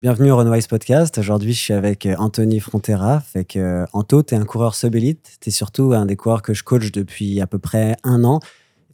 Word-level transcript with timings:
Bienvenue 0.00 0.30
au 0.30 0.36
Runwise 0.36 0.68
Podcast. 0.68 1.18
Aujourd'hui, 1.18 1.52
je 1.52 1.58
suis 1.60 1.74
avec 1.74 2.06
euh, 2.06 2.14
Anthony 2.18 2.60
Frontera. 2.60 3.18
Fait 3.18 3.44
que, 3.44 3.58
euh, 3.58 3.84
Anto, 3.92 4.22
tu 4.22 4.34
es 4.34 4.38
un 4.38 4.44
coureur 4.44 4.76
sub-élite. 4.76 5.38
Tu 5.40 5.48
es 5.48 5.52
surtout 5.52 5.92
un 5.92 6.06
des 6.06 6.14
coureurs 6.14 6.42
que 6.42 6.54
je 6.54 6.62
coach 6.62 6.92
depuis 6.92 7.40
à 7.40 7.48
peu 7.48 7.58
près 7.58 7.96
un 8.04 8.22
an. 8.22 8.38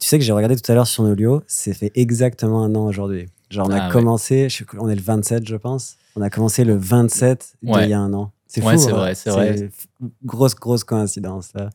Tu 0.00 0.08
sais 0.08 0.18
que 0.18 0.24
j'ai 0.24 0.32
regardé 0.32 0.56
tout 0.56 0.72
à 0.72 0.74
l'heure 0.74 0.86
sur 0.86 1.02
Nolio, 1.02 1.42
c'est 1.46 1.74
fait 1.74 1.92
exactement 1.94 2.64
un 2.64 2.74
an 2.74 2.86
aujourd'hui. 2.86 3.26
Genre, 3.50 3.66
on 3.68 3.70
a 3.70 3.82
Ah 3.82 3.86
ouais. 3.88 3.92
commencé, 3.92 4.48
je- 4.48 4.64
on 4.78 4.88
est 4.88 4.94
le 4.94 5.02
27, 5.02 5.46
je 5.46 5.56
pense. 5.56 5.96
On 6.16 6.22
a 6.22 6.30
commencé 6.30 6.64
le 6.64 6.74
27 6.74 7.56
d'il 7.62 7.72
Ouais. 7.74 7.88
y 7.90 7.92
a 7.92 8.00
un 8.00 8.12
an. 8.14 8.32
C'est 8.46 8.62
fou. 8.62 8.68
Ouais, 8.68 8.78
c'est 8.78 8.90
hein. 8.90 8.94
vrai, 8.96 9.14
c'est 9.14 9.30
vrai. 9.30 9.70
Grosse, 10.24 10.54
grosse 10.54 10.84
coïncidence, 10.84 11.50
là. 11.54 11.68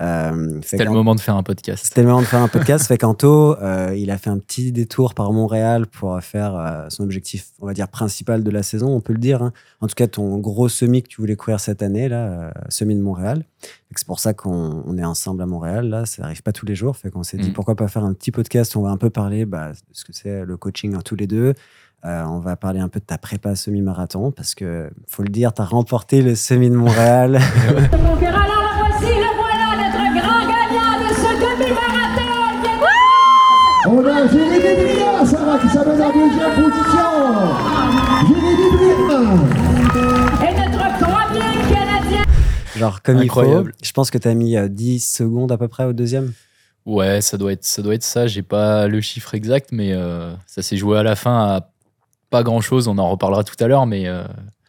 Euh, 0.00 0.58
C'était 0.64 0.84
le 0.84 0.90
moment 0.90 1.14
de 1.14 1.20
faire 1.20 1.36
un 1.36 1.44
podcast. 1.44 1.84
c'était 1.86 2.02
le 2.02 2.08
moment 2.08 2.20
de 2.20 2.26
faire 2.26 2.42
un 2.42 2.48
podcast. 2.48 2.84
fait 2.88 2.98
qu'Anto, 2.98 3.56
euh, 3.60 3.94
il 3.96 4.10
a 4.10 4.18
fait 4.18 4.28
un 4.30 4.38
petit 4.38 4.72
détour 4.72 5.14
par 5.14 5.32
Montréal 5.32 5.86
pour 5.86 6.20
faire 6.20 6.56
euh, 6.56 6.86
son 6.88 7.04
objectif, 7.04 7.46
on 7.60 7.66
va 7.66 7.74
dire, 7.74 7.86
principal 7.88 8.42
de 8.42 8.50
la 8.50 8.62
saison, 8.64 8.88
on 8.88 9.00
peut 9.00 9.12
le 9.12 9.20
dire. 9.20 9.42
hein. 9.42 9.52
En 9.80 9.86
tout 9.86 9.94
cas, 9.94 10.08
ton 10.08 10.38
gros 10.38 10.68
semi 10.68 11.02
que 11.02 11.08
tu 11.08 11.20
voulais 11.20 11.36
courir 11.36 11.60
cette 11.60 11.80
année, 11.82 12.08
là, 12.08 12.26
euh, 12.26 12.50
semi 12.70 12.96
de 12.96 13.02
Montréal. 13.02 13.44
Fait 13.60 13.94
que 13.94 14.00
C'est 14.00 14.06
pour 14.06 14.18
ça 14.18 14.34
qu'on 14.34 14.82
on 14.84 14.98
est 14.98 15.04
ensemble 15.04 15.42
à 15.42 15.46
Montréal. 15.46 15.88
Là, 15.88 16.06
ça 16.06 16.24
arrive 16.24 16.42
pas 16.42 16.52
tous 16.52 16.66
les 16.66 16.74
jours. 16.74 16.96
Fait 16.96 17.10
qu'on 17.10 17.22
s'est 17.22 17.36
dit 17.38 17.50
Mm. 17.50 17.52
pourquoi 17.52 17.76
pas 17.76 17.86
faire 17.86 18.04
un 18.04 18.14
petit 18.14 18.32
podcast? 18.32 18.74
Où 18.74 18.80
on 18.80 18.82
va 18.82 18.90
un 18.90 18.96
peu 18.96 19.10
parler 19.10 19.44
bah, 19.46 19.70
de 19.70 19.76
ce 19.92 20.04
que 20.04 20.12
c'est 20.12 20.44
le 20.44 20.56
coaching 20.56 20.96
en 20.96 21.02
tous 21.02 21.14
les 21.14 21.28
deux. 21.28 21.54
Euh, 22.04 22.22
on 22.24 22.40
va 22.40 22.56
parler 22.56 22.80
un 22.80 22.88
peu 22.88 22.98
de 23.00 23.04
ta 23.04 23.16
prépa 23.16 23.54
semi-marathon 23.54 24.30
parce 24.32 24.54
que, 24.56 24.90
faut 25.06 25.22
le 25.22 25.28
dire, 25.30 25.54
tu 25.54 25.62
as 25.62 25.64
remporté 25.64 26.20
le 26.20 26.34
semi 26.34 26.68
de 26.68 26.74
Montréal. 26.76 27.38
Jérémy 34.30 34.58
Brillard, 34.82 35.26
ça 35.26 35.44
va, 35.44 35.58
qui 35.58 35.68
s'amène 35.68 36.00
en 36.02 36.12
deuxième 36.12 36.54
position. 36.54 37.10
Jérémy 38.28 38.70
Brillard. 38.76 39.44
Et 40.42 40.54
notre 40.54 40.98
premier 40.98 41.74
Canadien. 41.74 42.22
Genre, 42.76 43.02
comme 43.02 43.16
il 43.18 43.22
Incroyable. 43.24 43.72
faut. 43.72 43.84
Je 43.84 43.92
pense 43.92 44.10
que 44.10 44.18
tu 44.18 44.28
as 44.28 44.34
mis 44.34 44.56
euh, 44.56 44.68
10 44.68 45.00
secondes 45.00 45.52
à 45.52 45.58
peu 45.58 45.68
près 45.68 45.84
au 45.84 45.92
deuxième. 45.92 46.32
Ouais, 46.86 47.20
ça 47.20 47.36
doit 47.38 47.52
être 47.52 47.64
ça. 47.64 47.82
Doit 47.82 47.94
être 47.94 48.02
ça. 48.04 48.26
J'ai 48.26 48.42
pas 48.42 48.88
le 48.88 49.00
chiffre 49.00 49.34
exact, 49.34 49.70
mais 49.72 49.92
euh, 49.92 50.34
ça 50.46 50.62
s'est 50.62 50.76
joué 50.76 50.98
à 50.98 51.02
la 51.02 51.16
fin 51.16 51.44
à 51.56 51.70
pas 52.30 52.42
grand 52.42 52.60
chose. 52.60 52.88
On 52.88 52.98
en 52.98 53.10
reparlera 53.10 53.44
tout 53.44 53.56
à 53.62 53.66
l'heure, 53.68 53.86
mais 53.86 54.06
euh, 54.08 54.24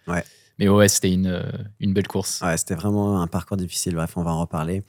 Ouais. 0.08 0.24
Mais 0.60 0.70
ouais, 0.70 0.88
c'était 0.88 1.12
une, 1.12 1.28
euh, 1.28 1.42
une 1.82 1.94
belle 1.94 2.08
course. 2.08 2.42
Ouais, 2.42 2.56
c'était 2.56 2.76
vraiment 2.76 3.22
un 3.22 3.28
parcours 3.28 3.58
difficile. 3.58 3.96
Bref, 3.96 4.12
on 4.16 4.24
va 4.24 4.32
en 4.32 4.40
reparler. 4.42 4.84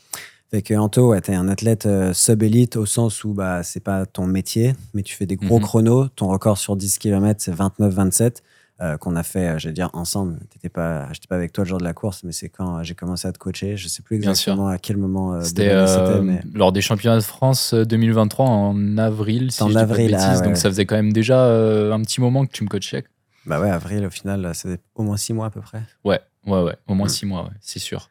Fait 0.51 0.63
que 0.63 0.75
Anto, 0.75 1.09
ouais, 1.11 1.21
t'es 1.21 1.35
un 1.35 1.49
athlète 1.49 1.87
euh, 1.87 2.13
sub-élite 2.15 2.77
au 2.77 2.87
sens 2.87 3.25
où 3.25 3.35
bah, 3.35 3.63
c'est 3.65 3.81
pas 3.83 4.07
ton 4.07 4.27
métier, 4.27 4.75
mais 4.95 5.03
tu 5.03 5.15
fais 5.17 5.27
des 5.27 5.37
gros 5.37 5.59
Mhm. 5.59 5.65
chronos. 5.65 6.09
Ton 6.15 6.29
record 6.29 6.57
sur 6.57 6.77
10 6.77 6.99
km, 6.99 7.41
c'est 7.43 7.53
29-27 7.53 8.43
euh, 8.81 8.97
qu'on 8.99 9.17
a 9.17 9.23
fait, 9.25 9.49
euh, 9.49 9.59
j'allais 9.59 9.73
dire, 9.73 9.91
ensemble. 9.93 10.39
T'étais 10.51 10.69
pas, 10.69 11.09
j'étais 11.13 11.27
pas 11.27 11.35
avec 11.35 11.53
toi 11.53 11.65
le 11.65 11.69
jour 11.69 11.79
de 11.79 11.85
la 11.85 11.95
course, 11.95 12.23
mais 12.23 12.31
c'est 12.33 12.49
quand 12.49 12.83
j'ai 12.85 12.95
commencé 12.95 13.27
à 13.27 13.33
te 13.33 13.39
coacher. 13.39 13.77
Je 13.77 13.89
sais 13.89 14.03
plus 14.03 14.17
exactement 14.17 14.69
à 14.69 14.79
quel 14.79 14.99
moment 14.99 15.33
euh, 15.35 15.41
C'était 15.41 15.71
c'était, 15.89 16.21
mais 16.21 16.43
lors 16.55 16.71
des 16.73 16.81
championnats 16.83 17.17
de 17.17 17.23
France 17.25 17.73
euh, 17.75 17.85
2023 17.85 18.47
en 18.47 18.99
avril, 18.99 19.51
si 19.51 19.63
En 19.65 19.67
je 19.67 19.71
dis 19.71 19.75
pas 19.75 19.85
de 19.87 19.91
avril, 19.91 20.15
ah 20.15 20.27
bêtises. 20.29 20.41
ouais. 20.43 20.47
Donc 20.47 20.57
ça 20.59 20.69
faisait 20.69 20.85
quand 20.87 20.97
même 20.97 21.13
déjà 21.13 21.45
un 21.93 22.01
petit 22.03 22.21
moment 22.21 22.47
que 22.47 22.53
tu 22.53 22.63
me 22.63 22.69
coachais. 22.69 23.05
bah 23.47 23.61
ouais, 23.61 23.71
avril, 23.71 24.05
au 24.07 24.11
final, 24.11 24.51
c'est 24.55 24.79
au 24.95 25.03
moins 25.03 25.17
6 25.17 25.33
mois 25.33 25.47
à 25.47 25.51
peu 25.51 25.61
près. 25.61 25.83
Ouais, 26.05 26.21
ouais, 26.47 26.63
ouais. 26.63 26.77
Au 26.87 26.95
moins 26.95 27.07
Mm. 27.07 27.11
six 27.11 27.27
mois, 27.27 27.43
ouais, 27.45 27.51
c'est 27.61 27.79
sûr. 27.81 28.11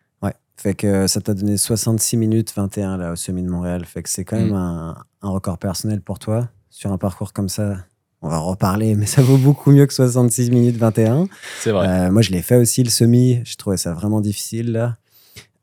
Fait 0.57 0.73
que 0.73 1.07
ça 1.07 1.21
t'a 1.21 1.33
donné 1.33 1.57
66 1.57 2.17
minutes 2.17 2.53
21 2.55 2.97
là 2.97 3.11
au 3.11 3.15
semi 3.15 3.43
de 3.43 3.49
Montréal. 3.49 3.85
Fait 3.85 4.01
que 4.03 4.09
c'est 4.09 4.23
quand 4.23 4.37
même 4.37 4.51
Mm. 4.51 4.55
un, 4.55 4.95
un 5.21 5.29
record 5.29 5.57
personnel 5.57 6.01
pour 6.01 6.17
toi 6.19 6.49
sur 6.69 6.91
un 6.91 6.97
parcours 6.97 7.33
comme 7.33 7.49
ça. 7.49 7.77
On 8.21 8.29
va 8.29 8.39
en 8.39 8.45
reparler, 8.45 8.95
mais 8.95 9.05
ça 9.05 9.21
vaut 9.21 9.37
beaucoup 9.37 9.71
mieux 9.71 9.85
que 9.85 9.93
66 9.93 10.49
minutes 10.51 10.77
21. 10.77 11.27
C'est 11.61 11.71
vrai. 11.71 11.87
Euh, 11.87 12.11
moi, 12.11 12.21
je 12.21 12.31
l'ai 12.31 12.41
fait 12.41 12.55
aussi 12.55 12.83
le 12.83 12.89
semi. 12.89 13.41
J'ai 13.43 13.55
trouvé 13.55 13.77
ça 13.77 13.93
vraiment 13.93 14.21
difficile 14.21 14.71
là. 14.71 14.95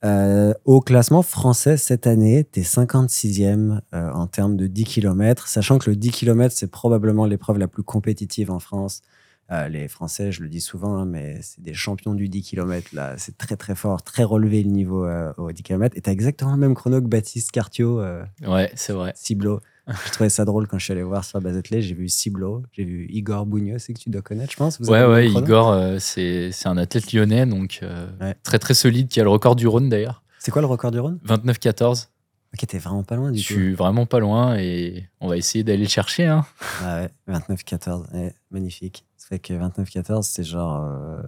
Euh, 0.05 0.53
au 0.65 0.81
classement 0.81 1.23
français 1.23 1.77
cette 1.77 2.09
année, 2.09 2.45
tu 2.53 2.61
es 2.61 2.63
56e 2.65 3.81
euh, 3.95 4.11
en 4.13 4.27
termes 4.27 4.57
de 4.57 4.67
10 4.67 4.85
km, 4.85 5.47
sachant 5.47 5.79
que 5.79 5.91
le 5.91 5.97
10 5.97 6.11
km, 6.11 6.55
c'est 6.57 6.67
probablement 6.71 7.25
l'épreuve 7.25 7.59
la 7.59 7.69
plus 7.69 7.85
compétitive 7.85 8.51
en 8.51 8.59
France. 8.59 9.03
Euh, 9.51 9.69
les 9.69 9.89
Français, 9.89 10.33
je 10.33 10.43
le 10.43 10.49
dis 10.49 10.61
souvent, 10.61 10.97
hein, 10.97 11.05
mais 11.05 11.41
c'est 11.43 11.61
des 11.63 11.75
champions 11.75 12.15
du 12.15 12.29
10 12.29 12.43
km. 12.43 12.89
Là, 12.95 13.15
c'est 13.19 13.37
très 13.37 13.57
très 13.57 13.75
fort, 13.75 14.03
très 14.03 14.23
relevé 14.25 14.63
le 14.63 14.71
niveau 14.71 15.05
euh, 15.05 15.33
au 15.37 15.53
10 15.53 15.63
km. 15.63 15.97
Et 15.97 16.01
tu 16.01 16.09
as 16.09 16.13
exactement 16.13 16.53
le 16.53 16.57
même 16.59 16.75
chrono 16.75 17.03
que 17.03 17.07
Baptiste 17.07 17.51
Cartio, 17.51 18.01
euh, 18.01 18.25
Ouais, 18.47 18.71
c'est 18.77 18.93
vrai. 18.95 19.13
Ciblo. 19.15 19.61
J'ai 20.05 20.11
trouvé 20.13 20.31
ça 20.31 20.45
drôle 20.45 20.69
quand 20.69 20.79
je 20.79 20.85
suis 20.85 20.93
allé 20.93 21.03
voir 21.03 21.25
sur 21.25 21.39
la 21.39 21.45
base 21.45 21.57
athlée. 21.57 21.83
J'ai 21.83 21.95
vu 21.95 22.09
Ciblo, 22.09 22.63
j'ai 22.73 22.85
vu 22.85 23.07
Igor 23.11 23.45
Bougno, 23.47 23.79
c'est 23.79 23.93
que 23.93 23.99
tu 23.99 24.11
dois 24.11 24.23
connaître, 24.23 24.53
je 24.53 24.57
pense. 24.57 24.81
Vous 24.81 24.89
Ouais, 24.89 25.29
Igor, 25.29 25.77
c'est 25.99 26.53
c'est 26.53 26.69
un 26.69 26.77
athlète 26.77 27.13
lyonnais, 27.13 27.45
donc 27.47 27.81
Ouais. 28.21 28.37
très 28.45 28.61
très 28.61 28.75
solide, 28.75 29.09
qui 29.09 29.21
a 29.21 29.25
le 29.25 29.31
record 29.31 29.57
du 29.57 29.67
Rhône 29.67 29.89
d'ailleurs. 29.89 30.23
C'est 30.39 30.51
quoi 30.53 30.63
le 30.63 30.69
record 30.69 30.93
du 30.93 31.01
Rhône? 31.01 31.19
29-14. 31.27 32.07
Ok, 32.55 32.67
t'es 32.67 32.79
vraiment 32.79 33.03
pas 33.03 33.17
loin 33.17 33.29
Je 33.29 33.39
du 33.39 33.41
tout. 33.47 33.53
suis 33.55 33.73
vraiment 33.75 34.05
pas 34.07 34.19
loin 34.19 34.57
et 34.59 35.09
on 35.21 35.29
va 35.29 35.37
essayer 35.39 35.65
d'aller 35.65 35.85
le 35.85 35.89
chercher. 35.89 36.27
Hein. 36.27 36.45
Ah 36.83 37.01
ouais, 37.03 37.35
29-14, 37.35 38.13
ouais, 38.15 38.35
magnifique. 38.51 39.05
Ça 39.17 39.29
fait 39.29 39.39
que 39.39 39.55
29-14, 39.55 40.23
c'est 40.25 40.45
genre. 40.45 40.83
euh, 40.85 41.23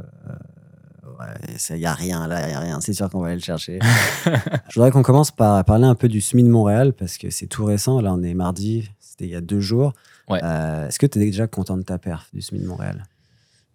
ouais, 1.19 1.57
il 1.71 1.77
n'y 1.77 1.87
a 1.87 1.95
rien 1.95 2.27
là, 2.27 2.49
il 2.49 2.55
a 2.55 2.61
rien. 2.61 2.81
C'est 2.81 2.93
sûr 2.93 3.09
qu'on 3.09 3.21
va 3.21 3.29
aller 3.29 3.37
le 3.37 3.43
chercher. 3.43 3.79
Je 4.69 4.75
voudrais 4.75 4.91
qu'on 4.91 5.03
commence 5.03 5.31
par 5.31 5.65
parler 5.65 5.87
un 5.87 5.95
peu 5.95 6.09
du 6.09 6.21
SMI 6.21 6.43
de 6.45 6.51
Montréal 6.51 6.93
parce 6.93 7.17
que 7.17 7.31
c'est 7.31 7.47
tout 7.47 7.65
récent. 7.65 8.01
Là, 8.03 8.13
on 8.13 8.23
est 8.23 8.35
mardi, 8.35 8.91
c'était 9.01 9.25
il 9.25 9.31
y 9.31 9.37
a 9.37 9.41
deux 9.41 9.61
jours. 9.61 9.95
Ouais. 10.29 10.41
Euh, 10.43 10.89
Est-ce 10.89 10.99
que 10.99 11.07
tu 11.07 11.19
es 11.19 11.25
déjà 11.25 11.47
content 11.47 11.77
de 11.79 11.83
ta 11.83 11.97
perf 11.99 12.29
du 12.35 12.43
SMI 12.43 12.61
de 12.61 12.67
Montréal? 12.67 13.05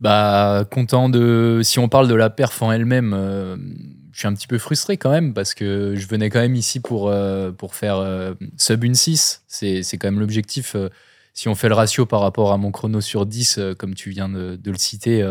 Bah, 0.01 0.66
content 0.71 1.09
de. 1.09 1.61
Si 1.63 1.79
on 1.79 1.89
parle 1.89 2.07
de 2.07 2.16
la 2.16 2.29
perf 2.29 2.61
en 2.61 2.71
elle-même, 2.71 3.13
euh, 3.16 3.57
je 4.12 4.20
suis 4.20 4.28
un 4.28 4.34
petit 4.34 4.47
peu 4.47 4.58
frustré 4.58 4.97
quand 4.97 5.12
même 5.12 5.34
parce 5.34 5.53
que 5.53 5.96
je 5.96 6.08
venais 6.08 6.30
quand 6.30 6.40
même 6.40 6.56
ici 6.56 6.80
pour, 6.80 7.09
euh, 7.09 7.52
pour 7.52 7.75
faire 7.75 7.97
euh, 7.97 8.34
sub 8.58 8.84
une 8.84 8.96
6. 8.96 9.44
C'est 9.47 9.84
c'est 9.84 9.97
quand 9.97 10.08
même 10.08 10.20
l'objectif. 10.20 10.75
euh, 10.75 10.90
si 11.34 11.47
on 11.47 11.56
fait 11.56 11.70
le 11.70 11.75
ratio 11.75 12.06
par 12.06 12.22
rapport 12.22 12.52
à 12.52 12.58
mon 12.58 12.72
chrono 12.72 13.02
sur 13.02 13.25
10, 13.25 13.58
euh, 13.59 13.74
comme 13.75 13.94
tu 13.96 14.09
viens 14.09 14.28
de, 14.30 14.59
le 14.66 14.78
citer, 14.78 15.25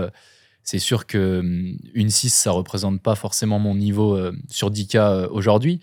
c'est 0.62 0.78
sûr 0.78 1.06
que 1.06 1.40
hum, 1.40 1.76
une 1.94 2.10
6, 2.10 2.30
ça 2.30 2.50
représente 2.52 3.02
pas 3.02 3.14
forcément 3.14 3.58
mon 3.58 3.74
niveau 3.74 4.18
sur 4.48 4.70
10K 4.70 4.96
euh, 4.96 5.28
aujourd'hui. 5.30 5.80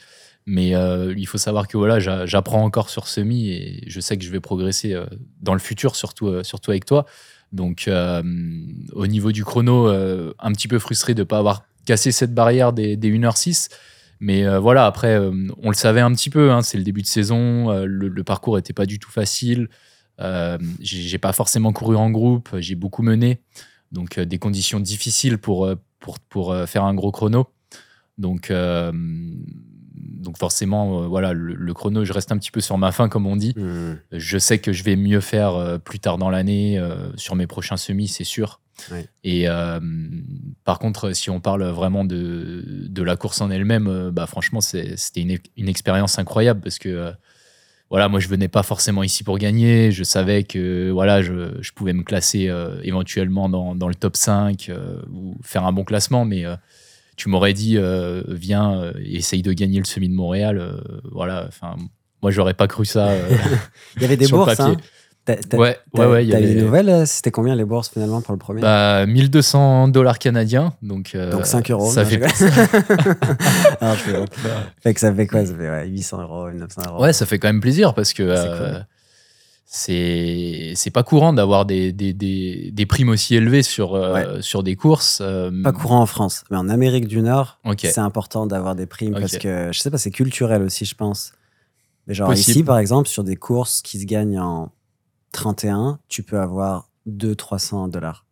Mais 0.47 0.73
il 1.17 1.25
faut 1.25 1.39
savoir 1.39 1.67
que 1.67 1.75
voilà, 1.75 1.99
j'a- 1.99 2.27
j'apprends 2.27 2.63
encore 2.63 2.91
sur 2.91 3.07
semi 3.07 3.49
et 3.49 3.83
je 3.87 3.99
sais 3.99 4.15
que 4.15 4.23
je 4.23 4.29
vais 4.29 4.39
progresser 4.39 4.95
dans 5.41 5.53
le 5.53 5.59
futur, 5.59 5.95
surtout, 5.95 6.43
surtout 6.43 6.69
avec 6.69 6.85
toi. 6.85 7.07
Donc, 7.55 7.87
euh, 7.87 8.21
au 8.91 9.07
niveau 9.07 9.31
du 9.31 9.45
chrono, 9.45 9.87
euh, 9.87 10.33
un 10.39 10.51
petit 10.51 10.67
peu 10.67 10.77
frustré 10.77 11.13
de 11.13 11.21
ne 11.21 11.23
pas 11.23 11.37
avoir 11.39 11.63
cassé 11.85 12.11
cette 12.11 12.33
barrière 12.33 12.73
des, 12.73 12.97
des 12.97 13.09
1h06. 13.09 13.69
Mais 14.19 14.45
euh, 14.45 14.59
voilà, 14.59 14.85
après, 14.85 15.17
on 15.17 15.69
le 15.69 15.75
savait 15.75 16.01
un 16.01 16.11
petit 16.11 16.29
peu, 16.29 16.51
hein, 16.51 16.61
c'est 16.61 16.77
le 16.77 16.83
début 16.83 17.01
de 17.01 17.07
saison, 17.07 17.85
le, 17.85 18.23
parcours 18.23 18.57
n'était 18.57 18.73
pas 18.73 18.85
du 18.85 18.99
tout 18.99 19.09
facile. 19.09 19.69
J'ai 20.79 21.17
pas 21.17 21.33
forcément 21.33 21.73
couru 21.73 21.95
en 21.95 22.09
groupe, 22.11 22.49
j'ai 22.59 22.75
beaucoup 22.75 23.03
mené. 23.03 23.39
Donc, 23.91 24.19
des 24.19 24.37
conditions 24.37 24.79
difficiles 24.79 25.37
pour, 25.37 25.69
pour, 26.29 26.55
faire 26.67 26.83
un 26.83 26.93
gros 26.93 27.11
chrono. 27.11 27.47
Donc, 28.17 28.51
donc 30.05 30.37
forcément, 30.37 31.03
euh, 31.03 31.07
voilà, 31.07 31.33
le, 31.33 31.53
le 31.53 31.73
chrono, 31.73 32.05
je 32.05 32.13
reste 32.13 32.31
un 32.31 32.37
petit 32.37 32.51
peu 32.51 32.61
sur 32.61 32.77
ma 32.77 32.91
faim, 32.91 33.09
comme 33.09 33.25
on 33.25 33.35
dit. 33.35 33.53
Je 34.11 34.37
sais 34.37 34.59
que 34.59 34.71
je 34.71 34.83
vais 34.83 34.95
mieux 34.95 35.21
faire 35.21 35.55
euh, 35.55 35.77
plus 35.77 35.99
tard 35.99 36.17
dans 36.17 36.29
l'année 36.29 36.77
euh, 36.79 37.15
sur 37.15 37.35
mes 37.35 37.47
prochains 37.47 37.77
semis, 37.77 38.07
c'est 38.07 38.23
sûr. 38.23 38.61
Et 39.23 39.47
par 40.65 40.79
contre, 40.79 41.13
si 41.13 41.29
on 41.29 41.39
parle 41.39 41.63
vraiment 41.63 42.03
de, 42.03 42.63
de 42.89 43.03
la 43.03 43.15
course 43.15 43.39
en 43.39 43.49
elle-même, 43.49 44.09
bah, 44.11 44.27
franchement, 44.27 44.59
c'était 44.59 45.21
une, 45.21 45.37
une 45.55 45.69
expérience 45.69 46.19
incroyable 46.19 46.59
parce 46.61 46.77
que 46.77 47.13
voilà, 47.89 48.09
moi, 48.09 48.19
je 48.19 48.27
venais 48.27 48.47
pas 48.47 48.63
forcément 48.63 49.03
ici 49.03 49.23
pour 49.23 49.37
gagner. 49.37 49.91
Je 49.91 50.03
savais 50.03 50.43
que 50.43 50.89
voilà, 50.89 51.21
je, 51.21 51.61
je 51.61 51.71
pouvais 51.71 51.93
me 51.93 52.03
classer 52.03 52.49
euh, 52.49 52.79
éventuellement 52.83 53.47
dans, 53.47 53.75
dans 53.75 53.87
le 53.87 53.95
top 53.95 54.17
5 54.17 54.69
euh, 54.69 55.01
ou 55.11 55.35
faire 55.43 55.65
un 55.65 55.71
bon 55.71 55.83
classement, 55.83 56.25
mais 56.25 56.45
euh, 56.45 56.55
tu 57.15 57.29
m'aurais 57.29 57.53
dit, 57.53 57.77
euh, 57.77 58.21
viens, 58.27 58.79
euh, 58.79 58.93
essaye 59.03 59.41
de 59.41 59.53
gagner 59.53 59.79
le 59.79 59.85
semi 59.85 60.09
de 60.09 60.13
Montréal. 60.13 60.57
euh, 60.59 60.77
voilà, 61.11 61.45
enfin, 61.47 61.75
moi, 62.21 62.31
j'aurais 62.31 62.53
pas 62.53 62.67
cru 62.67 62.85
ça. 62.85 63.09
Il 63.95 64.01
y 64.01 64.05
avait 64.05 64.17
des 64.17 64.27
bourses, 64.27 64.59
hein 64.59 64.75
Ouais, 65.53 65.75
ouais, 65.93 66.05
ouais, 66.05 66.23
il 66.23 66.27
y 66.27 66.31
T'as 66.33 66.39
eu 66.39 66.43
avait- 66.43 66.53
des 66.53 66.61
nouvelles 66.61 67.07
C'était 67.07 67.31
combien 67.31 67.55
les 67.55 67.65
bourses 67.65 67.89
finalement 67.89 68.21
pour 68.21 68.33
le 68.33 68.37
premier? 68.37 68.61
Bah, 68.61 69.07
1200 69.07 69.87
dollars 69.87 70.19
canadiens. 70.19 70.73
Donc, 70.83 71.15
euh, 71.15 71.31
Donc 71.31 71.47
5 71.47 71.71
euros. 71.71 71.89
Ça 71.91 72.03
non, 72.03 72.09
fait 72.09 72.19
que 74.93 74.99
ça 74.99 75.13
fait 75.13 75.27
quoi? 75.27 75.45
Ça 75.45 75.53
fait 75.55 75.69
ouais, 75.69 75.87
800 75.87 76.21
euros, 76.21 76.51
900 76.51 76.81
euros. 76.89 77.01
Ouais, 77.01 77.13
ça 77.13 77.25
fait 77.25 77.39
quand 77.39 77.47
même 77.47 77.59
plaisir 77.61 77.93
parce 77.93 78.13
que 78.13 78.21
euh, 78.23 78.57
cool. 78.57 78.85
C'est 79.65 80.73
c'est 80.75 80.91
pas 80.91 81.03
courant 81.03 81.33
d'avoir 81.33 81.65
des, 81.65 81.91
des, 81.91 82.13
des, 82.13 82.69
des 82.71 82.85
primes 82.85 83.09
aussi 83.09 83.35
élevées 83.35 83.63
sur, 83.63 83.95
euh, 83.95 84.39
sur 84.41 84.63
des 84.63 84.75
courses. 84.75 85.19
euh, 85.21 85.51
Pas 85.63 85.71
courant 85.73 85.99
en 86.01 86.05
France, 86.05 86.43
mais 86.51 86.57
en 86.57 86.69
Amérique 86.69 87.07
du 87.07 87.21
Nord, 87.21 87.59
c'est 87.93 87.99
important 88.01 88.45
d'avoir 88.45 88.75
des 88.75 88.85
primes 88.85 89.13
parce 89.13 89.37
que 89.39 89.71
je 89.73 89.79
sais 89.79 89.91
pas, 89.91 89.97
c'est 89.97 90.11
culturel 90.11 90.61
aussi, 90.61 90.85
je 90.85 90.95
pense. 90.95 91.33
Mais 92.07 92.13
genre 92.13 92.27
Possible. 92.29 92.51
ici, 92.51 92.63
par 92.63 92.77
exemple, 92.77 93.09
sur 93.09 93.23
des 93.23 93.35
courses 93.35 93.81
qui 93.81 93.99
se 93.99 94.05
gagnent 94.05 94.39
en 94.39 94.71
31, 95.31 95.99
tu 96.07 96.21
peux 96.21 96.39
avoir 96.39 96.89
200-300 97.07 97.89
dollars. 97.89 98.25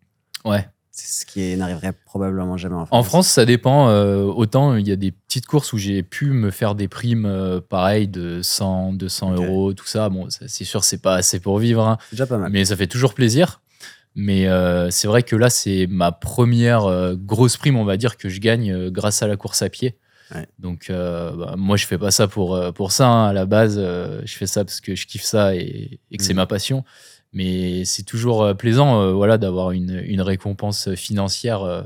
Ouais, 0.46 0.68
ce 0.96 1.26
qui 1.26 1.56
n'arriverait 1.58 1.94
probablement 2.06 2.56
jamais 2.56 2.76
en 2.76 2.86
France. 2.86 3.00
En 3.00 3.04
France, 3.04 3.28
ça 3.28 3.46
dépend. 3.46 3.90
euh, 3.90 4.24
autant 4.26 4.76
il 4.76 4.88
y 4.88 4.92
a 4.92 4.96
des 4.96 5.12
petites 5.12 5.48
courses 5.48 5.74
où 5.74 5.78
j'ai 5.78 6.04
pu 6.04 6.28
me 6.28 6.52
faire 6.52 6.76
des 6.76 6.88
primes 6.88 7.26
euh, 7.26 7.60
pareilles 7.60 8.08
de 8.08 8.42
100, 8.44 8.94
200 8.94 9.32
Ok. 9.34 9.38
euros, 9.44 9.74
tout 9.74 9.88
ça. 9.88 10.10
Bon, 10.10 10.28
c'est 10.30 10.64
sûr, 10.64 10.84
c'est 10.84 11.02
pas 11.02 11.16
assez 11.16 11.40
pour 11.40 11.58
vivre, 11.58 11.86
hein, 11.88 11.98
c'est 12.10 12.16
déjà 12.16 12.28
pas 12.28 12.38
mal. 12.38 12.52
mais 12.52 12.64
ça 12.66 12.76
fait 12.76 12.88
toujours 12.88 13.14
plaisir. 13.16 13.62
Mais 14.16 14.48
euh, 14.48 14.92
c'est 14.92 15.08
vrai 15.08 15.24
que 15.24 15.36
là, 15.36 15.50
c'est 15.50 15.88
ma 15.90 16.12
première 16.12 17.16
grosse 17.16 17.58
prime, 17.58 17.78
on 17.78 17.84
va 17.86 17.98
dire, 17.98 18.16
que 18.16 18.30
je 18.30 18.40
gagne 18.40 18.90
grâce 18.92 19.24
à 19.24 19.28
la 19.28 19.36
course 19.38 19.64
à 19.64 19.70
pied. 19.70 19.98
Ouais. 20.36 20.48
Donc, 20.60 20.86
bah, 20.92 21.56
moi, 21.58 21.78
je 21.78 21.88
fais 21.88 21.98
pas 21.98 22.12
ça 22.12 22.28
pour, 22.28 22.60
pour 22.74 22.92
ça. 22.92 23.08
hein. 23.08 23.28
À 23.30 23.34
la 23.34 23.48
base, 23.48 23.80
je 23.80 24.34
fais 24.38 24.46
ça 24.46 24.64
parce 24.64 24.82
que 24.82 24.94
je 24.94 25.08
kiffe 25.08 25.24
ça 25.24 25.56
et, 25.56 26.00
et 26.12 26.18
que 26.18 26.24
c'est 26.24 26.34
Mhm. 26.34 26.38
ma 26.38 26.46
passion. 26.46 26.84
Mais 27.34 27.84
c'est 27.86 28.04
toujours 28.04 28.44
euh, 28.44 28.54
plaisant 28.54 29.02
euh, 29.02 29.12
voilà, 29.14 29.38
d'avoir 29.38 29.72
une, 29.72 30.02
une 30.06 30.22
récompense 30.22 30.94
financière 30.96 31.62
euh, 31.64 31.82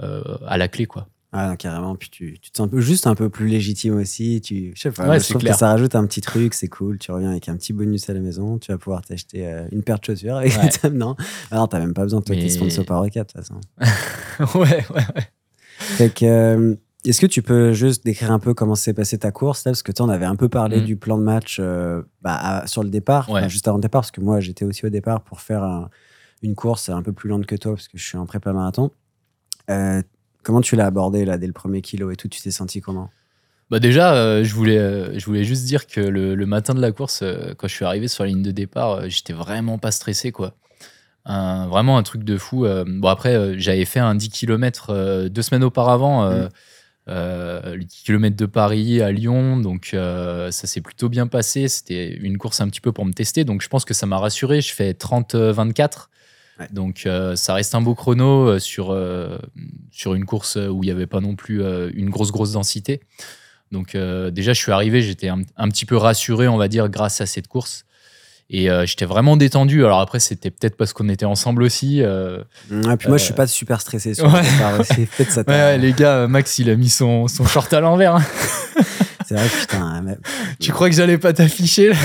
euh, 0.00 0.22
à 0.46 0.56
la 0.56 0.68
clé. 0.68 0.86
Quoi. 0.86 1.08
Ah, 1.32 1.48
non, 1.48 1.56
carrément. 1.56 1.96
Puis 1.96 2.10
tu, 2.10 2.38
tu 2.40 2.50
te 2.50 2.56
sens 2.58 2.66
un 2.66 2.68
peu, 2.68 2.80
juste 2.80 3.06
un 3.06 3.14
peu 3.14 3.28
plus 3.30 3.48
légitime 3.48 3.96
aussi. 3.96 4.40
Tu, 4.42 4.72
je 4.76 4.80
sais 4.82 4.90
pas, 4.92 5.08
Ouais, 5.08 5.18
je 5.18 5.32
clair. 5.34 5.52
que 5.54 5.58
ça 5.58 5.68
rajoute 5.68 5.94
un 5.94 6.06
petit 6.06 6.20
truc, 6.20 6.52
c'est 6.54 6.68
cool. 6.68 6.98
Tu 6.98 7.10
reviens 7.10 7.30
avec 7.30 7.48
un 7.48 7.56
petit 7.56 7.72
bonus 7.72 8.08
à 8.10 8.12
la 8.14 8.20
maison. 8.20 8.58
Tu 8.58 8.70
vas 8.70 8.78
pouvoir 8.78 9.00
t'acheter 9.02 9.50
une 9.72 9.82
paire 9.82 9.98
de 9.98 10.04
chaussures. 10.04 10.36
Avec 10.36 10.52
Ouais. 10.56 10.68
ta- 10.68 10.90
non, 10.90 11.16
ah 11.50 11.56
non 11.56 11.66
t'as 11.66 11.78
même 11.78 11.94
pas 11.94 12.02
besoin 12.02 12.20
de 12.20 12.24
toi 12.26 12.34
qui 12.36 12.42
Mais- 12.42 12.46
es 12.48 12.50
sponsor 12.50 12.84
par 12.84 13.00
Recap, 13.02 13.28
de 13.28 13.32
toute 13.32 13.46
façon. 13.46 13.60
ouais, 14.58 14.84
ouais, 14.94 15.06
ouais. 15.16 15.28
Fait 15.78 16.10
que, 16.14 16.78
est-ce 17.04 17.20
que 17.20 17.26
tu 17.26 17.42
peux 17.42 17.72
juste 17.72 18.04
décrire 18.04 18.30
un 18.32 18.38
peu 18.38 18.54
comment 18.54 18.74
s'est 18.74 18.94
passée 18.94 19.18
ta 19.18 19.30
course 19.32 19.64
là? 19.64 19.72
Parce 19.72 19.82
que 19.82 19.92
toi, 19.92 20.06
on 20.06 20.08
avait 20.08 20.24
un 20.26 20.36
peu 20.36 20.48
parlé 20.48 20.78
Mhm. 20.80 20.84
du 20.84 20.96
plan 20.96 21.18
de 21.18 21.22
match 21.24 21.58
euh, 21.60 22.02
bah, 22.22 22.36
à- 22.36 22.66
sur 22.66 22.82
le 22.82 22.90
départ, 22.90 23.28
Ouais. 23.28 23.40
enfin, 23.40 23.48
juste 23.48 23.66
avant 23.68 23.76
le 23.78 23.82
départ, 23.82 24.02
parce 24.02 24.10
que 24.10 24.20
moi, 24.20 24.40
j'étais 24.40 24.64
aussi 24.64 24.86
au 24.86 24.90
départ 24.90 25.22
pour 25.22 25.40
faire 25.40 25.62
un- 25.64 25.90
une 26.42 26.54
course 26.54 26.88
un 26.88 27.02
peu 27.02 27.12
plus 27.12 27.28
lente 27.28 27.46
que 27.46 27.56
toi, 27.56 27.72
parce 27.74 27.88
que 27.88 27.98
je 27.98 28.04
suis 28.04 28.18
en 28.18 28.26
prépa 28.26 28.52
marathon. 28.52 28.90
Euh, 29.70 30.02
comment 30.42 30.60
tu 30.60 30.76
l'as 30.76 30.86
abordé 30.86 31.24
là 31.24 31.38
dès 31.38 31.46
le 31.46 31.52
premier 31.52 31.82
kilo 31.82 32.10
et 32.10 32.16
tout? 32.16 32.28
Tu 32.28 32.40
t'es 32.40 32.50
senti 32.50 32.80
comment? 32.80 33.10
Bah 33.70 33.78
déjà, 33.78 34.14
euh, 34.14 34.44
je, 34.44 34.54
voulais, 34.54 34.76
euh, 34.78 35.18
je 35.18 35.24
voulais 35.24 35.44
juste 35.44 35.64
dire 35.64 35.86
que 35.86 36.00
le, 36.00 36.34
le 36.34 36.46
matin 36.46 36.74
de 36.74 36.80
la 36.80 36.92
course, 36.92 37.20
euh, 37.22 37.54
quand 37.56 37.68
je 37.68 37.74
suis 37.74 37.84
arrivé 37.84 38.06
sur 38.08 38.22
la 38.24 38.28
ligne 38.30 38.42
de 38.42 38.50
départ, 38.50 39.08
j'étais 39.08 39.32
vraiment 39.32 39.78
pas 39.78 39.90
stressé. 39.92 40.30
quoi. 40.32 40.54
Un- 41.24 41.68
vraiment 41.68 41.96
un 41.98 42.02
truc 42.02 42.24
de 42.24 42.36
fou. 42.36 42.66
bon, 42.86 43.08
après, 43.08 43.58
j'avais 43.58 43.84
fait 43.84 44.00
un 44.00 44.14
10 44.16 44.28
km 44.28 45.28
deux 45.28 45.42
semaines 45.42 45.62
auparavant, 45.64 46.24
euh, 46.24 46.48
euh, 47.08 47.74
le 47.74 47.84
10 47.84 48.02
km 48.04 48.36
de 48.36 48.46
Paris 48.46 49.02
à 49.02 49.10
Lyon. 49.10 49.56
Donc, 49.56 49.90
euh, 49.92 50.50
ça 50.50 50.66
s'est 50.66 50.80
plutôt 50.80 51.08
bien 51.08 51.26
passé. 51.26 51.68
C'était 51.68 52.14
une 52.14 52.38
course 52.38 52.60
un 52.60 52.68
petit 52.68 52.80
peu 52.80 52.92
pour 52.92 53.04
me 53.04 53.12
tester. 53.12 53.44
Donc, 53.44 53.62
je 53.62 53.68
pense 53.68 53.84
que 53.84 53.94
ça 53.94 54.06
m'a 54.06 54.18
rassuré. 54.18 54.60
Je 54.60 54.72
fais 54.72 54.92
30-24. 54.92 56.08
Ouais. 56.60 56.68
Donc, 56.72 57.04
euh, 57.06 57.34
ça 57.34 57.54
reste 57.54 57.74
un 57.74 57.80
beau 57.80 57.94
chrono 57.94 58.48
euh, 58.48 58.58
sur, 58.58 58.96
sur 59.90 60.14
une 60.14 60.24
course 60.24 60.56
où 60.56 60.82
il 60.82 60.86
n'y 60.86 60.92
avait 60.92 61.06
pas 61.06 61.20
non 61.20 61.34
plus 61.34 61.62
une 61.94 62.10
grosse, 62.10 62.30
grosse 62.30 62.52
densité. 62.52 63.00
Donc 63.70 63.96
déjà, 63.96 64.52
je 64.52 64.60
suis 64.60 64.70
arrivé, 64.70 65.00
j'étais 65.00 65.28
un, 65.28 65.40
un 65.56 65.68
petit 65.68 65.86
peu 65.86 65.96
rassuré, 65.96 66.46
on 66.46 66.58
va 66.58 66.68
dire, 66.68 66.90
grâce 66.90 67.22
à 67.22 67.26
cette 67.26 67.48
course. 67.48 67.86
Et 68.54 68.70
euh, 68.70 68.84
j'étais 68.86 69.06
vraiment 69.06 69.36
détendu. 69.38 69.84
Alors 69.84 70.00
après, 70.00 70.20
c'était 70.20 70.50
peut-être 70.50 70.76
parce 70.76 70.92
qu'on 70.92 71.08
était 71.08 71.24
ensemble 71.24 71.62
aussi. 71.62 72.02
euh, 72.02 72.38
Et 72.70 72.96
puis 72.98 73.08
moi, 73.08 73.16
je 73.16 73.24
suis 73.24 73.32
Euh, 73.32 73.36
pas 73.36 73.46
super 73.46 73.80
stressé 73.80 74.12
sur 74.14 74.26
ouais. 74.32 74.42
le 74.42 74.50
départ 74.50 74.78
aussi. 74.80 75.06
Peut-être 75.16 75.30
ça 75.32 75.42
Ouais, 75.48 75.78
les 75.78 75.92
gars, 75.94 76.16
euh, 76.16 76.28
Max, 76.28 76.58
il 76.58 76.68
a 76.68 76.76
mis 76.76 76.90
son, 76.90 77.28
son 77.28 77.46
short 77.46 77.72
à 77.72 77.80
l'envers. 77.80 78.18
C'est 79.32 79.38
vrai, 79.38 79.48
putain. 79.60 80.02
mais- 80.02 80.18
tu 80.60 80.72
crois 80.72 80.90
que 80.90 80.94
j'allais 80.96 81.16
pas 81.18 81.32
t'afficher 81.32 81.88
là 81.90 81.96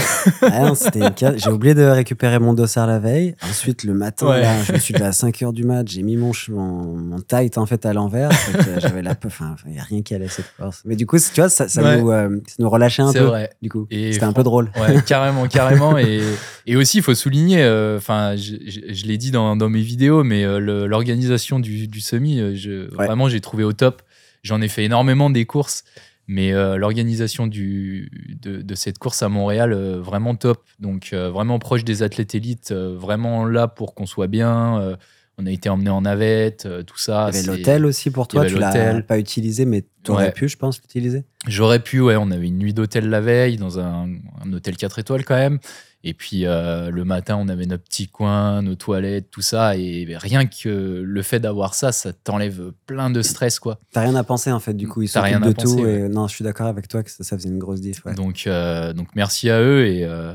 Ah 0.43 0.59
non, 0.61 0.75
c'était 0.75 0.99
une 0.99 1.13
case. 1.13 1.35
J'ai 1.43 1.49
oublié 1.49 1.73
de 1.73 1.83
récupérer 1.83 2.39
mon 2.39 2.53
dossard 2.53 2.87
la 2.87 2.99
veille. 2.99 3.35
Ensuite, 3.49 3.83
le 3.83 3.93
matin, 3.93 4.27
Ouais. 4.29 4.41
là, 4.41 4.63
je 4.63 4.71
me 4.73 4.77
suis 4.77 4.93
levé 4.93 5.05
à 5.05 5.11
5 5.11 5.41
heures 5.41 5.53
du 5.53 5.63
mat. 5.65 5.87
J'ai 5.87 6.03
mis 6.03 6.15
mon, 6.15 6.31
mon, 6.49 6.95
mon 6.95 7.19
tight 7.19 7.57
en 7.57 7.65
fait 7.65 7.85
à 7.85 7.93
l'envers. 7.93 8.31
Fait 8.31 8.57
que 8.57 8.79
J'avais 8.79 9.01
la 9.01 9.15
peu. 9.15 9.27
Enfin, 9.27 9.55
il 9.65 9.73
n'y 9.73 9.79
a 9.79 9.83
rien 9.83 10.01
qui 10.01 10.15
allait 10.15 10.27
cette 10.29 10.45
course. 10.57 10.81
Mais 10.85 10.95
du 10.95 11.05
coup, 11.05 11.17
tu 11.19 11.41
vois, 11.41 11.49
ça, 11.49 11.67
ça, 11.67 11.81
Ouais. 11.83 11.99
nous, 12.01 12.11
euh, 12.11 12.29
ça 12.47 12.55
nous 12.59 12.69
relâchait 12.69 13.01
un 13.03 13.11
peu. 13.11 13.19
vrai. 13.19 13.49
Du 13.61 13.69
coup, 13.69 13.87
Et 13.91 14.13
c'était 14.13 14.25
un 14.25 14.33
peu 14.33 14.43
drôle. 14.43 14.71
Ouais, 14.79 14.95
carrément, 15.05 15.47
carrément. 15.47 15.97
Et, 15.97 16.21
et 16.65 16.75
aussi, 16.77 16.97
il 16.97 17.03
faut 17.03 17.15
souligner, 17.15 17.61
euh, 17.63 17.97
enfin, 17.97 18.35
je, 18.35 18.55
je- 18.65 18.93
je 18.93 19.05
l'ai 19.05 19.17
dit 19.17 19.31
dans, 19.31 19.55
dans 19.55 19.69
mes 19.69 19.81
vidéos, 19.81 20.23
mais 20.23 20.45
euh, 20.45 20.59
l'organisation 20.87 21.59
du, 21.59 21.87
du 21.87 21.99
semi, 22.01 22.39
euh, 22.39 22.55
je, 22.55 22.93
vraiment, 22.95 23.27
j'ai 23.29 23.41
trouvé 23.41 23.63
au 23.63 23.73
top. 23.73 24.01
J'en 24.43 24.61
ai 24.61 24.67
fait 24.67 24.85
énormément 24.85 25.29
des 25.29 25.45
courses, 25.45 25.83
mais 26.27 26.53
euh, 26.53 26.75
l'organisation 26.77 27.47
de, 27.47 28.07
de 28.43 28.75
cette 28.75 28.97
course 28.97 29.23
à 29.23 29.29
Montréal, 29.29 29.73
euh, 29.73 29.99
vraiment 30.01 30.35
top. 30.35 30.63
Donc, 30.79 31.09
euh, 31.13 31.29
vraiment 31.31 31.57
proche 31.59 31.83
des 31.83 32.03
athlètes 32.03 32.35
élites, 32.35 32.71
vraiment 32.73 33.45
là 33.45 33.67
pour 33.67 33.95
qu'on 33.95 34.05
soit 34.05 34.27
bien. 34.27 34.97
on 35.39 35.45
a 35.45 35.51
été 35.51 35.69
emmenés 35.69 35.89
en 35.91 36.01
navette, 36.01 36.67
tout 36.87 36.97
ça. 36.97 37.29
Il 37.31 37.35
y 37.35 37.39
avait 37.39 37.47
l'hôtel 37.47 37.85
aussi 37.85 38.09
pour 38.11 38.27
toi. 38.27 38.45
Tu 38.45 38.57
l'as 38.57 39.01
pas 39.03 39.19
utilisé, 39.19 39.65
mais 39.65 39.83
tu 40.03 40.11
aurais 40.11 40.25
Ouais. 40.25 40.31
pu, 40.31 40.49
je 40.49 40.57
pense, 40.57 40.81
l'utiliser. 40.81 41.23
J'aurais 41.47 41.79
pu, 41.79 42.01
ouais, 42.01 42.15
on 42.15 42.31
avait 42.31 42.47
une 42.47 42.57
nuit 42.57 42.73
d'hôtel 42.73 43.07
la 43.09 43.21
veille 43.21 43.57
dans 43.57 43.79
un, 43.79 44.09
un 44.43 44.53
hôtel 44.53 44.75
4 44.77 44.99
étoiles 44.99 45.23
quand 45.25 45.35
même. 45.35 45.59
Et 46.03 46.13
puis 46.13 46.45
euh, 46.45 46.89
le 46.91 47.03
matin, 47.03 47.37
on 47.39 47.49
avait 47.49 47.65
notre 47.65 47.83
petit 47.83 48.07
coin, 48.07 48.61
nos 48.61 48.75
toilettes, 48.75 49.29
tout 49.31 49.41
ça. 49.41 49.75
Et 49.77 50.05
rien 50.15 50.45
que 50.45 51.01
le 51.03 51.21
fait 51.21 51.39
d'avoir 51.39 51.73
ça, 51.73 51.91
ça 51.91 52.13
t'enlève 52.13 52.71
plein 52.85 53.09
de 53.09 53.21
stress, 53.21 53.59
quoi. 53.59 53.79
T'as 53.91 54.01
rien 54.01 54.15
à 54.15 54.23
penser 54.23 54.51
en 54.51 54.59
fait. 54.59 54.73
Du 54.75 54.87
coup, 54.87 55.01
ils 55.01 55.09
T'as 55.09 55.21
s'occupent 55.21 55.37
rien 55.37 55.39
de 55.39 55.49
à 55.49 55.53
penser, 55.53 55.75
tout. 55.75 55.81
ouais. 55.83 55.99
Et... 56.01 56.09
Non, 56.09 56.27
je 56.27 56.35
suis 56.35 56.43
d'accord 56.43 56.67
avec 56.67 56.87
toi 56.87 57.03
que 57.03 57.09
ça, 57.11 57.23
ça 57.23 57.37
faisait 57.37 57.49
une 57.49 57.57
grosse 57.57 57.81
diff. 57.81 58.05
Ouais. 58.05 58.13
Donc, 58.13 58.43
euh, 58.47 58.93
donc 58.93 59.09
merci 59.15 59.49
à 59.49 59.59
eux. 59.59 59.85
Et, 59.87 60.05
euh, 60.05 60.33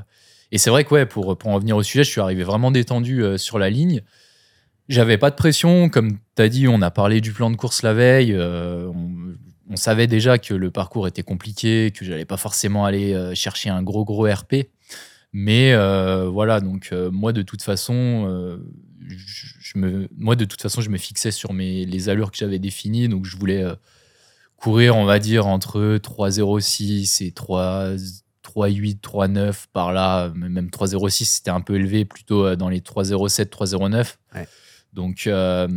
et 0.51 0.59
c'est 0.59 0.69
vrai 0.69 0.85
que, 0.85 0.93
ouais, 0.93 1.07
pour, 1.07 1.39
pour 1.39 1.51
en 1.51 1.59
venir 1.59 1.77
au 1.77 1.83
sujet, 1.83 2.05
je 2.05 2.11
suis 2.11 2.21
arrivé 2.21 2.43
vraiment 2.43 2.71
détendu 2.71 3.25
sur 3.39 3.59
la 3.59 3.71
ligne. 3.71 4.03
J'avais 4.89 5.17
pas 5.17 5.31
de 5.31 5.37
pression. 5.37 5.89
Comme 5.89 6.19
tu 6.37 6.43
as 6.43 6.49
dit, 6.49 6.67
on 6.69 6.83
a 6.83 6.91
parlé 6.91 7.21
du 7.21 7.33
plan 7.33 7.51
de 7.51 7.57
course 7.57 7.83
la 7.83 7.95
veille. 7.95 8.37
on, 8.37 8.95
on 9.71 9.77
savait 9.77 10.09
déjà 10.09 10.37
que 10.39 10.53
le 10.53 10.71
parcours 10.71 11.07
était 11.07 11.23
compliqué, 11.23 11.93
que 11.97 12.05
j'allais 12.05 12.27
pas 12.27 12.37
forcément 12.37 12.85
aller 12.85 13.17
chercher 13.35 13.71
un 13.71 13.83
gros, 13.83 14.05
gros 14.05 14.27
RP. 14.27 14.67
Mais 15.33 15.73
euh, 15.73 16.29
voilà, 16.29 16.61
donc 16.61 16.91
euh, 16.93 17.11
moi, 17.11 17.33
de 17.33 17.43
toute 17.43 17.63
façon, 17.63 18.27
euh, 18.29 18.59
je, 19.07 19.79
me, 19.79 20.09
moi, 20.17 20.37
de 20.37 20.45
toute 20.45 20.61
façon, 20.61 20.83
je 20.83 20.91
me 20.91 20.99
fixais 20.99 21.31
sur 21.31 21.53
mes, 21.55 21.87
les 21.87 22.09
allures 22.09 22.31
que 22.31 22.37
j'avais 22.37 22.59
définies. 22.59 23.09
Donc, 23.09 23.25
je 23.25 23.37
voulais 23.37 23.65
courir, 24.57 24.97
on 24.97 25.05
va 25.05 25.19
dire, 25.19 25.47
entre 25.47 25.97
3,06 25.97 27.25
et 27.25 27.33
3, 27.33 27.95
3,8, 28.45 29.01
3,9 29.01 29.65
par 29.73 29.93
là. 29.93 30.31
Même 30.35 30.69
3,06, 30.69 31.25
c'était 31.25 31.51
un 31.51 31.63
peu 31.63 31.77
élevé, 31.77 32.05
plutôt 32.05 32.55
dans 32.55 32.69
les 32.69 32.81
3,07, 32.81 33.47
3,09. 33.47 34.17
Ouais. 34.35 34.47
Donc, 34.93 35.27
euh, 35.27 35.69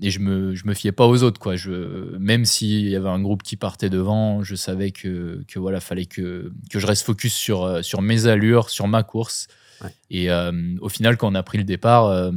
et 0.00 0.10
je 0.10 0.20
me, 0.20 0.54
je 0.54 0.66
me 0.66 0.74
fiais 0.74 0.92
pas 0.92 1.06
aux 1.06 1.22
autres, 1.24 1.40
quoi. 1.40 1.56
Je, 1.56 2.16
même 2.18 2.44
s'il 2.44 2.88
y 2.88 2.94
avait 2.94 3.08
un 3.08 3.20
groupe 3.20 3.42
qui 3.42 3.56
partait 3.56 3.90
devant, 3.90 4.42
je 4.44 4.54
savais 4.54 4.92
que, 4.92 5.42
que 5.48 5.58
voilà, 5.58 5.80
fallait 5.80 6.06
que, 6.06 6.52
que 6.70 6.78
je 6.78 6.86
reste 6.86 7.04
focus 7.04 7.34
sur, 7.34 7.64
euh, 7.64 7.82
sur 7.82 8.00
mes 8.00 8.26
allures, 8.26 8.70
sur 8.70 8.86
ma 8.86 9.02
course. 9.02 9.48
Ouais. 9.82 9.90
Et 10.10 10.30
euh, 10.30 10.52
au 10.80 10.88
final, 10.88 11.16
quand 11.16 11.28
on 11.28 11.34
a 11.34 11.42
pris 11.42 11.58
le 11.58 11.64
départ, 11.64 12.06
euh, 12.06 12.30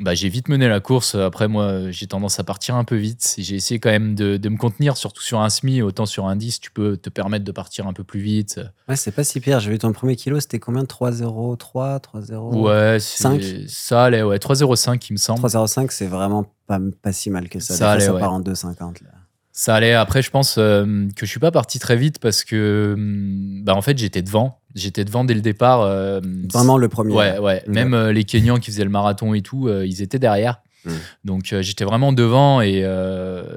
bah, 0.00 0.14
j'ai 0.14 0.28
vite 0.28 0.48
mené 0.48 0.68
la 0.68 0.80
course. 0.80 1.14
Après, 1.14 1.48
moi, 1.48 1.90
j'ai 1.90 2.06
tendance 2.06 2.38
à 2.40 2.44
partir 2.44 2.74
un 2.74 2.84
peu 2.84 2.96
vite. 2.96 3.34
J'ai 3.38 3.56
essayé 3.56 3.78
quand 3.80 3.90
même 3.90 4.14
de, 4.14 4.36
de 4.36 4.48
me 4.48 4.56
contenir, 4.56 4.96
surtout 4.96 5.22
sur 5.22 5.40
un 5.40 5.50
semi. 5.50 5.82
Autant 5.82 6.06
sur 6.06 6.26
un 6.26 6.36
10, 6.36 6.60
tu 6.60 6.70
peux 6.70 6.96
te 6.96 7.10
permettre 7.10 7.44
de 7.44 7.52
partir 7.52 7.86
un 7.86 7.92
peu 7.92 8.04
plus 8.04 8.20
vite. 8.20 8.60
Ouais, 8.88 8.96
c'est 8.96 9.12
pas 9.12 9.24
si 9.24 9.40
pire. 9.40 9.60
J'ai 9.60 9.70
vu 9.70 9.78
ton 9.78 9.92
premier 9.92 10.16
kilo, 10.16 10.40
c'était 10.40 10.58
combien? 10.58 10.84
3,03 10.84 12.00
3,0 12.00 12.60
Ouais, 12.60 12.98
ça 13.00 14.04
allait, 14.04 14.22
ouais. 14.22 14.38
3,05, 14.38 15.06
il 15.10 15.12
me 15.14 15.18
semble. 15.18 15.40
3,05, 15.40 15.88
c'est 15.90 16.06
vraiment 16.06 16.46
pas, 16.66 16.80
pas 17.02 17.12
si 17.12 17.30
mal 17.30 17.48
que 17.48 17.60
ça. 17.60 17.74
Ça 17.74 17.84
fois, 17.84 17.92
allait, 17.92 18.04
ça 18.06 18.14
ouais. 18.14 18.20
part 18.20 18.32
en 18.32 18.40
2,50. 18.40 19.02
là. 19.04 19.10
Ça 19.52 19.74
allait. 19.74 19.92
Après, 19.92 20.22
je 20.22 20.30
pense 20.30 20.56
euh, 20.56 21.08
que 21.14 21.26
je 21.26 21.30
suis 21.30 21.40
pas 21.40 21.50
parti 21.50 21.78
très 21.78 21.96
vite 21.96 22.18
parce 22.18 22.42
que, 22.42 22.94
hum, 22.96 23.62
bah, 23.62 23.74
en 23.74 23.82
fait, 23.82 23.98
j'étais 23.98 24.22
devant. 24.22 24.61
J'étais 24.74 25.04
devant 25.04 25.24
dès 25.24 25.34
le 25.34 25.40
départ. 25.40 25.82
euh, 25.82 26.20
Vraiment 26.52 26.78
le 26.78 26.88
premier. 26.88 27.14
Ouais, 27.14 27.38
ouais. 27.38 27.62
Même 27.66 27.94
euh, 27.94 28.12
les 28.12 28.24
Kenyans 28.24 28.58
qui 28.58 28.70
faisaient 28.70 28.84
le 28.84 28.90
marathon 28.90 29.34
et 29.34 29.42
tout, 29.42 29.68
euh, 29.68 29.86
ils 29.86 30.00
étaient 30.02 30.18
derrière. 30.18 30.60
Mm. 30.84 30.90
Donc 31.24 31.54
j'étais 31.60 31.84
vraiment 31.84 32.12
devant 32.12 32.60
et 32.60 32.84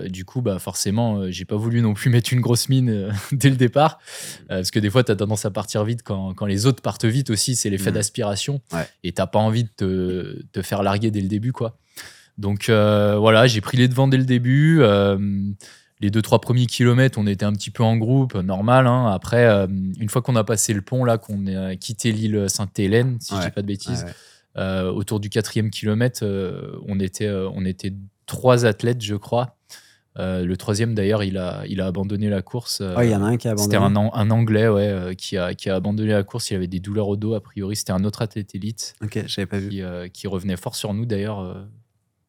du 0.10 0.26
coup, 0.26 0.42
bah, 0.42 0.60
forcément, 0.60 1.32
j'ai 1.32 1.46
pas 1.46 1.56
voulu 1.56 1.82
non 1.82 1.94
plus 1.94 2.10
mettre 2.12 2.32
une 2.34 2.42
grosse 2.42 2.70
mine 2.70 3.12
dès 3.32 3.50
le 3.50 3.56
départ. 3.56 3.98
Parce 4.48 4.70
que 4.72 4.80
des 4.80 4.90
fois, 4.90 5.04
tu 5.04 5.12
as 5.12 5.16
tendance 5.16 5.46
à 5.46 5.52
partir 5.52 5.84
vite 5.86 6.02
quand, 6.04 6.34
quand 6.34 6.46
les 6.46 6.66
autres 6.66 6.82
partent 6.82 7.06
vite 7.06 7.30
aussi. 7.30 7.56
C'est 7.56 7.70
l'effet 7.70 7.92
Mm. 7.92 7.96
d'aspiration. 7.96 8.62
Ouais. 8.74 8.88
Et 9.04 9.12
t'as 9.14 9.28
pas 9.28 9.40
envie 9.40 9.64
de 9.64 9.70
te, 9.76 10.42
te 10.52 10.62
faire 10.62 10.84
larguer 10.84 11.10
dès 11.12 11.22
le 11.22 11.28
début, 11.28 11.52
quoi. 11.52 11.78
Donc 12.38 12.66
voilà, 12.70 13.48
j'ai 13.48 13.62
pris 13.62 13.78
les 13.78 13.88
devants 13.88 14.08
dès 14.10 14.18
le 14.18 14.26
début. 14.26 14.82
Les 16.02 16.12
deux, 16.12 16.22
trois 16.22 16.42
premiers 16.42 16.66
kilomètres, 16.66 17.18
on 17.18 17.26
était 17.26 17.46
un 17.46 17.54
petit 17.54 17.72
peu 17.72 17.82
en 17.84 17.96
groupe, 17.96 18.36
normal. 18.36 18.86
hein. 18.86 19.08
Après, 19.08 19.46
euh, 19.46 19.66
une 19.68 20.10
fois 20.10 20.22
qu'on 20.22 20.36
a 20.36 20.44
passé 20.44 20.74
le 20.74 20.82
pont, 20.82 21.06
là, 21.06 21.18
qu'on 21.18 21.48
a 21.48 21.76
quitté 21.78 22.12
l'île 22.12 22.50
Sainte-Hélène, 22.50 23.18
si 23.22 23.34
je 23.34 23.40
Ouais. 23.40 23.46
dis 23.46 23.52
pas 23.52 23.62
de 23.62 23.68
bêtises, 23.68 24.04
Ouais, 24.04 24.12
euh, 24.58 24.92
autour 24.92 25.20
du 25.22 25.30
quatrième 25.30 25.70
kilomètre, 25.70 26.20
euh, 26.24 26.78
on, 26.88 27.00
était, 27.00 27.30
on 27.30 27.64
était 27.66 27.94
trois 28.26 28.66
athlètes, 28.66 29.02
je 29.02 29.16
crois. 29.16 29.56
Le 30.18 30.54
troisième, 30.56 30.96
d'ailleurs, 30.96 31.24
il 31.24 31.38
a, 31.38 31.64
il 31.68 31.82
a 31.82 31.88
abandonné 31.88 32.30
la 32.30 32.42
course. 32.42 32.82
il 33.02 33.10
y 33.10 33.16
en 33.16 33.22
a 33.24 33.28
un 33.28 33.36
qui 33.38 33.50
a 33.50 33.58
c'était 33.58 33.76
abandonné. 33.76 34.00
un, 34.00 34.08
An- 34.08 34.12
un 34.16 34.32
Anglais 34.32 34.70
ouais, 34.70 35.14
qui, 35.18 35.38
a, 35.38 35.54
qui 35.54 35.70
a 35.70 35.76
abandonné 35.76 36.12
la 36.14 36.24
course. 36.24 36.52
Il 36.52 36.56
avait 36.56 36.68
des 36.68 36.80
douleurs 36.80 37.10
au 37.10 37.18
dos. 37.18 37.34
A 37.36 37.42
priori, 37.42 37.76
c'était 37.76 37.92
un 37.92 38.04
autre 38.06 38.22
athlète 38.22 38.56
élite 38.56 38.96
Ok, 39.04 39.22
j'avais 39.28 39.46
pas 39.46 39.58
vu. 39.60 39.68
qui, 39.70 39.82
qui 40.14 40.28
revenait 40.28 40.56
fort 40.56 40.76
sur 40.76 40.94
nous, 40.94 41.06
d'ailleurs. 41.06 41.42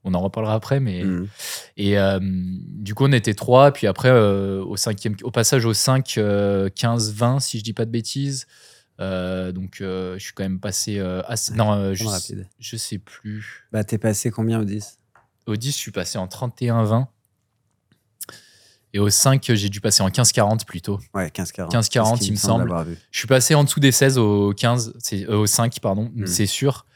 On 0.09 0.15
en 0.15 0.21
reparlera 0.21 0.55
après, 0.55 0.79
mais 0.81 1.03
Mm. 1.05 1.29
et 1.77 1.99
euh, 1.99 2.21
du 2.23 2.95
coup, 2.95 3.05
on 3.07 3.13
était 3.13 3.35
trois. 3.35 3.73
Puis 3.73 3.87
après, 3.89 4.09
euh, 4.09 4.63
au, 4.65 4.77
cinquième, 4.77 5.17
au 5.25 5.31
passage 5.33 5.65
au 5.67 5.75
5, 5.75 6.15
euh, 6.19 6.69
15, 6.75 7.13
20, 7.13 7.41
si 7.41 7.59
je 7.59 7.65
dis 7.65 7.73
pas 7.73 7.85
de 7.85 7.91
bêtises. 7.91 8.47
Euh, 9.01 9.51
donc, 9.53 9.77
je 9.81 10.17
suis 10.19 10.33
quand 10.33 10.45
même 10.45 10.61
passé 10.61 10.99
assez. 11.27 11.53
Non, 11.55 11.73
euh, 11.75 11.93
je, 11.95 12.05
rapide. 12.07 12.49
je 12.61 12.77
sais 12.77 12.99
plus. 12.99 13.67
Bah, 13.73 13.83
t'es 13.85 13.99
passé 13.99 14.31
combien 14.31 14.61
au 14.61 14.65
10 14.65 14.99
Au 15.47 15.57
10, 15.57 15.73
je 15.73 15.77
suis 15.77 15.91
passé 15.91 16.17
en 16.19 16.27
31, 16.29 16.85
20. 16.85 17.09
Et 18.95 18.99
au 18.99 19.11
5, 19.11 19.45
j'ai 19.55 19.69
dû 19.69 19.81
passer 19.81 20.03
en 20.03 20.09
15, 20.11 20.33
40 20.33 20.65
plutôt. 20.65 20.99
Ouais, 21.13 21.29
15-40. 21.29 21.71
15-40, 21.71 21.73
C'est 21.73 21.83
ce 21.83 22.19
qu'il 22.21 22.29
il 22.29 22.33
me 22.33 22.37
semble. 22.37 22.73
Je 23.11 23.19
suis 23.19 23.27
passé 23.29 23.55
en 23.55 23.65
dessous 23.65 23.81
des 23.81 23.93
16 23.93 24.17
au 24.17 24.55
15, 24.55 24.95
c'est, 24.99 25.29
euh, 25.29 25.37
au 25.37 25.47
5, 25.47 25.81
pardon, 25.81 26.11
Mm. 26.15 26.27
c'est 26.27 26.47
sûr. 26.47 26.87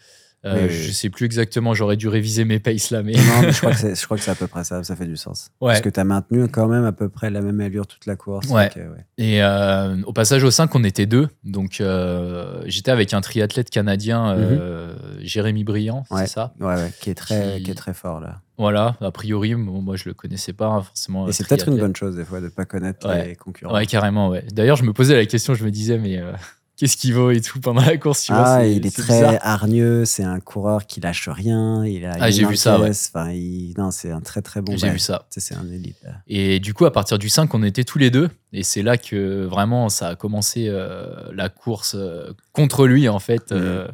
Euh, 0.47 0.55
Oui, 0.55 0.69
oui, 0.71 0.75
je 0.75 0.91
sais 0.93 1.11
plus 1.11 1.27
exactement, 1.27 1.75
j'aurais 1.75 1.97
dû 1.99 2.09
réviser 2.09 2.47
mes 2.47 2.59
paces 2.61 2.91
là, 2.91 3.03
mais. 3.03 3.13
Non, 3.13 3.43
mais 3.43 3.53
je 3.53 3.59
crois 3.59 3.73
que 3.73 3.77
c'est 3.79 3.95
je 3.95 4.05
crois 4.07 4.17
que 4.17 4.23
c'est 4.23 4.31
à 4.31 4.35
peu 4.35 4.47
près 4.47 4.65
ça. 4.65 4.83
Ça 4.83 4.97
fait 4.97 5.05
du 5.07 5.19
sens. 5.19 5.51
Ouais. 5.61 5.69
Parce 5.73 5.83
que 5.83 5.91
t'as 5.91 6.05
maintenu 6.05 6.49
quand 6.49 6.67
même 6.67 6.85
à 6.87 6.93
peu 6.93 7.11
près 7.11 7.29
la 7.31 7.43
même 7.43 7.61
allure 7.61 7.87
toute 7.87 8.07
la 8.07 8.17
course. 8.17 8.49
Ouais. 8.49 8.69
donc, 8.69 8.77
euh, 8.79 8.91
ouais. 8.93 9.05
Et 9.19 9.43
euh, 9.43 9.97
au 10.07 10.15
passage 10.15 10.43
au 10.43 10.51
5, 10.51 10.75
on 10.75 10.83
était 10.85 11.05
deux. 11.05 11.29
Donc 11.45 11.83
euh, 11.83 12.63
j'étais 12.65 12.91
avec 12.91 13.13
un 13.13 13.21
triathlète 13.21 13.69
canadien, 13.69 14.31
euh, 14.35 14.95
Jérémy 15.21 15.65
Briand, 15.65 16.05
c'est 16.17 16.27
ça 16.27 16.55
Ouais, 16.59 16.75
ouais, 16.75 16.91
qui 17.03 17.11
est 17.11 17.15
très, 17.15 17.57
Qui- 17.59 17.65
qui 17.65 17.71
est 17.73 17.75
très 17.75 17.93
fort 17.95 18.21
là. 18.21 18.41
Voilà, 18.57 18.97
a 19.01 19.11
priori, 19.11 19.55
bon, 19.55 19.81
moi 19.81 19.97
je 19.97 20.05
le 20.07 20.15
connaissais 20.15 20.53
pas 20.53 20.67
hein, 20.67 20.83
forcément. 20.83 21.27
Et 21.29 21.33
c'est 21.33 21.47
peut-être 21.47 21.69
une 21.69 21.79
bonne 21.79 21.97
chose 21.97 22.17
des 22.17 22.25
fois 22.25 22.41
de 22.43 22.49
pas 22.49 22.65
connaître 22.67 23.07
Ouais. 23.09 23.29
les 23.29 23.35
concurrents. 23.37 23.73
Ouais, 23.75 23.87
carrément, 23.87 24.29
ouais. 24.29 24.45
D'ailleurs, 24.53 24.77
je 24.77 24.85
me 24.85 24.93
posais 24.93 25.17
la 25.17 25.25
question, 25.25 25.55
je 25.55 25.65
me 25.65 25.71
disais, 25.71 25.97
mais 25.99 26.19
euh, 26.19 26.33
qu'est-ce 26.81 26.97
qu'il 26.97 27.13
vaut 27.13 27.31
et 27.31 27.43
tout 27.43 27.61
pendant 27.61 27.83
la 27.83 27.99
course, 27.99 28.23
tu 28.25 28.33
ah, 28.35 28.67
il 28.67 28.87
est 28.87 28.91
très 28.97 29.03
bizarre. 29.21 29.35
hargneux, 29.43 30.07
c'est 30.07 30.25
un 30.25 30.41
coureur 30.41 30.87
qui 30.87 30.99
lâche 31.01 31.29
rien, 31.29 31.85
il 31.85 32.07
a 32.07 32.15
Ah, 32.19 32.31
j'ai 32.31 32.47
vu 32.47 32.57
ça, 32.57 32.81
enfin, 32.81 33.31
il- 33.33 33.75
non, 33.77 33.91
c'est 33.91 34.11
un 34.11 34.21
très 34.23 34.41
très 34.41 34.63
bon 34.63 34.77
J'ai 34.79 34.89
vu 34.89 34.99
ça. 34.99 35.27
C'est 35.29 35.55
un 35.55 35.69
élite. 35.71 35.99
là. 36.03 36.13
Et 36.27 36.59
du 36.59 36.73
coup, 36.73 36.87
à 36.87 36.91
partir 36.93 37.19
du 37.19 37.29
5, 37.29 37.55
on 37.55 37.63
était 37.63 37.85
tous 37.85 37.99
les 37.99 38.11
deux. 38.11 38.31
Et 38.55 38.63
c'est 38.63 38.83
là 38.83 38.97
que 38.97 39.45
vraiment, 39.45 39.91
ça 39.91 40.09
a 40.09 40.17
commencé 40.17 40.69
euh, 40.69 41.05
la 41.35 41.51
course 41.51 41.95
euh, 41.99 42.33
contre 42.53 42.87
lui, 42.87 43.09
en 43.11 43.19
fait. 43.19 43.53
Euh, 43.53 43.87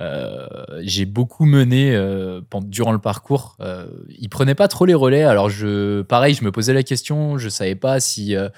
euh, 0.00 0.46
j'ai 0.80 1.04
beaucoup 1.04 1.44
mené 1.44 1.94
euh, 1.94 2.40
pendant- 2.50 2.66
durant 2.66 2.92
le 2.92 2.98
parcours. 2.98 3.56
Euh, 3.60 3.86
il 4.18 4.28
prenait 4.28 4.54
pas 4.56 4.66
trop 4.68 4.86
les 4.86 4.94
relais. 4.94 5.22
Alors, 5.22 5.50
je, 5.50 6.02
pareil, 6.02 6.34
je 6.34 6.44
me 6.44 6.50
posais 6.50 6.72
la 6.72 6.82
question. 6.82 7.38
Je 7.38 7.48
savais 7.48 7.74
pas 7.76 8.00
si 8.00 8.34
euh, 8.34 8.48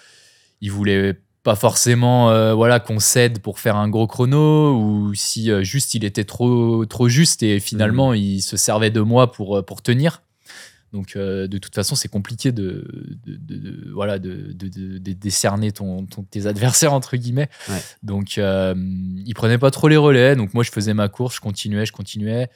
il 0.60 0.70
voulait 0.70 1.20
pas 1.44 1.54
forcément 1.54 2.30
euh, 2.30 2.54
voilà 2.54 2.80
qu'on 2.80 2.98
cède 2.98 3.38
pour 3.40 3.60
faire 3.60 3.76
un 3.76 3.88
gros 3.88 4.06
chrono 4.08 4.74
ou 4.76 5.14
si 5.14 5.50
euh, 5.52 5.62
juste 5.62 5.94
il 5.94 6.04
était 6.04 6.24
trop 6.24 6.84
trop 6.86 7.08
juste 7.08 7.42
et 7.44 7.60
finalement 7.60 8.14
il 8.14 8.40
se 8.40 8.56
servait 8.56 8.90
de 8.90 9.00
moi 9.00 9.30
pour 9.30 9.58
euh, 9.58 9.62
pour 9.62 9.80
tenir. 9.82 10.22
Donc 10.94 11.16
euh, 11.16 11.46
de 11.48 11.58
toute 11.58 11.74
façon 11.74 11.96
c'est 11.96 12.08
compliqué 12.08 12.50
de, 12.52 12.86
de, 13.26 13.36
de- 13.36 13.58
de- 13.58 13.90
voilà 13.92 14.18
de, 14.18 14.52
décerner 15.12 15.70
ton, 15.72 16.06
ton- 16.06 16.22
tes 16.22 16.46
adversaires 16.46 16.92
entre 16.94 17.16
guillemets. 17.16 17.50
Ouais. 17.68 17.82
Donc 18.02 18.36
il 18.38 19.32
prenait 19.34 19.58
pas 19.58 19.70
trop 19.70 19.88
les 19.88 19.96
relais. 19.98 20.36
Donc 20.36 20.54
moi 20.54 20.64
je 20.64 20.70
faisais 20.70 20.94
ma 20.94 21.08
course, 21.08 21.36
je 21.36 21.40
continuais, 21.40 21.84
je 21.84 21.92
continuais. 21.92 22.48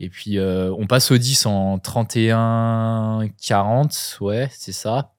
Et 0.00 0.08
puis 0.08 0.38
on 0.40 0.86
passe 0.88 1.10
au 1.12 1.18
10 1.18 1.46
en 1.46 1.78
31 1.78 3.28
40, 3.40 4.18
ouais 4.20 4.48
c'est 4.52 4.72
ça. 4.72 5.12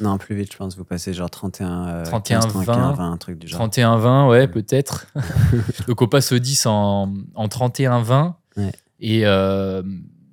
Non, 0.00 0.18
plus 0.18 0.34
vite, 0.36 0.52
je 0.52 0.56
pense. 0.58 0.76
Vous 0.76 0.84
passez 0.84 1.14
genre 1.14 1.30
31, 1.30 1.86
euh, 1.88 2.04
31, 2.04 2.40
15, 2.40 2.48
31, 2.52 2.74
20, 2.74 2.92
20, 2.92 3.12
un 3.12 3.16
truc 3.16 3.38
du 3.38 3.46
genre. 3.48 3.68
31-20, 3.68 4.28
ouais, 4.28 4.48
peut-être. 4.48 5.06
Donc 5.88 6.02
on 6.02 6.08
passe 6.08 6.32
au 6.32 6.38
10 6.38 6.66
en, 6.66 7.14
en 7.34 7.46
31-20. 7.46 8.32
Ouais. 8.56 8.72
Et 9.00 9.22
euh, 9.24 9.82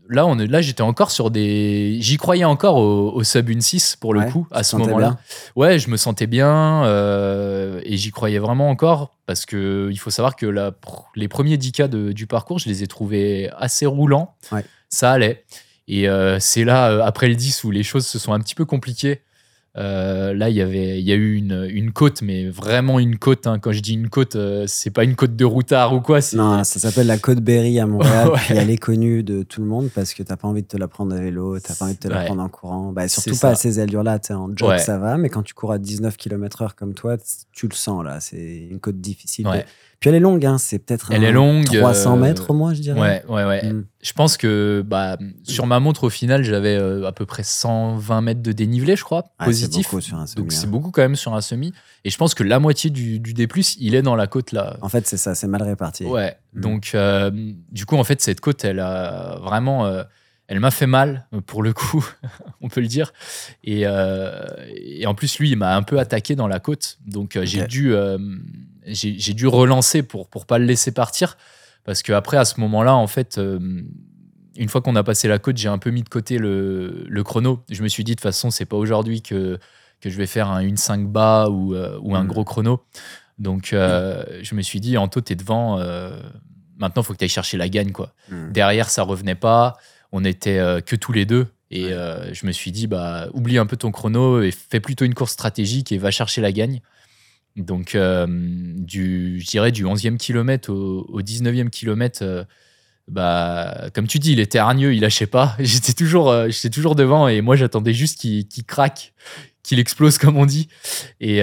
là, 0.09 0.25
on 0.25 0.37
est, 0.39 0.47
là 0.47 0.61
j'étais 0.61 0.81
encore 0.81 1.11
sur 1.11 1.31
des. 1.31 1.97
J'y 2.01 2.17
croyais 2.17 2.45
encore 2.45 2.77
au, 2.77 3.11
au 3.13 3.23
sub 3.23 3.49
1-6 3.49 3.97
pour 3.99 4.13
le 4.13 4.21
Ouais, 4.21 4.31
coup, 4.31 4.47
à 4.51 4.63
ce 4.63 4.75
moment-là. 4.75 5.17
Ouais, 5.55 5.79
je 5.79 5.89
me 5.89 5.97
sentais 5.97 6.27
bien 6.27 6.83
euh, 6.85 7.79
et 7.83 7.95
j'y 7.97 8.11
croyais 8.11 8.39
vraiment 8.39 8.69
encore 8.69 9.15
parce 9.25 9.45
que 9.45 9.89
il 9.91 9.97
faut 9.97 10.09
savoir 10.09 10.35
que 10.35 10.45
la, 10.45 10.71
les 11.15 11.27
premiers 11.27 11.57
10 11.57 11.71
cas 11.71 11.87
de- 11.87 12.11
du 12.11 12.27
parcours, 12.27 12.59
je 12.59 12.67
les 12.69 12.83
ai 12.83 12.87
trouvés 12.87 13.49
assez 13.57 13.85
roulants. 13.85 14.35
Ouais. 14.51 14.65
Ça 14.89 15.11
allait. 15.11 15.45
Et 15.87 16.07
euh, 16.09 16.37
c'est 16.39 16.63
là, 16.63 17.05
après 17.05 17.27
le 17.27 17.35
10, 17.35 17.63
où 17.65 17.71
les 17.71 17.83
choses 17.83 18.05
se 18.07 18.17
sont 18.19 18.33
un 18.33 18.39
petit 18.39 18.55
peu 18.55 18.65
compliquées. 18.65 19.21
Euh, 19.75 20.35
là, 20.35 20.49
il 20.49 20.55
y 20.55 20.61
avait, 20.61 20.99
il 20.99 21.03
y 21.07 21.11
a 21.11 21.15
eu 21.15 21.33
une, 21.33 21.67
une 21.71 21.91
côte, 21.93 22.21
mais 22.21 22.47
vraiment 22.47 22.99
une 22.99 23.17
côte. 23.17 23.47
hein. 23.47 23.57
Quand 23.57 23.71
je 23.71 23.79
dis 23.79 23.93
une 23.95 24.07
côte, 24.07 24.35
euh, 24.35 24.65
c'est 24.67 24.91
pas 24.91 25.03
une 25.03 25.15
côte 25.15 25.35
de 25.35 25.45
routard 25.45 25.95
ou 25.95 25.99
quoi. 26.01 26.19
Non, 26.33 26.63
ça 26.63 26.79
s'appelle 26.79 27.07
la 27.07 27.17
Côte 27.17 27.39
Berry 27.39 27.79
à 27.79 27.87
Montréal. 27.87 28.29
Ouais. 28.33 28.39
Puis 28.39 28.55
elle 28.55 28.69
est 28.69 28.77
connue 28.77 29.23
de 29.23 29.41
tout 29.41 29.61
le 29.61 29.67
monde 29.67 29.89
parce 29.95 30.13
que 30.13 30.21
t'as 30.21 30.35
pas 30.37 30.47
envie 30.47 30.61
de 30.61 30.67
te 30.67 30.77
la 30.77 30.87
prendre 30.87 31.15
à 31.15 31.19
vélo, 31.19 31.59
t'as 31.59 31.73
pas 31.73 31.85
envie 31.85 31.95
de 31.95 31.99
te 31.99 32.07
la 32.07 32.19
Ouais. 32.19 32.25
prendre 32.25 32.43
en 32.43 32.49
courant. 32.49 32.91
Bah, 32.91 33.07
surtout 33.07 33.35
pas 33.39 33.49
à 33.49 33.55
ces 33.55 33.79
allures-là. 33.79 34.19
En 34.29 34.49
jog, 34.55 34.69
Ouais. 34.69 34.77
ça 34.77 34.99
va, 34.99 35.17
mais 35.17 35.29
quand 35.29 35.41
tu 35.41 35.55
cours 35.55 35.71
à 35.71 35.79
19 35.79 36.17
km/h 36.17 36.69
comme 36.75 36.93
toi, 36.93 37.17
tu 37.51 37.67
le 37.67 37.73
sens 37.73 38.03
là. 38.05 38.19
C'est 38.19 38.67
une 38.69 38.79
côte 38.79 39.01
difficile. 39.01 39.47
Ouais. 39.47 39.65
Puis 40.03 40.09
elle 40.09 40.17
est 40.17 40.19
longue, 40.19 40.45
hein, 40.45 40.57
c'est 40.57 40.79
peut-être 40.79 41.13
Elle 41.13 41.23
un 41.23 41.29
est 41.29 41.31
longue, 41.31 41.63
300 41.63 42.17
euh, 42.17 42.19
mètres 42.19 42.49
au 42.49 42.53
moins, 42.53 42.73
je 42.73 42.81
dirais. 42.81 42.99
Ouais, 42.99 43.23
ouais, 43.29 43.45
ouais. 43.45 43.71
Mm. 43.71 43.85
Je 44.01 44.11
pense 44.11 44.35
que 44.35 44.83
bah, 44.85 45.17
sur 45.43 45.65
ma 45.65 45.79
montre, 45.79 46.03
au 46.03 46.09
final, 46.09 46.43
j'avais 46.43 46.75
euh, 46.75 47.07
à 47.07 47.13
peu 47.13 47.25
près 47.25 47.43
120 47.43 48.19
mètres 48.19 48.41
de 48.41 48.51
dénivelé, 48.51 48.97
je 48.97 49.03
crois, 49.05 49.23
Ah, 49.39 49.45
positif. 49.45 49.85
C'est 49.85 49.91
beaucoup 49.93 50.01
sur 50.01 50.17
un 50.17 50.27
semi. 50.27 50.41
Donc 50.41 50.51
c'est 50.51 50.65
hein. 50.65 50.69
beaucoup 50.69 50.91
quand 50.91 51.03
même 51.03 51.15
sur 51.15 51.33
un 51.33 51.39
semi. 51.39 51.71
Et 52.03 52.09
je 52.09 52.17
pense 52.17 52.33
que 52.33 52.43
la 52.43 52.59
moitié 52.59 52.89
du, 52.89 53.21
du 53.21 53.33
D+, 53.33 53.47
il 53.79 53.95
est 53.95 54.01
dans 54.01 54.17
la 54.17 54.27
côte 54.27 54.51
là. 54.51 54.75
En 54.81 54.89
fait, 54.89 55.07
c'est 55.07 55.15
ça, 55.15 55.35
c'est 55.35 55.47
mal 55.47 55.63
réparti. 55.63 56.03
Ouais. 56.03 56.35
Mm. 56.53 56.59
Donc 56.59 56.91
euh, 56.95 57.31
du 57.71 57.85
coup, 57.85 57.95
en 57.95 58.03
fait, 58.03 58.21
cette 58.21 58.41
côte, 58.41 58.65
elle 58.65 58.81
a 58.81 59.37
vraiment... 59.41 59.85
euh, 59.85 60.03
elle 60.47 60.59
m'a 60.59 60.71
fait 60.71 60.87
mal, 60.87 61.27
pour 61.45 61.63
le 61.63 61.71
coup, 61.71 62.05
on 62.61 62.67
peut 62.67 62.81
le 62.81 62.87
dire. 62.87 63.13
Et, 63.63 63.83
euh, 63.85 64.43
et 64.75 65.07
en 65.07 65.15
plus, 65.15 65.39
lui, 65.39 65.51
il 65.51 65.55
m'a 65.55 65.77
un 65.77 65.83
peu 65.83 65.97
attaqué 65.97 66.35
dans 66.35 66.49
la 66.49 66.59
côte. 66.59 66.99
Donc 67.07 67.39
j'ai 67.41 67.65
dû, 67.67 67.95
euh, 67.95 68.17
j'ai 68.85 69.33
dû 69.33 69.47
relancer 69.47 70.03
pour 70.03 70.27
pour 70.29 70.45
pas 70.45 70.57
le 70.57 70.65
laisser 70.65 70.91
partir. 70.91 71.37
Parce 71.85 72.01
que 72.01 72.13
après, 72.13 72.37
à 72.37 72.45
ce 72.45 72.59
moment-là, 72.61 72.95
en 72.95 73.07
fait, 73.07 73.37
euh, 73.37 73.59
une 74.55 74.69
fois 74.69 74.81
qu'on 74.81 74.95
a 74.95 75.03
passé 75.03 75.27
la 75.27 75.37
côte, 75.39 75.57
j'ai 75.57 75.67
un 75.67 75.77
peu 75.77 75.89
mis 75.89 76.01
de 76.03 76.07
côté 76.09 76.37
le, 76.37 77.03
le 77.07 77.23
chrono. 77.23 77.63
Je 77.69 77.83
me 77.83 77.89
suis 77.89 78.03
dit, 78.05 78.11
de 78.11 78.15
toute 78.15 78.23
façon, 78.23 78.51
c'est 78.51 78.65
pas 78.65 78.77
aujourd'hui 78.77 79.21
que, 79.21 79.59
que 79.99 80.09
je 80.09 80.15
vais 80.17 80.27
faire 80.27 80.47
un 80.49 80.63
1.5 80.63 81.07
bas 81.07 81.49
ou, 81.49 81.75
euh, 81.75 81.99
ou 82.01 82.15
un 82.15 82.23
Mm. 82.23 82.27
gros 82.27 82.45
chrono. 82.45 82.83
Donc, 83.39 83.73
euh, 83.73 84.23
je 84.43 84.55
me 84.55 84.61
suis 84.61 84.79
dit, 84.79 84.97
Anto, 84.97 85.19
t'es 85.19 85.35
devant. 85.35 85.79
euh, 85.79 86.17
maintenant, 86.77 87.01
il 87.01 87.05
faut 87.05 87.11
que 87.13 87.17
tu 87.17 87.25
ailles 87.25 87.29
chercher 87.29 87.57
la 87.57 87.67
gagne. 87.67 87.91
Quoi. 87.91 88.13
Mm. 88.29 88.51
Derrière, 88.53 88.89
ça 88.89 89.03
revenait 89.03 89.35
pas. 89.35 89.75
On 90.13 90.23
était 90.23 90.59
que 90.85 90.95
tous 90.95 91.11
les 91.11 91.25
deux. 91.25 91.47
Et 91.71 91.89
je 91.89 92.45
me 92.45 92.51
suis 92.51 92.71
dit, 92.71 92.85
bah, 92.87 93.27
oublie 93.33 93.57
un 93.57 93.65
peu 93.65 93.75
ton 93.75 93.91
chrono 93.91 94.41
et 94.43 94.51
fais 94.51 94.79
plutôt 94.79 95.03
une 95.05 95.15
course 95.15 95.31
stratégique 95.33 95.91
et 95.91 95.97
va 95.97 96.11
chercher 96.11 96.39
la 96.39 96.51
gagne. 96.51 96.81
Donc, 97.55 97.95
euh, 97.95 98.25
du, 98.29 99.39
je 99.39 99.47
dirais 99.47 99.71
du 99.71 99.85
11e 99.85 100.17
kilomètre 100.17 100.71
au, 100.71 101.05
au 101.09 101.21
19e 101.21 101.69
kilomètre, 101.69 102.23
euh, 102.23 102.43
bah, 103.07 103.89
comme 103.93 104.07
tu 104.07 104.17
dis, 104.17 104.33
il 104.33 104.39
était 104.39 104.57
hargneux, 104.57 104.93
il 104.93 105.01
lâchait 105.01 105.27
pas. 105.27 105.55
J'étais 105.59 105.93
toujours, 105.93 106.31
euh, 106.31 106.49
toujours 106.71 106.95
devant 106.95 107.27
et 107.27 107.41
moi, 107.41 107.55
j'attendais 107.55 107.93
juste 107.93 108.19
qu'il 108.19 108.65
craque, 108.65 109.13
qu'il 109.61 109.79
explose, 109.79 110.17
comme 110.17 110.37
on 110.37 110.45
dit. 110.45 110.67
Et 111.19 111.41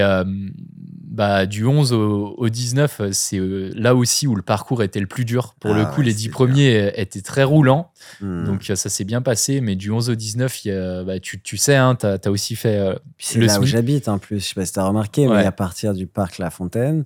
bah, 1.13 1.45
du 1.45 1.65
11 1.65 1.91
au, 1.91 2.35
au 2.37 2.47
19, 2.49 3.01
c'est 3.11 3.37
euh, 3.37 3.69
là 3.75 3.93
aussi 3.95 4.27
où 4.27 4.35
le 4.35 4.41
parcours 4.41 4.81
était 4.81 5.01
le 5.01 5.07
plus 5.07 5.25
dur. 5.25 5.55
Pour 5.59 5.73
le 5.73 5.81
Ah 5.81 5.85
coup, 5.85 5.99
ouais, 5.99 6.05
les 6.05 6.11
c'est 6.11 6.17
10 6.17 6.23
dur. 6.23 6.31
premiers 6.31 6.75
euh, 6.87 6.91
étaient 6.95 7.21
très 7.21 7.43
roulants. 7.43 7.91
Mm. 8.21 8.45
Donc, 8.45 8.69
euh, 8.69 8.75
ça 8.75 8.87
s'est 8.89 9.03
bien 9.03 9.21
passé. 9.21 9.59
Mais 9.59 9.75
du 9.75 9.91
11 9.91 10.09
au 10.09 10.15
19, 10.15 10.63
il 10.65 10.67
y 10.69 10.71
a- 10.71 11.03
bah, 11.03 11.19
tu, 11.19 11.41
tu 11.41 11.57
sais, 11.57 11.75
hein, 11.75 11.95
tu 11.95 12.05
as, 12.07 12.31
aussi 12.31 12.55
fait. 12.55 12.77
euh, 12.77 12.95
c'est 13.19 13.39
le 13.39 13.45
là 13.47 13.59
où 13.59 13.65
j'habite 13.65 14.07
en 14.07 14.19
plus. 14.19 14.39
Je 14.39 14.47
sais 14.49 14.55
pas 14.55 14.65
si 14.65 14.71
t'as 14.73 14.85
remarqué, 14.85 15.27
Ouais. 15.27 15.35
mais 15.37 15.45
à 15.45 15.51
partir 15.51 15.93
du 15.93 16.07
parc 16.07 16.37
La 16.37 16.49
Fontaine, 16.49 17.03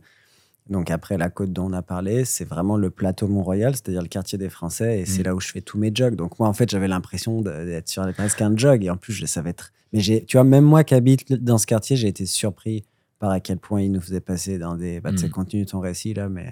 donc 0.70 0.92
après 0.92 1.18
la 1.18 1.30
côte 1.32 1.52
dont 1.52 1.66
on 1.70 1.74
a 1.74 1.82
parlé, 1.82 2.26
c'est 2.26 2.46
vraiment 2.48 2.78
le 2.78 2.92
plateau 2.92 3.28
Mont-Royal, 3.28 3.74
c'est-à-dire 3.74 4.02
le 4.04 4.08
quartier 4.08 4.38
des 4.38 4.50
Français, 4.50 5.00
et 5.00 5.06
c'est 5.06 5.22
Mm. 5.22 5.26
là 5.26 5.36
où 5.36 5.40
je 5.40 5.48
fais 5.50 5.62
tous 5.62 5.80
mes 5.80 5.92
jogs. 5.94 6.16
Donc 6.16 6.38
moi, 6.40 6.48
en 6.48 6.54
fait, 6.54 6.70
j'avais 6.70 6.88
l'impression 6.88 7.42
d'être 7.42 7.88
sur 7.90 8.04
presque 8.14 8.42
un 8.42 8.56
jog, 8.56 8.84
et 8.86 8.90
en 8.92 8.98
plus, 8.98 9.14
je 9.14 9.22
le 9.22 9.28
savais 9.28 9.54
très. 9.54 9.70
Mais 9.94 10.02
tu 10.02 10.38
vois, 10.38 10.44
même 10.44 10.64
moi 10.66 10.84
qui 10.84 10.94
habite 10.94 11.32
dans 11.44 11.58
ce 11.58 11.66
quartier, 11.66 11.96
j'ai 11.96 12.08
été 12.08 12.26
surpris 12.28 12.84
par 13.20 13.32
à 13.32 13.40
quel 13.40 13.58
point 13.58 13.82
il 13.82 13.92
nous 13.92 14.02
faisait 14.02 14.22
passer 14.22 14.58
dans 14.58 14.76
des. 14.76 15.00
Bah, 15.02 15.12
tu 15.12 15.18
sais, 15.20 15.28
Mm. 15.28 15.32
continue 15.32 15.66
ton 15.66 15.80
récit 15.80 16.14
là, 16.14 16.30
mais. 16.30 16.52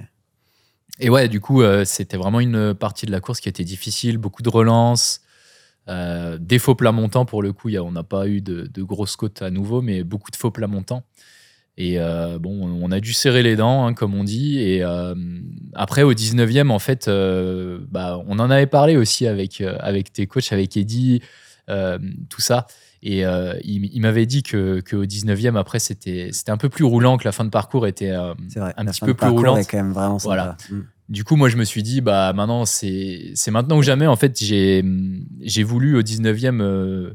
Et 1.00 1.10
ouais, 1.10 1.28
du 1.28 1.40
coup, 1.40 1.62
euh, 1.64 1.86
c'était 1.86 2.18
vraiment 2.18 2.40
une 2.40 2.74
partie 2.76 3.06
de 3.06 3.12
la 3.12 3.20
course 3.20 3.40
qui 3.40 3.50
était 3.50 3.64
difficile, 3.64 4.18
beaucoup 4.18 4.44
de 4.44 4.50
relances, 4.50 5.22
euh, 5.90 6.38
des 6.40 6.60
faux 6.60 6.76
plats 6.76 6.92
montants 6.92 7.26
pour 7.26 7.42
le 7.42 7.52
coup. 7.52 7.70
y 7.70 7.78
a- 7.78 7.84
on 7.84 7.92
n'a 7.92 8.04
pas 8.04 8.28
eu 8.28 8.42
de, 8.42 8.68
de 8.72 8.84
grosses 8.84 9.16
côtes 9.16 9.42
à 9.42 9.50
nouveau, 9.50 9.82
mais 9.82 10.04
beaucoup 10.04 10.30
de 10.32 10.36
faux 10.36 10.52
plats 10.52 10.68
montants. 10.68 11.04
Et 11.76 12.00
euh, 12.00 12.38
bon, 12.38 12.52
on 12.80 12.92
a 12.92 13.00
dû 13.00 13.14
serrer 13.14 13.42
les 13.42 13.56
dents, 13.56 13.88
hein, 13.88 13.96
comme 13.96 14.14
on 14.14 14.24
dit. 14.24 14.60
Et 14.60 14.84
euh, 14.84 15.16
après, 15.74 16.04
au 16.04 16.14
19e, 16.14 16.70
en 16.70 16.78
fait, 16.78 17.10
bah, 17.10 18.22
on 18.28 18.38
en 18.38 18.52
avait 18.52 18.68
parlé 18.68 18.96
aussi 18.96 19.26
avec, 19.26 19.62
avec 19.62 20.14
tes 20.14 20.28
coachs, 20.28 20.54
avec 20.54 20.78
Eddie, 20.78 21.22
euh, 21.70 21.98
tout 22.30 22.42
ça. 22.42 22.68
Et 23.06 23.26
euh, 23.26 23.54
il, 23.64 23.86
il 23.94 24.00
m'avait 24.00 24.26
dit 24.26 24.44
que, 24.44 24.80
que 24.80 24.96
au 24.96 25.06
19e, 25.06 25.58
après, 25.58 25.80
c'était 25.80 26.32
un 26.48 26.58
peu 26.58 26.70
plus 26.70 26.86
roulant, 26.86 27.18
que 27.18 27.26
la 27.26 27.34
fin 27.34 27.44
de 27.44 27.50
parcours 27.50 27.86
était 27.86 28.12
euh, 28.12 28.34
vrai. 28.56 28.74
un 28.78 28.86
la 28.86 28.92
petit 28.92 29.02
fin 29.02 29.06
peu 29.08 29.14
de 29.14 29.18
plus 29.18 29.28
roulante. 29.28 29.60
est 29.60 29.66
quand 29.66 29.78
même 29.78 29.92
vraiment. 29.92 30.18
Voilà. 30.18 30.56
Mm. 30.70 30.80
du 31.10 31.26
coup, 31.26 31.36
moi, 31.36 31.50
je 31.50 31.58
me 31.58 31.66
suis 31.66 31.84
dit, 31.84 32.00
bah 32.00 32.32
maintenant, 32.34 32.66
c'est 32.66 33.34
maintenant 33.50 33.78
ou 33.78 33.82
jamais. 33.82 34.08
En 34.08 34.16
fait, 34.16 34.40
j'ai 34.40 35.64
voulu 35.64 35.98
au 35.98 36.02
19e 36.02 36.62
euh, 36.62 37.14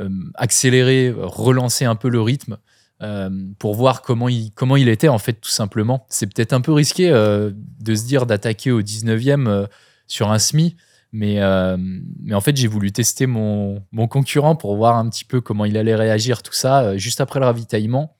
euh, 0.00 0.08
accélérer, 0.34 1.12
relancer 1.14 1.84
un 1.84 1.94
peu 1.94 2.08
le 2.08 2.22
rythme 2.22 2.56
euh, 3.00 3.30
pour 3.60 3.74
voir 3.76 4.02
comment 4.02 4.28
il, 4.28 4.50
comment 4.52 4.76
il 4.76 4.88
était, 4.88 5.06
en 5.08 5.18
fait, 5.18 5.34
tout 5.34 5.50
simplement. 5.50 6.04
C'est 6.08 6.26
peut-être 6.26 6.52
un 6.52 6.60
peu 6.60 6.72
risqué 6.72 7.10
euh, 7.10 7.52
de 7.80 7.94
se 7.94 8.04
dire 8.04 8.26
d'attaquer 8.26 8.72
au 8.72 8.82
19e 8.82 9.46
euh, 9.46 9.66
sur 10.08 10.32
un 10.32 10.38
SMI, 10.38 10.74
mais, 11.12 11.40
euh, 11.40 11.76
mais 11.78 12.34
en 12.34 12.40
fait, 12.40 12.56
j'ai 12.56 12.66
voulu 12.68 12.92
tester 12.92 13.26
mon, 13.26 13.82
mon 13.92 14.08
concurrent 14.08 14.56
pour 14.56 14.76
voir 14.76 14.96
un 14.96 15.08
petit 15.08 15.24
peu 15.24 15.40
comment 15.40 15.64
il 15.64 15.76
allait 15.76 15.94
réagir, 15.94 16.42
tout 16.42 16.52
ça, 16.52 16.82
euh, 16.82 16.98
juste 16.98 17.20
après 17.20 17.40
le 17.40 17.46
ravitaillement. 17.46 18.14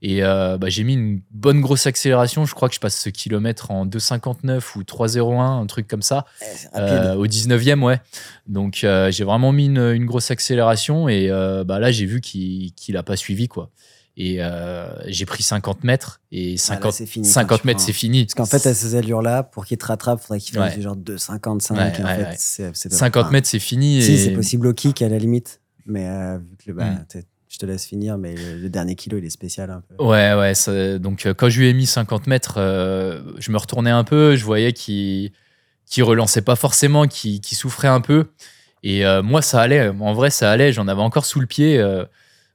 Et 0.00 0.22
euh, 0.22 0.58
bah, 0.58 0.68
j'ai 0.68 0.84
mis 0.84 0.94
une 0.94 1.22
bonne 1.32 1.60
grosse 1.60 1.88
accélération. 1.88 2.44
Je 2.44 2.54
crois 2.54 2.68
que 2.68 2.74
je 2.76 2.80
passe 2.80 2.96
ce 2.96 3.08
kilomètre 3.08 3.72
en 3.72 3.84
2,59 3.84 4.76
ou 4.78 4.82
3,01, 4.82 5.60
un 5.62 5.66
truc 5.66 5.88
comme 5.88 6.02
ça. 6.02 6.24
Eh, 6.40 6.78
Euh, 6.78 7.14
au 7.16 7.26
19e, 7.26 7.82
ouais. 7.82 8.00
Donc 8.46 8.86
j'ai 9.10 9.24
vraiment 9.24 9.50
mis 9.50 9.66
une, 9.66 9.78
une 9.78 10.06
grosse 10.06 10.30
accélération 10.30 11.08
et 11.08 11.28
bah, 11.66 11.80
là 11.80 11.90
j'ai 11.90 12.06
vu 12.06 12.20
qu'il 12.20 12.72
qu'il 12.74 12.96
a 12.96 13.02
pas 13.02 13.16
suivi 13.16 13.48
quoi. 13.48 13.70
Et 14.20 14.38
euh, 14.42 14.88
j'ai 15.06 15.26
pris 15.26 15.44
50 15.44 15.84
mètres 15.84 16.20
et 16.32 16.56
50, 16.56 16.92
c'est 16.92 17.06
fini 17.06 17.24
quand 17.28 17.32
50 17.34 17.60
tu 17.60 17.66
mètres 17.68 17.78
c'est 17.80 17.92
fini. 17.92 18.26
Parce 18.26 18.34
qu'en 18.34 18.46
fait, 18.58 18.68
à 18.68 18.74
ces 18.74 18.96
allures-là, 18.96 19.44
pour 19.44 19.64
qu'il 19.64 19.78
te 19.78 19.86
rattrape, 19.86 20.18
il 20.20 20.26
faudrait 20.26 20.40
qu'il 20.40 20.54
fasse 20.56 20.74
Ouais. 20.74 20.82
genre 20.82 20.96
2,55. 20.96 21.76
Ouais, 21.76 21.92
et 21.96 22.02
en 22.02 22.04
ouais, 22.06 22.16
fait, 22.16 22.22
ouais. 22.24 22.34
c'est- 22.36 22.70
c'est 22.74 22.88
pas- 22.88 22.96
50 22.96 23.22
enfin, 23.26 23.30
mètres 23.32 23.46
c'est 23.46 23.60
fini. 23.60 24.02
Si, 24.02 24.18
c'est 24.18 24.32
possible 24.32 24.66
au 24.66 24.74
kick 24.74 25.02
à 25.02 25.08
la 25.08 25.18
limite. 25.18 25.60
Mais 25.86 26.08
euh, 26.08 26.38
vu 26.38 26.56
que 26.56 26.64
le, 26.66 26.72
bah, 26.74 26.84
Mm. 26.86 27.04
t'es- 27.08 27.24
je 27.48 27.58
te 27.58 27.64
laisse 27.64 27.84
finir, 27.86 28.18
mais 28.18 28.34
le, 28.34 28.68
dernier 28.68 28.96
kilo, 28.96 29.18
il 29.18 29.24
est 29.24 29.30
spécial 29.30 29.70
un 29.70 29.82
peu. 29.82 30.04
Ouais, 30.04 30.34
ouais. 30.34 30.52
ça- 30.54 30.98
donc, 30.98 31.24
euh, 31.24 31.32
quand 31.32 31.48
je 31.48 31.60
lui 31.60 31.68
ai 31.68 31.72
mis 31.72 31.86
50 31.86 32.26
mètres, 32.26 32.54
euh, 32.58 33.22
je 33.38 33.52
me 33.52 33.56
retournais 33.56 33.90
un 33.90 34.02
peu. 34.04 34.34
Je 34.34 34.44
voyais 34.44 34.72
qu'il 34.72 35.30
qu'il 35.86 36.02
relançait 36.02 36.42
pas 36.42 36.56
forcément, 36.56 37.06
qu'il 37.06 37.40
qu'il 37.40 37.56
souffrait 37.56 37.88
un 37.88 38.00
peu. 38.02 38.26
Et 38.82 39.06
euh, 39.06 39.22
moi, 39.22 39.42
ça 39.42 39.60
allait. 39.60 39.88
En 39.88 40.12
vrai, 40.12 40.30
ça 40.30 40.50
allait. 40.50 40.72
J'en 40.72 40.88
avais 40.88 41.00
encore 41.02 41.24
sous 41.24 41.38
le 41.40 41.46
pied. 41.46 41.78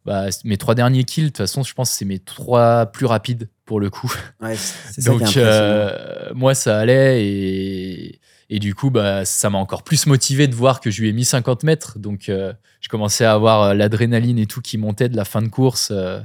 Bah, 0.05 0.25
mes 0.43 0.57
trois 0.57 0.75
derniers 0.75 1.03
kills, 1.05 1.25
de 1.25 1.29
toute 1.29 1.37
façon, 1.37 1.63
je 1.63 1.73
pense 1.73 1.91
que 1.91 1.95
c'est 1.97 2.05
mes 2.05 2.19
trois 2.19 2.87
plus 2.87 3.05
rapides 3.05 3.49
pour 3.65 3.79
le 3.79 3.89
coup. 3.89 4.13
Ouais, 4.41 4.55
c'est 4.55 4.93
c'est 4.93 5.01
ça 5.01 5.11
qui 5.11 5.17
Donc, 5.19 5.37
euh, 5.37 6.31
moi, 6.33 6.53
ça 6.55 6.77
allait. 6.79 7.25
Et, 7.25 8.19
et 8.49 8.59
du 8.59 8.75
coup, 8.75 8.89
bah, 8.89 9.23
ça 9.25 9.49
m'a 9.49 9.57
encore 9.57 9.83
plus 9.83 10.05
motivé 10.05 10.47
de 10.47 10.55
voir 10.55 10.81
que 10.81 10.91
je 10.91 11.01
lui 11.01 11.09
ai 11.09 11.13
mis 11.13 11.23
50 11.25 11.63
mètres. 11.63 11.99
Donc, 11.99 12.27
euh, 12.29 12.53
je 12.81 12.89
commençais 12.89 13.23
à 13.25 13.33
avoir 13.33 13.63
euh, 13.63 13.73
l'adrénaline 13.73 14.37
et 14.39 14.45
tout 14.45 14.61
qui 14.61 14.77
montait 14.77 15.07
de 15.09 15.15
la 15.15 15.25
fin 15.25 15.41
de 15.41 15.47
course. 15.47 15.89
euh, 15.91 16.19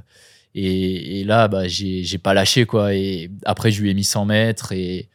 et, 0.55 1.21
et 1.21 1.25
là, 1.25 1.47
bah, 1.47 1.69
j'ai 1.69 2.03
j'ai 2.03 2.19
pas 2.19 2.35
lâché. 2.35 2.67
quoi. 2.67 2.95
Et 2.95 3.31
après, 3.45 3.71
je 3.71 3.81
lui 3.81 3.91
ai 3.91 3.95
mis 3.95 4.05
100 4.05 4.25
mètres. 4.25 4.73
Et, 4.73 5.09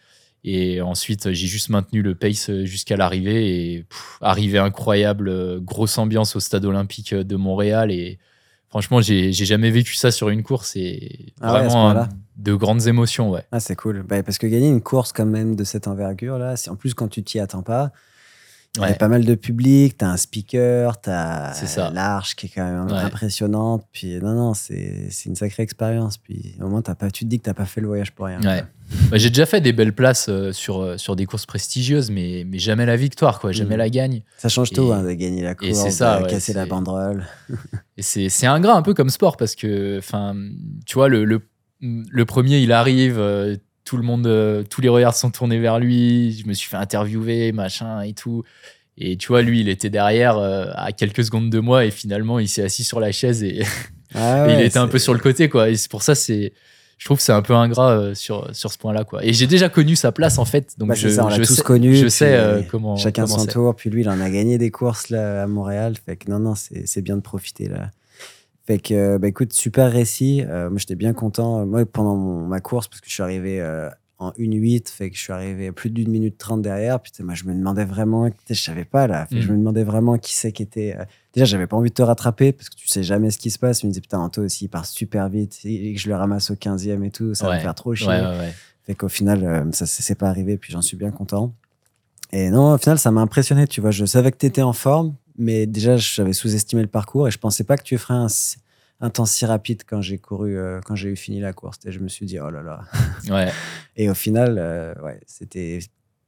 et 0.46 0.82
ensuite, 0.82 1.32
j'ai 1.34 1.48
juste 1.48 1.68
maintenu 1.70 2.02
le 2.02 2.16
pace 2.16 2.50
jusqu'à 2.64 2.96
l'arrivée. 2.96 3.74
Et 3.74 3.84
pff, 3.84 4.18
arrivée 4.22 4.60
incroyable, 4.60 5.60
grosse 5.62 5.98
ambiance 5.98 6.36
au 6.38 6.40
stade 6.40 6.64
olympique 6.66 7.14
de 7.14 7.36
Montréal. 7.36 7.92
Et 7.92 8.20
franchement, 8.74 9.02
j'ai 9.02 9.32
jamais 9.32 9.70
vécu 9.70 9.94
ça 9.94 10.10
sur 10.10 10.30
une 10.30 10.42
course. 10.42 10.76
Et 10.76 11.32
Ah 11.42 11.52
vraiment 11.52 11.92
euh, 11.92 12.06
de 12.38 12.56
grandes 12.56 12.88
émotions. 12.88 13.30
Ouais. 13.30 13.44
Ah, 13.52 13.60
c'est 13.60 13.76
cool. 13.76 14.02
Bah, 14.02 14.24
parce 14.24 14.40
que 14.40 14.48
gagner 14.48 14.68
une 14.68 14.82
course 14.82 15.14
quand 15.14 15.28
même 15.28 15.56
de 15.56 15.64
cette 15.64 15.88
envergure-là, 15.88 16.56
en 16.68 16.76
plus 16.76 16.96
quand 16.96 17.08
tu 17.08 17.22
t'y 17.22 17.40
attends 17.40 17.62
pas, 17.62 17.92
il 18.76 18.82
y 18.82 18.84
a 18.86 18.88
Ouais. 18.88 18.96
pas 18.96 19.08
mal 19.08 19.24
de 19.24 19.36
public, 19.36 19.98
t'as 20.00 20.08
un 20.08 20.18
speaker, 20.18 21.00
t'as 21.00 21.54
l'arche 21.92 22.36
qui 22.36 22.48
est 22.48 22.50
quand 22.50 22.64
même 22.66 22.86
Ouais. 22.92 22.98
impressionnante. 23.04 23.86
Puis 23.92 24.18
non, 24.20 24.34
non, 24.34 24.54
c'est 24.56 25.10
une 25.26 25.36
sacrée 25.36 25.62
expérience. 25.64 26.18
Puis 26.18 26.56
au 26.60 26.68
moins, 26.68 26.82
t'as 26.82 26.96
pas, 26.96 27.12
tu 27.12 27.24
te 27.24 27.30
dis 27.30 27.38
que 27.40 27.44
t'as 27.44 27.54
pas 27.54 27.66
fait 27.66 27.82
le 27.82 27.88
voyage 27.88 28.12
pour 28.14 28.26
rien. 28.26 28.42
Ouais. 28.42 28.64
Bah, 29.12 29.18
j'ai 29.18 29.30
déjà 29.30 29.46
fait 29.46 29.62
des 29.62 29.74
belles 29.74 29.94
places 29.94 30.28
euh, 30.28 30.52
sur, 30.52 30.82
euh, 30.82 30.98
sur 30.98 31.16
des 31.16 31.26
courses 31.26 31.46
prestigieuses, 31.46 32.10
mais, 32.12 32.46
mais 32.48 32.58
jamais 32.60 32.86
la 32.86 32.96
victoire, 32.96 33.40
quoi, 33.40 33.52
jamais 33.52 33.72
Mhm. 33.76 33.78
la 33.78 33.90
gagne. 33.90 34.22
Ça 34.38 34.50
change 34.50 34.72
tout 34.72 34.90
Et- 34.90 34.94
hein, 34.94 35.04
de 35.04 35.12
gagner 35.14 35.44
la 35.44 35.54
course, 35.56 35.70
de 35.84 36.24
ouais, 36.24 36.30
casser 36.30 36.54
la 36.54 36.66
banderole. 36.66 37.26
Et 37.98 38.02
c'est 38.02 38.48
ingrat 38.48 38.76
un 38.76 38.82
peu 38.82 38.94
comme 38.96 39.10
sport 39.12 39.38
parce 39.38 39.56
que, 39.56 40.00
tu 40.86 40.94
vois, 40.96 41.10
le, 41.10 41.26
le, 41.26 41.42
le 41.82 42.26
premier, 42.26 42.58
il 42.60 42.72
arrive, 42.72 43.20
euh, 43.20 43.56
tout 43.86 43.98
le 43.98 44.04
monde, 44.04 44.28
euh, 44.28 44.64
tous 44.70 44.82
les 44.82 44.90
regards 44.90 45.16
sont 45.16 45.32
tournés 45.32 45.60
vers 45.60 45.80
lui. 45.80 46.40
Je 46.42 46.48
me 46.48 46.54
suis 46.54 46.70
fait 46.70 46.78
interviewer, 46.78 47.52
machin 47.52 48.02
et 48.02 48.14
tout. 48.14 48.44
Et 48.98 49.18
tu 49.18 49.30
vois, 49.30 49.42
lui, 49.42 49.62
il 49.62 49.70
était 49.70 49.90
derrière 49.90 50.38
euh, 50.38 50.68
à 50.76 50.92
quelques 50.92 51.24
secondes 51.26 51.50
de 51.50 51.60
moi 51.60 51.86
et 51.86 51.92
finalement, 51.92 52.40
il 52.40 52.48
s'est 52.48 52.64
assis 52.64 52.84
sur 52.84 53.00
la 53.00 53.12
chaise 53.12 53.44
et, 53.44 53.64
Ah 54.16 54.48
et 54.48 54.54
il 54.54 54.62
était 54.62 54.78
un 54.78 54.88
peu 54.88 55.00
sur 55.00 55.14
le 55.14 55.20
côté, 55.20 55.50
quoi. 55.50 55.70
Et 55.70 55.76
c'est 55.76 55.90
pour 55.90 56.04
ça, 56.04 56.16
c'est. 56.16 56.54
Je 57.00 57.06
trouve 57.06 57.18
que 57.18 57.24
c'est 57.24 57.34
un 57.34 57.42
peu 57.42 57.54
ingrat 57.54 57.92
euh, 57.92 58.14
sur, 58.14 58.56
sur 58.56 58.72
ce 58.72 58.78
point-là, 58.78 59.04
quoi. 59.04 59.26
Et 59.26 59.34
j'ai 59.34 59.48
déjà 59.48 59.68
connu 59.68 59.96
sa 59.96 60.12
place, 60.12 60.38
en 60.38 60.46
fait. 60.46 60.76
Donc 60.78 60.90
Bah, 60.90 60.96
je, 60.96 61.10
ça, 61.10 61.26
on 61.26 61.30
l'a 61.30 61.38
je 61.38 61.42
tous 61.44 61.56
sais, 61.56 61.64
connu, 61.64 61.96
Je 61.96 62.08
sais 62.08 62.36
euh, 62.36 62.62
comment. 62.70 62.96
Chacun 62.96 63.26
comment 63.26 63.40
son 63.40 63.46
tour. 63.48 63.76
Puis 63.76 63.90
lui, 63.90 64.02
il 64.02 64.10
en 64.10 64.22
a 64.22 64.30
gagné 64.30 64.58
des 64.58 64.72
courses 64.72 65.10
là, 65.10 65.44
à 65.44 65.48
Montréal. 65.48 65.96
Fait 66.06 66.16
que 66.16 66.30
non, 66.30 66.40
non, 66.40 66.56
c'est 66.56 66.88
c'est 66.88 67.02
bien 67.02 67.18
de 67.18 67.22
profiter 67.22 67.68
là. 67.68 67.90
Fait 68.66 68.80
que, 68.80 68.94
euh, 68.94 69.18
bah, 69.20 69.28
écoute, 69.28 69.52
super 69.54 69.92
récit. 69.92 70.44
Euh, 70.48 70.70
moi, 70.70 70.80
j'étais 70.80 70.96
bien 70.96 71.14
content. 71.14 71.66
Moi, 71.66 71.86
pendant 71.86 72.16
mon- 72.16 72.46
ma 72.48 72.60
course, 72.62 72.88
parce 72.88 73.02
que 73.02 73.10
je 73.10 73.14
suis 73.14 73.24
arrivé 73.24 73.60
euh, 73.60 73.90
en 74.20 74.32
1-8, 74.38 74.90
fait 74.90 75.10
que 75.10 75.18
je 75.18 75.22
suis 75.22 75.34
arrivé 75.34 75.68
à 75.68 75.74
plus 75.74 75.90
d'une 75.90 76.10
minute 76.10 76.38
30 76.38 76.62
derrière. 76.62 77.02
Putain, 77.02 77.26
moi, 77.26 77.34
je 77.34 77.44
me 77.44 77.54
demandais 77.54 77.84
vraiment, 77.84 78.30
je 78.50 78.54
savais 78.54 78.86
pas 78.86 79.06
là. 79.08 79.26
Fait 79.26 79.36
Mm. 79.36 79.42
Je 79.42 79.52
me 79.52 79.58
demandais 79.58 79.84
vraiment 79.84 80.18
qui 80.18 80.34
c'est 80.34 80.54
qui 80.54 80.64
était. 80.64 80.96
euh, 80.98 81.04
Déjà, 81.34 81.44
j'avais 81.46 81.68
pas 81.68 81.76
envie 81.76 81.90
de 81.90 81.94
te 81.96 82.02
rattraper 82.04 82.54
parce 82.54 82.70
que 82.70 82.76
tu 82.76 82.88
sais 82.88 83.04
jamais 83.04 83.32
ce 83.32 83.38
qui 83.38 83.52
se 83.52 83.60
passe. 83.60 83.82
Je 83.82 83.88
me 83.88 83.92
disais, 83.92 84.02
putain, 84.02 84.20
Anto 84.20 84.42
aussi, 84.44 84.66
il 84.66 84.70
part 84.70 84.86
super 84.86 85.28
vite 85.28 85.60
et 85.66 85.94
que 85.94 86.00
je 86.00 86.08
le 86.08 86.16
ramasse 86.16 86.50
au 86.52 86.56
15e 86.56 87.04
et 87.04 87.12
tout. 87.12 87.34
Ça 87.34 87.46
va 87.48 87.56
me 87.58 87.62
faire 87.64 87.76
trop 87.76 87.94
chier. 87.96 88.08
Ouais, 88.08 88.22
ouais. 88.22 88.54
Fait 88.86 88.96
qu'au 88.96 89.10
final, 89.10 89.44
euh, 89.44 89.72
ça 89.74 89.86
c'est 89.86 90.16
pas 90.16 90.28
arrivé, 90.30 90.58
puis 90.58 90.72
j'en 90.72 90.82
suis 90.82 90.96
bien 90.96 91.12
content. 91.12 91.54
Et 92.32 92.50
non, 92.50 92.74
au 92.74 92.78
final, 92.78 92.98
ça 92.98 93.12
m'a 93.12 93.22
impressionné, 93.22 93.68
tu 93.68 93.80
vois. 93.82 93.92
Je 93.92 94.06
savais 94.06 94.32
que 94.32 94.38
tu 94.38 94.46
étais 94.46 94.62
en 94.62 94.74
forme, 94.74 95.16
mais 95.38 95.66
déjà, 95.66 95.98
j'avais 95.98 96.34
sous-estimé 96.34 96.82
le 96.82 96.88
parcours 96.88 97.28
et 97.28 97.32
je 97.32 97.38
pensais 97.40 97.64
pas 97.64 97.78
que 97.78 97.84
tu 97.84 97.98
ferais 97.98 98.28
un, 99.00 99.10
temps 99.10 99.26
si 99.26 99.46
rapide 99.46 99.84
quand 99.86 100.02
j'ai 100.02 100.18
couru, 100.18 100.58
euh, 100.58 100.80
quand 100.86 100.96
j'ai 100.96 101.10
eu 101.10 101.16
fini 101.16 101.40
la 101.40 101.54
course. 101.54 101.78
Et 101.86 101.92
je 101.92 102.00
me 102.00 102.08
suis 102.08 102.26
dit, 102.26 102.40
oh 102.40 102.50
là 102.50 102.62
là. 102.62 102.82
Ouais. 103.30 103.52
Et 103.96 104.10
au 104.10 104.14
final, 104.14 104.58
euh, 104.58 104.94
ouais, 105.04 105.20
c'était 105.26 105.80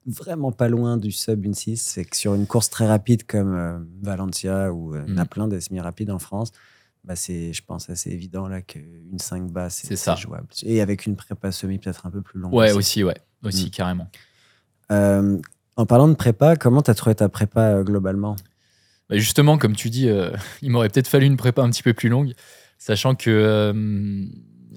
vraiment 0.06 0.52
pas 0.52 0.68
loin 0.68 0.98
du 0.98 1.12
sub 1.12 1.46
une 1.46 1.54
6. 1.54 1.78
C'est 1.82 2.06
que 2.06 2.16
sur 2.16 2.36
une 2.36 2.48
course 2.48 2.70
très 2.70 2.88
rapide 2.88 3.26
comme 3.26 3.56
euh, 3.56 3.80
Valencia, 4.02 4.74
où 4.74 4.96
euh, 4.96 5.06
en 5.10 5.18
a 5.18 5.26
plein 5.26 5.48
des 5.48 5.62
semi-rapides 5.62 6.12
en 6.12 6.20
France, 6.20 6.52
bah 7.04 7.16
c'est, 7.16 7.54
je 7.54 7.64
pense, 7.64 7.90
assez 7.90 8.10
évident 8.10 8.48
là 8.48 8.62
qu'une 8.62 9.20
5 9.20 9.52
bas, 9.52 9.70
c'est, 9.70 9.96
jouable. 10.18 10.48
Et 10.64 10.82
avec 10.82 11.06
une 11.06 11.16
prépa 11.16 11.52
semi 11.52 11.78
peut-être 11.78 12.06
un 12.08 12.10
peu 12.10 12.22
plus 12.22 12.40
longue. 12.40 12.54
Ouais, 12.54 12.72
aussi. 12.72 12.78
aussi, 12.78 13.04
ouais. 13.04 13.18
Aussi, 13.44 13.68
Mm. 13.68 13.70
carrément. 13.70 14.08
En 15.78 15.86
parlant 15.86 16.08
de 16.08 16.14
prépa, 16.14 16.56
comment 16.56 16.82
tu 16.82 16.90
as 16.90 16.94
trouvé 16.94 17.16
ta 17.16 17.30
prépa 17.30 17.84
globalement? 17.84 18.36
Bah, 19.10 19.18
justement, 19.18 19.58
comme 19.58 19.76
tu 19.76 19.90
dis, 19.90 20.10
euh, 20.10 20.32
il 20.62 20.72
m'aurait 20.72 20.90
peut-être 20.90 21.08
fallu 21.08 21.26
une 21.26 21.38
prépa 21.38 21.62
un 21.62 21.70
petit 21.70 21.84
peu 21.84 21.94
plus 21.94 22.10
longue, 22.10 22.34
sachant 22.78 23.16
que 23.16 23.30
euh, 23.30 24.26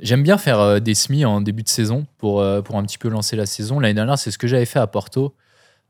j'aime 0.00 0.22
bien 0.22 0.38
faire 0.38 0.60
euh, 0.60 0.80
des 0.80 0.94
semis 0.94 1.24
en 1.24 1.40
début 1.40 1.62
de 1.62 1.68
saison 1.68 2.06
pour, 2.18 2.44
pour 2.64 2.76
un 2.76 2.82
petit 2.84 2.98
peu 2.98 3.08
lancer 3.08 3.36
la 3.36 3.46
saison. 3.46 3.80
L'année 3.80 3.94
dernière, 3.94 4.18
c'est 4.18 4.30
ce 4.30 4.38
que 4.38 4.46
j'avais 4.46 4.66
fait 4.66 4.78
à 4.80 4.86
Porto. 4.86 5.34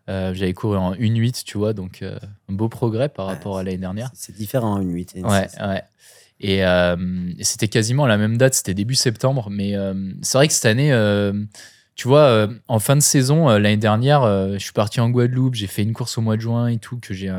Euh, 0.08 0.32
j'avais 0.32 0.54
couru 0.54 0.78
en 0.78 0.94
1-8, 0.94 1.44
tu 1.44 1.58
vois, 1.58 1.74
donc 1.74 2.00
euh, 2.00 2.18
un 2.48 2.54
beau 2.54 2.70
progrès 2.70 3.10
par 3.10 3.26
Ouais, 3.26 3.34
rapport 3.34 3.58
à 3.58 3.62
l'année 3.62 3.76
dernière. 3.76 4.10
C'est 4.14 4.34
différent 4.34 4.80
une 4.80 4.90
8 4.90 5.16
et 5.16 5.18
une 5.18 5.26
Ouais, 5.26 5.46
6. 5.48 5.58
ouais. 5.60 5.82
Et, 6.40 6.64
euh, 6.64 6.96
c'était 7.42 7.68
quasiment 7.68 8.04
à 8.04 8.08
la 8.08 8.16
même 8.16 8.38
date, 8.38 8.54
c'était 8.54 8.72
début 8.72 8.94
septembre. 8.94 9.48
Mais 9.50 9.74
c'est 10.22 10.38
vrai 10.38 10.46
que 10.48 10.54
cette 10.54 10.64
année, 10.64 10.90
tu 11.94 12.08
vois, 12.08 12.48
en 12.68 12.78
fin 12.78 12.94
de 12.96 13.02
saison, 13.02 13.48
l'année 13.48 13.76
dernière, 13.76 14.22
je 14.52 14.58
suis 14.58 14.72
parti 14.72 15.00
en 15.00 15.10
Guadeloupe, 15.10 15.56
j'ai 15.56 15.66
fait 15.66 15.82
une 15.82 15.92
course 15.92 16.16
au 16.16 16.20
mois 16.22 16.36
de 16.36 16.40
juin 16.40 16.68
et 16.68 16.78
tout, 16.78 16.98
que 17.00 17.12
j'ai 17.12 17.30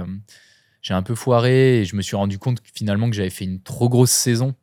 j'ai 0.90 0.96
un 0.96 1.04
peu 1.04 1.14
foiré. 1.16 1.82
Et 1.82 1.86
je 1.86 1.96
me 1.96 2.02
suis 2.02 2.16
rendu 2.16 2.40
compte 2.40 2.60
que, 2.60 2.68
finalement 2.74 3.10
que 3.10 3.16
j'avais 3.16 3.30
fait 3.30 3.46
une 3.46 3.62
trop 3.62 3.88
grosse 3.90 4.10
saison. 4.12 4.56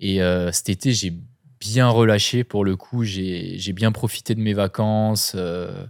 Et 0.00 0.20
euh, 0.22 0.52
cet 0.52 0.68
été, 0.68 0.92
j'ai 0.92 1.14
bien 1.60 1.88
relâché 1.88 2.44
pour 2.44 2.64
le 2.64 2.76
coup. 2.76 3.04
J'ai 3.04 3.72
bien 3.74 3.90
profité 3.90 4.34
de 4.34 4.40
mes 4.40 4.52
vacances. 4.52 5.32
euh, 5.34 5.84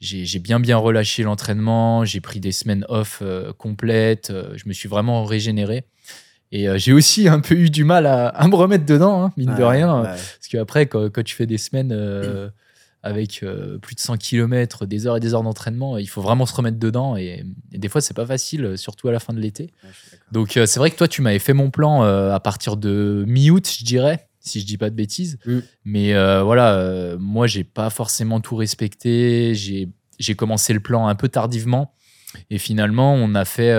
j'ai 0.00 0.38
bien 0.38 0.60
bien 0.60 0.76
relâché 0.76 1.22
l'entraînement, 1.22 2.04
j'ai 2.04 2.20
pris 2.20 2.38
des 2.38 2.52
semaines 2.52 2.84
off 2.90 3.20
euh, 3.22 3.54
complètes, 3.54 4.30
je 4.54 4.64
me 4.68 4.74
suis 4.74 4.86
vraiment 4.88 5.24
régénéré. 5.24 5.84
Et 6.52 6.66
j'ai 6.78 6.92
aussi 6.92 7.26
un 7.26 7.40
peu 7.40 7.54
eu 7.54 7.70
du 7.70 7.84
mal 7.84 8.04
à, 8.06 8.28
à 8.28 8.46
me 8.46 8.54
remettre 8.54 8.84
dedans, 8.84 9.24
hein, 9.24 9.32
mine 9.38 9.54
de 9.56 9.62
Ouais, 9.62 9.70
rien. 9.78 10.02
ouais. 10.02 10.08
Parce 10.08 10.48
qu'après, 10.50 10.86
quand, 10.86 11.08
quand 11.10 11.22
tu 11.24 11.34
fais 11.34 11.46
des 11.46 11.56
semaines 11.58 11.90
avec 13.04 13.42
euh, 13.42 13.76
plus 13.78 13.94
de 13.94 14.00
100 14.00 14.16
km, 14.16 14.86
des 14.86 15.06
heures 15.06 15.18
et 15.18 15.20
des 15.20 15.34
heures 15.34 15.42
d'entraînement, 15.42 15.98
il 15.98 16.08
faut 16.08 16.22
vraiment 16.22 16.46
se 16.46 16.54
remettre 16.54 16.78
dedans. 16.78 17.16
Et, 17.16 17.44
et 17.70 17.78
des 17.78 17.88
fois, 17.90 18.00
c'est 18.00 18.14
pas 18.14 18.24
facile, 18.24 18.78
surtout 18.78 19.08
à 19.08 19.12
la 19.12 19.20
fin 19.20 19.34
de 19.34 19.40
l'été. 19.40 19.74
Ouais. 19.84 19.90
Donc, 20.32 20.56
euh, 20.56 20.64
c'est 20.64 20.80
vrai 20.80 20.90
que 20.90 20.96
toi, 20.96 21.06
tu 21.06 21.20
m'avais 21.20 21.38
fait 21.38 21.52
mon 21.52 21.70
plan 21.70 22.02
euh, 22.02 22.32
à 22.32 22.40
partir 22.40 22.78
de 22.78 23.24
mi-août, 23.28 23.70
je 23.78 23.84
dirais, 23.84 24.26
si 24.40 24.58
je 24.58 24.66
dis 24.66 24.78
pas 24.78 24.88
de 24.88 24.94
bêtises. 24.94 25.38
Mm. 25.44 25.58
Mais 25.84 26.42
voilà, 26.42 27.16
moi, 27.18 27.46
j'ai 27.46 27.62
pas 27.62 27.90
forcément 27.90 28.40
tout 28.40 28.56
respecté. 28.56 29.54
J'ai 29.54 30.34
commencé 30.34 30.72
le 30.72 30.80
plan 30.80 31.06
un 31.06 31.14
peu 31.14 31.28
tardivement. 31.28 31.94
Et 32.48 32.58
finalement, 32.58 33.14
on 33.14 33.34
a 33.34 33.44
fait, 33.44 33.74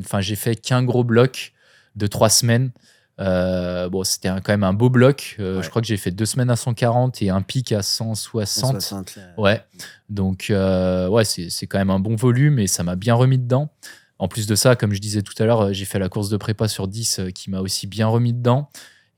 enfin, 0.00 0.20
j'ai 0.20 0.36
fait 0.36 0.56
qu'un 0.56 0.82
gros 0.82 1.04
bloc 1.04 1.52
de 1.94 2.08
trois 2.08 2.28
semaines 2.28 2.72
Euh, 3.20 3.88
bon, 3.88 4.02
c'était 4.04 4.28
quand 4.28 4.48
même 4.52 4.64
un 4.64 4.72
beau 4.72 4.90
bloc. 4.90 5.36
Euh, 5.38 5.56
Ouais. 5.58 5.62
Je 5.62 5.70
crois 5.70 5.80
que 5.82 5.86
j'ai 5.88 5.96
fait 5.96 6.10
deux 6.10 6.26
semaines 6.26 6.50
à 6.50 6.56
140 6.56 7.22
et 7.22 7.30
un 7.30 7.42
pic 7.42 7.72
à 7.72 7.82
160. 7.82 8.80
160, 8.82 9.16
là. 9.16 9.22
Ouais. 9.38 9.64
Donc, 10.08 10.48
euh, 10.50 11.08
ouais, 11.08 11.24
c'est 11.24 11.66
quand 11.66 11.78
même 11.78 11.90
un 11.90 12.00
bon 12.00 12.16
volume 12.16 12.58
et 12.58 12.66
ça 12.66 12.82
m'a 12.82 12.96
bien 12.96 13.14
remis 13.14 13.38
dedans. 13.38 13.70
En 14.18 14.28
plus 14.28 14.46
de 14.46 14.54
ça, 14.54 14.76
comme 14.76 14.92
je 14.92 15.00
disais 15.00 15.22
tout 15.22 15.34
à 15.40 15.44
l'heure, 15.46 15.60
euh, 15.60 15.72
j'ai 15.72 15.84
fait 15.84 15.98
la 15.98 16.08
course 16.08 16.28
de 16.28 16.36
prépa 16.36 16.68
sur 16.68 16.88
10 16.88 17.18
euh, 17.18 17.30
qui 17.30 17.50
m'a 17.50 17.60
aussi 17.60 17.86
bien 17.86 18.06
remis 18.06 18.32
dedans. 18.32 18.70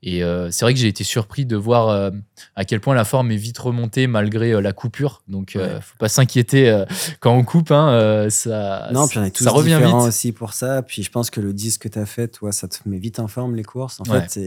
Et 0.03 0.23
euh, 0.23 0.51
c'est 0.51 0.63
vrai 0.63 0.73
que 0.73 0.79
j'ai 0.79 0.87
été 0.87 1.03
surpris 1.03 1.45
de 1.45 1.55
voir 1.55 1.89
euh, 1.89 2.11
à 2.55 2.65
quel 2.65 2.79
point 2.79 2.93
la 2.93 3.03
forme 3.03 3.31
est 3.31 3.35
vite 3.37 3.57
remontée 3.57 4.05
malgré 4.07 4.51
euh, 4.53 4.61
la 4.61 4.71
coupure. 4.73 5.23
Donc, 5.27 5.55
euh, 5.55 5.75
Ouais. 5.75 5.81
faut 5.81 5.97
pas 5.97 6.07
s'inquiéter 6.09 6.69
euh, 6.69 6.85
quand 7.19 7.33
on 7.33 7.43
coupe. 7.43 7.71
Hein, 7.71 7.89
euh, 7.89 8.29
ça, 8.29 8.89
Non, 8.93 9.07
puis 9.07 9.17
on 9.19 9.23
est 9.23 9.31
tous 9.31 9.43
ça 9.43 9.51
revient 9.51 9.75
différents 9.75 9.99
vite. 9.99 10.07
aussi 10.09 10.31
pour 10.31 10.53
ça. 10.53 10.81
Puis 10.83 11.01
je 11.03 11.09
pense 11.11 11.29
que 11.31 11.41
le 11.41 11.51
disque 11.51 11.81
que 11.83 11.87
tu 11.89 11.97
as 11.99 12.05
fait, 12.05 12.27
toi, 12.27 12.51
ça 12.51 12.67
te 12.67 12.77
met 12.87 12.99
vite 12.99 13.19
en 13.19 13.27
forme, 13.27 13.55
les 13.55 13.63
courses. 13.63 13.99
En 13.99 14.03
Ouais. 14.11 14.21
fait, 14.21 14.39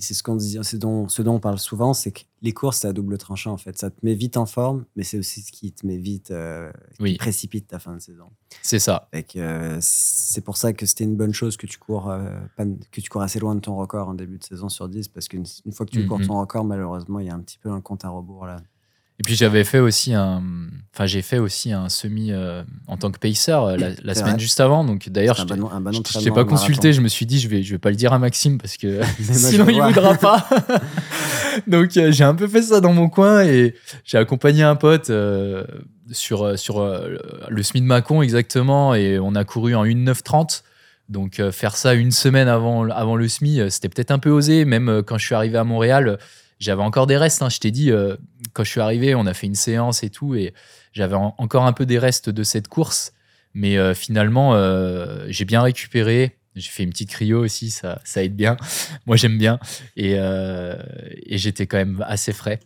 c'est 0.00 0.14
ce, 0.14 0.22
qu'on 0.22 0.36
dit, 0.36 0.58
c'est 0.62 0.78
dont, 0.78 1.08
ce 1.08 1.22
dont 1.22 1.34
on 1.34 1.40
parle 1.40 1.58
souvent, 1.58 1.94
c'est 1.94 2.10
que 2.12 2.20
les 2.42 2.52
courses, 2.52 2.78
c'est 2.78 2.88
à 2.88 2.92
double 2.92 3.18
tranchant, 3.18 3.52
en 3.52 3.56
fait. 3.56 3.76
Ça 3.78 3.90
te 3.90 3.96
met 4.02 4.14
vite 4.14 4.36
en 4.36 4.46
forme, 4.46 4.84
mais 4.94 5.02
c'est 5.04 5.18
aussi 5.18 5.40
ce 5.42 5.50
qui 5.52 5.72
te 5.72 5.86
met 5.86 5.96
vite, 5.96 6.30
euh, 6.30 6.70
qui 6.96 7.02
Oui. 7.02 7.16
précipite 7.16 7.66
ta 7.68 7.78
fin 7.78 7.94
de 7.94 8.00
saison. 8.00 8.30
C'est 8.62 8.78
ça. 8.78 9.08
Euh, 9.36 9.78
c'est 9.80 10.40
pour 10.42 10.56
ça 10.56 10.72
que 10.72 10.86
c'était 10.86 11.04
une 11.04 11.16
bonne 11.16 11.32
chose 11.34 11.56
que 11.56 11.66
tu 11.66 11.78
cours 11.78 12.10
euh, 12.10 12.28
pas- 12.56 12.64
que 12.92 13.00
tu 13.00 13.08
cours 13.10 13.22
assez 13.22 13.38
loin 13.38 13.54
de 13.54 13.60
ton 13.60 13.76
record 13.76 14.08
en 14.08 14.14
début 14.14 14.38
de 14.38 14.44
saison 14.44 14.68
sur 14.68 14.88
10 14.88 15.08
parce 15.08 15.28
qu'une 15.28 15.44
une 15.64 15.72
fois 15.72 15.86
que 15.86 15.90
tu 15.92 16.00
Mhm. 16.00 16.08
cours 16.08 16.20
ton 16.20 16.38
record 16.40 16.64
malheureusement 16.64 17.18
il 17.20 17.26
y 17.26 17.30
a 17.30 17.34
un 17.34 17.40
petit 17.40 17.58
peu 17.58 17.70
un 17.70 17.80
compte 17.80 18.04
à 18.04 18.08
rebours 18.08 18.46
là. 18.46 18.60
Et 19.18 19.22
puis 19.22 19.34
j'avais 19.34 19.64
fait 19.64 19.78
aussi 19.78 20.12
un, 20.12 20.42
enfin 20.92 21.06
j'ai 21.06 21.22
fait 21.22 21.38
aussi 21.38 21.72
un 21.72 21.88
semi 21.88 22.32
euh, 22.32 22.62
en 22.86 22.98
tant 22.98 23.10
que 23.10 23.18
pacer 23.18 23.52
euh, 23.52 23.94
la, 24.02 24.14
semaine 24.14 24.32
vrai. 24.32 24.38
juste 24.38 24.60
avant. 24.60 24.84
Donc 24.84 25.08
d'ailleurs, 25.08 25.36
je 25.36 25.44
t'ai- 25.44 25.54
bon, 26.30 26.34
pas 26.34 26.44
consulté. 26.44 26.92
Je 26.92 27.00
me 27.00 27.08
suis 27.08 27.24
dit, 27.24 27.40
je 27.40 27.48
vais, 27.48 27.62
je 27.62 27.72
vais 27.72 27.78
pas 27.78 27.88
le 27.88 27.96
dire 27.96 28.12
à 28.12 28.18
Maxime 28.18 28.58
parce 28.58 28.76
que 28.76 29.00
sinon 29.20 29.68
il 29.68 29.80
voudra 29.80 30.14
pas. 30.16 30.46
donc 31.66 31.96
euh, 31.96 32.12
j'ai 32.12 32.24
un 32.24 32.34
peu 32.34 32.46
fait 32.46 32.60
ça 32.60 32.80
dans 32.80 32.92
mon 32.92 33.08
coin 33.08 33.42
et 33.42 33.74
j'ai 34.04 34.18
accompagné 34.18 34.62
un 34.62 34.76
pote 34.76 35.08
euh, 35.08 35.64
sur 36.12 36.58
sur 36.58 36.86
le 37.48 37.62
semi 37.62 37.80
de 37.80 37.86
Mâcon 37.86 38.20
exactement 38.20 38.94
et 38.94 39.18
on 39.18 39.34
a 39.34 39.44
couru 39.44 39.74
en 39.74 39.84
1,930. 39.86 40.62
Donc 41.08 41.40
faire 41.52 41.76
ça 41.76 41.94
une 41.94 42.10
semaine 42.10 42.48
avant 42.48 42.86
avant 42.90 43.16
le 43.16 43.28
semi, 43.28 43.60
c'était 43.70 43.88
peut-être 43.88 44.10
un 44.10 44.18
peu 44.18 44.30
osé. 44.30 44.66
Même 44.66 45.02
quand 45.06 45.16
je 45.16 45.24
suis 45.24 45.34
arrivé 45.34 45.56
à 45.56 45.64
Montréal, 45.64 46.18
j'avais 46.58 46.82
encore 46.82 47.06
des 47.06 47.16
restes. 47.16 47.42
hein. 47.42 47.48
Je 47.48 47.58
t'ai 47.58 47.70
dit 47.70 47.90
euh, 47.90 48.16
quand 48.52 48.64
je 48.64 48.70
suis 48.70 48.80
arrivé, 48.80 49.14
on 49.14 49.26
a 49.26 49.34
fait 49.34 49.46
une 49.46 49.54
séance 49.54 50.02
et 50.02 50.10
tout 50.10 50.34
et 50.34 50.54
j'avais 50.92 51.14
en- 51.16 51.34
encore 51.38 51.64
un 51.66 51.72
peu 51.72 51.86
des 51.86 51.98
restes 51.98 52.30
de 52.30 52.42
cette 52.42 52.68
course. 52.68 53.12
Mais 53.54 53.78
euh, 53.78 53.94
finalement, 53.94 54.54
euh, 54.54 55.24
j'ai 55.28 55.44
bien 55.44 55.62
récupéré. 55.62 56.38
J'ai 56.54 56.70
fait 56.70 56.82
une 56.84 56.90
petite 56.90 57.10
cryo 57.10 57.42
aussi, 57.44 57.70
ça, 57.70 58.00
ça 58.04 58.22
aide 58.22 58.34
bien. 58.34 58.56
Moi, 59.06 59.16
j'aime 59.16 59.36
bien. 59.36 59.58
Et, 59.96 60.16
j'étais 61.30 61.66
quand 61.66 61.76
même 61.76 62.04
assez 62.06 62.32
frais. 62.32 62.60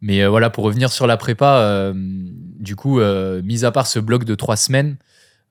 Mais 0.00 0.24
voilà, 0.26 0.48
pour 0.50 0.64
revenir 0.64 0.92
sur 0.92 1.06
la 1.08 1.16
prépa, 1.16 1.92
du 1.94 2.76
coup, 2.76 3.00
mis 3.42 3.64
à 3.64 3.72
part 3.72 3.88
ce 3.88 3.98
bloc 3.98 4.24
de 4.24 4.36
trois 4.36 4.56
semaines, 4.56 4.96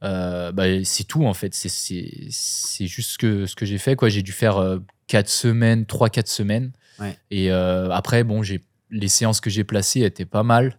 bah, 0.02 0.64
c'est 0.86 1.04
tout 1.04 1.26
en 1.26 1.34
fait. 1.34 1.54
C'est- 1.54 2.30
juste 2.88 3.12
ce 3.12 3.18
que, 3.18 3.66
j'ai 3.66 3.78
fait. 3.78 3.98
J'ai 4.08 4.22
dû 4.24 4.32
faire 4.32 4.80
quatre 5.08 5.30
semaines, 5.30 5.86
trois, 5.86 6.10
quatre 6.10 6.30
semaines. 6.30 6.72
Ouais. 7.02 7.18
Et 7.32 7.52
euh, 7.52 7.90
après, 7.92 8.24
bon, 8.24 8.44
j'ai 8.44 8.64
les 8.90 9.08
séances 9.08 9.42
que 9.42 9.50
j'ai 9.50 9.64
placées 9.64 10.02
étaient 10.04 10.26
pas 10.26 10.44
mal. 10.44 10.78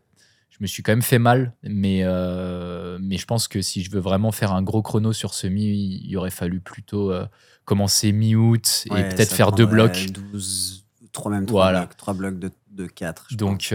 Je 0.51 0.59
me 0.61 0.67
suis 0.67 0.83
quand 0.83 0.93
même 0.93 1.03
fait 1.03 1.19
mal, 1.19 1.55
mais, 1.65 2.01
euh, 2.05 2.99
mais 3.01 3.17
je 3.17 3.27
pense 3.27 3.49
que 3.49 3.61
si 3.63 3.83
je 3.83 3.91
veux 3.91 4.01
vraiment 4.01 4.31
faire 4.33 4.53
un 4.53 4.63
gros 4.63 4.83
chrono 4.83 5.13
sur 5.13 5.35
semi, 5.35 6.01
il 6.05 6.17
aurait 6.17 6.31
fallu 6.31 6.61
plutôt 6.61 7.11
euh, 7.11 7.27
commencer 7.65 8.13
mi-août 8.13 8.85
et 8.87 8.93
Ouais, 8.93 9.09
peut-être 9.09 9.33
faire 9.33 9.51
deux 9.53 9.67
blocs. 9.67 10.11
12 10.13 10.85
trois 11.13 11.31
même 11.33 11.47
trois 11.47 11.65
Voilà. 11.65 11.81
blocs, 11.81 11.97
trois 11.97 12.15
blocs 12.15 12.39
de, 12.39 12.51
de 12.71 12.87
4 12.87 13.35
Donc, 13.35 13.75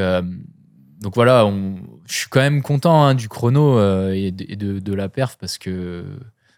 donc 1.02 1.14
voilà, 1.16 1.46
on- 1.46 1.76
je 2.08 2.14
suis 2.16 2.30
quand 2.30 2.40
même 2.40 2.62
content 2.64 3.04
hein, 3.06 3.14
du 3.16 3.28
chrono 3.30 3.80
et, 4.12 4.32
de, 4.32 4.46
et 4.48 4.56
de- 4.56 4.80
de 4.80 4.94
la 4.94 5.10
perf 5.10 5.38
parce 5.38 5.58
que 5.58 6.06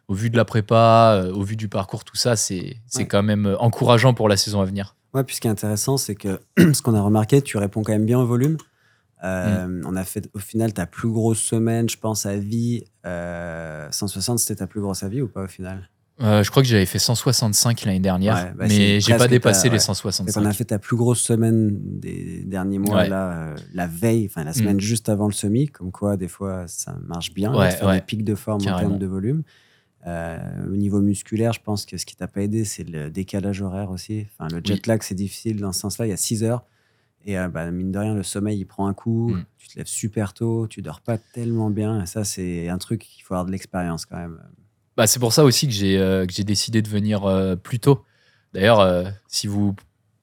au 0.08 0.14
vu 0.14 0.30
de 0.30 0.38
la 0.38 0.46
prépa, 0.46 1.26
au 1.34 1.42
vu 1.44 1.56
du 1.56 1.68
parcours, 1.70 2.04
tout 2.04 2.16
ça, 2.16 2.36
c'est 2.36 2.78
c'est 2.88 3.00
Ouais. 3.00 3.08
quand 3.08 3.24
même 3.24 3.56
encourageant 3.60 4.14
pour 4.14 4.28
la 4.30 4.38
saison 4.38 4.62
à 4.62 4.66
venir. 4.66 4.96
Ouais, 5.14 5.24
puis 5.24 5.36
ce 5.36 5.42
qui 5.42 5.48
est 5.48 5.52
intéressant, 5.52 5.98
c'est 5.98 6.16
que 6.16 6.40
ce 6.74 6.82
qu'on 6.82 6.94
a 6.94 7.02
remarqué, 7.02 7.42
tu 7.42 7.58
réponds 7.58 7.84
quand 7.84 7.92
même 7.94 8.06
bien 8.06 8.20
au 8.20 8.26
volume. 8.26 8.58
Euh, 9.24 9.68
Mm. 9.68 9.84
On 9.86 9.96
a 9.98 10.04
fait, 10.06 10.30
au 10.34 10.40
final, 10.40 10.72
ta 10.74 10.86
plus 10.86 11.10
grosse 11.10 11.40
semaine, 11.40 11.90
je 11.90 11.98
pense, 11.98 12.26
à 12.26 12.38
vie, 12.38 12.84
euh, 13.06 13.88
160, 13.92 14.40
c'était 14.40 14.56
ta 14.56 14.68
plus 14.68 14.80
grosse 14.82 15.04
à 15.04 15.10
vie 15.10 15.22
ou 15.22 15.28
pas 15.28 15.44
au 15.44 15.48
final? 15.48 15.90
Euh, 16.22 16.44
je 16.44 16.52
crois 16.52 16.62
que 16.64 16.68
j'avais 16.70 16.86
fait 16.86 17.00
165 17.00 17.86
l'année 17.86 18.00
dernière, 18.02 18.36
Ouais, 18.36 18.52
bah, 18.56 18.66
mais 18.68 19.00
j'ai 19.00 19.16
pas 19.18 19.28
dépassé 19.30 19.68
les 19.70 19.76
ouais. 19.76 19.80
165. 19.80 20.42
On 20.42 20.46
a 20.46 20.52
fait 20.52 20.66
ta 20.66 20.78
plus 20.80 20.98
grosse 20.98 21.22
semaine 21.22 21.78
des 22.00 22.44
derniers 22.46 22.78
mois, 22.80 22.98
Ouais. 22.98 23.10
là, 23.10 23.32
euh, 23.32 23.56
la 23.74 23.88
veille, 23.88 24.26
enfin 24.30 24.44
la 24.44 24.52
semaine 24.54 24.80
juste 24.82 25.08
avant 25.10 25.28
le 25.28 25.34
semi, 25.34 25.68
comme 25.68 25.92
quoi, 25.92 26.18
des 26.18 26.28
fois, 26.28 26.66
ça 26.68 26.96
marche 27.08 27.34
bien, 27.34 27.52
de 27.52 27.70
faire 27.72 27.88
ouais. 27.88 27.96
des 27.96 28.02
pics 28.06 28.24
de 28.26 28.36
forme 28.36 28.62
en 28.68 28.80
termes 28.80 29.00
de 29.00 29.06
volume. 29.06 29.44
Euh, 30.08 30.38
au 30.66 30.76
niveau 30.76 31.02
musculaire, 31.02 31.54
je 31.54 31.60
pense 31.62 31.86
que 31.86 31.98
ce 31.98 32.06
qui 32.06 32.16
t'a 32.16 32.28
pas 32.28 32.42
aidé, 32.42 32.64
c'est 32.64 32.88
le 32.88 33.10
décalage 33.10 33.62
horaire 33.62 33.92
aussi. 33.92 34.28
Enfin, 34.32 34.48
le 34.54 34.62
jet 34.64 34.76
Oui. 34.76 34.82
lag, 34.88 35.02
c'est 35.04 35.16
difficile 35.16 35.60
dans 35.60 35.74
ce 35.74 35.82
sens-là. 35.82 36.08
Il 36.08 36.10
y 36.10 36.14
a 36.14 36.18
6 36.18 36.44
heures. 36.44 36.64
Et 37.26 37.38
euh, 37.38 37.50
bah, 37.50 37.70
mine 37.70 37.92
de 37.92 38.00
rien, 38.00 38.16
le 38.16 38.24
sommeil, 38.24 38.60
il 38.60 38.66
prend 38.66 38.88
un 38.88 38.94
coup. 38.94 39.30
Mm. 39.32 39.46
Tu 39.58 39.68
te 39.68 39.78
lèves 39.78 39.88
super 39.88 40.34
tôt. 40.34 40.68
Tu 40.68 40.82
dors 40.82 41.02
pas 41.02 41.18
tellement 41.18 41.70
bien. 41.70 42.04
Et 42.04 42.06
ça, 42.06 42.24
c'est 42.24 42.70
un 42.70 42.78
truc 42.78 43.02
qu'il 43.02 43.24
faut 43.24 43.34
avoir 43.34 43.46
de 43.46 43.52
l'expérience 43.52 44.06
quand 44.06 44.18
même. 44.18 44.40
Bah, 44.96 45.08
c'est 45.08 45.20
pour 45.20 45.34
ça 45.34 45.44
aussi 45.46 45.68
que 45.68 45.74
j'ai 45.74 45.98
euh, 45.98 46.26
décidé 46.26 46.82
de 46.82 46.90
venir 46.90 47.26
euh, 47.26 47.56
plus 47.56 47.80
tôt. 47.80 48.04
D'ailleurs, 48.54 48.80
euh, 48.80 49.06
si 49.28 49.48
vous 49.48 49.76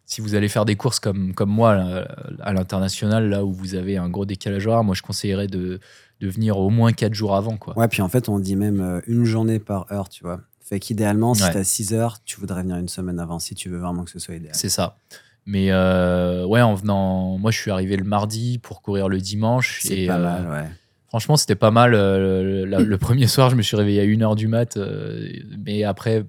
si 0.06 0.20
vous 0.20 0.34
allez 0.34 0.48
faire 0.48 0.64
des 0.64 0.76
courses 0.76 1.00
comme 1.00 1.34
comme 1.34 1.50
moi 1.50 1.74
là, 1.74 2.08
à 2.40 2.52
l'international, 2.52 3.28
là 3.28 3.44
où 3.44 3.52
vous 3.52 3.74
avez 3.74 3.96
un 3.96 4.08
gros 4.08 4.24
décalage 4.24 4.66
horaire, 4.66 4.84
moi 4.84 4.94
je 4.94 5.02
conseillerais 5.02 5.48
de, 5.48 5.80
de 6.20 6.28
venir 6.28 6.56
au 6.58 6.70
moins 6.70 6.92
4 6.92 7.12
jours 7.14 7.34
avant. 7.36 7.56
Quoi. 7.56 7.76
Ouais, 7.76 7.88
puis 7.88 8.02
en 8.02 8.08
fait, 8.08 8.28
on 8.28 8.38
dit 8.38 8.56
même 8.56 8.80
euh, 8.80 9.00
une 9.06 9.24
journée 9.24 9.58
par 9.58 9.90
heure, 9.92 10.08
tu 10.08 10.22
vois. 10.24 10.40
Fait 10.60 10.80
qu'idéalement, 10.80 11.34
si 11.34 11.42
Ouais. 11.44 11.52
t'as 11.52 11.62
6 11.64 11.92
heures, 11.92 12.18
tu 12.24 12.40
voudrais 12.40 12.62
venir 12.62 12.76
une 12.76 12.88
semaine 12.88 13.18
avant 13.20 13.38
si 13.38 13.54
tu 13.54 13.68
veux 13.68 13.78
vraiment 13.78 14.04
que 14.04 14.10
ce 14.10 14.18
soit 14.18 14.34
idéal. 14.36 14.54
C'est 14.54 14.68
ça. 14.68 14.96
Mais 15.44 15.70
euh, 15.70 16.44
ouais, 16.44 16.60
en 16.62 16.74
venant, 16.74 17.38
moi 17.38 17.50
je 17.52 17.58
suis 17.58 17.70
arrivé 17.70 17.96
le 17.96 18.02
mardi 18.04 18.58
pour 18.58 18.82
courir 18.82 19.08
le 19.08 19.18
dimanche. 19.18 19.80
C'est 19.82 20.06
pas 20.06 20.16
euh, 20.18 20.22
mal, 20.22 20.48
ouais. 20.50 20.68
Franchement, 21.08 21.36
c'était 21.36 21.54
pas 21.54 21.70
mal. 21.70 21.94
euh, 21.94 22.42
le, 22.42 22.64
la- 22.64 22.80
le 22.80 22.98
premier 22.98 23.26
soir, 23.28 23.48
je 23.50 23.54
me 23.56 23.62
suis 23.62 23.76
réveillé 23.76 24.00
à 24.00 24.04
1h 24.04 24.34
du 24.34 24.48
mat. 24.48 24.76
euh, 24.76 25.28
mais 25.64 25.84
après, 25.84 26.24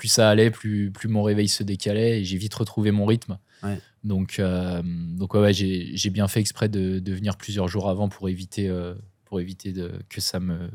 plus 0.00 0.08
ça 0.08 0.30
allait, 0.30 0.50
plus, 0.50 0.90
plus 0.90 1.08
mon 1.08 1.22
réveil 1.22 1.46
se 1.48 1.62
décalait 1.62 2.20
et 2.20 2.24
j'ai 2.24 2.38
vite 2.38 2.54
retrouvé 2.54 2.90
mon 2.90 3.04
rythme. 3.04 3.38
Ouais. 3.62 3.78
Donc, 4.02 4.38
euh, 4.38 4.80
donc 4.82 5.34
ouais, 5.34 5.40
ouais, 5.40 5.52
j'ai 5.52 6.10
bien 6.10 6.26
fait 6.26 6.40
exprès 6.40 6.70
de, 6.70 6.98
de 7.00 7.12
venir 7.12 7.36
plusieurs 7.36 7.68
jours 7.68 7.90
avant 7.90 8.08
pour 8.08 8.30
éviter, 8.30 8.68
euh, 8.68 8.94
pour 9.26 9.40
éviter 9.40 9.72
de, 9.72 9.92
que 10.08 10.22
ça 10.22 10.40
me, 10.40 10.70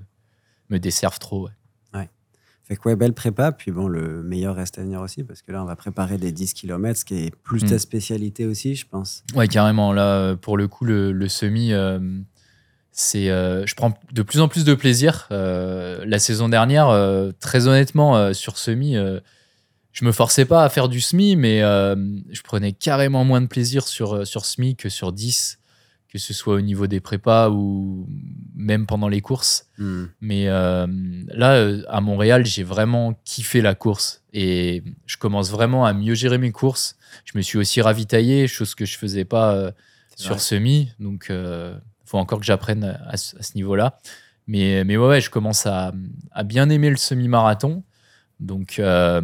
me 0.69 0.77
desserve 0.79 1.17
trop. 1.19 1.45
ouais. 1.47 1.51
Fait 2.67 2.75
que 2.77 2.89
ouais, 2.89 2.95
belle 2.95 3.13
prépa. 3.13 3.51
Puis 3.51 3.71
bon, 3.71 3.87
le 3.87 4.23
meilleur 4.23 4.55
reste 4.55 4.79
à 4.79 4.81
venir 4.81 4.99
aussi 5.01 5.23
parce 5.23 5.43
que 5.43 5.51
là, 5.51 5.61
on 5.61 5.65
va 5.65 5.75
préparer 5.75 6.17
des 6.17 6.31
10 6.31 6.53
km, 6.55 6.99
ce 6.99 7.05
qui 7.05 7.13
est 7.15 7.35
plus 7.43 7.63
Mm. 7.63 7.67
ta 7.69 7.77
spécialité 7.79 8.47
aussi, 8.47 8.73
je 8.73 8.87
pense. 8.87 9.23
Ouais, 9.35 9.47
carrément. 9.47 9.93
Là, 9.93 10.35
pour 10.35 10.57
le 10.57 10.67
coup, 10.67 10.83
le, 10.83 11.11
le 11.11 11.27
semi, 11.27 11.73
euh, 11.73 11.99
c'est, 12.97 13.29
euh, 13.29 13.65
je 13.65 13.75
prends 13.75 13.93
de 14.13 14.21
plus 14.21 14.39
en 14.39 14.47
plus 14.47 14.63
de 14.63 14.73
plaisir. 14.73 15.27
Euh, 15.31 16.01
la 16.07 16.17
saison 16.17 16.47
dernière, 16.47 16.87
euh, 16.87 17.33
très 17.41 17.67
honnêtement, 17.67 18.33
sur 18.33 18.57
semi, 18.57 18.95
je 19.91 20.05
me 20.05 20.13
forçais 20.13 20.45
pas 20.45 20.63
à 20.63 20.69
faire 20.69 20.87
du 20.87 21.01
semi, 21.01 21.35
mais 21.35 21.59
je 21.59 22.41
prenais 22.41 22.71
carrément 22.71 23.25
moins 23.25 23.41
de 23.41 23.47
plaisir 23.47 23.85
sur, 23.85 24.25
sur 24.25 24.45
semi 24.45 24.77
que 24.77 24.87
sur 24.87 25.11
10, 25.11 25.59
que 26.07 26.17
ce 26.17 26.33
soit 26.33 26.55
au 26.55 26.61
niveau 26.61 26.87
des 26.87 27.01
prépas 27.01 27.49
ou 27.49 28.07
même 28.55 28.85
pendant 28.85 29.09
les 29.09 29.19
courses. 29.19 29.67
Mm. 29.77 30.05
Mais 30.21 30.45
là, 30.45 30.87
à 31.89 31.99
Montréal, 31.99 32.45
j'ai 32.45 32.63
vraiment 32.63 33.19
kiffé 33.25 33.59
la 33.59 33.75
course 33.75 34.23
et 34.31 34.83
je 35.05 35.17
commence 35.17 35.51
vraiment 35.51 35.85
à 35.85 35.91
mieux 35.91 36.15
gérer 36.15 36.37
mes 36.37 36.53
courses. 36.53 36.95
Je 37.25 37.37
me 37.37 37.41
suis 37.41 37.57
aussi 37.57 37.81
ravitaillé, 37.81 38.47
chose 38.47 38.73
que 38.73 38.85
je 38.85 38.97
faisais 38.97 39.25
pas 39.25 39.73
sur 40.15 40.35
vrai. 40.35 40.39
semi. 40.39 40.91
Donc, 41.01 41.29
faut 42.05 42.17
encore 42.17 42.39
que 42.39 42.45
j'apprenne 42.45 42.97
à, 43.07 43.17
ce 43.17 43.55
niveau-là. 43.55 43.99
Mais, 44.47 44.83
mais 44.83 44.95
ouais, 44.97 45.07
ouais, 45.07 45.21
je 45.21 45.29
commence 45.29 45.65
à, 45.65 45.91
à 46.31 46.43
bien 46.43 46.69
aimer 46.69 46.89
le 46.89 46.97
semi-marathon. 46.97 47.83
Donc, 48.39 48.79
euh, 48.79 49.21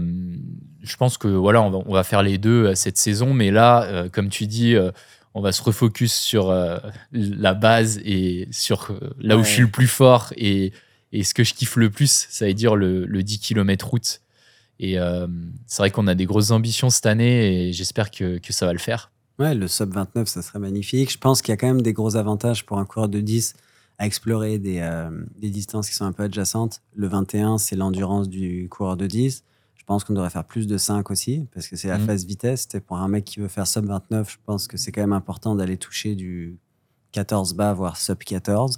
je 0.82 0.96
pense 0.96 1.18
que 1.18 1.28
voilà, 1.28 1.62
on 1.62 1.70
va, 1.70 1.80
on 1.86 1.94
va 1.94 2.04
faire 2.04 2.24
les 2.24 2.38
deux 2.38 2.68
euh, 2.68 2.76
cette 2.76 2.98
saison. 2.98 3.34
Mais 3.34 3.52
là, 3.52 3.84
euh, 3.84 4.10
comme 4.10 4.30
tu 4.30 4.48
dis, 4.48 4.76
euh, 4.76 4.92
on 5.34 5.42
va 5.42 5.52
se 5.52 5.62
refocus 5.62 6.14
sur 6.14 6.54
la 7.14 7.54
base 7.54 8.02
et 8.04 8.50
sur 8.52 8.94
là 9.18 9.38
où 9.38 9.46
je 9.46 9.50
suis 9.50 9.62
le 9.62 9.70
plus 9.70 9.88
fort 9.88 10.34
et, 10.36 10.74
et 11.14 11.24
ce 11.24 11.34
que 11.34 11.46
je 11.46 11.54
kiffe 11.54 11.78
le 11.78 11.90
plus, 11.90 12.28
ça 12.30 12.48
veut 12.48 12.54
dire 12.54 12.76
le, 12.76 13.06
le 13.06 13.24
10 13.24 13.40
km 13.40 13.88
route. 13.88 14.20
Et 14.82 14.98
c'est 15.68 15.78
vrai 15.78 15.90
qu'on 15.90 16.08
a 16.08 16.16
des 16.16 16.26
grosses 16.26 16.52
ambitions 16.52 16.90
cette 16.90 17.06
année 17.06 17.70
et 17.70 17.72
j'espère 17.72 18.12
que, 18.12 18.40
que 18.40 18.52
ça 18.52 18.66
va 18.66 18.74
le 18.74 18.80
faire. 18.80 19.10
Ouais, 19.40 19.56
le 19.56 19.68
sub 19.68 19.92
29, 19.94 20.28
ça 20.28 20.42
serait 20.42 20.60
magnifique. 20.60 21.12
Je 21.12 21.18
pense 21.18 21.42
qu'il 21.42 21.52
y 21.52 21.54
a 21.54 21.58
quand 21.58 21.68
même 21.68 21.82
des 21.82 21.94
gros 21.94 22.16
avantages 22.16 22.66
pour 22.66 22.78
un 22.78 22.86
coureur 22.86 23.10
de 23.10 23.20
10 23.22 23.54
à 23.98 24.06
explorer 24.06 24.60
des, 24.60 24.80
euh, 24.80 25.10
des 25.38 25.50
distances 25.50 25.90
qui 25.90 25.96
sont 25.96 26.06
un 26.06 26.12
peu 26.12 26.24
adjacentes. 26.24 26.82
Le 26.96 27.08
21, 27.08 27.58
c'est 27.58 27.76
l'endurance 27.76 28.30
du 28.30 28.68
coureur 28.70 28.98
de 28.98 29.08
10. 29.08 29.44
Je 29.76 29.84
pense 29.84 30.04
qu'on 30.04 30.14
devrait 30.14 30.30
faire 30.30 30.46
plus 30.46 30.68
de 30.68 30.78
5 30.78 31.10
aussi, 31.10 31.48
parce 31.54 31.68
que 31.68 31.76
c'est 31.76 31.88
la 31.88 31.98
Mhm. 31.98 32.06
phase 32.06 32.26
vitesse. 32.26 32.68
Et 32.76 32.80
pour 32.80 32.98
un 32.98 33.08
mec 33.08 33.26
qui 33.26 33.40
veut 33.40 33.48
faire 33.48 33.66
sub 33.68 33.86
29, 33.86 34.32
je 34.32 34.38
pense 34.46 34.68
que 34.68 34.78
c'est 34.78 34.92
quand 34.92 35.02
même 35.02 35.14
important 35.14 35.56
d'aller 35.56 35.78
toucher 35.78 36.16
du 36.16 36.58
14 37.12 37.54
bas, 37.56 37.74
voire 37.74 37.98
sub 37.98 38.20
14. 38.20 38.78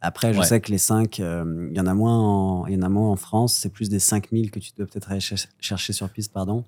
Après, 0.00 0.32
je 0.34 0.38
Ouais. 0.40 0.44
sais 0.46 0.60
que 0.60 0.70
les 0.70 0.78
5, 0.78 1.18
il 1.18 1.72
y 1.74 1.80
en 1.80 1.86
a 1.86 1.94
moins 1.94 2.18
en, 2.18 2.66
il 2.66 2.74
y 2.74 2.76
en 2.76 2.82
a 2.82 2.88
moins 2.88 3.10
en 3.10 3.16
France. 3.16 3.54
C'est 3.54 3.70
plus 3.70 3.88
des 3.88 3.98
5000 3.98 4.50
que 4.50 4.58
tu 4.60 4.70
dois 4.76 4.86
peut-être 4.86 5.10
aller 5.10 5.20
cher- 5.20 5.38
chercher 5.60 5.92
sur 5.92 6.08
piste, 6.10 6.32
pardon. 6.32 6.64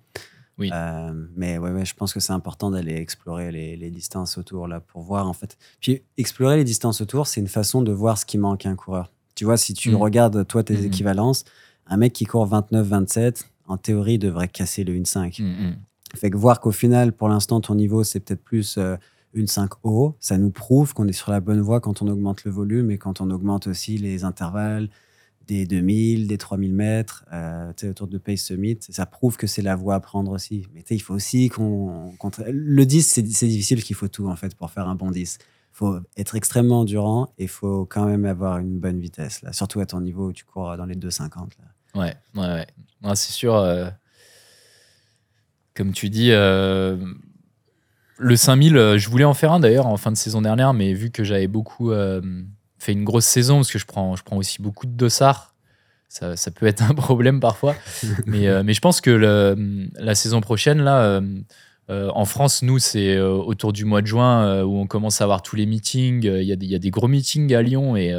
Oui. 0.59 0.71
Euh, 0.73 1.12
mais 1.37 1.59
ouais, 1.59 1.71
ouais, 1.71 1.85
je 1.85 1.95
pense 1.95 2.12
que 2.14 2.21
c'est 2.21 2.33
important 2.33 2.71
d'aller 2.71 2.95
explorer 2.95 3.53
les, 3.53 3.77
les 3.77 3.90
distances 3.90 4.38
autour 4.38 4.66
là 4.69 4.81
pour 4.81 5.03
voir 5.03 5.27
en 5.29 5.33
fait. 5.35 5.59
Puis 5.81 6.03
explorer 6.16 6.57
les 6.57 6.64
distances 6.64 7.01
autour, 7.03 7.27
c'est 7.27 7.40
une 7.40 7.49
façon 7.49 7.83
de 7.83 7.92
voir 7.92 8.16
ce 8.16 8.25
qui 8.25 8.38
manque 8.38 8.64
à 8.64 8.71
un 8.71 8.75
coureur. 8.77 9.12
Tu 9.35 9.45
vois, 9.45 9.59
si 9.59 9.75
tu 9.75 9.90
Mhm. 9.90 9.97
regardes 9.97 10.47
toi 10.47 10.62
tes 10.62 10.79
Mhm. 10.79 10.87
équivalences, 10.87 11.45
un 11.87 11.99
mec 11.99 12.12
qui 12.14 12.25
court 12.25 12.47
29-27, 12.47 13.45
en 13.69 13.77
théorie, 13.77 14.19
devrait 14.19 14.49
casser 14.49 14.83
le 14.85 14.95
1.5. 14.95 15.40
Mm, 15.40 15.45
mm. 15.45 15.77
Fait 16.14 16.31
que 16.31 16.37
voir 16.38 16.61
qu'au 16.61 16.71
final, 16.73 17.12
pour 17.12 17.29
l'instant, 17.29 17.61
ton 17.61 17.75
niveau, 17.75 18.03
c'est 18.05 18.21
peut-être 18.21 18.42
plus 18.42 18.79
euh, 18.79 18.97
une 19.35 19.49
5 19.49 19.71
haut, 19.83 20.14
ça 20.21 20.38
nous 20.38 20.51
prouve 20.51 20.95
qu'on 20.95 21.07
est 21.09 21.12
sur 21.12 21.31
la 21.33 21.40
bonne 21.40 21.61
voie 21.61 21.81
quand 21.81 22.01
on 22.01 22.09
augmente 22.09 22.45
le 22.45 22.51
volume 22.51 22.90
et 22.90 22.97
quand 22.97 23.21
on 23.21 23.31
augmente 23.31 23.66
aussi 23.66 23.99
les 23.99 24.25
intervalles 24.25 24.88
des 25.46 25.66
2000, 25.66 26.26
des 26.26 26.38
3000 26.38 26.74
mètres, 26.74 27.24
euh, 27.32 27.72
autour 27.85 28.09
de 28.09 28.18
Pace 28.18 28.40
Summit. 28.40 28.78
Ça 28.80 29.06
prouve 29.06 29.37
que 29.37 29.46
c'est 29.46 29.62
la 29.62 29.76
voie 29.76 29.94
à 29.94 30.00
prendre 30.00 30.32
aussi. 30.32 30.66
Mais 30.74 30.82
il 30.90 31.00
faut 31.00 31.14
aussi 31.14 31.48
qu'on. 31.48 32.12
Le 32.48 32.85
10, 32.85 33.02
c'est 33.02 33.22
difficile 33.22 33.82
qu'il 33.82 33.96
faut 33.96 34.09
tout, 34.09 34.28
en 34.28 34.37
fait, 34.37 34.54
pour 34.54 34.70
faire 34.70 34.88
un 34.88 34.94
bon 34.94 35.11
10. 35.11 35.38
Il 35.40 35.46
faut 35.72 35.98
être 36.16 36.37
extrêmement 36.37 36.80
endurant 36.80 37.32
et 37.38 37.44
il 37.44 37.48
faut 37.48 37.85
quand 37.85 38.06
même 38.06 38.24
avoir 38.24 38.59
une 38.59 38.78
bonne 38.78 38.98
vitesse, 38.98 39.42
là. 39.42 39.52
surtout 39.52 39.80
à 39.80 39.87
ton 39.87 40.00
niveau 40.00 40.28
où 40.28 40.32
tu 40.32 40.44
cours 40.44 40.76
dans 40.76 40.87
les 40.87 40.94
2,50. 40.94 41.28
Là. 41.35 42.00
Ouais, 42.00 42.14
ouais, 42.35 42.66
ouais. 43.02 43.14
C'est 43.14 43.32
sûr. 43.32 43.54
euh, 43.54 43.88
comme 45.74 45.92
tu 45.92 46.09
dis, 46.09 46.32
euh, 46.32 46.96
le 48.18 48.37
5000, 48.37 48.76
euh, 48.76 48.98
je 48.98 49.11
voulais 49.11 49.24
en 49.24 49.35
faire 49.35 49.52
un 49.52 49.61
d'ailleurs 49.61 49.87
en 49.87 49.96
fin 49.98 50.11
de 50.11 50.16
saison 50.16 50.40
dernière, 50.40 50.72
mais 50.72 50.94
vu 50.94 51.11
que 51.11 51.22
j'avais 51.22 51.48
beaucoup 51.48 51.92
fait 52.87 52.92
une 52.92 53.05
grosse 53.05 53.27
saison, 53.27 53.57
parce 53.57 53.70
que 53.70 53.79
je 53.79 53.87
prends, 53.87 54.16
je 54.16 54.22
prends 54.22 54.37
aussi 54.37 54.62
beaucoup 54.62 54.87
de 54.87 54.92
dossards, 54.92 55.55
ça, 56.09 56.37
ça 56.37 56.51
peut 56.51 56.66
être 56.66 56.83
un 56.90 56.94
problème 56.94 57.40
parfois. 57.40 57.75
mais, 58.27 58.46
euh, 58.49 58.62
mais 58.64 58.72
je 58.75 58.81
pense 58.81 59.01
que 59.01 59.11
le- 59.11 59.88
la 59.99 60.14
saison 60.14 60.40
prochaine, 60.40 60.81
là, 60.83 61.03
euh, 61.03 61.20
euh, 61.90 62.11
en 62.14 62.25
France, 62.25 62.62
nous, 62.62 62.79
c'est 62.79 63.18
autour 63.20 63.72
du 63.72 63.85
mois 63.85 64.03
de 64.03 64.07
juin 64.07 64.62
où 64.62 64.77
on 64.79 64.87
commence 64.87 65.20
à 65.20 65.25
avoir 65.25 65.42
tous 65.42 65.55
les 65.57 65.66
meetings. 65.66 66.25
Il 66.25 66.42
y, 66.42 66.53
a 66.53 66.57
des- 66.57 66.66
il 66.66 66.72
y 66.72 66.75
a 66.75 66.79
des 66.81 66.90
gros 66.90 67.07
meetings 67.09 67.55
à 67.55 67.62
Lyon 67.62 67.96
et. 67.96 68.12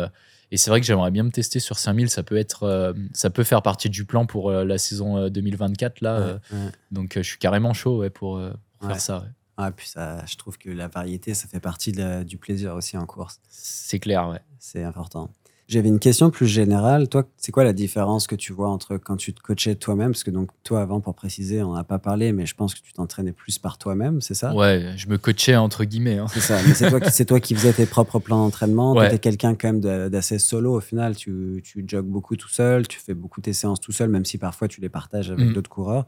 et 0.51 0.57
c'est 0.57 0.69
vrai 0.69 0.79
que 0.79 0.85
j'aimerais 0.85 1.11
bien 1.11 1.23
me 1.23 1.31
tester 1.31 1.59
sur 1.59 1.77
5000. 1.77 2.09
Ça 2.09 2.23
peut 2.23 2.37
être, 2.37 2.93
ça 3.13 3.29
peut 3.29 3.43
faire 3.43 3.61
partie 3.61 3.89
du 3.89 4.05
plan 4.05 4.25
pour 4.25 4.51
la 4.51 4.77
saison 4.77 5.17
euh, 5.17 5.29
2024 5.29 5.99
là. 5.99 6.19
Ouais, 6.19 6.33
ouais. 6.53 6.71
donc 6.91 7.13
je 7.17 7.21
suis 7.21 7.37
carrément 7.39 7.73
chaud 7.73 7.97
ouais, 7.99 8.09
pour, 8.09 8.39
faire 8.81 9.01
ça. 9.01 9.25
Ouais. 9.57 9.63
Ah, 9.65 9.71
puis 9.71 9.87
ça, 9.87 10.25
je 10.25 10.35
trouve 10.37 10.57
que 10.57 10.69
la 10.69 10.87
variété, 10.87 11.33
ça 11.33 11.47
fait 11.47 11.59
partie 11.59 11.91
de 11.91 11.99
la- 11.99 12.23
du 12.23 12.37
plaisir 12.37 12.75
aussi 12.75 12.97
en 12.97 13.05
course. 13.05 13.39
C'est 13.49 13.99
clair. 13.99 14.29
Ouais. 14.29 14.39
C'est 14.59 14.83
important. 14.83 15.29
J'avais 15.69 15.89
une 15.89 15.99
question 15.99 16.29
plus 16.29 16.47
générale. 16.47 17.09
Toi, 17.09 17.25
c'est 17.35 17.51
quoi 17.51 17.65
la 17.65 17.73
différence 17.73 18.25
que 18.25 18.35
tu 18.35 18.53
vois 18.53 18.69
entre 18.69 18.95
quand 18.95 19.17
tu 19.17 19.33
te 19.33 19.41
coachais 19.41 19.75
toi-même? 19.75 20.11
Parce 20.13 20.23
que 20.23 20.31
donc, 20.31 20.49
toi, 20.63 20.81
avant, 20.81 21.01
pour 21.01 21.13
préciser, 21.13 21.61
on 21.61 21.73
n'a 21.73 21.83
pas 21.83 21.99
parlé, 21.99 22.31
mais 22.31 22.45
je 22.45 22.55
pense 22.55 22.73
que 22.73 22.79
tu 22.79 22.93
t'entraînais 22.93 23.33
plus 23.33 23.59
par 23.59 23.77
toi-même, 23.77 24.21
c'est 24.21 24.33
ça? 24.33 24.55
Ouais, 24.55 24.93
je 24.95 25.07
me 25.09 25.17
coachais 25.17 25.57
entre 25.57 25.83
guillemets. 25.83 26.19
hein. 26.19 26.27
C'est 26.29 26.39
ça. 26.39 26.61
Mais 26.65 26.73
c'est 26.73 26.87
toi, 26.89 27.01
qui- 27.01 27.11
c'est 27.11 27.25
toi 27.25 27.41
qui 27.41 27.53
faisais 27.53 27.73
tes 27.73 27.85
propres 27.85 28.19
plans 28.19 28.37
d'entraînement. 28.45 28.93
Ouais. 28.93 29.09
Tu 29.09 29.15
étais 29.15 29.19
quelqu'un 29.19 29.55
quand 29.55 29.73
même 29.73 30.09
d'assez 30.09 30.39
solo 30.39 30.73
au 30.75 30.79
final. 30.79 31.17
Tu, 31.17 31.61
tu 31.65 31.83
jogues 31.85 32.05
beaucoup 32.05 32.37
tout 32.37 32.47
seul, 32.47 32.87
tu 32.87 32.97
fais 32.97 33.13
beaucoup 33.13 33.41
tes 33.41 33.51
séances 33.51 33.81
tout 33.81 33.91
seul, 33.91 34.07
même 34.09 34.23
si 34.23 34.37
parfois 34.37 34.69
tu 34.69 34.79
les 34.79 34.87
partages 34.89 35.31
avec 35.31 35.47
Mhm. 35.47 35.53
d'autres 35.53 35.69
coureurs. 35.69 36.05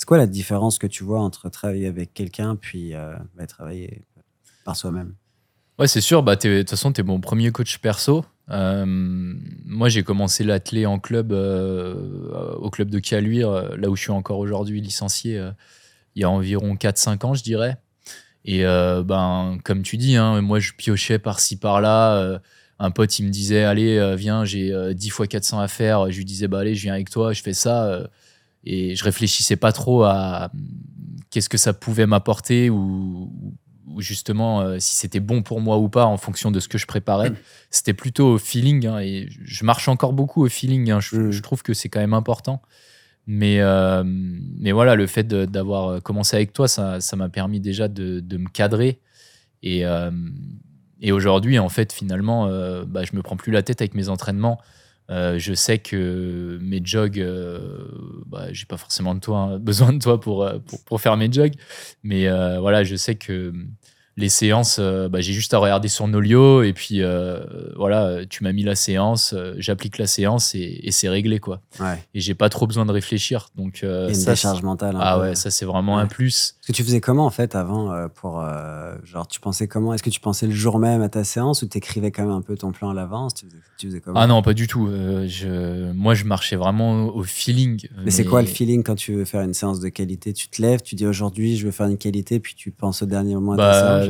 C'est 0.00 0.06
quoi 0.06 0.16
la 0.16 0.26
différence 0.26 0.78
que 0.78 0.86
tu 0.86 1.04
vois 1.04 1.20
entre 1.20 1.50
travailler 1.50 1.86
avec 1.86 2.14
quelqu'un 2.14 2.56
puis 2.56 2.94
euh, 2.94 3.14
bah, 3.36 3.46
travailler 3.46 4.00
par 4.64 4.74
soi-même? 4.74 5.12
Ouais, 5.78 5.88
c'est 5.88 6.00
sûr. 6.00 6.22
Bah, 6.22 6.36
de 6.36 6.60
toute 6.60 6.70
façon, 6.70 6.90
tu 6.90 7.02
es 7.02 7.04
mon 7.04 7.20
premier 7.20 7.52
coach 7.52 7.76
perso. 7.80 8.24
Euh, 8.48 8.86
moi, 8.86 9.90
j'ai 9.90 10.02
commencé 10.02 10.42
l'athlé 10.42 10.86
en 10.86 10.98
club, 10.98 11.32
euh, 11.32 12.54
au 12.54 12.70
club 12.70 12.88
de 12.88 12.98
Caluire, 12.98 13.76
là 13.76 13.90
où 13.90 13.96
je 13.96 14.00
suis 14.00 14.10
encore 14.10 14.38
aujourd'hui 14.38 14.80
licencié, 14.80 15.38
il 16.14 16.22
y 16.22 16.24
a 16.24 16.30
environ 16.30 16.76
4-5 16.76 17.26
ans, 17.26 17.34
je 17.34 17.42
dirais. 17.42 17.76
Et 18.46 18.62
ben, 18.62 19.58
comme 19.64 19.82
tu 19.82 19.98
dis, 19.98 20.16
hein, 20.16 20.40
moi, 20.40 20.60
je 20.60 20.72
piochais 20.72 21.18
par-ci, 21.18 21.58
par-là. 21.58 22.40
un 22.78 22.90
pote, 22.90 23.18
il 23.18 23.26
me 23.26 23.30
disait 23.30 23.64
Allez, 23.64 24.16
viens, 24.16 24.46
j'ai 24.46 24.72
euh, 24.72 24.94
10 24.94 25.10
fois 25.10 25.26
400 25.26 25.60
à 25.60 25.68
faire. 25.68 26.10
Je 26.10 26.16
lui 26.16 26.24
disais 26.24 26.48
Bah, 26.48 26.60
allez, 26.60 26.74
je 26.74 26.84
viens 26.84 26.94
avec 26.94 27.10
toi, 27.10 27.34
je 27.34 27.42
fais 27.42 27.52
ça. 27.52 28.08
Euh, 28.66 28.70
et 28.70 28.94
je 28.96 29.04
réfléchissais 29.04 29.56
pas 29.56 29.72
trop 29.72 30.04
à 30.04 30.50
hum, 30.54 30.60
qu'est-ce 31.30 31.48
que 31.48 31.58
ça 31.58 31.72
pouvait 31.72 32.06
m'apporter 32.06 32.70
ou, 32.70 33.32
ou 33.86 34.00
justement 34.00 34.60
euh, 34.60 34.76
si 34.78 34.94
c'était 34.96 35.20
bon 35.20 35.42
pour 35.42 35.60
moi 35.60 35.78
ou 35.78 35.88
pas 35.88 36.06
en 36.06 36.16
fonction 36.16 36.50
de 36.50 36.60
ce 36.60 36.68
que 36.68 36.78
je 36.78 36.86
préparais. 36.86 37.32
C'était 37.70 37.94
plutôt 37.94 38.34
au 38.34 38.38
feeling 38.38 38.86
hein, 38.86 38.98
et 39.00 39.28
je- 39.30 39.64
marche 39.64 39.88
encore 39.88 40.12
beaucoup 40.12 40.44
au 40.44 40.48
feeling. 40.48 40.90
hein. 40.90 41.00
Je, 41.00 41.16
Mm. 41.16 41.30
je 41.32 41.42
trouve 41.42 41.62
que 41.62 41.74
c'est 41.74 41.88
quand 41.88 42.00
même 42.00 42.14
important. 42.14 42.62
Mais, 43.26 43.60
euh, 43.60 44.02
mais 44.04 44.72
voilà, 44.72 44.94
le 44.96 45.06
fait 45.06 45.24
d'avoir 45.28 46.02
commencé 46.02 46.34
avec 46.36 46.52
toi, 46.52 46.66
ça 46.68 47.00
ça 47.00 47.14
m'a 47.16 47.28
permis 47.28 47.60
déjà 47.60 47.86
de, 47.86 48.18
de 48.20 48.36
me 48.38 48.48
cadrer. 48.48 49.00
Et, 49.62 49.84
euh, 49.86 50.10
et 51.00 51.12
aujourd'hui, 51.12 51.58
en 51.58 51.68
fait, 51.68 51.92
finalement, 51.92 52.46
euh, 52.46 52.84
bah, 52.86 53.02
je 53.04 53.14
me 53.14 53.22
prends 53.22 53.36
plus 53.36 53.52
la 53.52 53.62
tête 53.62 53.82
avec 53.82 53.94
mes 53.94 54.08
entraînements. 54.08 54.58
Euh, 55.10 55.38
je 55.38 55.54
sais 55.54 55.78
que 55.78 56.58
mes 56.62 56.80
jogs, 56.84 57.18
euh, 57.18 57.58
bah, 58.26 58.52
j'ai 58.52 58.66
pas 58.66 58.76
forcément 58.76 59.14
de 59.14 59.20
toi, 59.20 59.38
hein, 59.38 59.58
besoin 59.60 59.92
de 59.92 59.98
toi 59.98 60.20
pour, 60.20 60.44
euh, 60.44 60.58
pour, 60.58 60.82
pour 60.84 61.00
faire 61.00 61.16
mes 61.16 61.30
jogs. 61.30 61.54
Mais 62.02 62.28
euh, 62.28 62.60
voilà, 62.60 62.84
je 62.84 62.94
sais 62.96 63.16
que 63.16 63.52
les 64.20 64.28
séances, 64.28 64.76
euh, 64.78 65.08
bah, 65.08 65.20
j'ai 65.20 65.32
juste 65.32 65.52
à 65.54 65.58
regarder 65.58 65.88
sur 65.88 66.06
Nolio 66.06 66.62
et 66.62 66.72
puis 66.72 67.02
euh, 67.02 67.40
voilà, 67.76 68.24
tu 68.28 68.44
m'as 68.44 68.52
mis 68.52 68.62
la 68.62 68.74
séance, 68.76 69.32
euh, 69.32 69.54
j'applique 69.58 69.98
la 69.98 70.06
séance 70.06 70.54
et, 70.54 70.80
et 70.82 70.92
c'est 70.92 71.08
réglé 71.08 71.40
quoi. 71.40 71.60
Ouais. 71.80 71.98
Et 72.14 72.20
j'ai 72.20 72.34
pas 72.34 72.48
trop 72.48 72.66
besoin 72.66 72.86
de 72.86 72.92
réfléchir. 72.92 73.48
Donc 73.56 73.82
une 73.82 74.14
ça, 74.14 74.32
décharge 74.32 74.62
mentale. 74.62 74.96
un 74.96 75.00
ah 75.00 75.18
ouais, 75.18 75.34
ça 75.34 75.50
c'est 75.50 75.64
vraiment 75.64 75.98
un 75.98 76.06
plus. 76.06 76.54
Parce 76.60 76.66
que 76.68 76.72
tu 76.72 76.84
faisais 76.84 77.00
comment 77.00 77.26
en 77.26 77.30
fait 77.30 77.54
avant 77.54 78.08
pour 78.14 78.44
genre 79.04 79.26
tu 79.26 79.40
pensais 79.40 79.66
comment? 79.66 79.94
Est-ce 79.94 80.02
que 80.02 80.10
tu 80.10 80.20
pensais 80.20 80.46
le 80.46 80.52
jour 80.52 80.78
même 80.78 81.02
à 81.02 81.08
ta 81.08 81.24
séance 81.24 81.62
ou 81.62 81.66
t'écrivais 81.66 82.10
quand 82.10 82.22
même 82.22 82.30
un 82.30 82.42
peu 82.42 82.56
ton 82.56 82.70
plan 82.72 82.90
à 82.90 82.94
l'avance? 82.94 83.34
Tu 83.34 83.46
faisais, 83.46 83.56
tu 83.78 83.86
faisais 83.88 84.00
comment? 84.00 84.20
Ah 84.20 84.26
non, 84.26 84.42
pas 84.42 84.54
du 84.54 84.66
tout. 84.66 84.88
Je, 85.26 85.92
moi, 85.92 86.14
je 86.14 86.24
marchais 86.24 86.56
vraiment 86.56 87.06
au 87.06 87.22
feeling. 87.22 87.88
Mais 88.04 88.10
c'est 88.10 88.24
quoi 88.24 88.42
le 88.42 88.48
feeling 88.48 88.82
quand 88.82 88.94
tu 88.96 89.14
veux 89.14 89.24
faire 89.24 89.40
une 89.42 89.54
séance 89.54 89.80
de 89.80 89.88
qualité? 89.88 90.32
Tu 90.32 90.48
te 90.48 90.60
lèves, 90.60 90.82
tu 90.82 90.94
dis 90.94 91.06
aujourd'hui 91.06 91.56
je 91.56 91.64
veux 91.66 91.72
faire 91.72 91.86
une 91.86 91.98
qualité, 91.98 92.38
puis 92.40 92.54
tu 92.54 92.70
penses 92.70 93.02
au 93.02 93.06
dernier 93.06 93.34
moment 93.34 93.52
à 93.52 93.56
ta 93.56 93.62
Bah, 93.62 94.02
séance 94.02 94.09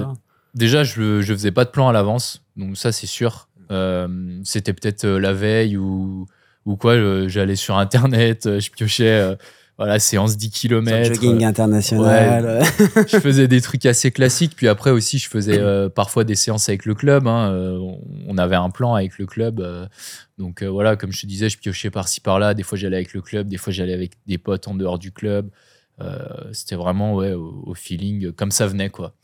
Déjà, 0.54 0.82
je, 0.82 1.20
je 1.20 1.32
faisais 1.32 1.52
pas 1.52 1.64
de 1.64 1.70
plan 1.70 1.88
à 1.88 1.92
l'avance, 1.92 2.42
donc 2.56 2.76
ça 2.76 2.90
c'est 2.92 3.06
sûr. 3.06 3.48
Euh, 3.70 4.08
C'était 4.44 4.72
peut-être 4.72 5.04
euh, 5.04 5.20
la 5.20 5.32
veille 5.32 5.76
ou, 5.76 6.26
ou 6.66 6.76
quoi. 6.76 6.94
euh, 6.94 7.28
J'allais 7.28 7.54
sur 7.56 7.76
internet, 7.78 8.58
je 8.58 8.70
piochais, 8.70 9.36
voilà, 9.78 9.98
séance 10.00 10.36
10 10.36 10.50
Sur 10.50 10.60
km. 10.60 11.04
jogging 11.14 11.44
international. 11.44 12.62
je 13.08 13.16
faisais 13.18 13.46
des 13.48 13.60
trucs 13.60 13.86
assez 13.86 14.10
classiques. 14.10 14.54
Puis 14.56 14.66
après 14.68 14.90
aussi, 14.90 15.18
je 15.18 15.28
faisais 15.28 15.58
euh, 15.58 15.88
parfois 15.88 16.24
des 16.24 16.34
séances 16.34 16.68
avec 16.68 16.84
le 16.84 16.94
club. 16.94 17.26
hein. 17.28 17.52
Euh, 17.52 17.78
on 18.26 18.36
avait 18.36 18.56
un 18.56 18.70
plan 18.70 18.94
avec 18.94 19.18
le 19.18 19.26
club. 19.26 19.60
euh, 19.60 19.86
donc 20.36 20.62
voilà, 20.62 20.96
comme 20.96 21.12
je 21.12 21.20
te 21.22 21.26
disais, 21.26 21.48
je 21.48 21.56
piochais 21.58 21.90
par-ci 21.90 22.20
par-là. 22.20 22.52
Des 22.54 22.62
fois, 22.62 22.76
j'allais 22.76 22.96
avec 22.96 23.14
le 23.14 23.22
club. 23.22 23.46
Des 23.48 23.56
fois, 23.56 23.72
j'allais 23.72 23.94
avec 23.94 24.12
des 24.26 24.36
potes 24.36 24.66
en 24.68 24.74
dehors 24.74 24.98
du 24.98 25.12
club. 25.12 25.48
Euh, 26.00 26.52
C'était 26.52 26.76
vraiment 26.76 27.14
ouais, 27.14 27.32
au, 27.32 27.62
au 27.66 27.74
feeling, 27.74 28.32
comme 28.32 28.50
ça 28.50 28.66
venait. 28.66 28.90
quoi. 28.90 29.14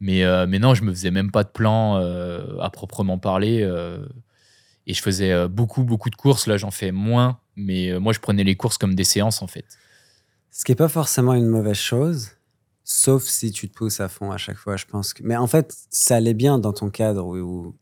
Mais, 0.00 0.24
euh, 0.24 0.46
mais 0.46 0.58
non, 0.58 0.74
je 0.74 0.82
me 0.84 0.92
faisais 0.92 1.10
même 1.10 1.30
pas 1.30 1.44
de 1.44 1.48
plan 1.48 1.96
euh, 1.96 2.58
à 2.60 2.70
proprement 2.70 3.18
parler. 3.18 3.62
euh, 3.62 4.06
et 4.86 4.94
je 4.94 5.02
faisais 5.02 5.32
euh, 5.32 5.48
beaucoup, 5.48 5.82
beaucoup 5.82 6.10
de 6.10 6.16
courses. 6.16 6.46
Là, 6.46 6.56
j'en 6.56 6.70
fais 6.70 6.92
moins. 6.92 7.38
Mais 7.56 7.90
euh, 7.90 7.98
moi, 7.98 8.12
je 8.12 8.20
prenais 8.20 8.44
les 8.44 8.54
courses 8.54 8.78
comme 8.78 8.94
des 8.94 9.04
séances, 9.04 9.42
en 9.42 9.46
fait. 9.46 9.64
Ce 10.50 10.64
qui 10.64 10.72
est 10.72 10.76
pas 10.76 10.88
forcément 10.88 11.34
une 11.34 11.48
mauvaise 11.48 11.76
chose, 11.76 12.30
sauf 12.84 13.24
si 13.24 13.50
tu 13.50 13.68
te 13.68 13.74
pousses 13.74 14.00
à 14.00 14.08
fond 14.08 14.30
à 14.30 14.36
chaque 14.38 14.56
fois, 14.58 14.76
je 14.76 14.84
pense. 14.86 15.12
Que... 15.12 15.22
Mais 15.24 15.36
en 15.36 15.46
fait, 15.46 15.74
ça 15.90 16.16
allait 16.16 16.34
bien 16.34 16.58
dans 16.58 16.72
ton 16.72 16.88
cadre 16.90 17.24
où, 17.24 17.36
où- 17.38 17.74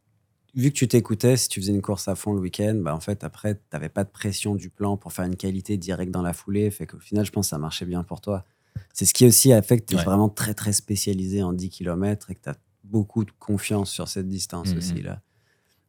vu 0.55 0.71
que 0.71 0.77
tu 0.77 0.87
t'écoutais, 0.89 1.37
si 1.37 1.49
tu 1.49 1.61
faisais 1.61 1.73
une 1.73 1.83
course 1.83 2.09
à 2.09 2.15
fond 2.15 2.33
le 2.33 2.41
week-end, 2.41 2.75
bah 2.77 2.95
en 2.95 3.01
fait, 3.01 3.25
après, 3.25 3.55
tu 3.55 3.61
n'avais 3.73 3.89
pas 3.89 4.05
de 4.05 4.11
pression 4.11 4.55
du 4.55 4.71
plan 4.71 4.97
pour 4.97 5.13
faire 5.13 5.25
une 5.25 5.37
qualité 5.37 5.77
directe 5.77 6.13
dans 6.13 6.23
la 6.23 6.33
foulée. 6.33 6.71
Fait 6.71 6.87
qu'au 6.87 6.99
final, 7.01 7.25
je 7.25 7.33
pense 7.33 7.47
que 7.47 7.51
ça 7.51 7.59
marchait 7.59 7.87
bien 7.87 8.03
pour 8.05 8.21
toi. 8.21 8.45
C'est 8.93 9.05
ce 9.05 9.15
qui 9.15 9.27
aussi 9.27 9.53
a 9.53 9.63
fait 9.63 9.79
que 9.79 9.85
tu 9.87 9.95
es 9.95 9.99
Ouais. 9.99 10.05
vraiment 10.05 10.29
très, 10.29 10.55
très 10.55 10.73
spécialisé 10.73 11.43
en 11.43 11.53
10 11.53 11.71
km 11.71 12.31
et 12.31 12.35
que 12.35 12.41
tu 12.43 12.49
as 12.49 12.57
beaucoup 12.85 13.25
de 13.25 13.33
confiance 13.39 13.91
sur 13.91 14.09
cette 14.09 14.29
distance 14.29 14.71
Mhm. 14.73 14.79
aussi. 14.79 15.03
là. 15.03 15.21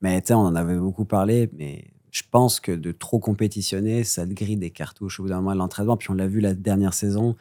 Mais 0.01 0.21
tu 0.21 0.27
sais, 0.27 0.33
on 0.33 0.39
en 0.41 0.55
avait 0.55 0.77
beaucoup 0.77 1.05
parlé, 1.05 1.49
mais 1.57 1.85
je 2.11 2.23
pense 2.31 2.59
que 2.59 2.71
de 2.71 2.91
trop 2.91 3.19
compétitionner, 3.19 4.03
ça 4.03 4.25
te 4.25 4.33
grille 4.33 4.57
des 4.57 4.71
cartouches 4.71 5.19
au 5.19 5.23
bout 5.23 5.29
d'un 5.29 5.37
moment 5.37 5.51
à 5.51 5.55
l'entraînement. 5.55 5.97
Puis 5.97 6.09
on 6.11 6.13
l'a 6.15 6.27
vu 6.27 6.39
la 6.39 6.53
dernière 6.53 6.93
saison, 6.93 7.35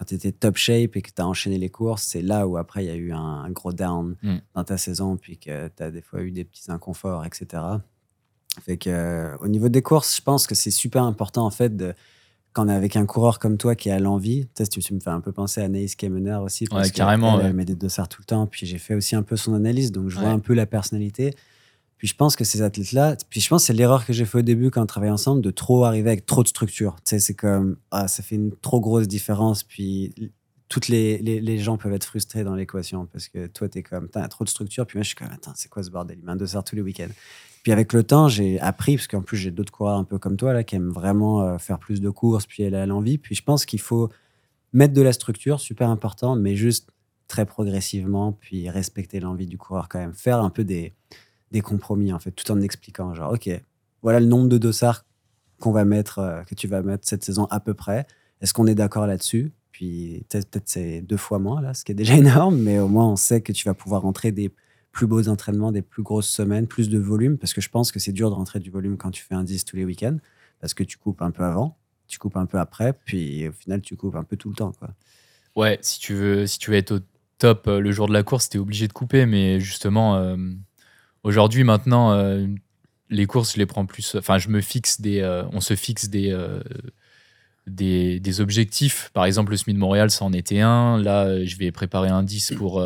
quand 0.00 0.06
tu 0.06 0.14
étais 0.14 0.32
top 0.32 0.56
shape 0.56 0.96
et 0.96 1.02
que 1.02 1.10
tu 1.14 1.20
as 1.20 1.26
enchaîné 1.28 1.58
les 1.58 1.68
courses, 1.68 2.04
c'est 2.04 2.22
là 2.22 2.48
où 2.48 2.56
après 2.56 2.82
il 2.84 2.88
y 2.88 2.90
a 2.90 2.94
eu 2.96 3.12
un, 3.12 3.18
un 3.44 3.50
gros 3.50 3.74
down 3.74 4.16
Mm. 4.22 4.36
dans 4.54 4.64
ta 4.64 4.78
saison, 4.78 5.18
puis 5.18 5.36
que 5.36 5.68
tu 5.68 5.82
as 5.82 5.90
des 5.90 6.00
fois 6.00 6.22
eu 6.22 6.30
des 6.30 6.44
petits 6.44 6.70
inconforts, 6.72 7.26
etc. 7.26 7.62
Fait 8.62 8.78
que 8.78 8.88
euh, 8.88 9.36
au 9.40 9.48
niveau 9.48 9.68
des 9.68 9.82
courses, 9.82 10.16
je 10.16 10.22
pense 10.22 10.46
que 10.46 10.54
c'est 10.54 10.70
super 10.70 11.02
important 11.04 11.44
en 11.44 11.50
fait 11.50 11.76
de 11.76 11.92
quand 12.54 12.64
on 12.64 12.68
est 12.70 12.74
avec 12.74 12.96
un 12.96 13.04
coureur 13.04 13.38
comme 13.38 13.58
toi 13.58 13.74
qui 13.76 13.90
a 13.90 13.98
l'envie, 13.98 14.46
tu 14.56 14.64
sais, 14.64 14.66
tu, 14.66 14.94
me 14.94 15.00
fais 15.00 15.10
un 15.10 15.20
peu 15.20 15.32
penser 15.32 15.60
à 15.60 15.64
Anaïs 15.66 15.94
Kemener 15.96 16.36
aussi. 16.42 16.64
Parce 16.66 16.86
Ouais, 16.86 16.90
que 16.90 16.96
carrément, 16.96 17.34
Elle, 17.34 17.40
ouais. 17.42 17.44
elle 17.50 17.52
met 17.54 17.64
des 17.66 17.76
dossards 17.76 18.08
tout 18.08 18.22
le 18.22 18.24
temps. 18.26 18.46
Puis 18.46 18.66
j'ai 18.66 18.78
fait 18.78 18.94
aussi 18.94 19.14
un 19.14 19.22
peu 19.22 19.36
son 19.36 19.52
analyse, 19.54 19.92
donc 19.92 20.08
je 20.08 20.18
vois 20.18 20.30
un 20.30 20.40
peu 20.40 20.54
la 20.54 20.66
personnalité. 20.66 21.34
Puis 22.00 22.08
je 22.08 22.16
pense 22.16 22.34
que 22.34 22.44
ces 22.44 22.62
athlètes-là, 22.62 23.14
puis 23.28 23.42
je 23.42 23.48
pense 23.50 23.60
que 23.60 23.66
c'est 23.66 23.72
l'erreur 23.74 24.06
que 24.06 24.14
j'ai 24.14 24.24
fait 24.24 24.38
au 24.38 24.42
début 24.42 24.70
quand 24.70 24.80
on 24.80 24.86
travaillait 24.86 25.12
ensemble, 25.12 25.42
de 25.42 25.50
trop 25.50 25.84
arriver 25.84 26.08
avec 26.08 26.24
trop 26.24 26.42
de 26.42 26.48
structure. 26.48 26.96
Tu 27.04 27.10
sais, 27.10 27.18
c'est 27.18 27.34
comme, 27.34 27.76
ah, 27.90 28.08
ça 28.08 28.22
fait 28.22 28.36
une 28.36 28.56
trop 28.56 28.80
grosse 28.80 29.06
différence. 29.06 29.64
Puis 29.64 30.14
toutes 30.70 30.88
les, 30.88 31.18
les, 31.18 31.42
les 31.42 31.58
gens 31.58 31.76
peuvent 31.76 31.92
être 31.92 32.04
frustrés 32.04 32.42
dans 32.42 32.54
l'équation 32.54 33.04
parce 33.04 33.28
que 33.28 33.48
toi, 33.48 33.68
tu 33.68 33.80
es 33.80 33.82
comme, 33.82 34.08
t'as 34.08 34.26
trop 34.28 34.44
de 34.44 34.48
structure. 34.48 34.86
Puis 34.86 34.96
moi, 34.96 35.02
je 35.02 35.08
suis 35.08 35.14
comme, 35.14 35.28
attends, 35.30 35.52
c'est 35.54 35.68
quoi 35.68 35.82
ce 35.82 35.90
bordel? 35.90 36.16
Il 36.18 36.24
met 36.24 36.32
un 36.32 36.36
dossard 36.36 36.64
tous 36.64 36.74
les 36.74 36.80
week-ends. 36.80 37.12
Puis 37.62 37.70
avec 37.70 37.92
le 37.92 38.02
temps, 38.02 38.28
j'ai 38.28 38.58
appris, 38.60 38.96
parce 38.96 39.06
qu'en 39.06 39.20
plus, 39.20 39.36
j'ai 39.36 39.50
d'autres 39.50 39.72
coureurs 39.72 39.98
un 39.98 40.04
peu 40.04 40.18
comme 40.18 40.38
toi, 40.38 40.54
là, 40.54 40.64
qui 40.64 40.76
aiment 40.76 40.92
vraiment 40.92 41.42
euh, 41.42 41.58
faire 41.58 41.78
plus 41.78 42.00
de 42.00 42.08
courses, 42.08 42.46
puis 42.46 42.62
elle 42.62 42.76
a 42.76 42.86
l'envie. 42.86 43.18
Puis 43.18 43.34
je 43.34 43.42
pense 43.42 43.66
qu'il 43.66 43.78
faut 43.80 44.08
mettre 44.72 44.94
de 44.94 45.02
la 45.02 45.12
structure, 45.12 45.60
super 45.60 45.90
important, 45.90 46.34
mais 46.34 46.56
juste 46.56 46.88
très 47.28 47.44
progressivement, 47.44 48.32
puis 48.32 48.70
respecter 48.70 49.20
l'envie 49.20 49.46
du 49.46 49.58
coureur 49.58 49.90
quand 49.90 49.98
même. 49.98 50.14
Faire 50.14 50.40
un 50.40 50.48
peu 50.48 50.64
des, 50.64 50.94
des 51.50 51.60
compromis, 51.60 52.12
en 52.12 52.18
fait, 52.18 52.30
tout 52.30 52.50
en 52.50 52.60
expliquant, 52.60 53.14
genre, 53.14 53.32
OK, 53.32 53.48
voilà 54.02 54.20
le 54.20 54.26
nombre 54.26 54.48
de 54.48 54.58
dossards 54.58 55.04
qu'on 55.58 55.72
va 55.72 55.84
mettre, 55.84 56.18
euh, 56.18 56.42
que 56.44 56.54
tu 56.54 56.66
vas 56.68 56.82
mettre 56.82 57.06
cette 57.06 57.24
saison 57.24 57.46
à 57.46 57.60
peu 57.60 57.74
près. 57.74 58.06
Est-ce 58.40 58.54
qu'on 58.54 58.66
est 58.66 58.74
d'accord 58.74 59.06
là-dessus? 59.06 59.52
Puis 59.72 60.24
peut-être 60.28 60.62
c'est 60.64 61.02
deux 61.02 61.16
fois 61.16 61.38
moins, 61.38 61.60
là, 61.60 61.74
ce 61.74 61.84
qui 61.84 61.92
est 61.92 61.94
déjà 61.94 62.14
énorme, 62.16 62.58
mais 62.58 62.78
au 62.78 62.88
moins 62.88 63.08
on 63.08 63.16
sait 63.16 63.40
que 63.40 63.52
tu 63.52 63.66
vas 63.66 63.74
pouvoir 63.74 64.02
rentrer 64.02 64.32
des 64.32 64.50
plus 64.92 65.06
beaux 65.06 65.28
entraînements, 65.28 65.70
des 65.70 65.82
plus 65.82 66.02
grosses 66.02 66.28
semaines, 66.28 66.66
plus 66.66 66.88
de 66.88 66.98
volume, 66.98 67.38
parce 67.38 67.54
que 67.54 67.60
je 67.60 67.68
pense 67.68 67.92
que 67.92 68.00
c'est 68.00 68.12
dur 68.12 68.30
de 68.30 68.34
rentrer 68.34 68.58
du 68.58 68.70
volume 68.70 68.96
quand 68.96 69.10
tu 69.10 69.22
fais 69.22 69.34
un 69.34 69.44
10 69.44 69.64
tous 69.64 69.76
les 69.76 69.84
week-ends, 69.84 70.16
parce 70.60 70.74
que 70.74 70.82
tu 70.82 70.98
coupes 70.98 71.22
un 71.22 71.30
peu 71.30 71.44
avant, 71.44 71.76
tu 72.08 72.18
coupes 72.18 72.36
un 72.36 72.46
peu 72.46 72.58
après, 72.58 72.92
puis 72.92 73.48
au 73.48 73.52
final 73.52 73.80
tu 73.82 73.96
coupes 73.96 74.16
un 74.16 74.24
peu 74.24 74.36
tout 74.36 74.48
le 74.48 74.56
temps. 74.56 74.72
Quoi. 74.72 74.90
Ouais, 75.56 75.78
si 75.82 76.00
tu 76.00 76.14
veux, 76.14 76.46
si 76.46 76.58
tu 76.58 76.70
veux 76.70 76.76
être 76.76 76.92
au 76.92 76.98
top 77.38 77.66
euh, 77.66 77.80
le 77.80 77.90
jour 77.90 78.06
de 78.06 78.12
la 78.12 78.22
course, 78.22 78.48
t'es 78.48 78.58
obligé 78.58 78.86
de 78.86 78.92
couper. 78.92 79.26
Mais 79.26 79.58
justement, 79.58 80.16
euh, 80.16 80.36
aujourd'hui, 81.22 81.64
maintenant, 81.64 82.12
euh, 82.12 82.46
les 83.08 83.26
courses, 83.26 83.54
je 83.54 83.58
les 83.58 83.66
prends 83.66 83.86
plus. 83.86 84.14
Enfin, 84.16 84.38
je 84.38 84.48
me 84.48 84.60
fixe 84.60 85.00
des. 85.00 85.20
euh, 85.20 85.44
on 85.52 85.60
se 85.60 85.74
fixe 85.74 86.08
des. 86.08 86.30
euh, 86.30 86.60
des, 87.66 88.18
des 88.18 88.40
objectifs. 88.40 89.10
Par 89.12 89.26
exemple, 89.26 89.52
le 89.52 89.56
SMI 89.56 89.74
de 89.74 89.78
Montréal, 89.78 90.10
ça 90.10 90.24
en 90.24 90.32
était 90.32 90.60
un. 90.60 90.98
Là, 90.98 91.44
je 91.44 91.56
vais 91.56 91.70
préparer 91.70 92.08
un 92.08 92.22
10 92.22 92.54
pour, 92.56 92.84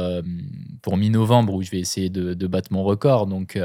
pour 0.83 0.97
mi-novembre 0.99 1.55
où 1.55 1.63
je 1.63 1.71
vais 1.71 1.79
essayer 1.79 2.11
de, 2.11 2.47
battre 2.47 2.71
mon 2.73 2.83
record. 2.83 3.27
Donc, 3.27 3.59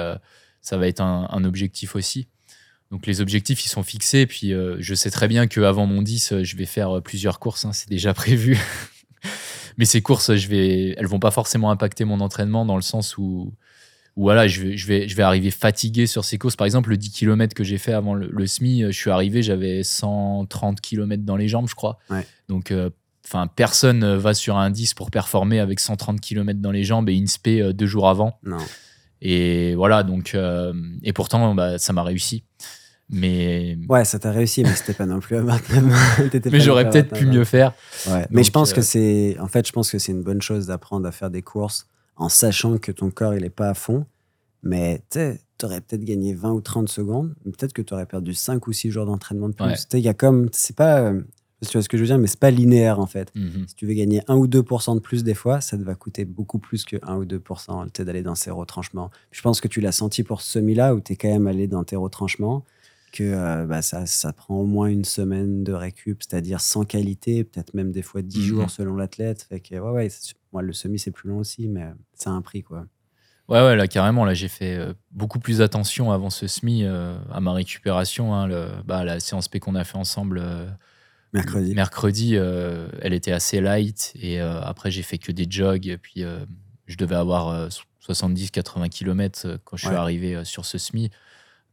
ça 0.62 0.78
va 0.78 0.88
être 0.88 1.02
un, 1.02 1.44
objectif 1.44 1.96
aussi. 1.96 2.28
Donc, 2.92 3.06
les 3.06 3.20
objectifs, 3.20 3.66
ils 3.66 3.70
sont 3.70 3.84
fixés. 3.84 4.28
Puis, 4.28 4.54
je 4.80 4.94
sais 4.94 5.12
très 5.12 5.28
bien 5.28 5.48
qu'avant 5.48 5.86
mon 5.88 6.02
10, 6.02 6.32
euh, 6.32 6.44
je 6.44 6.56
vais 6.56 6.66
faire 6.66 7.02
plusieurs 7.02 7.40
courses. 7.40 7.66
hein, 7.66 7.74
c'est 7.74 7.90
déjà 7.90 8.14
prévu. 8.24 8.58
Mais 9.78 9.86
ces 9.86 10.02
courses, 10.02 10.36
je 10.36 10.48
vais, 10.48 10.96
elles 10.98 11.08
vont 11.08 11.20
pas 11.20 11.32
forcément 11.32 11.72
impacter 11.72 12.06
mon 12.06 12.22
entraînement 12.22 12.66
dans 12.66 12.76
le 12.76 12.82
sens 12.82 13.18
où, 13.18 13.54
où 14.20 14.24
voilà, 14.24 14.48
je 14.50 14.62
vais, 14.62 14.76
je, 14.78 14.86
vais, 14.86 15.08
je 15.08 15.16
vais 15.16 15.24
arriver 15.24 15.50
fatigué 15.50 16.06
sur 16.06 16.26
ces 16.26 16.38
courses. 16.38 16.58
Par 16.58 16.66
exemple, 16.66 16.90
le 16.90 16.98
10 16.98 17.12
km 17.12 17.56
que 17.56 17.64
j'ai 17.64 17.78
fait 17.78 17.94
avant 17.94 18.14
le, 18.14 18.28
le 18.30 18.46
SMI, 18.46 18.84
euh, 18.84 18.92
je 18.92 18.98
suis 18.98 19.10
arrivé, 19.10 19.42
j'avais 19.42 19.82
130 19.82 20.82
km 20.82 21.24
dans 21.24 21.38
les 21.38 21.48
jambes, 21.48 21.70
je 21.70 21.76
crois. 21.76 22.00
Ouais. 22.10 22.28
Donc, 22.50 22.72
euh, 22.72 22.90
enfin, 23.26 23.48
personne 23.48 24.04
euh, 24.04 24.18
va 24.18 24.34
sur 24.34 24.58
un 24.58 24.72
10 24.72 24.94
pour 24.94 25.10
performer 25.10 25.60
avec 25.60 25.80
130 25.80 26.20
km 26.20 26.60
dans 26.60 26.72
les 26.72 26.84
jambes 26.84 27.08
et 27.08 27.18
INSPE 27.18 27.48
euh, 27.48 27.74
deux 27.74 27.86
jours 27.86 28.10
avant. 28.10 28.38
Non. 28.44 28.58
Et 29.22 29.74
voilà, 29.76 30.04
donc, 30.04 30.36
euh, 30.36 30.74
et 31.02 31.14
pourtant, 31.14 31.56
bah, 31.56 31.78
ça 31.78 31.94
m'a 31.94 32.04
réussi. 32.04 32.44
Mais, 33.10 33.78
Ouais, 33.88 34.04
ça 34.04 34.20
t'a 34.20 34.32
réussi, 34.32 34.64
mais 34.64 34.74
c'était 34.76 34.94
pas 34.94 35.06
non 35.06 35.22
plus 35.22 35.38
à 35.38 35.42
29. 35.44 36.30
T'étais 36.32 36.50
mais 36.50 36.60
j'aurais 36.60 36.90
peut-être 36.90 37.10
pu 37.10 37.24
29. 37.24 37.36
mieux 37.36 37.44
faire. 37.46 37.74
Ouais, 38.08 38.28
mais 38.32 38.44
je 38.44 38.52
pense 38.52 38.74
que 38.74 38.82
c'est, 38.82 39.38
en 39.40 39.48
fait, 39.48 39.66
je 39.66 39.72
pense 39.72 39.90
que 39.90 39.98
c'est 39.98 40.12
une 40.12 40.24
bonne 40.24 40.42
chose 40.42 40.68
d'apprendre 40.68 41.08
à 41.08 41.12
faire 41.14 41.30
des 41.30 41.42
courses 41.42 41.88
en 42.20 42.30
sachant 42.30 42.78
que 42.78 42.92
ton 42.92 43.10
corps 43.10 43.34
il 43.34 43.44
est 43.44 43.50
pas 43.50 43.70
à 43.70 43.74
fond. 43.74 44.06
Mais 44.62 45.00
tu 45.10 45.20
sais, 45.20 45.40
t'aurais 45.58 45.82
peut-être 45.82 46.04
gagné 46.04 46.34
20 46.34 46.52
ou 46.52 46.62
30 46.62 46.90
secondes, 46.90 47.34
peut-être 47.46 47.74
que 47.74 47.82
tu 47.82 47.94
aurais 47.94 48.06
perdu 48.06 48.34
5 48.34 48.68
ou 48.68 48.74
6 48.74 48.92
jours 48.92 49.06
d'entraînement 49.06 49.50
de 49.50 49.54
plus. 49.54 49.66
Ouais. 49.66 49.76
Tu 49.76 49.82
sais, 49.90 50.00
il 50.00 50.04
y 50.04 50.10
a 50.10 50.14
comme, 50.14 50.50
c'est 50.52 50.76
pas, 50.76 51.00
euh, 51.00 51.22
pas 51.22 51.26
si 51.64 51.70
tu 51.72 51.78
vois 51.78 51.84
ce 51.84 51.90
que 51.90 51.96
je 51.98 52.04
veux 52.04 52.08
dire, 52.08 52.18
mais 52.18 52.28
c'est 52.28 52.40
pas 52.40 52.52
linéaire 52.52 53.00
en 53.00 53.06
fait. 53.06 53.32
Mhm. 53.36 53.66
Si 53.68 53.76
tu 53.76 53.86
veux 53.86 53.94
gagner 53.94 54.22
1 54.28 54.36
ou 54.36 54.48
2% 54.48 54.96
de 54.96 55.00
plus 55.00 55.24
des 55.24 55.34
fois, 55.34 55.62
ça 55.62 55.78
te 55.78 55.84
va 55.84 55.96
coûter 55.96 56.26
beaucoup 56.26 56.60
plus 56.60 56.84
que 56.84 56.98
1 57.04 57.16
ou 57.16 57.26
2% 57.26 57.86
tu 57.86 57.92
sais, 57.96 58.06
d'aller 58.06 58.22
dans 58.22 58.36
ces 58.36 58.52
retranchements. 58.52 59.12
Je 59.32 59.42
pense 59.42 59.62
que 59.62 59.70
tu 59.70 59.80
l'as 59.80 59.94
senti 59.94 60.24
pour 60.24 60.42
ce 60.42 60.52
semi-là 60.52 60.94
où 60.96 61.00
tu 61.00 61.14
es 61.14 61.16
quand 61.16 61.30
même 61.30 61.48
allé 61.48 61.68
dans 61.68 61.86
tes 61.86 61.96
retranchements, 61.96 62.66
que 63.12 63.24
euh, 63.24 63.65
bah, 63.65 63.82
ça, 63.82 64.06
ça 64.06 64.34
prend 64.34 64.56
au 64.60 64.65
moins 64.65 64.88
une 64.88 65.06
semaine 65.06 65.63
de 65.63 65.74
récup, 65.74 66.22
c'est-à-dire 66.22 66.62
sans 66.62 66.84
qualité, 66.86 67.43
peut-être 67.43 67.74
même 67.74 67.91
des 67.91 68.02
fois 68.02 68.22
10 68.22 68.39
Mhm. 68.39 68.45
jours 68.45 68.69
selon 68.69 68.95
l'athlète. 68.95 69.43
Fait 69.43 69.60
que, 69.60 69.76
ouais, 69.76 69.91
ouais, 69.91 70.10
moi, 70.54 70.62
le 70.62 70.74
semi, 70.74 70.98
c'est 71.00 71.12
plus 71.12 71.30
long 71.30 71.38
aussi, 71.39 71.67
mais 71.67 71.88
ça 72.13 72.30
a 72.30 72.34
un 72.34 72.41
prix. 72.41 72.63
quoi. 72.63 72.86
Ouais, 73.48 73.60
ouais, 73.62 73.76
là, 73.76 73.88
carrément, 73.88 74.26
là, 74.26 74.34
j'ai 74.36 74.48
fait 74.48 74.76
euh, 74.78 74.93
beaucoup 75.12 75.39
plus 75.39 75.62
attention 75.62 76.12
avant 76.12 76.30
ce 76.30 76.45
SMI 76.48 76.84
euh, 76.86 77.17
à 77.32 77.39
ma 77.41 77.52
récupération. 77.54 78.34
hein, 78.36 78.45
le- 78.48 78.69
bah, 78.86 79.04
la 79.04 79.19
séance 79.19 79.48
P 79.48 79.60
qu'on 79.60 79.74
a 79.76 79.84
fait 79.84 79.98
ensemble 79.98 80.39
euh, 80.43 80.67
Mercredi. 81.34 81.74
mercredi, 81.76 82.36
elle 82.36 83.13
était 83.13 83.32
assez 83.32 83.60
light. 83.62 84.13
Et 84.22 84.39
après, 84.39 84.89
j'ai 84.91 85.04
fait 85.04 85.17
que 85.19 85.32
des 85.32 85.45
jogs. 85.50 85.88
Et 85.88 85.98
puis, 85.98 86.24
je 86.88 86.95
devais 86.98 87.15
avoir 87.15 87.69
70-80 88.00 88.89
km 88.89 89.60
quand 89.63 89.78
je 89.78 89.82
suis 89.86 89.89
Ouais. 89.89 89.95
arrivé 89.95 90.43
sur 90.43 90.65
ce 90.65 90.78
SMI. 90.78 91.10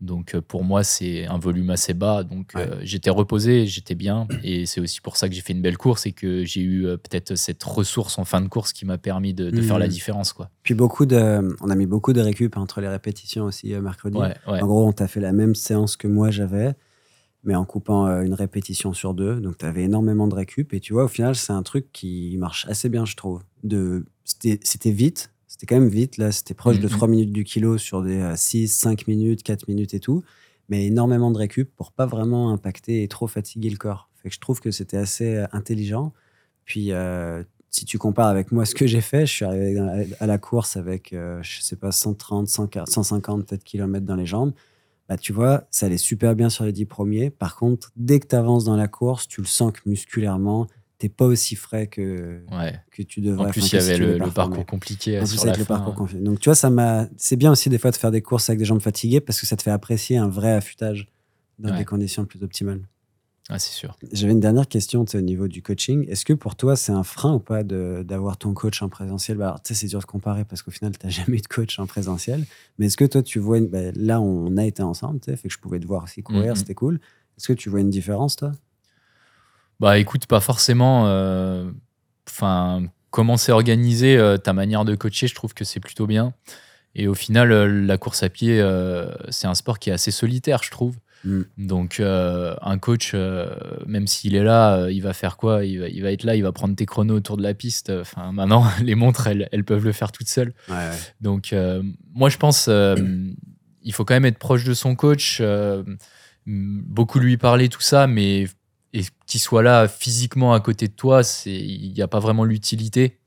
Donc, 0.02 0.34
euh, 0.34 0.42
pour 0.42 0.62
moi, 0.62 0.84
c'est 0.84 1.26
un 1.26 1.38
volume 1.38 1.70
assez 1.70 1.94
bas. 1.94 2.22
Donc, 2.22 2.52
Ouais. 2.54 2.68
euh, 2.68 2.80
j'étais 2.82 3.08
reposé, 3.10 3.66
j'étais 3.66 3.94
bien. 3.94 4.28
Et 4.42 4.66
c'est 4.66 4.80
aussi 4.80 5.00
pour 5.00 5.16
ça 5.16 5.26
que 5.28 5.34
j'ai 5.34 5.40
fait 5.40 5.54
une 5.54 5.62
belle 5.62 5.78
course 5.78 6.04
et 6.04 6.12
que 6.12 6.44
j'ai 6.44 6.60
eu 6.60 6.86
euh, 6.86 6.96
peut-être 6.98 7.34
cette 7.34 7.62
ressource 7.64 8.18
en 8.18 8.24
fin 8.26 8.40
de 8.42 8.48
course 8.48 8.72
qui 8.74 8.84
m'a 8.84 8.98
permis 8.98 9.32
de, 9.32 9.48
de 9.50 9.62
faire 9.62 9.78
la 9.78 9.86
Mhm. 9.86 9.92
différence. 9.92 10.32
Quoi. 10.34 10.50
Puis 10.62 10.74
beaucoup 10.74 11.06
de, 11.06 11.56
on 11.62 11.70
a 11.70 11.74
mis 11.74 11.86
beaucoup 11.86 12.12
de 12.12 12.20
récup 12.20 12.56
entre 12.58 12.80
les 12.82 12.88
répétitions 12.88 13.44
aussi 13.44 13.72
euh, 13.72 13.80
mercredi. 13.80 14.18
Ouais, 14.18 14.34
ouais. 14.46 14.60
En 14.62 14.66
gros, 14.66 14.86
on 14.86 14.92
t'a 14.92 15.08
fait 15.08 15.20
la 15.20 15.32
même 15.32 15.54
séance 15.54 15.96
que 15.96 16.06
moi 16.08 16.30
j'avais, 16.30 16.74
mais 17.44 17.54
en 17.54 17.64
coupant 17.64 18.06
une 18.20 18.34
répétition 18.34 18.92
sur 18.92 19.14
deux. 19.14 19.40
Donc, 19.40 19.56
tu 19.58 19.64
avais 19.64 19.84
énormément 19.84 20.26
de 20.28 20.34
récup. 20.34 20.74
Et 20.74 20.80
tu 20.80 20.92
vois, 20.92 21.04
au 21.04 21.08
final, 21.08 21.36
c'est 21.36 21.52
un 21.54 21.62
truc 21.62 21.86
qui 21.92 22.36
marche 22.38 22.66
assez 22.68 22.88
bien, 22.90 23.06
je 23.06 23.16
trouve. 23.16 23.42
De, 23.64 24.04
c'était, 24.24 24.60
c'était 24.62 24.90
vite. 24.90 25.30
C'était 25.58 25.74
quand 25.74 25.80
même 25.80 25.88
vite. 25.88 26.18
Là, 26.18 26.32
c'était 26.32 26.54
proche 26.54 26.78
de 26.78 26.82
Mhm. 26.84 26.90
3 26.90 27.08
minutes 27.08 27.32
du 27.32 27.44
kilo 27.44 27.78
sur 27.78 28.02
des 28.02 28.22
6, 28.36 28.68
5 28.68 29.06
minutes, 29.08 29.42
4 29.42 29.68
minutes 29.68 29.94
et 29.94 30.00
tout. 30.00 30.22
Mais 30.68 30.86
énormément 30.86 31.30
de 31.30 31.38
récup 31.38 31.70
pour 31.76 31.92
pas 31.92 32.06
vraiment 32.06 32.50
impacter 32.52 33.02
et 33.02 33.08
trop 33.08 33.26
fatiguer 33.26 33.70
le 33.70 33.76
corps. 33.76 34.10
Fait 34.16 34.28
que 34.28 34.34
je 34.34 34.40
trouve 34.40 34.60
que 34.60 34.70
c'était 34.70 34.96
assez 34.98 35.36
euh, 35.36 35.46
intelligent. 35.52 36.12
Puis, 36.64 36.92
euh, 36.92 37.42
si 37.70 37.84
tu 37.84 37.96
compares 37.98 38.26
avec 38.28 38.52
moi 38.52 38.64
ce 38.66 38.74
que 38.74 38.86
j'ai 38.86 39.00
fait, 39.00 39.26
je 39.26 39.32
suis 39.32 39.44
arrivé 39.44 39.78
à- 39.78 40.02
à 40.20 40.26
la 40.26 40.38
course 40.38 40.76
avec, 40.76 41.12
euh, 41.12 41.38
je 41.42 41.60
sais 41.62 41.76
pas, 41.76 41.92
130, 41.92 42.48
140, 42.48 42.90
150 42.90 43.46
peut-être 43.46 43.64
kilomètres 43.64 44.04
dans 44.06 44.16
les 44.16 44.26
jambes. 44.26 44.52
Bah, 45.08 45.16
tu 45.16 45.32
vois, 45.32 45.64
ça 45.70 45.86
allait 45.86 45.98
super 45.98 46.34
bien 46.34 46.50
sur 46.50 46.64
les 46.64 46.72
10 46.72 46.84
premiers. 46.86 47.30
Par 47.30 47.54
contre, 47.56 47.92
dès 47.96 48.18
que 48.18 48.26
tu 48.26 48.34
avances 48.34 48.64
dans 48.64 48.76
la 48.76 48.88
course, 48.88 49.28
tu 49.28 49.40
le 49.40 49.46
sens 49.46 49.72
que 49.72 49.80
musculairement, 49.88 50.66
t'es 50.98 51.08
pas 51.08 51.26
aussi 51.26 51.56
frais 51.56 51.86
que, 51.86 52.42
Ouais. 52.52 52.78
que 52.90 53.02
tu 53.02 53.20
devrais. 53.20 53.48
En 53.48 53.50
plus, 53.50 53.72
il 53.72 53.76
y 53.76 53.78
avait 53.78 53.98
le, 53.98 54.18
parcours 54.30 54.64
compliqué 54.66 55.18
En 55.18 55.24
euh, 55.24 55.26
plus, 55.26 55.42
avec 55.44 55.58
le 55.58 55.64
fin. 55.64 55.74
parcours 55.76 55.94
confiné. 55.94 56.22
Donc, 56.22 56.40
tu 56.40 56.48
vois, 56.48 56.54
ça 56.54 56.70
m'a. 56.70 57.06
C'est 57.16 57.36
bien 57.36 57.52
aussi 57.52 57.68
des 57.68 57.78
fois 57.78 57.90
de 57.90 57.96
faire 57.96 58.10
des 58.10 58.22
courses 58.22 58.48
avec 58.48 58.58
des 58.58 58.64
jambes 58.64 58.80
fatiguées 58.80 59.20
parce 59.20 59.40
que 59.40 59.46
ça 59.46 59.56
te 59.56 59.62
fait 59.62 59.70
apprécier 59.70 60.16
un 60.16 60.28
vrai 60.28 60.52
affûtage 60.52 61.08
dans 61.58 61.70
Ouais. 61.70 61.78
des 61.78 61.84
conditions 61.84 62.24
plus 62.24 62.42
optimales. 62.42 62.80
Ah, 63.48 63.60
c'est 63.60 63.70
sûr. 63.72 63.96
J'avais 64.10 64.32
une 64.32 64.40
dernière 64.40 64.66
question 64.66 65.04
au 65.14 65.20
niveau 65.20 65.46
du 65.46 65.62
coaching. 65.62 66.04
Est-ce 66.08 66.24
que 66.24 66.32
pour 66.32 66.56
toi, 66.56 66.74
c'est 66.74 66.90
un 66.90 67.04
frein 67.04 67.34
ou 67.34 67.38
pas 67.38 67.62
d'avoir 67.62 68.38
ton 68.38 68.52
coach 68.54 68.82
en 68.82 68.88
présentiel? 68.88 69.36
Bah, 69.38 69.46
alors, 69.46 69.62
Tu 69.62 69.72
sais, 69.72 69.80
c'est 69.82 69.86
dur 69.86 70.00
de 70.00 70.04
comparer 70.04 70.44
parce 70.44 70.62
qu'au 70.62 70.72
final, 70.72 70.98
tu 70.98 71.06
n'as 71.06 71.12
jamais 71.26 71.38
eu 71.38 71.40
de 71.42 71.46
coach 71.46 71.78
en 71.78 71.86
présentiel. 71.86 72.44
Mais 72.78 72.86
est-ce 72.86 72.96
que 72.96 73.04
toi, 73.04 73.22
tu 73.22 73.38
vois. 73.38 73.58
une- 73.58 73.68
bah, 73.68 73.92
là, 73.94 74.20
on 74.20 74.56
a 74.56 74.64
été 74.66 74.82
ensemble, 74.82 75.20
tu 75.20 75.30
sais, 75.30 75.36
fait 75.36 75.46
que 75.46 75.54
je 75.54 75.60
pouvais 75.60 75.78
te 75.78 75.86
voir 75.86 76.02
aussi 76.02 76.22
courir, 76.24 76.54
Mhm. 76.54 76.56
c'était 76.56 76.74
cool. 76.74 76.96
Est-ce 77.38 77.46
que 77.48 77.52
tu 77.52 77.68
vois 77.70 77.80
une 77.80 77.90
différence, 77.90 78.34
toi? 78.34 78.50
Bah 79.80 79.98
écoute, 79.98 80.26
pas 80.26 80.40
forcément. 80.40 81.04
euh, 81.06 81.70
Enfin, 82.28 82.82
comment 83.10 83.36
c'est 83.36 83.52
organisé, 83.52 84.16
euh, 84.16 84.36
ta 84.36 84.52
manière 84.52 84.84
de 84.84 84.94
coacher, 84.96 85.28
je 85.28 85.34
trouve 85.34 85.54
que 85.54 85.64
c'est 85.64 85.80
plutôt 85.80 86.06
bien. 86.06 86.34
Et 86.94 87.06
au 87.08 87.14
final, 87.14 87.52
euh, 87.52 87.66
la 87.86 87.98
course 87.98 88.22
à 88.22 88.28
pied, 88.28 88.60
c'est 89.30 89.46
un 89.46 89.54
sport 89.54 89.78
qui 89.78 89.90
est 89.90 89.92
assez 89.92 90.10
solitaire, 90.10 90.62
je 90.62 90.70
trouve. 90.70 90.96
Mm. 91.24 91.42
Donc, 91.58 92.00
euh, 92.00 92.54
un 92.62 92.78
coach, 92.78 93.12
euh, 93.14 93.54
même 93.86 94.06
s'il 94.06 94.34
est 94.34 94.42
là, 94.42 94.76
euh, 94.76 94.92
il 94.92 95.00
va 95.02 95.12
faire 95.12 95.36
quoi? 95.36 95.64
Il 95.64 95.80
va, 95.80 95.88
il 95.88 96.02
va 96.02 96.12
être 96.12 96.24
là, 96.24 96.36
il 96.36 96.42
va 96.42 96.52
prendre 96.52 96.74
tes 96.74 96.86
chronos 96.86 97.14
autour 97.16 97.36
de 97.36 97.42
la 97.42 97.54
piste. 97.54 97.90
Enfin, 97.90 98.32
maintenant, 98.32 98.64
les 98.82 98.94
montres, 98.94 99.26
elles, 99.26 99.48
elles 99.52 99.64
peuvent 99.64 99.84
le 99.84 99.92
faire 99.92 100.12
toutes 100.12 100.28
seules. 100.28 100.52
Ouais, 100.68 100.74
ouais. 100.74 100.96
Donc, 101.20 101.54
moi, 102.14 102.28
je 102.28 102.36
pense 102.38 102.68
il 102.68 103.92
faut 103.92 104.04
quand 104.04 104.14
même 104.14 104.24
être 104.24 104.38
proche 104.38 104.64
de 104.64 104.74
son 104.74 104.96
coach, 104.96 105.40
beaucoup 106.46 107.18
lui 107.18 107.36
parler, 107.36 107.68
tout 107.68 107.80
ça, 107.80 108.06
mais 108.06 108.46
et 108.98 109.04
qu'il 109.26 109.40
soit 109.40 109.62
là 109.62 109.88
physiquement 109.88 110.52
à 110.54 110.60
côté 110.60 110.88
de 110.88 110.92
toi, 110.92 111.22
c'est 111.22 111.52
il 111.54 111.92
n'y 111.92 112.02
a 112.02 112.08
pas 112.08 112.18
vraiment 112.20 112.44
l'utilité. 112.44 113.18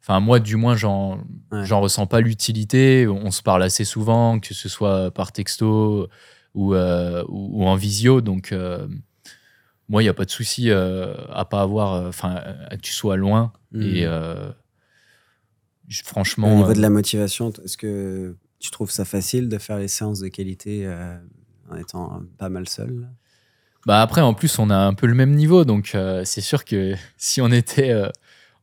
Enfin, 0.00 0.20
moi, 0.20 0.38
du 0.38 0.54
moins, 0.56 0.76
j'en 0.76 1.18
Ouais. 1.50 1.68
ressens 1.72 2.06
pas 2.06 2.20
l'utilité. 2.20 3.08
On 3.08 3.30
se 3.32 3.42
parle 3.42 3.62
assez 3.64 3.84
souvent, 3.84 4.38
que 4.38 4.54
ce 4.54 4.68
soit 4.68 5.10
par 5.10 5.32
texto 5.32 6.06
ou, 6.54 6.74
euh, 6.74 7.24
ou, 7.28 7.62
ou 7.62 7.66
en 7.66 7.74
visio. 7.74 8.20
Donc, 8.20 8.52
euh, 8.52 8.86
moi, 9.88 10.02
il 10.02 10.04
n'y 10.04 10.08
a 10.08 10.14
pas 10.14 10.24
de 10.24 10.30
souci 10.30 10.70
euh, 10.70 11.14
à 11.32 11.44
pas 11.44 11.60
avoir, 11.62 11.94
euh, 11.94 12.08
enfin, 12.08 12.40
que 12.70 12.76
tu 12.76 12.92
sois 12.92 13.16
loin. 13.16 13.52
Mhm. 13.72 13.82
Et 13.82 14.02
je- 15.88 16.02
Au 16.02 16.04
franchement, 16.04 16.56
niveau 16.56 16.72
de 16.72 16.80
la 16.80 16.90
motivation, 16.90 17.50
est-ce 17.64 17.76
que 17.76 18.36
tu 18.60 18.70
trouves 18.70 18.90
ça 18.90 19.04
facile 19.04 19.48
de 19.48 19.58
faire 19.58 19.78
les 19.78 19.88
séances 19.88 20.20
de 20.20 20.28
qualité 20.28 20.88
en 21.70 21.76
étant 21.76 22.22
pas 22.38 22.48
mal 22.48 22.68
seul 22.68 23.08
bah 23.86 24.02
après, 24.02 24.20
en 24.20 24.34
plus, 24.34 24.58
on 24.58 24.68
a 24.68 24.76
un 24.76 24.94
peu 24.94 25.06
le 25.06 25.14
même 25.14 25.32
niveau, 25.36 25.64
donc 25.64 25.92
euh, 25.94 26.22
c'est 26.24 26.40
sûr 26.40 26.64
que 26.64 26.96
si 27.16 27.40
on 27.40 27.52
était 27.52 27.90
euh, 27.90 28.08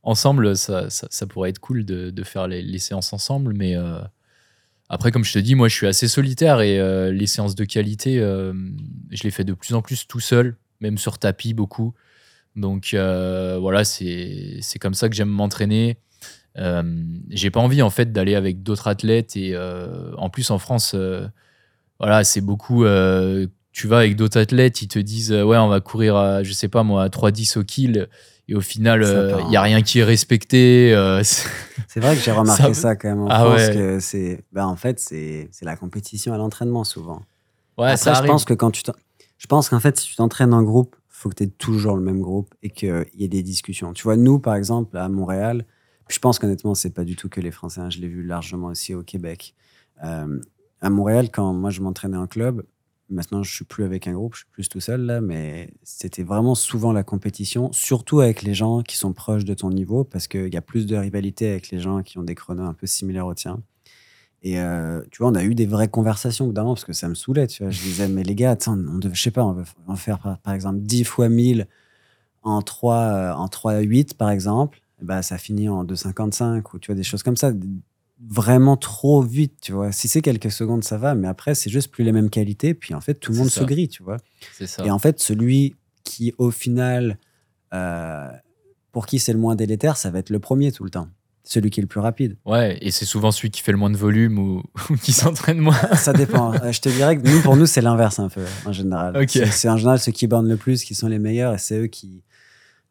ensemble, 0.02 0.54
ça, 0.54 0.90
ça, 0.90 1.26
pourrait 1.26 1.48
être 1.48 1.60
cool 1.60 1.86
de, 1.86 2.10
de 2.10 2.22
faire 2.22 2.46
les, 2.46 2.78
séances 2.78 3.14
ensemble. 3.14 3.54
Mais 3.54 3.74
euh, 3.74 4.00
après, 4.90 5.10
comme 5.10 5.24
je 5.24 5.32
te 5.32 5.38
dis, 5.38 5.54
moi, 5.54 5.68
je 5.68 5.74
suis 5.74 5.86
assez 5.86 6.08
solitaire 6.08 6.60
et 6.60 6.78
les 7.10 7.26
séances 7.26 7.54
de 7.54 7.64
qualité, 7.64 8.18
je 8.18 9.22
les 9.22 9.30
fais 9.30 9.44
de 9.44 9.54
plus 9.54 9.72
en 9.72 9.80
plus 9.80 10.06
tout 10.06 10.20
seul, 10.20 10.58
même 10.80 10.98
sur 10.98 11.18
tapis 11.18 11.54
beaucoup. 11.54 11.94
Donc 12.54 12.90
voilà, 12.92 13.84
c'est 13.84 14.78
comme 14.78 14.92
ça 14.92 15.08
que 15.08 15.14
j'aime 15.14 15.30
m'entraîner. 15.30 15.96
J'ai 17.30 17.50
pas 17.50 17.60
envie 17.60 17.80
en 17.80 17.88
fait 17.88 18.12
d'aller 18.12 18.34
avec 18.34 18.62
d'autres 18.62 18.88
athlètes 18.88 19.36
et 19.36 19.56
en 20.18 20.28
plus 20.28 20.50
en 20.50 20.58
France, 20.58 20.94
voilà, 21.98 22.24
c'est 22.24 22.42
beaucoup. 22.42 22.84
Euh, 23.74 23.80
tu 23.80 23.88
vas 23.88 23.98
avec 23.98 24.16
d'autres 24.16 24.38
athlètes, 24.38 24.82
ils 24.82 24.88
te 24.88 24.98
disent 24.98 25.32
euh, 25.32 25.42
ouais, 25.44 25.56
on 25.58 25.68
va 25.68 25.80
courir, 25.80 26.16
à, 26.16 26.42
je 26.42 26.52
sais 26.52 26.68
pas 26.68 26.82
moi, 26.82 27.02
à 27.04 27.08
3-10 27.08 27.58
au 27.58 27.64
kill. 27.64 28.08
Et 28.46 28.54
au 28.54 28.60
final, 28.60 29.02
il 29.02 29.48
n'y 29.48 29.56
a 29.56 29.60
hein. 29.60 29.64
rien 29.64 29.82
qui 29.82 30.00
est 30.00 30.04
respecté. 30.04 30.94
euh, 30.94 31.22
c'est- 31.88 32.00
vrai 32.00 32.14
que 32.14 32.20
j'ai 32.22 32.30
remarqué 32.30 32.74
ça, 32.74 32.74
Ça- 32.74 32.96
quand 32.96 33.08
même 33.08 33.22
en 33.22 33.28
Ah 33.30 33.40
France, 33.44 33.60
ouais. 33.68 33.74
que 33.74 34.00
c'est, 34.00 34.44
ben, 34.52 34.66
en 34.66 34.76
fait, 34.76 35.00
c'est 35.00 35.48
la 35.62 35.76
compétition 35.76 36.34
à 36.34 36.36
l'entraînement 36.36 36.84
souvent. 36.84 37.22
ouais, 37.78 37.84
Après, 37.86 37.96
ça 37.96 38.12
je 38.12 38.18
arrive. 38.18 38.30
pense 38.30 38.44
que 38.44 38.52
quand 38.54 38.70
tu 38.70 38.82
je 39.38 39.46
pense 39.46 39.68
qu'en 39.70 39.80
fait, 39.80 39.98
si 39.98 40.08
tu 40.10 40.16
t'entraînes 40.16 40.52
en 40.54 40.62
groupe, 40.62 40.94
faut 41.08 41.28
que 41.30 41.34
tu 41.36 41.44
aies 41.44 41.48
toujours 41.48 41.96
le 41.96 42.02
même 42.02 42.20
groupe 42.20 42.54
et 42.62 42.68
qu'il 42.70 43.04
y 43.14 43.24
ait 43.24 43.28
des 43.28 43.42
discussions. 43.42 43.92
Tu 43.94 44.02
vois, 44.02 44.16
nous, 44.16 44.38
par 44.38 44.54
exemple, 44.56 44.96
à 44.98 45.08
Montréal, 45.08 45.64
je 46.08 46.18
pense 46.18 46.38
qu'honnêtement, 46.38 46.74
c'est 46.74 46.90
pas 46.90 47.04
du 47.04 47.16
tout 47.16 47.28
que 47.30 47.40
les 47.40 47.50
Français. 47.50 47.80
hein, 47.80 47.88
je 47.90 47.98
l'ai 47.98 48.08
vu 48.08 48.22
largement 48.24 48.66
aussi 48.68 48.94
au 48.94 49.02
Québec. 49.02 49.54
Euh, 50.04 50.38
à 50.82 50.90
Montréal, 50.90 51.30
quand 51.32 51.52
moi 51.54 51.70
je 51.70 51.80
m'entraînais 51.80 52.16
en 52.18 52.26
club, 52.26 52.62
maintenant 53.10 53.42
je 53.42 53.54
suis 53.54 53.64
plus 53.64 53.84
avec 53.84 54.06
un 54.06 54.12
groupe, 54.12 54.34
je 54.34 54.40
suis 54.40 54.48
plus 54.50 54.68
tout 54.68 54.80
seul 54.80 55.02
là, 55.02 55.20
mais 55.20 55.70
c'était 55.82 56.22
vraiment 56.22 56.54
souvent 56.54 56.92
la 56.92 57.02
compétition, 57.02 57.72
surtout 57.72 58.20
avec 58.20 58.42
les 58.42 58.54
gens 58.54 58.82
qui 58.82 58.96
sont 58.96 59.12
proches 59.12 59.44
de 59.44 59.54
ton 59.54 59.70
niveau, 59.70 60.04
parce 60.04 60.28
qu'il 60.28 60.52
y 60.52 60.56
a 60.56 60.62
plus 60.62 60.86
de 60.86 60.96
rivalité 60.96 61.50
avec 61.50 61.70
les 61.70 61.80
gens 61.80 62.02
qui 62.02 62.18
ont 62.18 62.22
des 62.22 62.34
chronos 62.34 62.64
un 62.64 62.74
peu 62.74 62.86
similaires 62.86 63.26
aux 63.26 63.34
tiens. 63.34 63.60
Et 64.42 64.60
euh, 64.60 65.00
tu 65.10 65.22
vois, 65.22 65.30
on 65.30 65.34
a 65.34 65.42
eu 65.42 65.54
des 65.54 65.64
vraies 65.64 65.88
conversations 65.88 66.44
évidemment 66.44 66.74
parce 66.74 66.84
que 66.84 66.92
ça 66.92 67.08
me 67.08 67.14
saoulait. 67.14 67.46
Tu 67.46 67.62
vois, 67.62 67.70
je 67.70 67.80
disais, 67.80 68.08
mais 68.08 68.22
les 68.22 68.34
gars, 68.34 68.50
attends, 68.50 68.78
on 68.78 68.98
devait, 68.98 69.14
je 69.14 69.22
sais 69.22 69.30
pas, 69.30 69.42
on 69.42 69.52
veut 69.54 69.64
faire 69.96 70.18
par, 70.42 70.52
exemple 70.52 70.80
10 70.80 71.04
fois 71.04 71.30
1000 71.30 71.66
en 72.42 72.60
3, 72.60 72.94
euh, 72.94 73.32
en 73.32 73.48
3 73.48 73.80
8 73.80 74.14
par 74.18 74.30
exemple. 74.30 74.80
Ben, 75.00 75.22
ça 75.22 75.38
finit 75.38 75.68
en 75.68 75.84
2,55 75.84 76.62
ou 76.74 76.78
tu 76.78 76.88
vois, 76.88 76.94
des 76.94 77.02
choses 77.02 77.22
comme 77.22 77.36
ça. 77.36 77.52
Vraiment 78.20 78.76
trop 78.76 79.22
vite, 79.22 79.54
tu 79.60 79.72
vois. 79.72 79.90
Si 79.92 80.08
c'est 80.08 80.22
quelques 80.22 80.50
secondes, 80.50 80.84
ça 80.84 80.98
va, 80.98 81.14
mais 81.14 81.28
après, 81.28 81.54
c'est 81.54 81.70
juste 81.70 81.90
plus 81.90 82.04
les 82.04 82.12
mêmes 82.12 82.30
qualités. 82.30 82.72
Puis 82.72 82.94
en 82.94 83.00
fait, 83.00 83.14
tout 83.14 83.32
le 83.32 83.38
monde 83.38 83.50
ça. 83.50 83.60
se 83.60 83.64
grille, 83.64 83.88
tu 83.88 84.02
vois. 84.02 84.18
Ça. 84.64 84.84
Et 84.84 84.90
en 84.90 84.98
fait, 84.98 85.20
celui 85.20 85.74
qui, 86.04 86.32
au 86.38 86.50
final, 86.50 87.18
euh, 87.72 88.28
pour 88.92 89.06
qui 89.06 89.18
c'est 89.18 89.32
le 89.32 89.38
moins 89.38 89.56
délétère, 89.56 89.96
ça 89.96 90.10
va 90.10 90.20
être 90.20 90.30
le 90.30 90.38
premier 90.38 90.70
tout 90.70 90.84
le 90.84 90.90
temps. 90.90 91.08
Celui 91.42 91.68
qui 91.68 91.80
est 91.80 91.82
le 91.82 91.88
plus 91.88 92.00
rapide. 92.00 92.38
Ouais, 92.46 92.78
et 92.80 92.90
c'est 92.90 93.04
souvent 93.04 93.30
celui 93.30 93.50
qui 93.50 93.60
fait 93.60 93.72
le 93.72 93.76
moins 93.76 93.90
de 93.90 93.96
volume 93.96 94.38
ou, 94.38 94.62
ou 94.90 94.96
qui 94.96 95.12
s'entraîne 95.12 95.58
moins. 95.58 95.76
Ça 95.94 96.14
dépend. 96.14 96.54
Euh, 96.54 96.72
je 96.72 96.80
te 96.80 96.88
dirais 96.88 97.18
que 97.18 97.28
nous, 97.28 97.42
pour 97.42 97.56
nous, 97.56 97.66
c'est 97.66 97.82
l'inverse 97.82 98.18
un 98.18 98.30
peu, 98.30 98.44
en 98.64 98.72
général. 98.72 99.26
C'est 99.28 99.68
en 99.68 99.76
général 99.76 99.98
ceux 99.98 100.12
qui 100.12 100.26
bornent 100.26 100.48
le 100.48 100.56
plus 100.56 100.84
qui 100.84 100.94
sont 100.94 101.08
les 101.08 101.18
meilleurs 101.18 101.52
et 101.54 101.58
c'est 101.58 101.78
eux 101.80 101.86
qui. 101.88 102.22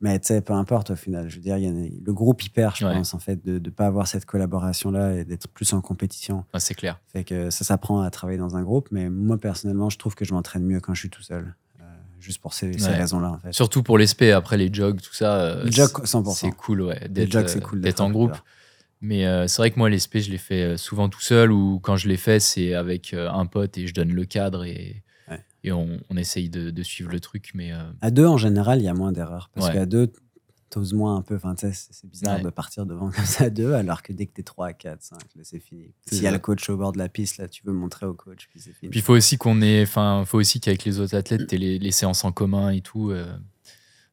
Mais 0.03 0.19
tu 0.19 0.27
sais, 0.27 0.41
peu 0.41 0.51
importe 0.51 0.89
au 0.91 0.95
final. 0.97 1.29
Je 1.29 1.37
veux 1.37 1.41
dire, 1.41 1.57
y 1.57 1.65
a- 1.65 1.71
le 1.71 2.13
groupe, 2.13 2.43
il 2.43 2.49
perd, 2.49 2.75
je 2.75 2.85
Ouais. 2.85 2.93
pense, 2.93 3.13
en 3.13 3.19
fait, 3.19 3.43
de 3.45 3.57
ne 3.57 3.69
pas 3.73 3.85
avoir 3.87 4.05
cette 4.05 4.25
collaboration-là 4.25 5.13
et 5.15 5.23
d'être 5.23 5.47
plus 5.47 5.71
en 5.71 5.79
compétition. 5.79 6.43
C'est 6.57 6.73
clair. 6.73 6.99
Fait 7.13 7.23
que 7.23 7.49
ça 7.49 7.63
s'apprend 7.63 8.01
à 8.01 8.09
travailler 8.11 8.37
dans 8.37 8.57
un 8.57 8.63
groupe, 8.63 8.89
mais 8.91 9.09
moi, 9.09 9.37
personnellement, 9.37 9.89
je 9.89 9.97
trouve 9.97 10.13
que 10.13 10.25
je 10.25 10.33
m'entraîne 10.33 10.63
mieux 10.65 10.81
quand 10.81 10.93
je 10.93 10.99
suis 10.99 11.09
tout 11.09 11.21
seul. 11.23 11.55
Euh, 11.79 11.83
juste 12.19 12.41
pour 12.41 12.53
ces, 12.53 12.73
ces 12.77 12.89
Ouais. 12.89 12.95
raisons-là, 12.97 13.29
en 13.31 13.37
fait. 13.39 13.53
Surtout 13.53 13.81
pour 13.81 13.97
les 13.97 14.07
spé, 14.07 14.33
après 14.33 14.57
les 14.57 14.69
jogs, 14.73 14.99
tout 14.99 15.13
ça. 15.13 15.35
euh, 15.39 15.63
Le 15.63 15.71
jog, 15.71 15.89
c'est- 16.01 16.05
100%. 16.07 16.33
C'est 16.49 16.51
cool, 16.51 16.81
ouais. 16.81 16.99
Les 17.03 17.07
D'être 17.07 17.31
jogs, 17.31 17.47
c'est 17.47 17.59
euh, 17.63 17.65
cool 17.65 17.79
d'être 17.79 18.01
en 18.01 18.11
groupe. 18.11 18.35
Mais 18.99 19.25
euh, 19.25 19.47
c'est 19.47 19.61
vrai 19.61 19.71
que 19.71 19.79
moi, 19.79 19.89
les 19.89 19.99
spé, 19.99 20.19
je 20.19 20.35
fais 20.35 20.63
euh, 20.63 20.77
souvent 20.77 21.07
tout 21.07 21.21
seul 21.21 21.49
ou 21.51 21.79
quand 21.81 21.95
je 21.95 22.09
les 22.09 22.17
fais, 22.17 22.41
c'est 22.41 22.73
avec 22.73 23.13
un 23.13 23.45
pote 23.45 23.77
et 23.77 23.87
je 23.87 23.93
donne 23.93 24.11
le 24.11 24.25
cadre 24.25 24.65
et. 24.65 25.01
Et 25.63 25.71
on, 25.71 25.99
on 26.09 26.17
essaye 26.17 26.49
de, 26.49 26.69
de 26.71 26.83
suivre 26.83 27.11
le 27.11 27.19
truc. 27.19 27.51
Mais 27.53 27.71
euh, 27.71 27.83
À 28.01 28.11
deux, 28.11 28.25
en 28.27 28.37
général, 28.37 28.79
il 28.79 28.85
y 28.85 28.87
a 28.89 28.93
moins 28.93 29.11
d'erreurs. 29.11 29.49
Parce 29.53 29.67
Ouais. 29.67 29.73
qu'à 29.73 29.85
deux, 29.85 30.11
t'oses 30.69 30.93
moins 30.93 31.15
un 31.17 31.21
peu. 31.21 31.35
Enfin, 31.35 31.53
c'est 31.57 32.09
bizarre 32.09 32.37
Ouais. 32.37 32.43
de 32.43 32.49
partir 32.49 32.85
devant 32.85 33.11
comme 33.11 33.25
ça 33.25 33.45
à 33.45 33.49
deux, 33.49 33.73
alors 33.73 34.01
que 34.01 34.11
dès 34.13 34.25
que 34.25 34.33
t'es 34.33 34.43
3, 34.43 34.73
4, 34.73 35.01
5, 35.01 35.19
là, 35.35 35.41
c'est 35.43 35.59
fini. 35.59 35.93
S'il 36.07 36.23
y 36.23 36.27
a 36.27 36.31
le 36.31 36.39
coach 36.39 36.67
au 36.69 36.77
bord 36.77 36.91
de 36.91 36.97
la 36.97 37.09
piste, 37.09 37.37
là, 37.37 37.47
tu 37.47 37.61
veux 37.65 37.73
montrer 37.73 38.05
au 38.07 38.13
coach, 38.15 38.47
puis 38.49 38.59
c'est 38.59 38.73
fini. 38.73 38.89
puis 38.89 38.99
il 38.99 39.03
faut 39.03 39.13
aussi 39.13 39.37
qu'on 39.37 39.61
ait, 39.61 39.83
enfin, 39.83 40.23
faut 40.25 40.39
aussi 40.39 40.59
qu'avec 40.59 40.83
les 40.85 40.99
autres 40.99 41.15
athlètes, 41.15 41.47
tu 41.47 41.57
les, 41.57 41.77
les 41.79 41.91
séances 41.91 42.23
en 42.25 42.31
commun 42.31 42.69
et 42.71 42.81
tout. 42.81 43.11
euh, 43.11 43.25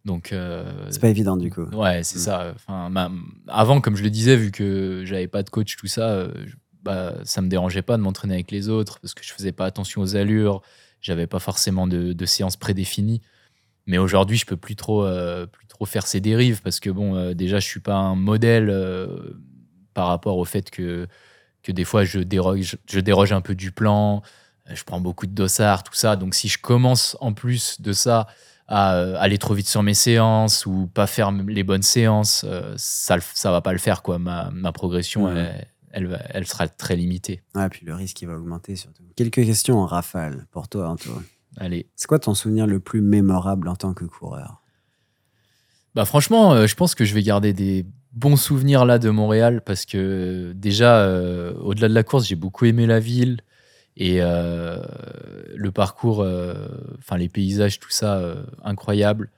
donc, 0.07 0.33
euh, 0.33 0.87
c'est 0.91 1.01
pas 1.01 1.09
évident, 1.11 1.37
du 1.37 1.51
coup. 1.51 1.65
Ouais, 1.77 2.03
c'est 2.03 2.19
Mm. 2.19 2.23
ça. 2.23 2.53
Enfin, 2.55 2.89
ma- 2.89 3.11
avant, 3.49 3.81
comme 3.83 3.97
je 3.97 4.03
le 4.03 4.09
disais, 4.11 4.37
vu 4.37 4.51
que 4.51 5.03
j'avais 5.05 5.29
pas 5.29 5.43
de 5.43 5.51
coach, 5.51 5.77
tout 5.77 5.87
ça, 5.89 6.09
euh, 6.11 6.33
bah, 6.83 7.15
ça 7.25 7.43
me 7.43 7.49
dérangeait 7.49 7.83
pas 7.83 7.99
de 7.99 8.03
m'entraîner 8.03 8.35
avec 8.35 8.51
les 8.51 8.71
autres 8.71 8.99
parce 9.01 9.13
que 9.13 9.23
je 9.23 9.33
faisais 9.35 9.53
pas 9.53 9.67
attention 9.67 10.01
aux 10.01 10.17
allures, 10.17 10.63
j'avais 11.01 11.27
pas 11.27 11.39
forcément 11.39 11.87
de, 11.87 12.13
de 12.13 12.27
séances 12.27 12.57
prédéfinies. 12.57 13.21
Mais 13.87 13.99
aujourd'hui, 13.99 14.37
je 14.37 14.47
peux 14.47 14.57
plus 14.57 14.77
trop, 14.77 15.05
euh, 15.05 15.47
plus 15.47 15.67
trop 15.67 15.87
faire 15.87 16.07
ces 16.07 16.21
dérives 16.21 16.63
parce 16.63 16.79
que 16.81 16.91
bon, 16.91 17.17
euh, 17.17 17.35
déjà, 17.35 17.59
je 17.59 17.67
suis 17.67 17.81
pas 17.81 17.95
un 17.97 18.15
modèle 18.15 18.69
euh, 18.71 19.35
par 19.95 20.07
rapport 20.09 20.37
au 20.37 20.45
fait 20.45 20.71
que, 20.71 21.09
que 21.63 21.73
des 21.73 21.85
fois, 21.85 22.05
je 22.05 22.21
déroge, 22.21 22.77
je 22.89 23.01
déroge 23.01 23.33
un 23.33 23.41
peu 23.41 23.55
du 23.55 23.73
plan, 23.73 24.23
je 24.73 24.85
prends 24.85 25.01
beaucoup 25.01 25.27
de 25.27 25.33
dossards, 25.35 25.83
tout 25.83 25.95
ça. 25.95 26.15
Donc, 26.17 26.35
si 26.35 26.49
je 26.49 26.59
commence 26.59 27.17
en 27.21 27.33
plus 27.33 27.81
de 27.81 27.93
ça 27.93 28.27
à 28.69 28.91
aller 29.19 29.39
trop 29.39 29.55
vite 29.55 29.67
sur 29.67 29.83
mes 29.83 29.95
séances 29.95 30.65
ou 30.67 30.87
pas 30.87 31.09
faire 31.09 31.33
les 31.33 31.65
bonnes 31.65 31.83
séances, 31.83 32.47
ça, 32.77 33.17
ça 33.35 33.51
va 33.51 33.61
pas 33.63 33.73
le 33.73 33.81
faire. 33.81 34.03
Quoi. 34.03 34.21
Ma, 34.21 34.51
ma 34.53 34.71
progression, 34.71 35.25
Ouais. 35.25 35.33
elle, 35.37 35.67
elle, 35.91 36.07
va- 36.07 36.22
elle 36.30 36.47
sera 36.47 36.68
très 36.68 36.97
limitée. 36.97 37.43
Ouais, 37.55 37.68
puis 37.68 37.84
le 37.86 37.95
risque, 37.95 38.20
il 38.22 38.26
va 38.26 38.34
augmenter 38.36 38.76
surtout. 38.76 39.03
Quelques 39.16 39.34
questions 39.45 39.78
en 39.78 39.86
rafale 39.86 40.47
pour 40.51 40.68
toi, 40.68 40.88
Antoine. 40.88 41.22
Allez. 41.57 41.88
C'est 41.97 42.07
quoi 42.07 42.18
ton 42.18 42.34
souvenir 42.34 42.66
le 42.66 42.80
plus 42.80 43.01
mémorable 43.01 43.68
en 43.68 43.76
tant 43.76 43.93
que 43.95 44.05
coureur? 44.05 44.62
Bah 45.95 46.05
franchement, 46.05 46.53
euh, 46.53 46.66
je 46.66 46.76
pense 46.76 46.95
que 46.95 47.05
je 47.05 47.14
vais 47.14 47.22
garder 47.22 47.53
des 47.53 47.84
bons 48.12 48.36
souvenirs 48.36 48.84
là 48.84 48.99
de 48.99 49.11
Montréal 49.11 49.61
parce 49.64 49.84
que 49.84 49.99
euh, 49.99 50.55
déjà, 50.55 51.01
euh, 51.01 51.53
au-delà 51.55 51.88
de 51.88 51.95
la 51.95 52.05
course, 52.05 52.26
j'ai 52.26 52.36
beaucoup 52.36 52.64
aimé 52.66 52.86
la 52.86 53.01
ville 53.01 53.41
et 53.97 54.18
euh, 54.22 54.80
le 55.57 55.72
parcours, 55.72 56.24
enfin 56.99 57.16
les 57.16 57.28
paysages, 57.28 57.80
tout 57.80 57.91
ça, 57.91 58.34
incroyable. 58.62 59.30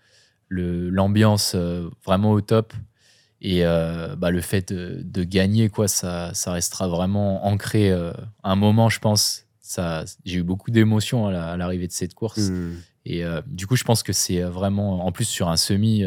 Le- 0.49 0.91
L'ambiance 0.91 1.57
vraiment 2.05 2.33
au 2.33 2.43
top. 2.43 2.75
Et 3.45 3.65
euh, 3.67 4.15
bah, 4.15 4.31
le 4.31 4.41
fait 4.41 4.73
de, 4.73 5.01
de 5.03 5.25
gagner, 5.25 5.69
quoi, 5.69 5.89
ça, 5.89 6.33
ça 6.33 6.53
restera 6.53 6.87
vraiment 6.87 7.45
ancré. 7.45 7.91
euh, 7.91 8.13
un 8.45 8.55
moment, 8.55 8.89
je 8.89 9.01
pense. 9.01 9.47
Ça, 9.61 10.05
j'ai 10.25 10.39
eu 10.39 10.43
beaucoup 10.45 10.71
d'émotions 10.71 11.27
à 11.27 11.33
la- 11.33 11.49
à 11.51 11.57
l'arrivée 11.57 11.89
de 11.89 11.93
cette 11.93 12.15
course. 12.15 12.51
Hmm. 12.51 12.75
Et 13.05 13.25
euh, 13.25 13.43
du 13.47 13.67
coup, 13.67 13.75
je 13.75 13.83
pense 13.83 14.05
que 14.05 14.13
c'est 14.13 14.41
vraiment, 14.43 15.05
en 15.05 15.11
plus 15.11 15.25
sur 15.25 15.49
un 15.49 15.57
semi, 15.57 16.05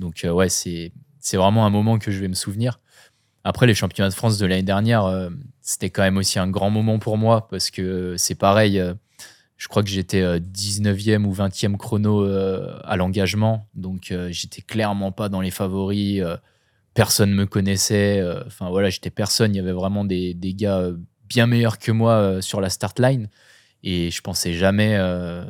donc 0.00 0.26
ouais, 0.28 0.48
c'est 0.48 0.92
c'est 1.20 1.36
vraiment 1.36 1.64
un 1.64 1.70
moment 1.70 1.98
que 1.98 2.10
je 2.10 2.18
vais 2.20 2.28
me 2.28 2.34
souvenir. 2.34 2.80
Après, 3.44 3.66
les 3.66 3.74
championnats 3.74 4.08
de 4.10 4.14
France 4.14 4.36
de 4.38 4.44
l'année 4.46 4.62
dernière, 4.62 5.28
c'était 5.62 5.88
quand 5.90 6.02
même 6.02 6.16
aussi 6.16 6.38
un 6.38 6.48
grand 6.50 6.70
moment 6.70 6.98
pour 6.98 7.16
moi 7.16 7.46
parce 7.48 7.70
que 7.70 8.16
c'est 8.18 8.34
pareil. 8.34 8.82
Euh, 9.54 9.58
je 9.58 9.68
crois 9.68 9.82
que 9.82 9.88
j'étais 9.88 10.20
euh, 10.22 10.38
19e 10.40 11.24
ou 11.24 11.32
20e 11.32 11.76
chrono 11.76 12.24
euh, 12.24 12.78
à 12.84 12.96
l'engagement, 12.96 13.68
donc 13.74 14.10
euh, 14.12 14.28
j'étais 14.30 14.62
clairement 14.62 15.12
pas 15.12 15.28
dans 15.28 15.40
les 15.40 15.50
favoris. 15.50 16.20
euh, 16.22 16.36
personne 16.94 17.32
me 17.34 17.46
connaissait. 17.46 18.20
euh, 18.20 18.42
Enfin 18.46 18.70
voilà, 18.70 18.90
j'étais 18.90 19.10
personne. 19.10 19.54
Il 19.54 19.58
y 19.58 19.60
avait 19.60 19.72
vraiment 19.72 20.04
des, 20.04 20.34
des 20.34 20.54
gars 20.54 20.78
euh, 20.78 20.96
bien 21.28 21.46
meilleurs 21.46 21.78
que 21.78 21.92
moi 21.92 22.12
euh, 22.14 22.40
sur 22.40 22.60
la 22.60 22.70
start 22.70 22.98
line 23.00 23.28
et 23.82 24.10
je 24.10 24.20
pensais 24.22 24.54
jamais 24.54 24.96
euh, 24.96 25.44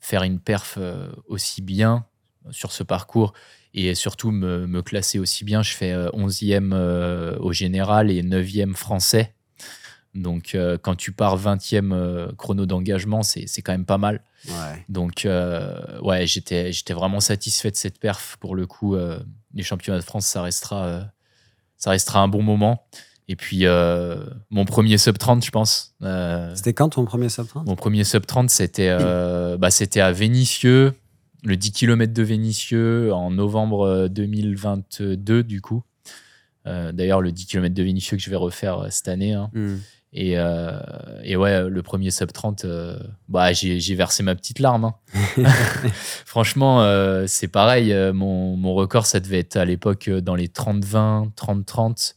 faire 0.00 0.22
une 0.24 0.40
perf 0.40 0.76
euh, 0.78 1.10
aussi 1.26 1.62
bien 1.62 2.06
sur 2.50 2.72
ce 2.72 2.82
parcours 2.82 3.32
et 3.74 3.94
surtout 3.94 4.30
me, 4.32 4.66
me 4.66 4.82
classer 4.82 5.18
aussi 5.18 5.44
bien. 5.44 5.62
Je 5.62 5.74
fais 5.74 5.92
euh, 5.92 6.10
11e 6.12 6.72
euh, 6.72 7.36
au 7.40 7.52
général 7.52 8.10
et 8.10 8.22
9e 8.22 8.74
français. 8.74 9.34
Donc, 10.14 10.54
euh, 10.54 10.76
quand 10.80 10.96
tu 10.96 11.12
pars 11.12 11.38
20e 11.38 11.92
euh, 11.92 12.32
chrono 12.36 12.66
d'engagement, 12.66 13.22
c'est 13.22 13.46
quand 13.62 13.72
même 13.72 13.84
pas 13.84 13.98
mal. 13.98 14.22
Ouais. 14.48 14.84
Donc, 14.88 15.24
euh, 15.24 16.00
ouais, 16.00 16.26
j'étais 16.26 16.72
vraiment 16.90 17.20
satisfait 17.20 17.70
de 17.70 17.76
cette 17.76 17.98
perf. 17.98 18.36
Pour 18.40 18.56
le 18.56 18.66
coup, 18.66 18.96
les 19.54 19.62
championnats 19.62 19.98
de 19.98 20.04
France, 20.04 20.26
ça 20.26 20.42
restera, 20.42 21.04
ça 21.76 21.90
restera 21.90 22.20
un 22.20 22.28
bon 22.28 22.42
moment. 22.42 22.86
Et 23.28 23.36
puis, 23.36 23.64
mon 24.50 24.64
premier 24.64 24.98
sub 24.98 25.16
30, 25.16 25.44
je 25.44 25.50
pense. 25.50 25.94
C'était 26.54 26.74
quand 26.74 26.88
ton 26.90 27.04
premier 27.04 27.28
sub 27.28 27.46
30 27.46 27.66
mon 27.66 27.76
premier 27.76 28.04
sub 28.04 28.26
30, 28.26 28.50
c'était 28.50 28.96
bah, 29.58 29.68
à 29.96 30.12
Vénissieux. 30.12 30.94
le 31.44 31.56
10 31.56 31.72
km 31.72 32.12
de 32.12 32.22
Vénitieux 32.22 33.14
en 33.14 33.30
novembre 33.30 33.86
euh, 33.86 34.08
2022, 34.08 35.44
du 35.44 35.60
coup. 35.60 35.82
D'ailleurs, 36.66 37.20
le 37.20 37.32
10 37.32 37.46
km 37.46 37.74
de 37.74 37.82
Vénitieux 37.82 38.16
que 38.16 38.22
je 38.22 38.30
vais 38.30 38.36
refaire 38.36 38.86
cette 38.90 39.08
année. 39.08 39.34
hein. 39.34 39.50
Hmm. 39.54 39.78
Et, 40.12 40.36
euh, 40.38 40.72
et 41.22 41.36
ouais, 41.36 41.68
le 41.68 41.82
premier 41.82 42.10
sub 42.10 42.32
30, 42.32 42.64
euh, 42.64 42.98
bah, 43.28 43.52
j'ai 43.52 43.78
j'ai 43.78 43.94
versé 43.94 44.24
ma 44.24 44.34
petite 44.34 44.58
larme. 44.58 44.86
hein. 44.86 44.94
Franchement, 46.26 46.82
euh, 46.82 47.24
c'est 47.28 47.46
pareil. 47.48 47.92
euh, 47.92 48.12
mon, 48.12 48.56
mon 48.56 48.74
record, 48.74 49.06
ça 49.06 49.20
devait 49.20 49.38
être 49.38 49.56
à 49.56 49.64
l'époque 49.64 50.08
euh, 50.08 50.20
dans 50.20 50.34
les 50.34 50.48
30-20, 50.48 51.32
30-30. 51.34 52.14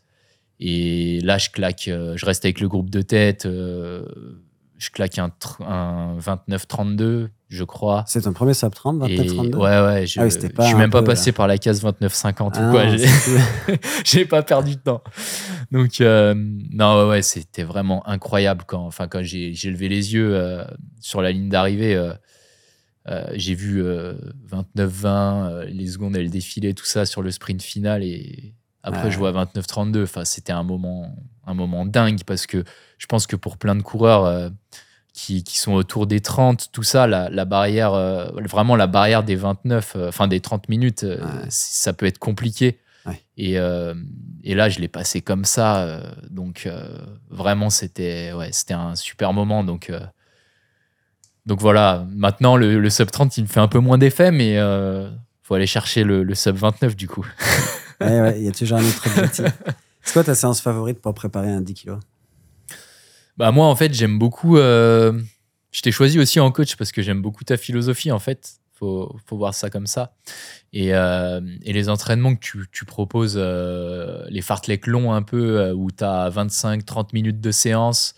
Et 0.59 1.19
là, 1.21 1.37
je 1.37 1.49
claque, 1.49 1.87
euh, 1.87 2.13
je 2.17 2.25
reste 2.25 2.45
avec 2.45 2.59
le 2.61 2.67
groupe 2.67 2.89
de 2.89 3.01
tête. 3.01 3.43
je 3.45 4.89
claque 4.91 5.19
un, 5.19 5.31
un 5.65 6.17
29-32, 6.19 7.29
je 7.49 7.63
crois. 7.63 8.03
C'est 8.07 8.21
ton 8.21 8.33
premier 8.33 8.53
sub 8.53 8.73
30, 8.73 9.07
Et 9.09 9.15
29 9.17 9.33
32 9.35 9.57
ouais, 9.57 9.63
ouais, 9.81 10.07
je, 10.07 10.19
Ah 10.19 10.23
oui, 10.23 10.31
c'était 10.31 10.49
pas 10.49 10.63
je 10.63 10.69
suis 10.69 10.77
même 10.77 10.89
pas 10.89 10.99
peu, 11.01 11.07
passé 11.07 11.31
là. 11.31 11.35
par 11.37 11.47
la 11.47 11.57
case 11.57 11.83
29-50 11.83 12.51
Ah 12.55 12.67
ou 12.67 12.71
quoi. 12.71 12.83
j'ai 14.05 14.25
pas 14.25 14.41
perdu 14.43 14.75
de 14.75 14.81
temps. 14.81 15.01
Donc, 15.73 15.99
euh, 16.01 16.33
non, 16.35 17.03
ouais, 17.03 17.09
ouais, 17.09 17.21
c'était 17.23 17.63
vraiment 17.63 18.07
incroyable 18.07 18.63
quand, 18.65 18.85
enfin, 18.85 19.07
quand 19.07 19.23
j'ai 19.23 19.51
levé 19.65 19.89
les 19.89 20.13
yeux 20.13 20.35
euh, 20.35 20.63
sur 21.01 21.21
la 21.21 21.31
ligne 21.31 21.49
d'arrivée. 21.49 21.95
euh, 21.95 23.25
j'ai 23.33 23.53
vu 23.55 23.83
euh, 23.83 24.13
29-20, 24.49 25.49
euh, 25.49 25.65
les 25.65 25.87
secondes, 25.87 26.15
elles 26.15 26.29
défilaient, 26.29 26.73
tout 26.73 26.85
ça 26.85 27.05
sur 27.05 27.21
le 27.21 27.31
sprint 27.31 27.61
final. 27.61 28.03
Et 28.03 28.53
après, 28.83 29.05
Ouais. 29.05 29.11
je 29.11 29.17
vois 29.17 29.31
29-32. 29.31 30.03
Enfin, 30.03 30.23
c'était 30.25 30.53
un 30.53 30.63
moment, 30.63 31.13
un 31.45 31.53
moment 31.53 31.85
dingue 31.85 32.21
parce 32.25 32.45
que 32.45 32.63
je 32.97 33.05
pense 33.07 33.27
que 33.27 33.35
pour 33.35 33.57
plein 33.57 33.75
de 33.75 33.81
coureurs 33.81 34.51
qui, 35.13 35.43
qui 35.43 35.57
sont 35.57 35.73
autour 35.73 36.07
des 36.07 36.21
30, 36.21 36.69
tout 36.71 36.83
ça, 36.83 37.07
la, 37.07 37.29
la 37.29 37.45
barrière, 37.45 37.91
vraiment 38.49 38.75
la 38.75 38.87
barrière 38.87 39.23
des 39.23 39.35
29, 39.35 39.93
euh, 39.95 40.07
enfin 40.09 40.27
des 40.27 40.39
30 40.39 40.69
minutes, 40.69 41.03
Ouais. 41.03 41.17
ça 41.49 41.93
peut 41.93 42.05
être 42.05 42.19
compliqué. 42.19 42.77
Ouais. 43.05 43.21
Et, 43.37 43.59
euh, 43.59 43.93
et 44.43 44.55
là, 44.55 44.69
je 44.69 44.79
l'ai 44.79 44.87
passé 44.87 45.21
comme 45.21 45.45
ça. 45.45 45.83
euh, 45.83 46.11
donc, 46.29 46.63
euh, 46.65 46.97
vraiment, 47.29 47.69
c'était 47.69 48.31
ouais, 48.33 48.51
c'était 48.51 48.73
un 48.73 48.95
super 48.95 49.33
moment. 49.33 49.63
Donc, 49.63 49.91
donc 51.45 51.59
voilà, 51.59 52.05
maintenant, 52.11 52.55
le, 52.55 52.79
le 52.79 52.89
sub 52.89 53.11
30, 53.11 53.37
il 53.37 53.43
me 53.43 53.47
fait 53.47 53.59
un 53.59 53.67
peu 53.67 53.79
moins 53.79 53.97
d'effet, 53.97 54.31
mais 54.31 54.57
faut 55.41 55.55
aller 55.55 55.67
chercher 55.67 56.03
le, 56.03 56.23
le 56.23 56.35
sub 56.35 56.55
29 56.55 56.95
du 56.95 57.07
coup. 57.07 57.25
Ouais, 58.01 58.19
ouais, 58.19 58.39
il 58.39 58.43
y 58.43 58.49
a 58.49 58.51
toujours 58.51 58.79
un 58.79 58.83
autre 58.83 59.07
objectif. 59.07 59.45
C'est 60.01 60.13
quoi 60.13 60.23
ta 60.25 60.35
séance 60.35 60.59
favorite 60.59 60.99
pour 60.99 61.13
préparer 61.13 61.49
un 61.49 61.61
10 61.61 61.73
kilos? 61.73 61.99
Bah 63.37 63.51
moi 63.51 63.67
en 63.67 63.75
fait 63.77 63.93
j'aime 63.93 64.19
beaucoup. 64.19 64.57
je 64.57 65.81
t'ai 65.81 65.91
choisi 65.91 66.19
aussi 66.19 66.39
en 66.41 66.51
coach 66.51 66.75
parce 66.75 66.91
que 66.91 67.01
j'aime 67.01 67.21
beaucoup 67.21 67.45
ta 67.45 67.55
philosophie 67.55 68.11
en 68.11 68.19
fait. 68.19 68.55
Faut, 68.83 69.15
faut 69.25 69.37
voir 69.37 69.53
ça 69.53 69.69
comme 69.69 69.87
ça. 69.87 70.13
Et, 70.73 70.93
euh, 70.93 71.39
les 71.63 71.87
entraînements 71.87 72.35
que 72.35 72.57
tu, 72.69 72.85
proposes, 72.85 73.35
euh, 73.37 74.25
les 74.27 74.41
fartleks 74.41 74.87
longs 74.87 75.13
un 75.13 75.21
peu, 75.21 75.61
euh, 75.61 75.73
où 75.73 75.89
tu 75.89 76.03
as 76.03 76.29
25-30 76.29 77.13
minutes 77.13 77.39
de 77.39 77.51
séance, 77.51 78.13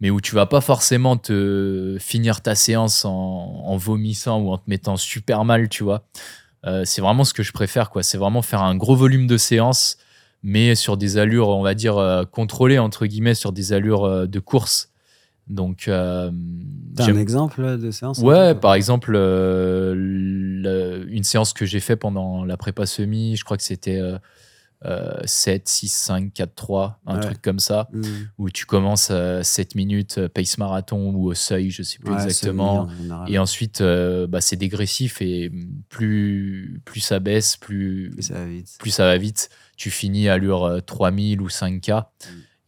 mais 0.00 0.10
où 0.10 0.20
tu 0.20 0.36
vas 0.36 0.46
pas 0.46 0.60
forcément 0.60 1.16
te 1.16 1.96
finir 1.98 2.40
ta 2.40 2.54
séance 2.54 3.04
en, 3.04 3.76
vomissant 3.78 4.38
ou 4.40 4.52
en 4.52 4.58
te 4.58 4.68
mettant 4.68 4.96
super 4.96 5.44
mal, 5.44 5.68
tu 5.68 5.82
vois. 5.82 6.06
C'est 6.84 7.00
vraiment 7.00 7.22
ce 7.22 7.32
que 7.32 7.44
je 7.44 7.52
préfère, 7.52 7.90
quoi. 7.90 8.02
C'est 8.02 8.18
vraiment 8.18 8.42
faire 8.42 8.60
un 8.60 8.74
gros 8.74 8.96
volume 8.96 9.28
de 9.28 9.36
séance, 9.36 9.98
mais 10.42 10.74
sur 10.74 10.96
des 10.96 11.16
allures, 11.16 11.48
on 11.48 11.62
va 11.62 11.74
dire, 11.74 12.24
contrôlées, 12.32 12.78
entre 12.80 13.06
guillemets, 13.06 13.34
sur 13.34 13.52
des 13.52 13.72
allures 13.72 14.26
de 14.28 14.40
course. 14.40 14.90
Donc, 15.46 15.86
euh, 15.88 16.30
T'as 16.96 17.04
un 17.10 17.16
exemple 17.16 17.78
de 17.78 17.90
séance 17.90 18.18
Ouais, 18.18 18.54
par 18.54 18.74
exemple, 18.74 19.12
euh, 19.14 19.94
le- 19.96 21.06
une 21.08 21.24
séance 21.24 21.52
que 21.52 21.64
j'ai 21.66 21.80
fait 21.80 21.96
pendant 21.96 22.44
la 22.44 22.56
prépa 22.56 22.86
semi, 22.86 23.36
je 23.36 23.44
crois 23.44 23.56
que 23.56 23.62
c'était 23.62 24.00
euh, 24.00 24.18
euh, 24.84 25.14
7, 25.24 25.68
6, 25.68 25.88
5, 25.88 26.32
4, 26.34 26.54
3, 26.54 27.00
un 27.06 27.14
Ouais. 27.14 27.20
truc 27.20 27.42
comme 27.42 27.58
ça, 27.60 27.88
Hmm. 27.92 28.02
où 28.38 28.50
tu 28.50 28.66
commences 28.66 29.08
euh, 29.10 29.42
7 29.42 29.74
minutes, 29.74 30.18
euh, 30.18 30.28
pace 30.28 30.58
marathon 30.58 31.12
ou 31.14 31.26
au 31.30 31.34
seuil, 31.34 31.70
je 31.70 31.82
sais 31.82 31.98
plus 31.98 32.10
Ouais, 32.10 32.14
exactement. 32.24 32.88
en. 33.10 33.26
Et 33.26 33.38
ensuite, 33.38 33.82
bah, 33.82 34.40
c'est 34.40 34.56
dégressif 34.56 35.22
et 35.22 35.50
plus, 35.88 36.80
plus 36.84 37.00
ça 37.00 37.20
baisse, 37.20 37.56
plus, 37.56 38.12
Et 38.18 38.22
ça 38.22 38.34
va 38.34 38.46
vite. 38.46 38.76
plus 38.78 38.90
ça 38.90 39.04
va 39.04 39.16
vite. 39.16 39.48
Tu 39.76 39.90
finis 39.90 40.28
à 40.28 40.36
euh, 40.36 40.80
3000 40.80 41.40
ou 41.40 41.48
5K. 41.48 42.04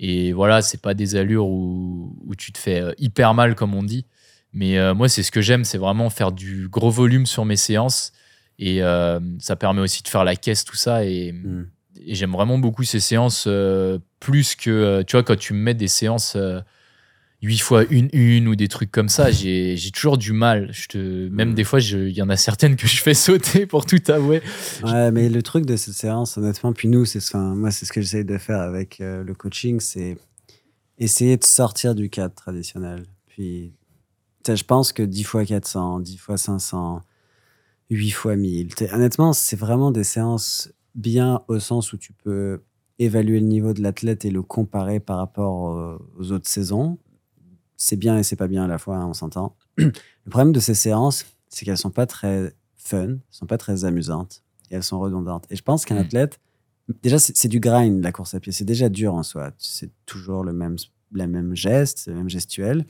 Et 0.00 0.32
voilà, 0.32 0.62
c'est 0.62 0.80
pas 0.80 0.94
des 0.94 1.16
allures 1.16 1.46
où, 1.46 2.16
où 2.24 2.34
tu 2.34 2.52
te 2.52 2.58
fais 2.58 2.80
euh, 2.80 2.92
hyper 2.98 3.34
mal, 3.34 3.54
comme 3.54 3.74
on 3.74 3.82
dit. 3.82 4.06
Mais 4.52 4.78
euh, 4.78 4.94
moi, 4.94 5.08
c'est 5.08 5.22
ce 5.22 5.30
que 5.30 5.40
j'aime, 5.40 5.64
c'est 5.64 5.78
vraiment 5.78 6.10
faire 6.10 6.32
du 6.32 6.68
gros 6.68 6.90
volume 6.90 7.26
sur 7.26 7.44
mes 7.44 7.56
séances. 7.56 8.12
Et 8.58 8.82
euh, 8.82 9.20
ça 9.38 9.56
permet 9.56 9.80
aussi 9.80 10.02
de 10.02 10.08
faire 10.08 10.24
la 10.24 10.36
caisse, 10.36 10.64
tout 10.64 10.76
ça. 10.76 11.04
Et, 11.04 11.34
et 12.00 12.14
j'aime 12.14 12.32
vraiment 12.32 12.58
beaucoup 12.58 12.84
ces 12.84 13.00
séances, 13.00 13.44
euh, 13.46 13.98
plus 14.20 14.54
que, 14.56 15.02
tu 15.06 15.16
vois, 15.16 15.22
quand 15.22 15.36
tu 15.36 15.52
me 15.52 15.60
mets 15.60 15.74
des 15.74 15.88
séances 15.88 16.36
8 17.40 17.58
fois 17.58 17.84
une, 17.90 18.08
une 18.12 18.48
ou 18.48 18.56
des 18.56 18.66
trucs 18.66 18.90
comme 18.90 19.08
ça, 19.08 19.30
j'ai 19.30 19.76
toujours 19.94 20.18
du 20.18 20.32
mal. 20.32 20.70
Je 20.72 20.88
te, 20.88 21.28
même 21.28 21.54
des 21.54 21.62
fois, 21.62 21.80
il 21.80 22.10
y 22.10 22.22
en 22.22 22.28
a 22.28 22.36
certaines 22.36 22.74
que 22.74 22.88
je 22.88 23.00
fais 23.00 23.14
sauter 23.14 23.66
pour 23.66 23.86
tout 23.86 24.02
avouer. 24.08 24.42
Ouais, 24.82 25.12
mais 25.12 25.28
le 25.28 25.42
truc 25.42 25.64
de 25.64 25.76
cette 25.76 25.94
séance, 25.94 26.36
honnêtement, 26.36 26.72
puis 26.72 26.88
nous, 26.88 27.04
c'est, 27.04 27.18
enfin, 27.18 27.54
moi, 27.54 27.70
c'est 27.70 27.86
ce 27.86 27.92
que 27.92 28.00
j'essaie 28.00 28.24
de 28.24 28.38
faire 28.38 28.60
avec 28.60 29.00
euh, 29.00 29.22
le 29.22 29.34
coaching, 29.34 29.78
c'est 29.78 30.18
essayer 30.98 31.36
de 31.36 31.44
sortir 31.44 31.94
du 31.94 32.10
cadre 32.10 32.34
traditionnel. 32.34 33.06
Puis, 33.26 33.72
je 34.46 34.64
pense 34.64 34.92
que 34.92 35.02
10 35.04 35.22
fois 35.22 35.44
400, 35.44 36.00
10 36.00 36.16
fois 36.16 36.36
500, 36.36 37.02
8 37.90 38.10
fois 38.10 38.34
1000, 38.34 38.74
t'sais, 38.74 38.92
honnêtement, 38.92 39.32
c'est 39.32 39.56
vraiment 39.56 39.92
des 39.92 40.04
séances 40.04 40.72
bien 40.96 41.42
au 41.46 41.60
sens 41.60 41.92
où 41.92 41.98
tu 41.98 42.12
peux 42.12 42.62
évaluer 42.98 43.38
le 43.38 43.46
niveau 43.46 43.72
de 43.74 43.82
l'athlète 43.82 44.24
et 44.24 44.30
le 44.30 44.42
comparer 44.42 44.98
par 44.98 45.18
rapport 45.18 45.70
euh, 45.70 45.98
aux 46.18 46.32
autres 46.32 46.48
saisons. 46.48 46.98
C'est 47.78 47.96
bien 47.96 48.18
et 48.18 48.22
c'est 48.22 48.36
pas 48.36 48.48
bien 48.48 48.64
à 48.64 48.66
la 48.66 48.76
fois, 48.76 48.96
hein, 48.96 49.06
on 49.06 49.14
s'entend. 49.14 49.56
Le 49.78 49.92
problème 50.28 50.52
de 50.52 50.60
ces 50.60 50.74
séances, 50.74 51.24
c'est 51.48 51.64
qu'elles 51.64 51.78
sont 51.78 51.90
pas 51.90 52.06
très 52.06 52.52
fun, 52.76 53.08
elles 53.08 53.18
sont 53.30 53.46
pas 53.46 53.56
très 53.56 53.84
amusantes 53.86 54.42
et 54.70 54.74
elles 54.74 54.82
sont 54.82 54.98
redondantes. 55.00 55.46
Et 55.50 55.56
je 55.56 55.62
pense 55.62 55.84
qu'un 55.86 55.94
Mm. 55.94 55.98
athlète, 55.98 56.40
déjà, 57.02 57.18
c'est 57.18 57.48
du 57.48 57.60
grind, 57.60 58.02
la 58.02 58.12
course 58.12 58.34
à 58.34 58.40
pied. 58.40 58.52
C'est 58.52 58.64
déjà 58.64 58.88
dur 58.90 59.14
en 59.14 59.22
soi. 59.22 59.52
C'est 59.58 59.90
toujours 60.06 60.42
le 60.44 60.52
même, 60.52 60.76
la 61.12 61.26
même 61.26 61.54
geste, 61.54 62.06
le 62.08 62.14
même 62.14 62.28
gestuel. 62.28 62.84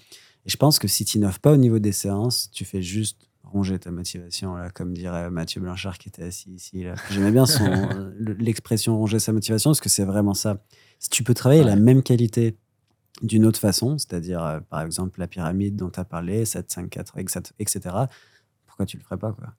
Et 0.46 0.50
je 0.50 0.56
pense 0.56 0.78
que 0.78 0.88
si 0.88 1.04
tu 1.04 1.18
n'innoves 1.18 1.40
pas 1.40 1.52
au 1.52 1.56
niveau 1.58 1.78
des 1.78 1.92
séances, 1.92 2.48
tu 2.50 2.64
fais 2.64 2.80
juste 2.82 3.28
ronger 3.44 3.78
ta 3.78 3.90
motivation, 3.90 4.54
là, 4.56 4.70
comme 4.70 4.92
dirait 4.94 5.30
Mathieu 5.30 5.60
Blanchard 5.60 5.98
qui 5.98 6.08
était 6.08 6.22
assis 6.24 6.50
ici. 6.50 6.84
J'aimais 7.10 7.30
bien 7.32 7.44
l'expression 8.38 8.96
ronger 8.98 9.18
sa 9.18 9.32
motivation 9.32 9.70
parce 9.70 9.80
que 9.80 9.88
c'est 9.88 10.04
vraiment 10.04 10.34
ça. 10.34 10.62
Si 10.98 11.08
tu 11.10 11.22
peux 11.24 11.34
travailler 11.34 11.64
la 11.64 11.76
même 11.76 12.02
qualité 12.02 12.56
d'une 13.22 13.44
autre 13.46 13.58
façon, 13.60 13.98
c'est-à-dire, 13.98 14.42
euh, 14.44 14.60
par 14.60 14.82
exemple, 14.82 15.18
la 15.20 15.26
pyramide 15.26 15.76
dont 15.76 15.90
tu 15.90 15.98
as 16.00 16.04
parlé, 16.04 16.44
7, 16.44 16.70
5, 16.70 16.88
4, 16.90 17.14
etc., 17.58 17.80
pourquoi 18.66 18.86
tu 18.86 18.96
le 18.96 19.02
ferais 19.02 19.16
pas, 19.18 19.32
quoi? 19.32 19.54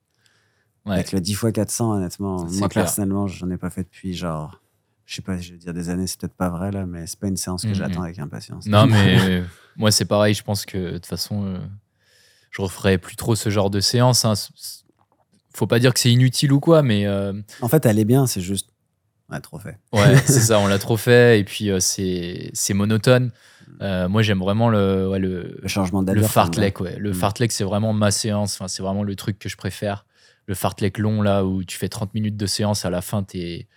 Ouais. 0.85 0.93
avec 0.93 1.11
le 1.11 1.19
10 1.19 1.33
x 1.33 1.45
400, 1.53 1.95
honnêtement, 1.97 2.45
moi 2.45 2.69
clair. 2.69 2.85
personnellement, 2.85 3.27
j'en 3.27 3.49
ai 3.51 3.57
pas 3.57 3.69
fait 3.69 3.83
depuis 3.83 4.13
genre, 4.13 4.61
je 5.05 5.15
sais 5.15 5.21
pas, 5.21 5.37
je 5.37 5.51
vais 5.51 5.57
dire 5.57 5.73
des 5.73 5.89
années, 5.89 6.07
c'est 6.07 6.19
peut-être 6.19 6.35
pas 6.35 6.49
vrai 6.49 6.71
là, 6.71 6.85
mais 6.85 7.05
c'est 7.05 7.19
pas 7.19 7.27
une 7.27 7.35
séance 7.37 7.63
que 7.63 7.69
Mhm. 7.69 7.75
j'attends 7.75 8.01
avec 8.03 8.17
impatience. 8.17 8.65
Non, 8.65 8.87
mais 8.87 9.43
moi, 9.75 9.91
c'est 9.91 10.05
pareil. 10.05 10.33
Je 10.33 10.41
pense 10.43 10.65
que 10.65 10.77
de 10.77 10.91
toute 10.93 11.05
façon, 11.05 11.43
euh, 11.45 11.59
je 12.51 12.61
referai 12.61 12.97
plus 12.97 13.17
trop 13.17 13.35
ce 13.35 13.49
genre 13.49 13.69
de 13.69 13.81
séance. 13.81 14.23
hein. 14.25 14.33
Faut 15.53 15.67
pas 15.67 15.79
dire 15.79 15.93
que 15.93 15.99
c'est 15.99 16.11
inutile 16.11 16.53
ou 16.53 16.59
quoi, 16.61 16.81
mais 16.81 17.05
euh, 17.05 17.33
En 17.61 17.67
fait, 17.67 17.85
elle 17.85 17.99
est 17.99 18.05
bien, 18.05 18.25
c'est 18.25 18.41
juste, 18.41 18.69
ouais, 19.31 19.39
trop 19.41 19.59
fait. 19.59 19.77
ouais, 19.93 20.17
c'est 20.25 20.39
ça, 20.41 20.59
on 20.59 20.67
l'a 20.67 20.79
trop 20.79 20.97
fait. 20.97 21.39
Et 21.39 21.43
puis, 21.43 21.69
euh, 21.71 21.79
c'est 21.79 22.49
c'est 22.53 22.73
monotone. 22.73 23.31
Euh, 23.81 24.09
moi, 24.09 24.21
j'aime 24.23 24.39
vraiment 24.39 24.69
le, 24.69 25.07
ouais, 25.09 25.19
le, 25.19 25.57
Le 25.61 25.67
changement 25.67 26.01
le 26.01 26.05
d'allure. 26.05 26.27
fartlek. 26.29 26.79
Ouais. 26.81 26.95
Le 26.97 27.11
Mm. 27.11 27.13
fartlek, 27.13 27.51
c'est 27.51 27.63
vraiment 27.63 27.93
ma 27.93 28.11
séance. 28.11 28.55
Enfin, 28.55 28.67
c'est 28.67 28.81
vraiment 28.83 29.03
le 29.03 29.15
truc 29.15 29.39
que 29.39 29.47
je 29.47 29.55
préfère. 29.57 30.05
Le 30.47 30.55
fartlek 30.55 30.97
long, 30.97 31.21
là, 31.21 31.45
où 31.45 31.63
tu 31.63 31.77
fais 31.77 31.87
30 31.89 32.13
minutes 32.13 32.35
de 32.37 32.45
séance, 32.47 32.83
à 32.85 32.89
la 32.89 33.01
fin, 33.01 33.23
t'es 33.23 33.67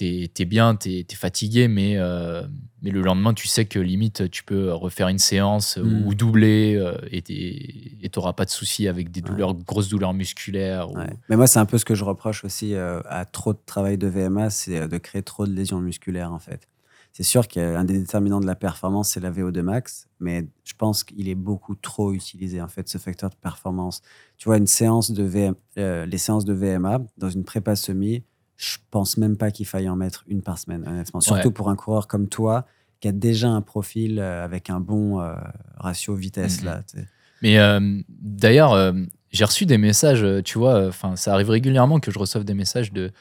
es, 0.00 0.30
es 0.38 0.44
bien, 0.44 0.74
t'es 0.76 1.00
es 1.10 1.14
fatigué, 1.14 1.68
mais, 1.68 1.96
euh, 1.98 2.42
mais 2.82 2.90
le 2.90 3.02
lendemain, 3.02 3.34
tu 3.34 3.46
sais 3.48 3.64
que 3.66 3.78
limite, 3.78 4.30
tu 4.30 4.44
peux 4.44 4.72
refaire 4.72 5.08
une 5.08 5.18
séance 5.18 5.76
euh, 5.78 5.82
Mm. 5.84 6.06
ou 6.06 6.14
doubler 6.14 6.76
euh, 6.76 6.96
et 7.10 7.22
t'es- 7.22 8.08
t'auras 8.10 8.32
pas 8.32 8.44
de 8.44 8.50
soucis 8.50 8.88
avec 8.88 9.10
des 9.10 9.20
Ouais. 9.20 9.28
douleurs, 9.28 9.54
grosses 9.54 9.88
douleurs 9.88 10.14
musculaires. 10.14 10.90
ou-. 10.90 10.96
Mais 11.28 11.36
moi, 11.36 11.46
c'est 11.46 11.58
un 11.58 11.66
peu 11.66 11.78
ce 11.78 11.84
que 11.84 11.94
je 11.94 12.04
reproche 12.04 12.44
aussi 12.44 12.74
euh, 12.74 13.00
à 13.06 13.24
trop 13.24 13.52
de 13.52 13.58
travail 13.66 13.98
de 13.98 14.06
VMA, 14.08 14.50
c'est 14.50 14.88
de 14.88 14.98
créer 14.98 15.22
trop 15.22 15.46
de 15.46 15.52
lésions 15.52 15.80
musculaires 15.80 16.32
en 16.32 16.38
fait. 16.38 16.66
C'est 17.12 17.24
sûr 17.24 17.48
qu'un 17.48 17.82
des 17.84 17.98
déterminants 17.98 18.38
de 18.40 18.46
la 18.46 18.54
performance, 18.54 19.10
c'est 19.10 19.20
la 19.20 19.32
VO2 19.32 19.62
max, 19.62 20.06
mais 20.20 20.46
je 20.64 20.74
pense 20.78 21.02
qu'il 21.02 21.28
est 21.28 21.34
beaucoup 21.34 21.74
trop 21.74 22.12
utilisé 22.12 22.62
en 22.62 22.68
fait, 22.68 22.88
ce 22.88 22.98
facteur 22.98 23.30
de 23.30 23.34
performance. 23.34 24.00
Tu 24.38 24.48
vois, 24.48 24.56
une 24.58 24.68
séance 24.68 25.10
de 25.10 25.24
VM, 25.24 25.54
les 25.76 26.18
séances 26.18 26.44
de 26.44 26.52
VMA 26.54 27.00
dans 27.18 27.28
une 27.28 27.42
prépa 27.42 27.74
semi, 27.74 28.22
je 28.60 28.76
pense 28.90 29.16
même 29.16 29.36
pas 29.38 29.50
qu'il 29.50 29.66
faille 29.66 29.88
en 29.88 29.96
mettre 29.96 30.24
une 30.28 30.42
par 30.42 30.58
semaine, 30.58 30.84
honnêtement. 30.86 31.20
Surtout 31.20 31.48
Ouais. 31.48 31.54
pour 31.54 31.70
un 31.70 31.76
coureur 31.76 32.06
comme 32.08 32.28
toi 32.28 32.66
qui 33.00 33.08
a 33.08 33.12
déjà 33.12 33.48
un 33.48 33.62
profil 33.62 34.18
euh, 34.18 34.44
avec 34.44 34.68
un 34.68 34.80
bon 34.80 35.20
euh, 35.20 35.34
ratio 35.78 36.14
vitesse 36.14 36.62
là. 36.62 36.82
tu 36.86 36.98
sais. 36.98 37.06
Mais 37.40 37.58
euh, 37.58 37.80
d'ailleurs, 38.10 38.74
euh, 38.74 38.92
j'ai 39.32 39.44
reçu 39.44 39.64
des 39.64 39.78
messages, 39.78 40.26
tu 40.44 40.58
vois, 40.58 40.88
enfin, 40.88 41.16
ça 41.16 41.32
arrive 41.32 41.48
régulièrement 41.48 42.00
que 42.00 42.10
je 42.10 42.18
reçoive 42.18 42.44
des 42.44 42.52
messages 42.52 42.92
de, 42.92 43.12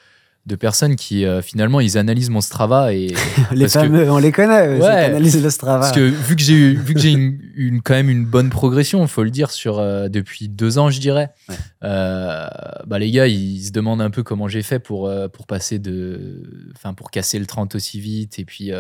de 0.50 0.56
personnes 0.58 0.96
qui, 0.98 1.24
euh, 1.26 1.42
finalement, 1.42 1.80
ils 1.80 1.98
analysent 1.98 2.30
mon 2.30 2.42
Strava 2.42 2.94
et. 2.94 3.08
les 3.54 3.62
parce 3.62 3.74
que- 3.76 3.80
fameux, 3.80 4.12
on 4.12 4.18
les 4.18 4.32
connaît, 4.34 4.78
Ouais. 4.80 4.86
analysent 4.88 5.42
le 5.42 5.50
Strava. 5.50 5.80
Parce 5.80 5.92
que 5.94 6.02
vu 6.02 6.36
que 6.36 6.42
j'ai 6.42 6.54
eu, 6.54 6.76
vu 6.76 6.94
que 6.94 7.00
j'ai 7.00 7.12
une, 7.12 7.40
une- 7.56 7.82
quand 7.82 7.94
même 7.94 8.10
une 8.10 8.26
bonne 8.26 8.50
progression, 8.50 9.06
faut 9.08 9.24
le 9.24 9.30
dire, 9.32 9.52
sur 9.52 9.80
euh, 9.80 10.10
depuis 10.10 10.50
deux 10.50 10.78
ans, 10.78 10.90
je 10.90 11.00
dirais. 11.00 11.30
Ouais. 11.48 11.56
euh, 11.84 12.48
bah 12.88 13.00
les 13.00 13.12
gars, 13.12 13.28
ils 13.28 13.62
se 13.64 13.72
demandent 13.72 14.02
un 14.02 14.10
peu 14.10 14.24
comment 14.24 14.48
j'ai 14.48 14.64
fait 14.64 14.80
pour 14.80 15.10
pour 15.32 15.48
passer 15.48 15.80
de, 15.80 16.44
enfin 16.76 16.94
pour 16.94 17.12
casser 17.12 17.40
le 17.40 17.46
30 17.46 17.76
aussi 17.76 18.00
vite 18.00 18.40
et 18.40 18.46
puis 18.46 18.72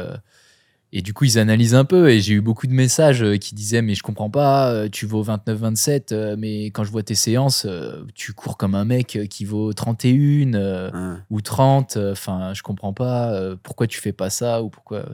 et 0.91 1.01
du 1.01 1.13
coup 1.13 1.25
ils 1.25 1.37
analysent 1.37 1.75
un 1.75 1.85
peu 1.85 2.09
et 2.09 2.19
j'ai 2.19 2.33
eu 2.33 2.41
beaucoup 2.41 2.65
de 2.67 2.71
messages 2.73 3.21
euh, 3.23 3.37
qui 3.37 3.53
disaient 3.55 3.81
mais 3.81 3.93
je 3.95 4.01
comprends 4.03 4.29
pas, 4.29 4.71
euh, 4.71 4.89
tu 4.89 5.05
vaux 5.05 5.23
29-27, 5.23 6.11
euh, 6.13 6.35
mais 6.37 6.65
quand 6.67 6.83
je 6.83 6.91
vois 6.91 7.03
tes 7.03 7.15
séances, 7.15 7.67
tu 8.15 8.33
cours 8.33 8.57
comme 8.57 8.73
un 8.75 8.85
mec 8.85 9.19
qui 9.29 9.45
vaut 9.45 9.71
31. 9.73 10.53
euh, 10.55 10.89
Hein. 10.93 11.23
ou 11.29 11.41
30 11.41 11.97
euh, 11.97 12.11
enfin 12.13 12.53
je 12.53 12.63
comprends 12.63 12.93
pas 12.93 13.39
pourquoi 13.63 13.87
tu 13.87 13.99
fais 13.99 14.13
pas 14.13 14.29
ça 14.29 14.63
ou 14.63 14.69
pourquoi 14.69 15.05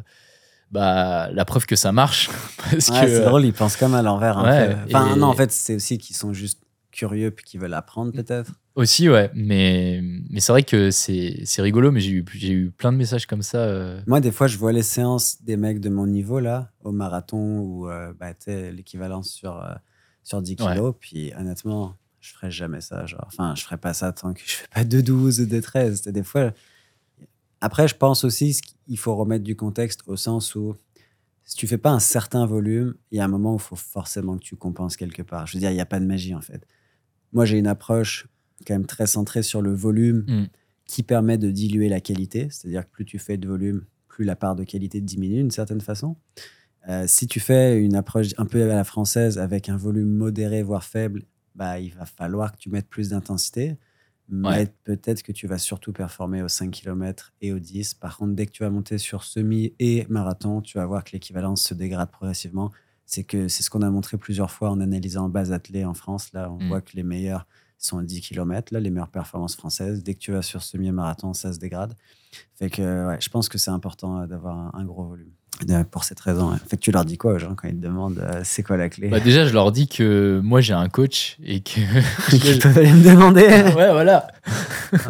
bah 0.72 1.30
la 1.32 1.46
preuve 1.46 1.66
que 1.66 1.76
ça 1.76 1.92
marche 1.92 2.30
parce 2.58 2.90
Ouais, 2.90 3.02
que 3.02 3.08
c'est 3.08 3.24
drôle, 3.26 3.46
ils 3.46 3.54
pensent 3.54 3.78
comme 3.78 3.94
à 3.94 4.02
l'envers. 4.02 4.38
Ouais. 4.44 4.76
Enfin, 4.88 5.16
et- 5.16 5.20
non, 5.20 5.28
en 5.28 5.34
fait, 5.34 5.52
c'est 5.52 5.76
aussi 5.76 5.98
qu'ils 5.98 6.16
sont 6.16 6.34
juste 6.34 6.60
curieux 6.92 7.32
puis 7.32 7.46
qu'ils 7.46 7.60
veulent 7.60 7.74
apprendre, 7.76 8.12
peut-être. 8.12 8.52
Aussi 8.76 9.10
ouais 9.10 9.32
mais 9.34 10.02
mais 10.30 10.40
c'est 10.40 10.52
vrai 10.52 10.64
que 10.64 10.92
c'est 10.92 11.44
rigolo 11.60 11.92
mais 11.92 12.00
j'ai 12.02 12.12
eu 12.12 12.26
eu 12.42 12.72
plein 12.72 12.92
de 12.92 12.98
messages 12.98 13.26
comme 13.26 13.42
ça 13.42 13.60
euh, 13.60 14.02
Moi, 14.08 14.20
des 14.22 14.32
fois, 14.32 14.48
je 14.48 14.58
vois 14.58 14.72
les 14.72 14.84
séances 14.84 15.42
des 15.44 15.58
mecs 15.58 15.80
de 15.80 15.90
mon 15.90 16.06
niveau, 16.08 16.40
là, 16.40 16.72
au 16.84 16.92
marathon, 16.92 17.60
ou 17.60 17.90
euh, 17.90 18.14
bah, 18.20 18.34
tu 18.34 18.46
sais, 18.46 18.72
l'équivalence 18.72 19.30
sur, 19.30 19.56
euh, 19.62 19.74
sur 20.24 20.42
10 20.42 20.56
Ouais. 20.62 20.74
kilos. 20.74 20.94
Puis, 21.00 21.32
honnêtement, 21.38 21.96
je 22.20 22.34
ferais 22.34 22.52
jamais 22.52 22.82
ça. 22.82 23.06
Genre. 23.06 23.24
Enfin, 23.28 23.56
je 23.56 23.64
ferais 23.64 23.78
pas 23.78 23.94
ça 23.94 24.12
tant 24.12 24.34
que 24.34 24.42
je 24.46 24.56
fais 24.56 24.68
pas 24.74 24.84
de 24.84 25.02
12 25.02 25.40
ou 25.42 25.46
de 25.46 25.60
13. 25.60 26.02
Des 26.04 26.24
fois. 26.24 26.52
Après, 27.62 27.88
je 27.88 27.96
pense 27.96 28.24
aussi 28.24 28.60
qu'il 28.86 28.98
faut 28.98 29.16
remettre 29.16 29.44
du 29.44 29.56
contexte 29.56 30.02
au 30.08 30.16
sens 30.18 30.56
où 30.56 30.76
si 31.44 31.56
tu 31.56 31.68
fais 31.68 31.78
pas 31.78 31.92
un 31.92 32.00
certain 32.00 32.46
volume, 32.46 32.96
il 33.12 33.18
y 33.18 33.22
a 33.22 33.26
un 33.26 33.28
moment 33.30 33.54
où 33.54 33.58
il 33.58 33.62
faut 33.62 33.76
forcément 33.76 34.38
que 34.38 34.44
tu 34.44 34.56
compenses 34.56 34.98
quelque 34.98 35.22
part. 35.22 35.48
Je 35.48 35.54
veux 35.54 35.60
dire, 35.60 35.72
il 35.72 35.76
n'y 35.76 35.82
a 35.82 35.86
pas 35.86 36.00
de 36.00 36.06
magie, 36.06 36.36
en 36.36 36.42
fait. 36.42 36.66
Moi, 37.34 37.46
j'ai 37.46 37.58
une 37.58 37.68
approche 37.68 38.28
quand 38.66 38.74
même 38.74 38.86
très 38.86 39.08
centrée 39.08 39.44
sur 39.44 39.62
le 39.62 39.74
volume 39.74 40.26
Mm. 40.28 40.46
qui 40.86 41.04
permet 41.04 41.38
de 41.38 41.50
diluer 41.52 41.90
la 41.90 42.00
qualité. 42.02 42.48
C'est-à-dire 42.52 42.86
que 42.86 42.92
plus 42.92 43.06
tu 43.06 43.18
fais 43.20 43.38
de 43.38 43.48
volume, 43.48 43.86
plus 44.08 44.24
la 44.26 44.36
part 44.36 44.56
de 44.56 44.64
qualité 44.64 45.02
diminue 45.02 45.38
d'une 45.38 45.52
certaine 45.52 45.82
façon. 45.82 46.16
Euh, 46.88 47.06
si 47.08 47.26
tu 47.28 47.40
fais 47.40 47.80
une 47.82 47.96
approche 47.96 48.28
un 48.38 48.46
peu 48.46 48.64
à 48.64 48.76
la 48.76 48.84
française 48.84 49.40
avec 49.40 49.70
un 49.70 49.78
volume 49.78 50.10
modéré, 50.16 50.62
voire 50.62 50.84
faible, 50.84 51.24
bah, 51.56 51.80
il 51.80 51.94
va 51.96 52.06
falloir 52.06 52.52
que 52.52 52.58
tu 52.58 52.70
mettes 52.70 52.88
plus 52.88 53.10
d'intensité. 53.10 53.78
Mais 54.30 54.48
Ouais. 54.50 54.68
peut-être 54.84 55.22
que 55.24 55.32
tu 55.32 55.48
vas 55.48 55.58
surtout 55.60 55.94
performer 55.94 56.42
aux 56.44 56.48
5 56.48 56.72
km 56.72 57.34
et 57.42 57.52
aux 57.54 57.60
10. 57.60 57.94
Par 57.96 58.18
contre, 58.18 58.34
dès 58.34 58.46
que 58.48 58.52
tu 58.52 58.64
vas 58.64 58.70
monter 58.72 58.98
sur 58.98 59.24
semi 59.24 59.74
et 59.80 60.06
marathon, 60.10 60.62
tu 60.62 60.78
vas 60.78 60.86
voir 60.86 61.04
que 61.04 61.12
l'équivalence 61.14 61.62
se 61.64 61.74
dégrade 61.76 62.10
progressivement. 62.12 62.72
C'est 63.08 63.24
que 63.24 63.48
c'est 63.48 63.62
ce 63.62 63.70
qu'on 63.70 63.84
a 63.84 63.90
montré 63.92 64.18
plusieurs 64.18 64.50
fois 64.52 64.72
en 64.72 64.80
analysant 64.82 65.30
base 65.30 65.52
athlée 65.52 65.86
en 65.86 65.94
France. 65.94 66.34
Là, 66.34 66.52
on 66.52 66.58
Mm. 66.64 66.68
voit 66.68 66.82
que 66.82 66.92
les 66.96 67.04
meilleurs 67.04 67.46
sont 67.86 67.98
à 68.00 68.04
10 68.04 68.22
km, 68.22 68.74
là, 68.74 68.80
les 68.80 68.90
meilleures 68.90 69.08
performances 69.10 69.56
françaises. 69.56 70.04
Dès 70.04 70.14
que 70.14 70.20
tu 70.20 70.32
vas 70.32 70.42
sur 70.42 70.62
semi-marathon, 70.64 71.34
ça 71.34 71.54
se 71.54 71.60
dégrade. 71.60 71.94
Fait 72.60 72.70
que 72.70 73.08
ouais, 73.08 73.18
je 73.22 73.30
pense 73.30 73.48
que 73.50 73.58
c'est 73.58 73.72
important 73.72 74.22
euh, 74.22 74.28
d'avoir 74.28 74.58
un, 74.58 74.72
un 74.74 74.84
gros 74.84 75.06
volume. 75.06 75.30
Euh, 75.70 75.86
Pour 75.86 76.04
cette 76.04 76.20
raison. 76.20 76.52
ouais. 76.52 76.58
Fait 76.68 76.76
que 76.76 76.82
tu 76.82 76.92
leur 76.92 77.06
dis 77.06 77.18
quoi 77.18 77.36
aux 77.36 77.40
gens 77.40 77.56
quand 77.56 77.70
ils 77.70 77.78
te 77.78 77.82
demandent 77.82 78.20
euh, 78.20 78.42
c'est 78.44 78.62
quoi 78.62 78.76
la 78.76 78.90
clé? 78.90 79.08
Bah, 79.08 79.22
déjà 79.22 79.46
je 79.48 79.54
leur 79.54 79.72
dis 79.72 79.88
que 79.88 80.42
moi 80.44 80.60
j'ai 80.60 80.74
un 80.74 80.90
coach 80.90 81.38
et 81.46 81.62
que 81.62 81.80
Ils 82.34 82.60
peuvent 82.60 82.78
aller 82.78 82.92
me 82.92 83.02
demander. 83.10 83.42
ouais 83.78 83.90
voilà 83.94 84.28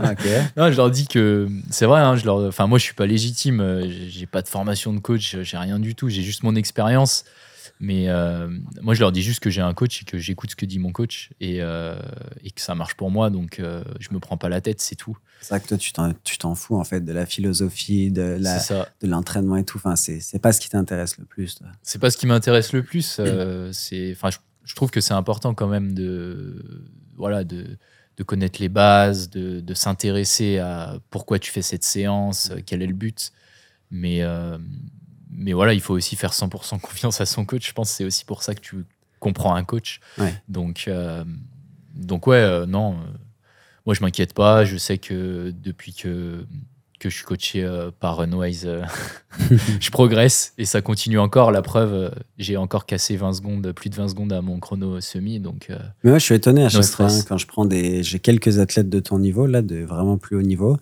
Ah, 0.04 0.14
non 0.56 0.70
je 0.72 0.78
leur 0.78 0.92
dis 0.92 1.08
que 1.08 1.48
c'est 1.72 1.88
vrai 1.88 2.00
hein, 2.02 2.16
je 2.16 2.26
leur 2.26 2.38
enfin 2.48 2.68
moi 2.68 2.78
je 2.78 2.84
suis 2.84 2.94
pas 2.94 3.08
légitime 3.08 3.60
euh, 3.60 3.88
j'ai 4.08 4.28
pas 4.28 4.44
de 4.44 4.48
formation 4.48 4.94
de 4.94 5.00
coach 5.00 5.36
j'ai 5.42 5.58
rien 5.58 5.80
du 5.80 5.96
tout 5.96 6.10
j'ai 6.10 6.22
juste 6.22 6.44
mon 6.44 6.54
expérience 6.56 7.26
mais 7.80 8.08
euh, 8.08 8.48
moi 8.82 8.94
je 8.94 9.02
leur 9.02 9.12
dis 9.12 9.22
juste 9.22 9.42
que 9.42 9.50
j'ai 9.50 9.62
un 9.62 9.74
coach 9.74 10.02
et 10.02 10.06
que 10.06 10.18
j'écoute 10.18 10.52
ce 10.52 10.56
que 10.56 10.66
dit 10.66 10.80
mon 10.80 10.92
coach 10.92 11.32
et, 11.42 11.62
euh, 11.62 12.00
et 12.44 12.52
que 12.52 12.62
ça 12.62 12.74
marche 12.74 12.96
pour 12.96 13.12
moi 13.12 13.30
donc 13.30 13.60
euh, 13.60 13.84
je 14.00 14.14
me 14.14 14.20
prends 14.20 14.38
pas 14.38 14.48
la 14.48 14.62
tête 14.62 14.80
c'est 14.80 14.96
tout 14.96 15.18
C'est 15.42 15.50
vrai 15.50 15.60
que 15.60 15.68
toi, 15.68 15.78
tu 15.78 16.38
t'en, 16.38 16.56
fous 16.56 16.78
en 16.78 16.86
fait 16.86 17.02
de 17.02 17.12
la 17.12 17.26
philosophie, 17.26 18.12
de, 18.12 18.40
l'entraînement 19.04 19.58
et 19.58 19.66
tout. 19.66 19.78
Enfin, 19.78 19.96
c'est, 19.96 20.40
pas 20.40 20.54
ce 20.54 20.62
qui 20.62 20.70
t'intéresse 20.70 21.18
le 21.18 21.26
plus. 21.26 21.60
c'est 21.82 22.00
pas 22.00 22.10
ce 22.10 22.18
qui 22.18 22.28
m'intéresse 22.28 22.72
le 22.72 22.82
plus. 22.82 23.18
euh, 23.20 23.70
c'est, 23.74 24.12
enfin, 24.14 24.30
je, 24.30 24.38
je 24.64 24.76
trouve 24.76 24.90
que 24.90 25.02
c'est 25.02 25.14
important 25.14 25.54
quand 25.54 25.68
même 25.68 25.94
de, 25.94 26.90
voilà, 27.18 27.44
de, 27.44 27.78
de 28.18 28.24
connaître 28.24 28.62
les 28.62 28.70
bases, 28.70 29.30
de, 29.30 29.60
de 29.60 29.74
s'intéresser 29.74 30.60
à 30.60 30.98
pourquoi 31.10 31.40
tu 31.40 31.52
fais 31.52 31.62
cette 31.62 31.84
séance, 31.84 32.52
quel 32.66 32.82
est 32.82 32.88
le 32.88 32.94
but. 32.94 33.32
Mais, 33.92 34.24
mais 35.38 35.54
voilà, 35.54 35.74
il 35.74 35.82
faut 35.82 35.94
aussi 35.94 36.16
faire 36.16 36.32
100% 36.34 36.80
confiance 36.80 37.22
à 37.22 37.26
son 37.26 37.46
coach. 37.46 37.68
Je 37.68 37.74
pense 37.74 37.90
que 37.92 37.96
c'est 37.98 38.06
aussi 38.06 38.26
pour 38.26 38.44
ça 38.44 38.56
que 38.56 38.62
tu 38.62 38.86
comprends 39.20 39.56
un 39.56 39.64
coach. 39.64 40.00
Ouais. 40.18 40.34
Donc, 40.50 40.86
euh, 40.88 41.24
donc 41.94 42.28
ouais, 42.28 42.38
euh, 42.38 42.66
non. 42.66 42.94
euh, 42.94 42.96
moi, 43.86 43.96
je 43.96 44.02
m'inquiète 44.02 44.34
pas. 44.34 44.66
Je 44.66 44.78
sais 44.78 44.98
que 44.98 45.54
depuis 45.64 45.94
que 45.94 46.46
que 46.98 47.10
je 47.10 47.18
suis 47.18 47.26
coaché 47.26 47.68
par 48.00 48.18
Runwise, 48.18 48.68
je 49.80 49.90
progresse 49.92 50.54
et 50.58 50.64
ça 50.66 50.82
continue 50.82 51.20
encore. 51.20 51.52
La 51.52 51.62
preuve, 51.62 52.16
j'ai 52.38 52.56
encore 52.56 52.86
cassé 52.86 53.18
20 53.18 53.34
secondes, 53.34 53.72
plus 53.74 53.90
de 53.90 53.96
20 53.96 54.08
secondes 54.08 54.32
à 54.34 54.42
mon 54.42 54.60
chrono 54.60 55.00
semi. 55.02 55.40
Donc, 55.42 55.68
Mais 56.04 56.10
moi, 56.12 56.20
je 56.20 56.24
suis 56.24 56.36
étonné 56.36 56.64
à 56.64 56.70
chaque 56.70 56.84
fois 56.86 57.10
stress. 57.10 57.20
hein, 57.20 57.26
quand 57.28 57.38
je 57.38 57.48
prends 57.48 57.66
des. 57.66 58.02
J'ai 58.02 58.20
quelques 58.20 58.60
athlètes 58.60 58.90
de 58.90 59.00
ton 59.02 59.20
niveau, 59.20 59.46
là, 59.46 59.62
de 59.62 59.84
vraiment 59.84 60.18
plus 60.18 60.38
haut 60.38 60.42
niveau. 60.42 60.78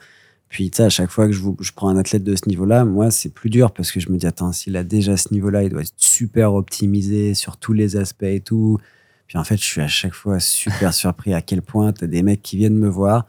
Puis, 0.54 0.70
tu 0.70 0.78
sais, 0.78 0.84
à 0.84 0.90
chaque 0.90 1.10
fois 1.10 1.26
que 1.26 1.34
je, 1.34 1.40
vous- 1.42 1.58
je 1.62 1.72
prends 1.72 1.90
un 1.90 1.98
athlète 1.98 2.24
de 2.24 2.36
ce 2.36 2.48
niveau-là, 2.48 2.86
moi, 2.86 3.10
c'est 3.10 3.30
plus 3.34 3.50
dur 3.50 3.72
parce 3.72 3.92
que 3.92 4.00
je 4.00 4.10
me 4.12 4.18
dis, 4.18 4.28
attends, 4.28 4.52
s'il 4.52 4.78
a 4.78 4.84
déjà 4.84 5.18
ce 5.18 5.34
niveau-là, 5.34 5.64
il 5.64 5.70
doit 5.72 5.82
être 5.82 5.94
super 5.98 6.54
optimisé 6.54 7.34
sur 7.34 7.58
tous 7.58 7.74
les 7.74 7.98
aspects 7.98 8.22
et 8.22 8.40
tout. 8.40 8.78
Puis, 9.26 9.40
en 9.40 9.44
fait, 9.44 9.58
je 9.58 9.64
suis 9.64 9.82
à 9.82 9.88
chaque 9.88 10.14
fois 10.14 10.40
super 10.40 10.94
surpris 11.04 11.34
à 11.34 11.42
quel 11.42 11.64
point 11.64 11.92
tu 11.92 12.04
as 12.04 12.08
des 12.08 12.22
mecs 12.22 12.44
qui 12.44 12.58
viennent 12.58 12.78
me 12.78 12.88
voir 12.88 13.26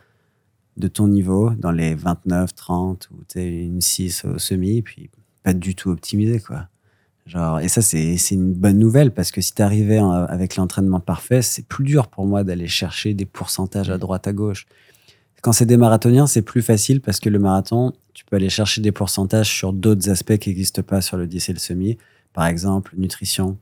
de 0.76 0.86
ton 0.86 1.08
niveau, 1.08 1.48
dans 1.58 1.70
les 1.70 1.94
29, 1.94 2.54
30, 2.54 3.08
ou 3.12 3.22
tu 3.26 3.40
une 3.40 3.80
6 3.80 4.26
au 4.26 4.38
semi, 4.38 4.82
puis 4.82 5.08
pas 5.42 5.54
du 5.54 5.74
tout 5.74 5.88
optimisé, 5.88 6.40
quoi. 6.40 6.68
Genre, 7.26 7.58
et 7.60 7.68
ça, 7.68 7.80
c'est 7.80 8.18
c'est 8.18 8.34
une 8.34 8.52
bonne 8.52 8.78
nouvelle 8.78 9.10
parce 9.10 9.30
que 9.30 9.40
si 9.40 9.54
tu 9.54 9.62
arrivais 9.62 9.96
avec 10.28 10.56
l'entraînement 10.56 11.00
parfait, 11.00 11.40
c'est 11.40 11.66
plus 11.66 11.84
dur 11.84 12.08
pour 12.08 12.26
moi 12.26 12.44
d'aller 12.44 12.68
chercher 12.68 13.14
des 13.14 13.24
pourcentages 13.24 13.88
à 13.88 13.96
droite, 13.96 14.26
à 14.28 14.34
gauche. 14.34 14.66
Quand 15.44 15.52
c'est 15.52 15.66
des 15.66 15.76
marathoniens, 15.76 16.26
c'est 16.26 16.40
plus 16.40 16.62
facile 16.62 17.02
parce 17.02 17.20
que 17.20 17.28
le 17.28 17.38
marathon, 17.38 17.92
tu 18.14 18.24
peux 18.24 18.36
aller 18.36 18.48
chercher 18.48 18.80
des 18.80 18.92
pourcentages 18.92 19.50
sur 19.50 19.74
d'autres 19.74 20.08
aspects 20.08 20.38
qui 20.38 20.48
n'existent 20.48 20.80
pas 20.82 21.02
sur 21.02 21.18
le 21.18 21.26
10 21.26 21.50
et 21.50 21.52
le 21.52 21.58
semi. 21.58 21.98
Par 22.32 22.46
exemple, 22.46 22.94
nutrition. 22.96 23.58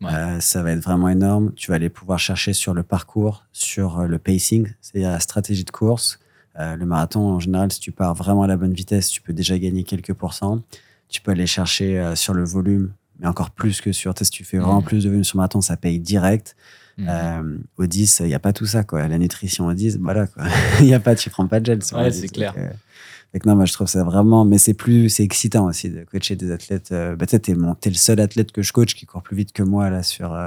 Ouais. 0.00 0.08
Euh, 0.14 0.38
ça 0.38 0.62
va 0.62 0.70
être 0.70 0.84
vraiment 0.84 1.08
énorme. 1.08 1.52
Tu 1.56 1.68
vas 1.72 1.74
aller 1.74 1.88
pouvoir 1.88 2.20
chercher 2.20 2.52
sur 2.52 2.74
le 2.74 2.84
parcours, 2.84 3.42
sur 3.50 3.98
euh, 3.98 4.06
le 4.06 4.20
pacing, 4.20 4.68
c'est-à-dire 4.80 5.10
la 5.10 5.18
stratégie 5.18 5.64
de 5.64 5.70
course. 5.72 6.20
Euh, 6.60 6.76
le 6.76 6.86
marathon, 6.86 7.22
en 7.22 7.40
général, 7.40 7.72
si 7.72 7.80
tu 7.80 7.90
pars 7.90 8.14
vraiment 8.14 8.44
à 8.44 8.46
la 8.46 8.56
bonne 8.56 8.72
vitesse, 8.72 9.10
tu 9.10 9.20
peux 9.20 9.32
déjà 9.32 9.58
gagner 9.58 9.82
quelques 9.82 10.12
pourcents. 10.14 10.60
Tu 11.08 11.20
peux 11.20 11.32
aller 11.32 11.48
chercher 11.48 11.98
euh, 11.98 12.14
sur 12.14 12.34
le 12.34 12.44
volume, 12.44 12.92
mais 13.18 13.26
encore 13.26 13.50
plus 13.50 13.80
que 13.80 13.90
sur. 13.90 14.14
Si 14.16 14.30
tu 14.30 14.44
fais 14.44 14.58
vraiment 14.58 14.78
Mhm. 14.78 14.84
plus 14.84 15.02
de 15.02 15.08
volume 15.08 15.24
sur 15.24 15.38
marathon, 15.38 15.60
ça 15.60 15.76
paye 15.76 15.98
direct. 15.98 16.54
Mm. 16.98 17.06
Euh, 17.08 17.58
au 17.78 17.86
10, 17.86 18.20
il 18.20 18.26
n'y 18.26 18.34
a 18.34 18.38
pas 18.38 18.52
tout 18.52 18.66
ça. 18.66 18.84
Quoi. 18.84 19.06
La 19.08 19.18
nutrition 19.18 19.66
au 19.66 19.72
10, 19.72 19.98
voilà. 19.98 20.26
Il 20.80 20.86
y 20.86 20.94
a 20.94 21.00
pas, 21.00 21.14
tu 21.14 21.30
prends 21.30 21.46
pas 21.46 21.60
de 21.60 21.66
gel. 21.66 21.84
sur 21.84 21.98
Ouais, 21.98 22.10
c'est 22.10 22.22
10, 22.22 22.32
clair. 22.32 22.52
donc, 22.54 22.62
euh, 22.62 23.38
non, 23.44 23.56
moi, 23.56 23.64
je 23.64 23.72
trouve 23.72 23.88
ça 23.88 24.04
vraiment. 24.04 24.44
Mais 24.44 24.58
c'est 24.58 24.74
plus. 24.74 25.08
C'est 25.08 25.24
excitant 25.24 25.66
aussi 25.66 25.90
de 25.90 26.04
coacher 26.04 26.36
des 26.36 26.50
athlètes. 26.50 26.92
Euh, 26.92 27.16
bah, 27.16 27.26
tu 27.26 27.38
t'es 27.38 27.54
le 27.54 27.94
seul 27.94 28.20
athlète 28.20 28.52
que 28.52 28.62
je 28.62 28.72
coach 28.72 28.94
qui 28.94 29.06
court 29.06 29.22
plus 29.22 29.36
vite 29.36 29.52
que 29.52 29.62
moi 29.62 29.90
là, 29.90 30.02
sur, 30.02 30.38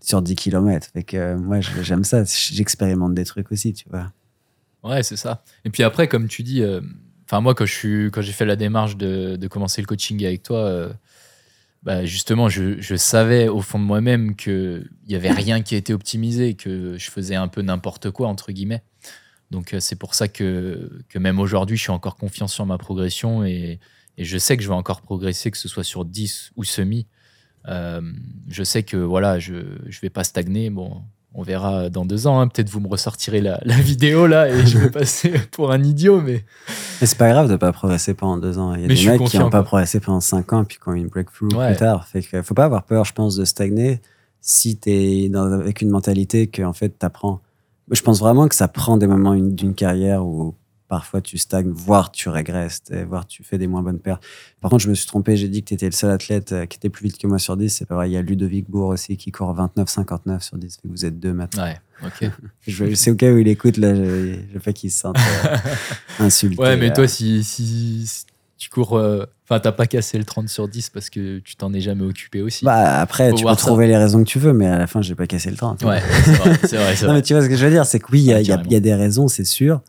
sur 0.00 0.22
10 0.22 0.34
km. 0.34 0.88
Fait 0.92 1.02
que 1.02 1.34
moi, 1.34 1.60
j'aime 1.60 2.04
ça. 2.04 2.24
J'expérimente 2.24 3.14
des 3.14 3.24
trucs 3.24 3.52
aussi, 3.52 3.72
tu 3.72 3.88
vois. 3.88 4.10
Ouais, 4.82 5.02
c'est 5.02 5.16
ça. 5.16 5.42
Et 5.64 5.70
puis 5.70 5.82
après, 5.82 6.08
comme 6.08 6.28
tu 6.28 6.42
dis, 6.42 6.62
euh, 6.62 6.80
enfin 7.26 7.40
moi 7.40 7.54
quand 7.54 7.66
je 7.66 7.74
suis, 7.74 8.10
quand 8.10 8.22
j'ai 8.22 8.32
fait 8.32 8.46
la 8.46 8.56
démarche 8.56 8.96
de, 8.96 9.36
de 9.36 9.48
commencer 9.48 9.80
le 9.80 9.86
coaching 9.86 10.24
avec 10.24 10.42
toi, 10.42 10.58
euh, 10.58 10.92
bah, 11.82 12.04
justement, 12.04 12.48
je, 12.48 12.96
savais 12.96 13.48
au 13.48 13.62
fond 13.62 13.78
de 13.78 13.84
moi-même 13.84 14.36
que 14.36 14.84
il 15.06 15.12
y 15.12 15.16
avait 15.16 15.30
rien 15.30 15.62
qui 15.62 15.76
était 15.76 15.94
optimisé, 15.94 16.54
que 16.54 16.98
je 16.98 17.10
faisais 17.10 17.36
un 17.36 17.48
peu 17.48 17.62
n'importe 17.62 18.10
quoi 18.10 18.28
entre 18.28 18.52
guillemets. 18.52 18.82
Donc 19.50 19.72
euh, 19.72 19.80
c'est 19.80 19.96
pour 19.96 20.14
ça 20.14 20.28
que, 20.28 20.90
même 21.14 21.40
aujourd'hui, 21.40 21.76
je 21.76 21.82
suis 21.82 21.90
encore 21.90 22.16
confiant 22.16 22.48
sur 22.48 22.66
ma 22.66 22.78
progression 22.78 23.44
et, 23.44 23.80
et 24.18 24.24
je 24.24 24.38
sais 24.38 24.56
que 24.56 24.62
je 24.62 24.68
vais 24.68 24.74
encore 24.74 25.00
progresser, 25.00 25.50
que 25.50 25.58
ce 25.58 25.68
soit 25.68 25.84
sur 25.84 26.04
10 26.04 26.52
ou 26.56 26.64
semi. 26.64 27.06
Euh, 27.68 28.00
je 28.48 28.62
sais 28.62 28.82
que 28.82 28.96
voilà, 28.96 29.38
je 29.38 29.54
je 29.86 30.00
vais 30.00 30.10
pas 30.10 30.24
stagner. 30.24 30.70
Bon, 30.70 31.02
on 31.34 31.42
verra 31.42 31.88
dans 31.90 32.04
deux 32.04 32.26
ans. 32.26 32.40
hein. 32.40 32.48
Peut-être 32.48 32.68
vous 32.70 32.80
me 32.80 32.88
ressortirez 32.88 33.40
la, 33.40 33.60
la 33.64 33.76
vidéo 33.76 34.26
là 34.26 34.48
et 34.48 34.66
je 34.66 34.78
vais 34.78 34.90
passer 35.00 35.32
pour 35.52 35.70
un 35.72 35.82
idiot, 35.82 36.20
mais 36.20 36.44
Mais 37.00 37.06
c'est 37.06 37.18
pas 37.18 37.30
grave 37.30 37.48
de 37.50 37.56
pas 37.56 37.72
progresser 37.72 38.14
pendant 38.14 38.36
deux 38.38 38.58
ans. 38.58 38.74
Il 38.74 38.80
y 38.82 38.84
a 38.84 38.88
Mais 38.88 38.94
des 38.94 39.06
mecs 39.06 39.24
qui 39.28 39.38
n'ont 39.38 39.50
pas 39.50 39.62
progressé 39.62 40.00
pendant 40.00 40.20
cinq 40.20 40.52
ans 40.52 40.64
puis 40.64 40.78
qui 40.82 40.88
ont 40.88 40.94
eu 40.94 40.98
une 41.00 41.08
breakthrough 41.08 41.52
Ouais. 41.54 41.68
plus 41.68 41.76
tard. 41.76 42.06
Fait 42.06 42.22
que 42.22 42.42
faut 42.42 42.54
pas 42.54 42.64
avoir 42.64 42.82
peur, 42.84 43.04
je 43.04 43.12
pense, 43.12 43.36
de 43.36 43.44
stagner. 43.44 44.00
si 44.42 44.78
tu 44.78 44.90
es 44.90 45.30
avec 45.36 45.82
une 45.82 45.90
mentalité 45.90 46.46
que 46.46 46.62
en 46.62 46.72
fait, 46.72 46.98
tu 46.98 47.04
apprends. 47.06 47.40
Je 47.90 48.00
pense 48.02 48.20
vraiment 48.20 48.48
que 48.48 48.54
ça 48.54 48.68
prend 48.68 48.96
des 48.96 49.06
moments 49.06 49.34
une- 49.34 49.54
d'une 49.54 49.74
carrière 49.74 50.24
où 50.24 50.54
parfois 50.90 51.20
tu 51.20 51.38
stagnes, 51.38 51.70
voire 51.70 52.10
tu 52.10 52.28
régresses, 52.28 52.82
voire 53.08 53.24
tu 53.24 53.44
fais 53.44 53.56
des 53.58 53.68
moins 53.68 53.80
bonnes 53.80 54.00
paires. 54.00 54.18
Par 54.60 54.70
contre, 54.70 54.82
je 54.82 54.90
me 54.90 54.94
suis 54.94 55.06
trompé, 55.06 55.36
j'ai 55.36 55.46
dit 55.48 55.62
que 55.62 55.68
tu 55.68 55.74
étais 55.74 55.86
le 55.86 55.92
seul 55.92 56.10
athlète 56.10 56.50
euh, 56.52 56.66
qui 56.66 56.76
était 56.78 56.90
plus 56.90 57.04
vite 57.04 57.16
que 57.16 57.28
moi 57.28 57.38
sur 57.38 57.56
10. 57.56 57.70
C'est 57.70 57.84
pas 57.86 57.94
vrai, 57.94 58.10
il 58.10 58.12
y 58.12 58.16
a 58.16 58.22
Ludovic 58.22 58.68
Bourg 58.68 58.88
aussi 58.88 59.16
qui 59.16 59.30
court 59.30 59.54
29-59 59.56 60.40
sur 60.40 60.58
10. 60.58 60.76
Fait 60.82 60.88
que 60.88 60.92
Vous 60.92 61.06
êtes 61.06 61.20
deux 61.20 61.32
maintenant. 61.32 61.62
Ouais, 61.62 61.80
ok. 62.04 62.28
Je, 62.66 62.92
sais 62.94 63.12
au 63.12 63.14
cas 63.14 63.30
où 63.30 63.38
il 63.38 63.46
écoute, 63.46 63.76
là, 63.76 63.94
je, 63.94 64.34
je 64.52 64.58
pas 64.58 64.72
qu'il 64.72 64.90
se 64.90 64.98
sente 64.98 65.16
euh, 65.16 65.56
insulté. 66.18 66.60
Ouais, 66.60 66.76
mais 66.76 66.90
euh. 66.90 66.94
toi, 66.94 67.06
si, 67.08 67.44
si, 67.44 68.04
si 68.06 68.24
tu 68.58 68.68
cours. 68.68 68.98
euh, 68.98 69.24
Enfin, 69.48 69.58
t'as 69.58 69.72
pas 69.72 69.86
cassé 69.86 70.16
le 70.16 70.24
30 70.24 70.48
sur 70.48 70.68
10 70.68 70.90
parce 70.90 71.10
que 71.10 71.40
tu 71.40 71.56
t'en 71.56 71.72
es 71.72 71.80
jamais 71.80 72.04
occupé 72.04 72.40
aussi. 72.40 72.64
Bah, 72.64 73.00
après, 73.00 73.30
Faut 73.30 73.36
tu 73.36 73.44
peux 73.44 73.50
ça. 73.50 73.56
trouver 73.56 73.88
les 73.88 73.96
raisons 73.96 74.22
que 74.22 74.28
tu 74.28 74.38
veux, 74.38 74.52
mais 74.52 74.66
à 74.68 74.78
la 74.78 74.86
fin, 74.86 75.02
j'ai 75.02 75.16
pas 75.16 75.26
cassé 75.26 75.50
le 75.50 75.56
30. 75.56 75.82
ouais, 75.82 76.00
c'est 76.24 76.32
vrai, 76.36 76.58
c'est 76.62 76.76
vrai. 76.76 77.06
Non, 77.08 77.14
mais 77.14 77.22
tu 77.22 77.32
vois 77.34 77.42
ce 77.42 77.48
que 77.48 77.56
je 77.56 77.64
veux 77.64 77.72
dire, 77.72 77.84
c'est 77.84 77.98
que 77.98 78.06
oui, 78.12 78.20
il 78.20 78.26
y, 78.26 78.46
y 78.48 78.52
a 78.76 78.80
des 78.80 78.94
raisons, 78.94 79.26
c'est 79.26 79.44
sûr, 79.44 79.80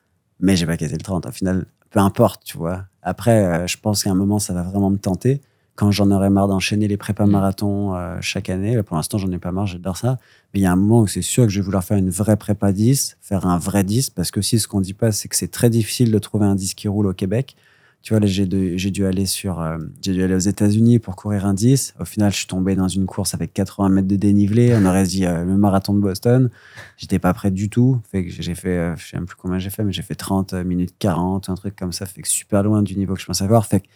mais 0.41 0.55
j'ai 0.55 0.65
pas 0.65 0.77
cassé 0.77 0.93
le 0.93 0.99
30. 1.01 1.25
Au 1.27 1.31
final, 1.31 1.65
peu 1.89 1.99
importe, 1.99 2.43
tu 2.43 2.57
vois. 2.57 2.85
Après, 3.03 3.45
euh, 3.45 3.67
je 3.67 3.77
pense 3.77 4.03
qu'à 4.03 4.11
un 4.11 4.15
moment, 4.15 4.39
ça 4.39 4.53
va 4.53 4.63
vraiment 4.63 4.89
me 4.89 4.97
tenter. 4.97 5.41
Quand 5.75 5.89
j'en 5.89 6.11
aurai 6.11 6.29
marre 6.29 6.47
d'enchaîner 6.47 6.87
les 6.87 6.97
prépas 6.97 7.25
Mm. 7.25 7.31
marathons 7.31 7.95
euh, 7.95 8.17
chaque 8.21 8.49
année, 8.49 8.75
là, 8.75 8.83
pour 8.83 8.97
l'instant, 8.97 9.17
j'en 9.17 9.31
ai 9.31 9.37
pas 9.39 9.51
marre, 9.51 9.67
j'adore 9.67 9.97
ça. 9.97 10.19
Mais 10.53 10.59
il 10.59 10.63
y 10.63 10.65
a 10.65 10.71
un 10.71 10.75
moment 10.75 11.01
où 11.01 11.07
c'est 11.07 11.21
sûr 11.21 11.43
que 11.43 11.49
je 11.49 11.59
vais 11.59 11.65
vouloir 11.65 11.83
faire 11.83 11.97
une 11.97 12.09
vraie 12.09 12.37
prépa 12.37 12.71
10, 12.71 13.17
faire 13.21 13.45
un 13.47 13.57
vrai 13.57 13.83
10, 13.83 14.09
parce 14.09 14.31
que 14.31 14.39
aussi, 14.39 14.59
ce 14.59 14.67
qu'on 14.67 14.81
dit 14.81 14.93
pas, 14.93 15.11
c'est 15.11 15.27
que 15.27 15.35
c'est 15.35 15.47
très 15.51 15.69
difficile 15.69 16.11
de 16.11 16.19
trouver 16.19 16.45
un 16.45 16.55
10 16.55 16.73
qui 16.75 16.87
roule 16.87 17.07
au 17.07 17.13
Québec. 17.13 17.55
Tu 18.03 18.13
vois, 18.13 18.19
là, 18.19 18.25
j'ai 18.25 18.47
dû 18.47 19.05
aller 19.05 19.27
sur, 19.27 19.61
euh, 19.61 19.77
j'ai 20.01 20.13
dû 20.13 20.23
aller 20.23 20.33
aux 20.33 20.39
États-Unis 20.39 20.97
pour 20.97 21.15
courir 21.15 21.45
un 21.45 21.53
10. 21.53 21.93
Au 21.99 22.05
final, 22.05 22.31
je 22.31 22.37
suis 22.37 22.47
tombé 22.47 22.75
dans 22.75 22.87
une 22.87 23.05
course 23.05 23.35
avec 23.35 23.53
80 23.53 23.89
mètres 23.89 24.07
de 24.07 24.15
dénivelé. 24.15 24.73
On 24.75 24.85
aurait 24.85 25.03
dit 25.03 25.23
euh, 25.27 25.43
le 25.45 25.55
marathon 25.55 25.93
de 25.93 25.99
Boston. 25.99 26.49
J'étais 26.97 27.19
pas 27.19 27.31
prêt 27.35 27.51
du 27.51 27.69
tout. 27.69 28.01
Fait 28.11 28.25
que 28.25 28.31
j'ai 28.31 28.55
fait, 28.55 28.75
euh, 28.77 28.95
je 28.95 29.07
sais 29.07 29.17
même 29.17 29.27
plus 29.27 29.35
combien 29.35 29.59
j'ai 29.59 29.69
fait, 29.69 29.83
mais 29.83 29.91
j'ai 29.93 30.01
fait 30.01 30.15
30 30.15 30.53
minutes 30.53 30.95
40, 30.97 31.49
un 31.49 31.53
truc 31.55 31.75
comme 31.75 31.91
ça. 31.91 32.07
Fait 32.07 32.23
que 32.23 32.27
super 32.27 32.63
loin 32.63 32.81
du 32.81 32.95
niveau 32.95 33.13
que 33.13 33.21
je 33.21 33.25
pensais 33.27 33.43
avoir. 33.43 33.67
Fait 33.67 33.81
que, 33.81 33.85
tu 33.85 33.91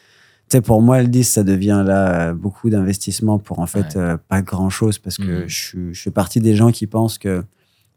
sais, 0.50 0.62
pour 0.62 0.84
moi, 0.84 1.02
le 1.02 1.08
10, 1.08 1.24
ça 1.24 1.44
devient 1.44 1.82
là 1.84 2.36
beaucoup 2.36 2.70
d'investissement 2.70 3.40
pour 3.40 3.58
en 3.58 3.66
fait 3.66 3.96
Ouais. 3.96 4.18
pas 4.28 4.44
grand 4.44 4.70
chose 4.70 5.00
parce 5.00 5.18
que 5.18 5.42
Mhm. 5.42 5.48
je, 5.48 5.56
suis- 5.56 5.94
je 5.96 6.02
fais 6.04 6.12
partie 6.12 6.42
des 6.42 6.54
gens 6.56 6.72
qui 6.72 6.86
pensent 6.86 7.18
que 7.18 7.44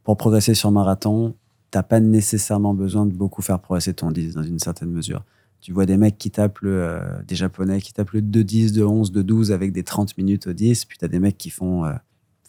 pour 0.04 0.16
progresser 0.16 0.54
sur 0.54 0.70
marathon, 0.72 1.34
t'as 1.70 1.82
pas 1.82 2.00
nécessairement 2.00 2.72
besoin 2.72 3.04
de 3.04 3.12
beaucoup 3.12 3.42
faire 3.42 3.58
progresser 3.60 3.92
ton 3.92 4.10
10 4.10 4.32
dans 4.32 4.42
une 4.42 4.58
certaine 4.58 4.88
mesure. 4.90 5.22
Tu 5.60 5.72
vois 5.72 5.86
des 5.86 5.96
mecs 5.96 6.18
qui 6.18 6.30
tapent 6.30 6.60
le, 6.60 6.82
euh, 6.82 7.22
des 7.26 7.34
japonais 7.34 7.80
qui 7.80 7.92
tapent 7.92 8.12
le 8.12 8.22
2 8.22 8.44
10, 8.44 8.72
de 8.72 8.84
11, 8.84 9.10
de 9.12 9.22
12 9.22 9.52
avec 9.52 9.72
des 9.72 9.82
30 9.82 10.16
minutes 10.16 10.46
au 10.46 10.52
10, 10.52 10.84
puis 10.84 10.98
t'as 10.98 11.08
des 11.08 11.18
mecs 11.18 11.36
qui 11.36 11.50
font 11.50 11.84
euh, 11.84 11.92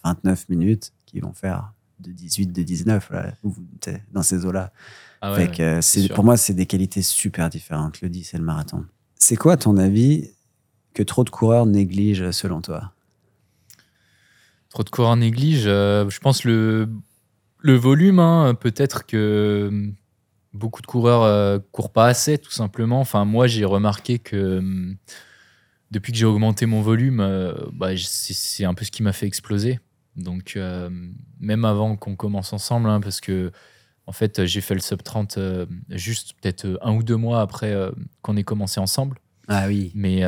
29 0.04 0.48
minutes, 0.50 0.94
qui 1.06 1.20
vont 1.20 1.34
faire 1.34 1.74
de 2.00 2.12
18, 2.12 2.54
de 2.54 2.64
19, 2.64 3.10
là, 3.10 3.34
tu 3.82 3.92
dans 4.12 4.24
ces 4.24 4.46
eaux-là. 4.46 4.72
Ah 5.22 5.34
ouais, 5.34 5.50
euh, 5.60 5.82
pour 6.14 6.24
moi, 6.24 6.38
c'est 6.38 6.54
des 6.54 6.66
qualités 6.66 7.02
super 7.02 7.50
différentes, 7.50 8.00
le 8.02 8.10
10 8.10 8.34
et 8.34 8.38
le 8.38 8.44
marathon. 8.44 8.86
C'est 9.16 9.36
quoi, 9.36 9.54
à 9.54 9.58
ton 9.58 9.76
avis, 9.76 10.30
que 10.94 11.04
trop 11.04 11.24
de 11.26 11.30
coureurs 11.30 11.66
négligent 11.66 12.32
selon 12.32 12.62
toi? 12.62 12.94
Trop 14.70 14.84
de 14.84 14.90
coureurs 14.90 15.18
négligent. 15.18 15.68
euh, 15.68 16.10
je 16.10 16.20
pense 16.20 16.44
le, 16.46 16.88
le 17.60 17.76
volume, 17.76 18.20
hein, 18.20 18.54
peut-être 18.54 19.06
que 19.06 19.92
beaucoup 20.54 20.82
de 20.82 20.88
coureurs 20.88 21.24
euh, 21.24 21.60
courent 21.72 21.92
pas 21.92 22.08
assez, 22.08 22.38
tout 22.38 22.52
simplement. 22.52 23.00
Enfin, 23.00 23.26
moi, 23.26 23.48
j'ai 23.48 23.66
remarqué 23.66 24.20
que 24.20 24.60
hum, 24.60 24.98
depuis 25.92 26.12
que 26.12 26.18
j'ai 26.18 26.26
augmenté 26.26 26.66
mon 26.66 26.82
volume, 26.82 27.20
euh, 27.20 27.54
bah, 27.74 27.90
c'est 27.98 28.66
un 28.66 28.74
peu 28.74 28.86
ce 28.86 28.92
qui 28.92 29.04
m'a 29.04 29.14
fait 29.14 29.28
exploser. 29.28 29.80
Donc, 30.16 30.54
euh, 30.56 30.90
même 31.40 31.66
avant 31.66 31.96
qu'on 31.96 32.16
commence 32.16 32.54
ensemble, 32.54 32.90
hein, 32.90 33.00
parce 33.00 33.22
que 33.22 33.52
en 34.06 34.12
fait, 34.12 34.46
j'ai 34.46 34.62
fait 34.62 34.74
le 34.74 34.80
sub 34.80 35.04
30 35.04 35.38
euh, 35.38 35.66
juste 35.90 36.34
peut-être 36.42 36.80
un 36.82 36.94
ou 36.94 37.04
deux 37.04 37.16
mois 37.16 37.42
après 37.42 37.76
qu'on 38.22 38.38
ait 38.38 38.44
commencé 38.44 38.80
ensemble. 38.80 39.18
Ah 39.48 39.66
oui. 39.68 39.92
Mais 39.94 40.24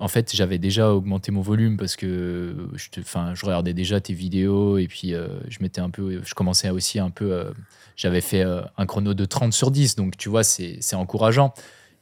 en 0.00 0.08
fait, 0.08 0.34
j'avais 0.34 0.58
déjà 0.58 0.92
augmenté 0.92 1.30
mon 1.30 1.42
volume 1.42 1.76
parce 1.76 1.94
que 1.94 2.68
je, 2.74 2.88
te, 2.90 3.00
enfin, 3.00 3.34
je 3.34 3.44
regardais 3.46 3.74
déjà 3.74 4.00
tes 4.00 4.14
vidéos 4.14 4.78
et 4.78 4.88
puis 4.88 5.14
euh, 5.14 5.28
je 5.48 5.58
m'étais 5.60 5.80
un 5.80 5.90
peu, 5.90 6.20
je 6.24 6.34
commençais 6.34 6.70
aussi 6.70 6.98
un 6.98 7.10
peu. 7.10 7.32
euh, 7.32 7.50
j'avais 7.96 8.20
fait 8.22 8.42
euh, 8.42 8.62
un 8.78 8.86
chrono 8.86 9.12
de 9.14 9.24
30 9.26 9.52
sur 9.52 9.70
10, 9.70 9.94
donc 9.96 10.16
tu 10.16 10.28
vois, 10.30 10.42
c'est 10.42 10.80
encourageant. 10.94 11.52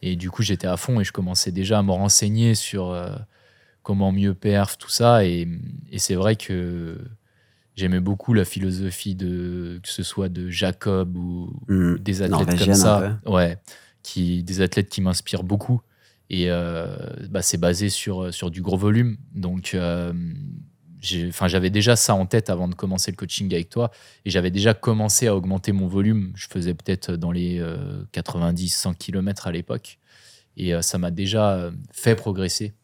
Et 0.01 0.15
du 0.15 0.31
coup, 0.31 0.43
j'étais 0.43 0.69
à 0.69 0.77
fond 0.77 1.01
et 1.01 1.05
je 1.05 1.13
commençais 1.13 1.51
déjà 1.51 1.81
à 1.81 1.83
me 1.83 1.91
renseigner 1.91 2.55
sur 2.55 2.91
euh, 2.93 3.11
comment 3.83 4.13
mieux 4.13 4.33
perf, 4.35 4.79
tout 4.79 4.91
ça. 4.91 5.25
Et, 5.27 5.49
et 5.91 5.99
c'est 5.99 6.15
vrai 6.15 6.37
que 6.37 6.99
j'aimais 7.75 7.99
beaucoup 8.01 8.33
la 8.33 8.45
philosophie 8.45 9.17
de 9.17 9.81
que 9.83 9.89
ce 9.89 10.05
soit 10.05 10.29
de 10.29 10.49
Jacob 10.51 11.17
ou, 11.17 11.53
Hmm. 11.69 11.97
des 11.99 12.23
athlètes 12.23 12.47
comme 12.59 12.75
ça, 12.77 13.19
ouais, 13.27 13.59
qui 14.05 14.45
des 14.45 14.61
athlètes 14.61 14.89
qui 14.89 15.01
m'inspirent 15.01 15.43
beaucoup. 15.43 15.81
Et 16.31 16.51
euh, 16.51 16.97
bah, 17.31 17.43
c'est 17.43 17.59
basé 17.59 17.89
sur 17.89 18.33
sur 18.35 18.51
du 18.51 18.61
gros 18.63 18.77
volume, 18.77 19.17
donc 19.35 19.73
euh, 19.75 20.13
j'avais 21.01 21.71
déjà 21.71 21.97
ça 21.97 22.15
en 22.15 22.27
tête 22.27 22.51
avant 22.51 22.69
de 22.69 22.75
commencer 22.75 23.11
le 23.11 23.17
coaching 23.17 23.53
avec 23.55 23.71
toi, 23.71 23.91
et 24.25 24.31
j'avais 24.31 24.51
déjà 24.51 24.75
commencé 24.75 25.27
à 25.27 25.35
augmenter 25.37 25.73
mon 25.73 25.87
volume. 25.89 26.33
Je 26.37 26.47
faisais 26.49 26.75
peut-être 26.75 27.13
dans 27.13 27.31
les 27.33 27.63
90-100 28.13 28.95
km 28.97 29.47
à 29.47 29.53
l'époque, 29.53 29.99
et 30.57 30.75
euh, 30.75 30.83
ça 30.83 30.99
m'a 30.99 31.11
déjà 31.11 31.53
euh, 31.53 31.71
fait 31.93 32.15
progresser. 32.17 32.75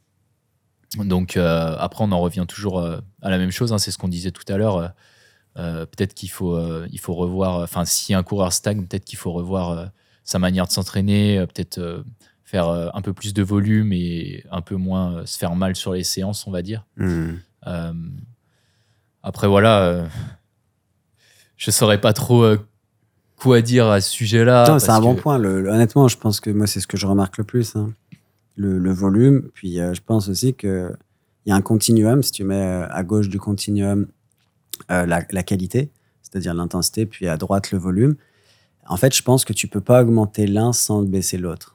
Donc 0.99 1.36
euh, 1.36 1.76
après, 1.78 2.05
on 2.05 2.12
en 2.12 2.20
revient 2.20 2.45
toujours 2.49 2.78
euh, 2.78 3.01
à 3.20 3.30
la 3.30 3.38
même 3.38 3.51
chose. 3.51 3.72
hein, 3.72 3.78
c'est 3.78 3.90
ce 3.90 3.99
qu'on 3.99 4.09
disait 4.09 4.30
tout 4.30 4.45
à 4.53 4.57
l'heure. 4.57 4.76
euh, 4.76 4.88
euh, 5.59 5.86
peut-être 5.86 6.14
qu'il 6.14 6.30
faut, 6.30 6.57
euh, 6.57 6.86
il 6.92 7.01
faut 7.01 7.14
revoir. 7.14 7.61
Enfin, 7.62 7.84
si 7.84 8.14
un 8.14 8.22
coureur 8.24 8.53
stagne, 8.53 8.86
peut-être 8.86 9.05
qu'il 9.05 9.18
faut 9.18 9.32
revoir 9.32 9.70
euh, 9.70 9.86
sa 10.24 10.38
manière 10.38 10.66
de 10.66 10.72
s'entraîner. 10.72 11.38
euh, 11.38 11.47
peut-être 11.47 11.78
euh, 11.78 12.05
faire 12.55 12.68
euh, 12.68 12.88
un 12.94 13.00
peu 13.02 13.12
plus 13.12 13.34
de 13.34 13.42
volume 13.42 13.92
et 13.92 14.44
un 14.52 14.61
peu 14.61 14.76
moins 14.76 15.12
euh, 15.16 15.26
se 15.26 15.36
faire 15.38 15.57
mal 15.57 15.74
sur 15.74 15.92
les 15.92 16.05
séances, 16.05 16.46
on 16.46 16.52
va 16.52 16.62
dire. 16.62 16.84
Hmm. 16.96 17.32
Euh, 17.66 17.92
après, 19.24 19.48
voilà, 19.48 19.82
euh, 19.82 20.07
je 21.57 21.72
saurais 21.72 22.00
pas 22.00 22.12
trop 22.12 22.44
euh, 22.44 22.59
quoi 23.36 23.61
dire 23.61 23.88
à 23.88 24.00
ce 24.00 24.09
sujet-là. 24.11 24.66
C'est 24.78 24.90
un 24.90 25.00
bon 25.00 25.14
point. 25.16 25.36
Le- 25.38 25.62
le- 25.62 25.70
honnêtement, 25.70 26.07
je 26.07 26.16
pense 26.16 26.38
que 26.38 26.50
moi, 26.50 26.68
c'est 26.68 26.78
ce 26.78 26.86
que 26.86 26.96
je 26.96 27.09
remarque 27.09 27.38
le 27.38 27.44
plus. 27.44 27.74
hein. 27.74 27.92
Le, 28.57 28.78
le 28.78 28.92
volume. 28.92 29.50
Puis, 29.52 29.78
je 29.78 30.00
pense 30.07 30.28
aussi 30.28 30.55
qu'il 30.55 30.96
y 31.46 31.50
a 31.50 31.57
un 31.57 31.61
continuum. 31.61 32.22
Si 32.22 32.30
tu 32.30 32.44
mets 32.44 32.86
à 32.88 33.02
gauche 33.02 33.28
du 33.28 33.40
continuum 33.40 34.07
la, 34.88 35.05
la 35.28 35.42
qualité, 35.42 35.90
c'est-à-dire 36.22 36.55
l'intensité, 36.55 37.05
puis 37.05 37.26
à 37.26 37.36
droite 37.36 37.72
le 37.72 37.78
volume, 37.78 38.14
en 38.86 38.96
fait, 38.96 39.12
je 39.16 39.22
pense 39.22 39.44
que 39.44 39.52
tu 39.52 39.66
peux 39.66 39.80
pas 39.80 40.02
augmenter 40.02 40.46
l'un 40.46 40.72
sans 40.72 41.02
baisser 41.02 41.36
l'autre. 41.36 41.73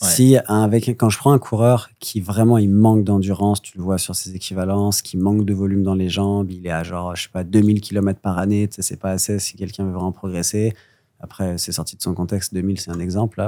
Si, 0.00 0.36
avec, 0.46 0.88
quand 0.98 1.08
je 1.08 1.18
prends 1.18 1.32
un 1.32 1.38
coureur 1.38 1.88
qui 1.98 2.20
vraiment 2.20 2.58
il 2.58 2.70
manque 2.70 3.04
d'endurance, 3.04 3.62
tu 3.62 3.78
le 3.78 3.82
vois 3.82 3.96
sur 3.96 4.14
ses 4.14 4.34
équivalences, 4.34 5.00
qui 5.00 5.16
manque 5.16 5.46
de 5.46 5.54
volume 5.54 5.82
dans 5.82 5.94
les 5.94 6.10
jambes, 6.10 6.50
il 6.50 6.66
est 6.66 6.70
à 6.70 6.82
genre, 6.82 7.16
je 7.16 7.22
sais 7.22 7.28
pas, 7.32 7.42
2000 7.42 7.80
km 7.80 8.20
par 8.20 8.38
année, 8.38 8.68
tu 8.68 8.82
c'est 8.82 8.98
pas 8.98 9.12
assez 9.12 9.38
si 9.38 9.56
quelqu'un 9.56 9.84
veut 9.84 9.92
vraiment 9.92 10.12
progresser. 10.12 10.74
Après, 11.20 11.56
c'est 11.56 11.72
sorti 11.72 11.96
de 11.96 12.02
son 12.02 12.12
contexte, 12.12 12.52
2000, 12.52 12.80
c'est 12.80 12.90
un 12.90 13.00
exemple. 13.00 13.42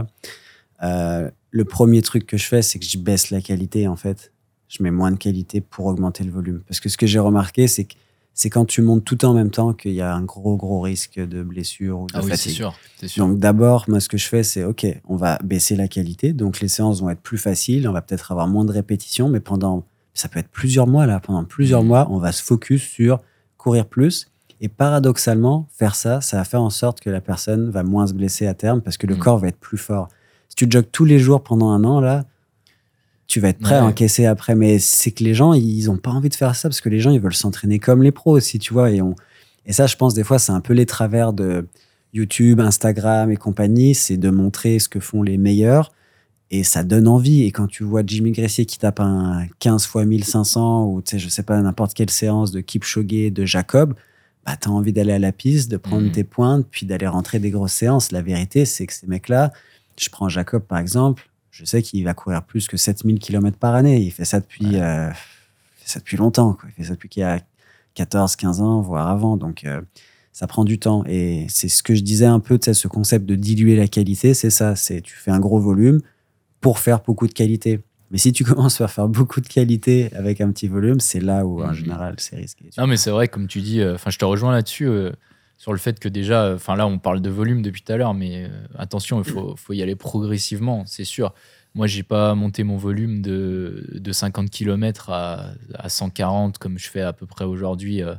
Euh, 0.82 1.30
le 1.50 1.64
premier 1.64 2.00
truc 2.00 2.26
que 2.26 2.36
je 2.36 2.46
fais, 2.46 2.62
c'est 2.62 2.78
que 2.78 2.86
je 2.86 2.98
baisse 2.98 3.30
la 3.30 3.40
qualité 3.40 3.86
en 3.86 3.96
fait. 3.96 4.32
Je 4.68 4.82
mets 4.82 4.90
moins 4.90 5.10
de 5.10 5.16
qualité 5.16 5.60
pour 5.60 5.86
augmenter 5.86 6.24
le 6.24 6.30
volume. 6.30 6.62
Parce 6.66 6.80
que 6.80 6.88
ce 6.88 6.96
que 6.96 7.06
j'ai 7.06 7.18
remarqué, 7.18 7.68
c'est 7.68 7.84
que 7.84 7.94
c'est 8.38 8.50
quand 8.50 8.66
tu 8.66 8.82
montes 8.82 9.02
tout 9.04 9.24
en 9.24 9.32
même 9.34 9.50
temps 9.50 9.72
qu'il 9.72 9.94
y 9.94 10.00
a 10.02 10.14
un 10.14 10.22
gros, 10.22 10.56
gros 10.56 10.80
risque 10.82 11.18
de 11.18 11.42
blessure 11.42 11.98
ou 12.00 12.06
de 12.06 12.12
Ah 12.14 12.20
oui, 12.22 12.30
c'est 12.36 12.50
sûr, 12.50 12.78
c'est 13.00 13.08
sûr. 13.08 13.26
Donc 13.26 13.38
d'abord, 13.38 13.86
moi, 13.88 13.98
ce 13.98 14.08
que 14.08 14.18
je 14.18 14.28
fais, 14.28 14.42
c'est 14.42 14.62
OK, 14.62 14.86
on 15.08 15.16
va 15.16 15.38
baisser 15.42 15.74
la 15.74 15.88
qualité. 15.88 16.32
Donc 16.34 16.60
les 16.60 16.68
séances 16.68 17.00
vont 17.00 17.08
être 17.10 17.22
plus 17.22 17.38
faciles, 17.38 17.88
on 17.88 17.92
va 17.92 18.02
peut-être 18.02 18.30
avoir 18.30 18.46
moins 18.46 18.64
de 18.66 18.72
répétitions, 18.72 19.28
mais 19.30 19.40
pendant, 19.40 19.84
ça 20.14 20.28
peut 20.28 20.38
être 20.38 20.50
plusieurs 20.50 20.86
mois 20.86 21.06
là, 21.06 21.18
pendant 21.18 21.44
plusieurs 21.44 21.82
Mhm. 21.82 21.88
mois, 21.88 22.06
on 22.10 22.18
va 22.18 22.30
se 22.30 22.42
focus 22.42 22.82
sur 22.82 23.20
courir 23.56 23.86
plus. 23.86 24.26
Et 24.60 24.68
paradoxalement, 24.68 25.66
faire 25.70 25.94
ça, 25.94 26.20
ça 26.20 26.36
va 26.36 26.44
faire 26.44 26.62
en 26.62 26.70
sorte 26.70 27.00
que 27.00 27.10
la 27.10 27.20
personne 27.20 27.70
va 27.70 27.82
moins 27.82 28.06
se 28.06 28.12
blesser 28.14 28.46
à 28.46 28.54
terme 28.54 28.80
parce 28.82 28.96
que 28.98 29.06
le 29.06 29.14
Mhm. 29.14 29.20
corps 29.20 29.38
va 29.38 29.48
être 29.48 29.58
plus 29.58 29.76
fort. 29.78 30.08
Si 30.48 30.56
tu 30.56 30.66
jogues 30.70 30.88
tous 30.92 31.04
les 31.04 31.18
jours 31.18 31.42
pendant 31.42 31.70
un 31.70 31.84
an, 31.84 32.00
là, 32.00 32.24
tu 33.26 33.40
vas 33.40 33.48
être 33.48 33.58
prêt 33.58 33.74
à 33.76 33.84
encaisser 33.84 34.26
après. 34.26 34.54
Mais 34.54 34.78
c'est 34.78 35.10
que 35.10 35.24
les 35.24 35.34
gens, 35.34 35.52
ils 35.52 35.90
ont 35.90 35.96
pas 35.96 36.10
envie 36.10 36.28
de 36.28 36.34
faire 36.34 36.54
ça 36.54 36.68
parce 36.68 36.80
que 36.80 36.88
les 36.88 37.00
gens, 37.00 37.10
ils 37.10 37.20
veulent 37.20 37.34
s'entraîner 37.34 37.78
comme 37.78 38.02
les 38.02 38.12
pros 38.12 38.36
aussi, 38.36 38.58
tu 38.58 38.72
vois. 38.72 38.90
Et, 38.90 39.02
on... 39.02 39.14
et 39.66 39.72
ça, 39.72 39.86
je 39.86 39.96
pense, 39.96 40.14
des 40.14 40.24
fois, 40.24 40.38
c'est 40.38 40.52
un 40.52 40.60
peu 40.60 40.72
les 40.74 40.86
travers 40.86 41.32
de 41.32 41.66
YouTube, 42.12 42.60
Instagram 42.60 43.30
et 43.30 43.36
compagnie, 43.36 43.94
c'est 43.94 44.16
de 44.16 44.30
montrer 44.30 44.78
ce 44.78 44.88
que 44.88 45.00
font 45.00 45.22
les 45.22 45.36
meilleurs. 45.38 45.92
Et 46.52 46.62
ça 46.62 46.84
donne 46.84 47.08
envie. 47.08 47.42
Et 47.42 47.50
quand 47.50 47.66
tu 47.66 47.82
vois 47.82 48.02
Jimmy 48.06 48.30
Gressier 48.30 48.64
qui 48.66 48.78
tape 48.78 49.00
un 49.00 49.46
15 49.58 49.84
fois 49.86 50.04
1500 50.04 50.84
ou, 50.86 51.02
tu 51.02 51.10
sais, 51.10 51.18
je 51.18 51.28
sais 51.28 51.42
pas, 51.42 51.60
n'importe 51.60 51.92
quelle 51.94 52.10
séance 52.10 52.52
de 52.52 52.60
Kipchoge, 52.60 53.32
de 53.32 53.44
Jacob, 53.44 53.94
bah, 54.46 54.56
tu 54.56 54.68
as 54.68 54.70
envie 54.70 54.92
d'aller 54.92 55.12
à 55.14 55.18
la 55.18 55.32
piste, 55.32 55.68
de 55.72 55.76
prendre 55.76 56.04
Mhm. 56.06 56.12
tes 56.12 56.22
pointes, 56.24 56.66
puis 56.70 56.86
d'aller 56.86 57.08
rentrer 57.08 57.40
des 57.40 57.50
grosses 57.50 57.72
séances. 57.72 58.12
La 58.12 58.22
vérité, 58.22 58.64
c'est 58.64 58.86
que 58.86 58.92
ces 58.92 59.08
mecs-là, 59.08 59.52
je 59.98 60.08
prends 60.08 60.28
Jacob 60.28 60.62
par 60.62 60.78
exemple, 60.78 61.28
je 61.56 61.64
sais 61.64 61.82
qu'il 61.82 62.04
va 62.04 62.14
courir 62.14 62.42
plus 62.42 62.68
que 62.68 62.76
7000 62.76 63.18
km 63.18 63.56
par 63.58 63.74
année. 63.74 64.00
Il 64.02 64.10
fait 64.10 64.24
ça 64.24 64.40
depuis, 64.40 64.66
Ouais. 64.74 64.80
euh, 64.82 65.10
fait 65.76 65.88
ça 65.90 65.98
depuis 66.00 66.16
longtemps. 66.16 66.52
Quoi. 66.54 66.68
Il 66.68 66.72
fait 66.72 66.84
ça 66.88 66.94
depuis 66.94 67.08
qu'il 67.08 67.22
a 67.22 67.40
14, 67.94 68.36
15 68.36 68.60
ans, 68.60 68.80
voire 68.82 69.08
avant. 69.08 69.36
Donc, 69.36 69.64
euh, 69.64 69.80
ça 70.32 70.46
prend 70.46 70.64
du 70.64 70.78
temps. 70.78 71.02
Et 71.06 71.46
c'est 71.48 71.68
ce 71.68 71.82
que 71.82 71.94
je 71.94 72.02
disais 72.02 72.26
un 72.26 72.40
peu, 72.40 72.58
tu 72.58 72.66
sais, 72.66 72.74
ce 72.74 72.88
concept 72.88 73.24
de 73.24 73.34
diluer 73.36 73.74
la 73.76 73.88
qualité, 73.88 74.34
c'est 74.34 74.50
ça. 74.50 74.76
C'est 74.76 75.00
tu 75.00 75.14
fais 75.14 75.30
un 75.30 75.40
gros 75.40 75.58
volume 75.58 76.00
pour 76.60 76.78
faire 76.78 77.00
beaucoup 77.00 77.26
de 77.26 77.32
qualité. 77.32 77.80
Mais 78.10 78.18
si 78.18 78.32
tu 78.32 78.44
commences 78.44 78.80
à 78.82 78.88
faire 78.88 79.08
beaucoup 79.08 79.40
de 79.40 79.48
qualité 79.48 80.12
avec 80.14 80.40
un 80.42 80.50
petit 80.52 80.68
volume, 80.68 81.00
c'est 81.00 81.20
là 81.20 81.46
où, 81.46 81.62
en 81.62 81.68
Mhm. 81.68 81.74
général, 81.74 82.14
c'est 82.18 82.36
risqué. 82.36 82.68
Non, 82.76 82.86
mais 82.86 82.96
c'est 82.98 83.10
vrai, 83.10 83.28
comme 83.28 83.46
tu 83.46 83.60
dis, 83.62 83.80
euh, 83.80 83.94
enfin, 83.94 84.10
je 84.10 84.18
te 84.18 84.24
rejoins 84.26 84.52
là-dessus, 84.52 84.86
sur 85.56 85.72
le 85.72 85.78
fait 85.78 85.98
que 85.98 86.08
déjà, 86.08 86.54
enfin 86.54 86.76
là, 86.76 86.86
on 86.86 86.98
parle 86.98 87.20
de 87.20 87.30
volume 87.30 87.62
depuis 87.62 87.82
tout 87.82 87.92
à 87.92 87.96
l'heure, 87.96 88.14
mais 88.14 88.44
euh, 88.44 88.48
attention, 88.78 89.22
il 89.22 89.30
faut, 89.30 89.56
faut 89.56 89.72
y 89.72 89.82
aller 89.82 89.96
progressivement, 89.96 90.84
c'est 90.86 91.04
sûr. 91.04 91.32
Moi, 91.74 91.86
j'ai 91.86 92.02
pas 92.02 92.34
monté 92.34 92.62
mon 92.64 92.76
volume 92.76 93.20
de, 93.20 93.86
de 93.92 94.12
50 94.12 94.50
km 94.50 95.10
à, 95.10 95.50
à 95.74 95.88
140 95.88 96.56
comme 96.58 96.78
je 96.78 96.88
fais 96.88 97.02
à 97.02 97.12
peu 97.12 97.26
près 97.26 97.44
aujourd'hui 97.44 98.02
euh, 98.02 98.14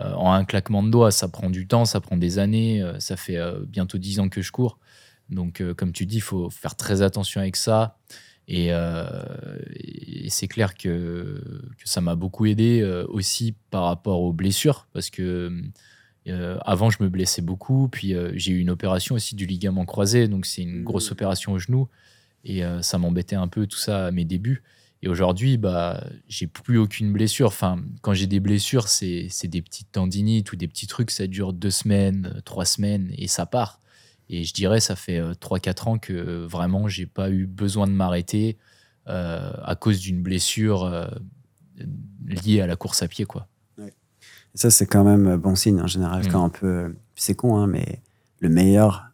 euh, 0.00 0.12
en 0.14 0.32
un 0.32 0.44
claquement 0.44 0.82
de 0.82 0.90
doigts. 0.90 1.10
Ça 1.10 1.28
prend 1.28 1.48
du 1.50 1.66
temps, 1.66 1.86
ça 1.86 2.00
prend 2.00 2.16
des 2.16 2.38
années, 2.38 2.82
euh, 2.82 2.98
ça 3.00 3.16
fait 3.16 3.38
euh, 3.38 3.60
bientôt 3.66 3.98
10 3.98 4.20
ans 4.20 4.28
que 4.28 4.42
je 4.42 4.52
cours. 4.52 4.78
Donc, 5.30 5.60
euh, 5.60 5.74
comme 5.74 5.92
tu 5.92 6.06
dis, 6.06 6.16
il 6.16 6.22
faut 6.22 6.50
faire 6.50 6.76
très 6.76 7.02
attention 7.02 7.40
avec 7.40 7.56
ça. 7.56 7.98
Et, 8.48 8.68
euh, 8.70 9.06
et 9.76 10.28
c'est 10.28 10.48
clair 10.48 10.74
que, 10.74 11.40
que 11.78 11.88
ça 11.88 12.00
m'a 12.00 12.16
beaucoup 12.16 12.46
aidé 12.46 12.80
euh, 12.82 13.06
aussi 13.08 13.54
par 13.70 13.84
rapport 13.84 14.20
aux 14.20 14.32
blessures, 14.32 14.88
parce 14.92 15.08
que 15.08 15.52
euh, 16.28 16.58
avant, 16.64 16.90
je 16.90 17.02
me 17.02 17.08
blessais 17.08 17.42
beaucoup, 17.42 17.88
puis 17.88 18.14
euh, 18.14 18.32
j'ai 18.34 18.52
eu 18.52 18.58
une 18.58 18.70
opération 18.70 19.14
aussi 19.14 19.34
du 19.34 19.46
ligament 19.46 19.86
croisé, 19.86 20.28
donc 20.28 20.46
c'est 20.46 20.62
une 20.62 20.84
grosse 20.84 21.10
opération 21.10 21.52
au 21.52 21.58
genou, 21.58 21.88
et 22.44 22.64
euh, 22.64 22.82
ça 22.82 22.98
m'embêtait 22.98 23.36
un 23.36 23.48
peu 23.48 23.66
tout 23.66 23.78
ça 23.78 24.06
à 24.06 24.10
mes 24.10 24.24
débuts. 24.24 24.62
Et 25.02 25.08
aujourd'hui, 25.08 25.56
bah, 25.56 26.04
j'ai 26.28 26.46
plus 26.46 26.76
aucune 26.76 27.10
blessure. 27.10 27.46
Enfin, 27.46 27.82
quand 28.02 28.12
j'ai 28.12 28.26
des 28.26 28.40
blessures, 28.40 28.88
c'est 28.88 29.28
c'est 29.30 29.48
des 29.48 29.62
petites 29.62 29.90
tendinites 29.92 30.52
ou 30.52 30.56
des 30.56 30.68
petits 30.68 30.86
trucs, 30.86 31.10
ça 31.10 31.26
dure 31.26 31.54
deux 31.54 31.70
semaines, 31.70 32.42
trois 32.44 32.66
semaines, 32.66 33.10
et 33.16 33.26
ça 33.26 33.46
part. 33.46 33.80
Et 34.28 34.44
je 34.44 34.52
dirais, 34.52 34.80
ça 34.80 34.96
fait 34.96 35.18
euh, 35.18 35.32
3-4 35.34 35.88
ans 35.88 35.98
que 35.98 36.44
vraiment, 36.44 36.86
j'ai 36.88 37.06
pas 37.06 37.30
eu 37.30 37.46
besoin 37.46 37.86
de 37.86 37.92
m'arrêter 37.92 38.58
à 39.06 39.74
cause 39.74 39.98
d'une 39.98 40.22
blessure 40.22 41.10
liée 42.24 42.60
à 42.60 42.68
la 42.68 42.76
course 42.76 43.02
à 43.02 43.08
pied. 43.08 43.24
Quoi. 43.24 43.49
Et 44.54 44.58
ça, 44.58 44.70
c'est 44.70 44.86
quand 44.86 45.04
même 45.04 45.36
bon 45.36 45.54
signe 45.54 45.80
en 45.80 45.86
général. 45.86 46.24
Mm. 46.24 46.28
Quand 46.32 46.44
on 46.44 46.50
peut. 46.50 46.94
C'est 47.14 47.34
con, 47.34 47.56
hein, 47.58 47.66
mais 47.66 48.00
le 48.38 48.48
meilleur, 48.48 49.04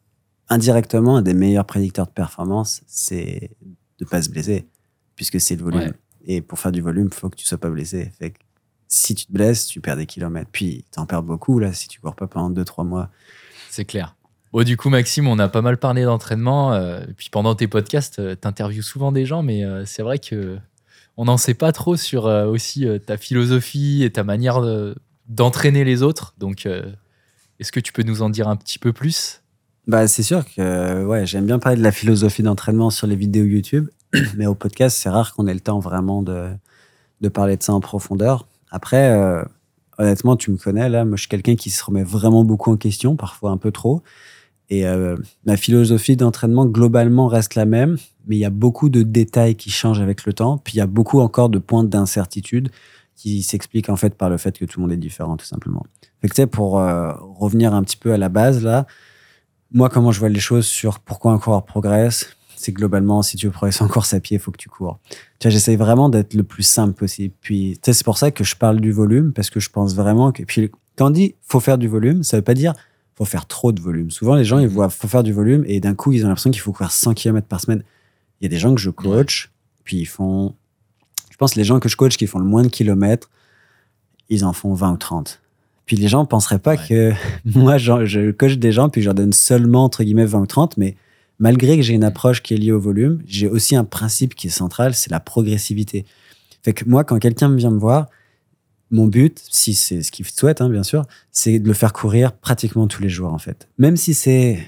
indirectement, 0.49 1.17
un 1.17 1.23
des 1.23 1.35
meilleurs 1.35 1.65
prédicteurs 1.67 2.07
de 2.07 2.13
performance, 2.13 2.83
c'est 2.87 3.51
de 3.99 4.05
pas 4.05 4.23
se 4.23 4.29
blesser, 4.31 4.67
puisque 5.17 5.41
c'est 5.41 5.57
le 5.57 5.65
volume. 5.65 5.81
Ouais. 5.81 5.93
Et 6.25 6.41
pour 6.41 6.59
faire 6.59 6.73
du 6.73 6.81
volume, 6.81 7.09
il 7.11 7.15
faut 7.15 7.29
que 7.29 7.37
tu 7.37 7.45
sois 7.47 7.59
pas 7.59 7.71
blessé. 7.71 8.13
Fait 8.19 8.31
que 8.31 8.39
si 8.89 9.15
tu 9.15 9.27
te 9.27 9.33
blesses, 9.33 9.67
tu 9.67 9.81
perds 9.81 9.97
des 9.97 10.07
kilomètres. 10.07 10.51
Puis, 10.53 10.85
tu 10.93 11.01
en 11.01 11.07
perds 11.07 11.23
beaucoup, 11.23 11.59
là, 11.59 11.73
si 11.73 11.89
tu 11.89 12.01
cours 12.01 12.15
pas 12.15 12.27
pendant 12.29 12.51
2-3 12.51 12.85
mois. 12.87 13.11
C'est 13.71 13.85
clair. 13.85 14.15
Bon, 14.53 14.63
du 14.65 14.77
coup, 14.77 14.89
Maxime, 14.91 15.27
on 15.27 15.39
a 15.39 15.49
pas 15.49 15.63
mal 15.63 15.77
parlé 15.77 16.05
d'entraînement. 16.05 16.73
euh, 16.73 17.05
puis 17.17 17.29
pendant 17.31 17.55
tes 17.57 17.67
podcasts, 17.67 18.21
tu 18.41 18.47
interviews 18.49 18.83
souvent 18.83 19.11
des 19.13 19.27
gens, 19.27 19.43
mais 19.43 19.65
euh, 19.65 19.85
c'est 19.85 20.03
vrai 20.03 20.19
que 20.19 20.59
on 21.17 21.25
n'en 21.25 21.37
sait 21.37 21.55
pas 21.55 21.73
trop 21.73 21.97
sur 21.97 22.27
euh, 22.27 22.47
aussi 22.47 22.87
euh, 22.87 22.99
ta 22.99 23.17
philosophie 23.17 24.05
et 24.05 24.11
ta 24.13 24.23
manière 24.23 24.61
de- 24.61 24.95
d'entraîner 25.29 25.85
les 25.85 26.03
autres. 26.03 26.35
Donc, 26.39 26.67
euh, 26.67 26.93
est-ce 27.59 27.73
que 27.73 27.81
tu 27.81 27.93
peux 27.93 28.03
nous 28.03 28.23
en 28.23 28.31
dire 28.31 28.49
un 28.49 28.57
petit 28.57 28.79
peu 28.79 28.93
plus? 28.93 29.43
Bah, 29.87 30.09
c'est 30.09 30.23
sûr 30.23 30.45
que 30.45 31.05
ouais, 31.05 31.27
j'aime 31.27 31.47
bien 31.47 31.59
parler 31.59 31.79
de 31.79 31.83
la 31.83 31.93
philosophie 31.93 32.43
d'entraînement 32.43 32.91
sur 32.91 33.07
les 33.07 33.17
vidéos 33.17 33.45
YouTube, 33.45 33.89
mais 34.37 34.47
au 34.47 34.55
podcast, 34.55 34.99
c'est 35.01 35.09
rare 35.09 35.35
qu'on 35.35 35.47
ait 35.47 35.55
le 35.55 35.61
temps 35.61 35.79
vraiment 35.79 36.23
de, 36.23 36.49
de 37.21 37.29
parler 37.29 37.57
de 37.57 37.63
ça 37.63 37.73
en 37.73 37.81
profondeur. 37.81 38.47
Après, 38.71 39.13
euh, 39.13 39.43
honnêtement, 39.99 40.37
tu 40.37 40.51
me 40.51 40.57
connais, 40.57 40.89
là, 40.89 41.05
moi, 41.05 41.17
je 41.17 41.23
suis 41.23 41.29
quelqu'un 41.29 41.57
qui 41.57 41.71
se 41.71 41.85
remet 41.85 42.03
vraiment 42.03 42.45
beaucoup 42.45 42.73
en 42.73 42.77
question, 42.77 43.17
parfois 43.17 43.51
un 43.51 43.57
peu 43.57 43.71
trop. 43.71 44.03
Et 44.69 44.87
euh, 44.87 45.17
ma 45.45 45.57
philosophie 45.57 46.17
d'entraînement, 46.17 46.67
globalement, 46.67 47.29
reste 47.29 47.55
la 47.55 47.67
même, 47.67 47.97
mais 48.27 48.37
il 48.37 48.41
y 48.41 48.45
a 48.45 48.51
beaucoup 48.51 48.89
de 48.89 49.03
détails 49.03 49.55
qui 49.55 49.71
changent 49.71 50.01
avec 50.01 50.27
le 50.27 50.33
temps, 50.33 50.59
puis 50.59 50.75
il 50.75 50.79
y 50.79 50.81
a 50.81 50.87
beaucoup 50.87 51.21
encore 51.21 51.49
de 51.49 51.59
points 51.59 51.85
d'incertitude 51.85 52.71
qui 53.17 53.43
s'expliquent 53.43 53.89
en 53.89 53.97
fait 53.97 54.15
par 54.15 54.31
le 54.31 54.37
fait 54.37 54.57
que 54.57 54.65
tout 54.65 54.79
le 54.79 54.83
monde 54.83 54.93
est 54.93 54.99
différent, 54.99 55.37
tout 55.37 55.47
simplement. 55.47 55.85
Fait 56.21 56.29
que, 56.29 56.45
pour 56.45 56.79
euh, 56.79 57.13
revenir 57.39 57.75
un 57.75 57.83
petit 57.83 57.97
peu 57.97 58.13
à 58.13 58.19
la 58.19 58.29
base, 58.29 58.63
là, 58.63 58.87
moi, 59.73 59.89
comment 59.89 60.13
je 60.13 60.21
vois 60.21 60.29
les 60.29 60.41
choses 60.41 60.67
sur 60.67 61.01
pourquoi 61.01 61.33
un 61.33 61.39
coureur 61.39 61.65
progresse, 61.65 62.37
c'est 62.57 62.73
globalement, 62.73 63.23
si 63.23 63.37
tu 63.37 63.47
veux 63.47 63.53
progresser 63.53 63.83
en 63.85 63.89
course 63.89 64.15
à 64.15 64.21
pied, 64.21 64.37
il 64.37 64.41
faut 64.41 64.51
que 64.51 64.59
tu 64.59 64.69
cours. 64.69 64.99
Tu 65.39 65.49
vois, 65.49 65.51
j'essaye 65.51 65.77
vraiment 65.77 66.09
d'être 66.09 66.35
le 66.35 66.43
plus 66.43 66.63
simple 66.63 66.95
possible. 66.95 67.35
Puis, 67.41 67.79
c'est 67.83 68.05
pour 68.05 68.19
ça 68.19 68.31
que 68.31 68.45
je 68.45 68.55
parle 68.55 68.81
du 68.81 68.93
volume, 68.93 69.33
parce 69.33 69.51
que 69.51 69.61
je 69.61 69.71
pense 69.71 69.95
vraiment 69.95 70.33
que. 70.33 70.43
Puis, 70.45 70.71
quand 70.97 71.09
on 71.09 71.11
dit 71.11 71.35
faut 71.43 71.61
faire 71.61 71.79
du 71.79 71.89
volume, 71.89 72.23
ça 72.23 72.37
veut 72.37 72.43
pas 72.43 72.55
dire 72.55 72.75
faut 73.15 73.25
faire 73.25 73.47
trop 73.47 73.73
de 73.73 73.81
volume. 73.81 74.11
Souvent, 74.11 74.35
les 74.35 74.45
gens, 74.45 74.59
ils 74.59 74.69
voient 74.69 74.91
faut 74.91 75.09
faire 75.09 75.23
du 75.23 75.33
volume 75.33 75.65
et 75.67 75.81
d'un 75.81 75.95
coup, 75.95 76.13
ils 76.13 76.25
ont 76.25 76.29
l'impression 76.29 76.51
qu'il 76.51 76.61
faut 76.61 76.73
courir 76.73 76.91
100 76.91 77.15
km 77.15 77.47
par 77.47 77.61
semaine. 77.61 77.83
Il 78.41 78.45
y 78.45 78.47
a 78.47 78.51
des 78.51 78.59
gens 78.59 78.75
que 78.75 78.81
je 78.81 78.91
coach, 78.91 79.51
puis 79.85 79.99
ils 79.99 80.07
font. 80.07 80.55
Je 81.37 81.39
pense 81.39 81.55
les 81.55 81.65
gens 81.65 81.81
que 81.81 81.89
je 81.91 81.97
coach 81.97 82.17
qui 82.17 82.27
font 82.27 82.39
le 82.39 82.47
moins 82.47 82.63
de 82.63 82.69
kilomètres, 82.69 83.29
ils 84.31 84.43
en 84.47 84.55
font 84.55 84.73
20 84.73 84.93
ou 84.93 84.97
30. 84.97 85.43
Puis 85.85 85.97
les 85.97 86.09
gens 86.09 86.25
penseraient 86.25 86.59
pas 86.59 86.77
Ouais. 86.77 86.87
que 86.89 87.13
moi, 87.45 87.77
je 87.77 88.31
coach 88.31 88.55
des 88.55 88.73
gens, 88.73 88.89
puis 88.89 89.03
je 89.03 89.07
leur 89.07 89.15
donne 89.15 89.35
seulement, 89.35 89.85
entre 89.85 90.03
guillemets, 90.03 90.25
20 90.25 90.41
ou 90.41 90.47
30, 90.47 90.79
mais 90.79 90.97
malgré 91.39 91.77
que 91.77 91.83
j'ai 91.83 91.93
une 91.93 92.05
approche 92.05 92.43
qui 92.43 92.55
est 92.55 92.57
liée 92.57 92.73
au 92.73 92.81
volume, 92.81 93.23
j'ai 93.27 93.49
aussi 93.49 93.77
un 93.77 93.85
principe 93.85 94.35
qui 94.35 94.47
est 94.47 94.51
central, 94.51 94.95
c'est 94.95 95.11
la 95.11 95.21
progressivité. 95.21 96.07
Fait 96.63 96.73
que 96.73 96.89
moi, 96.89 97.05
quand 97.05 97.19
quelqu'un 97.19 97.55
vient 97.55 97.71
me 97.71 97.79
voir, 97.79 98.07
mon 98.91 99.07
but, 99.07 99.43
si 99.51 99.75
c'est 99.75 100.03
ce 100.03 100.11
qu'il 100.11 100.25
souhaite, 100.25 100.63
hein, 100.63 100.71
bien 100.71 100.85
sûr, 100.85 101.05
c'est 101.33 101.59
de 101.59 101.69
le 101.69 101.75
faire 101.75 101.93
courir 101.93 102.33
pratiquement 102.33 102.87
tous 102.87 103.03
les 103.03 103.11
jours, 103.11 103.35
en 103.35 103.39
fait. 103.39 103.69
Même 103.79 103.99
si 103.99 104.15
c'est 104.15 104.59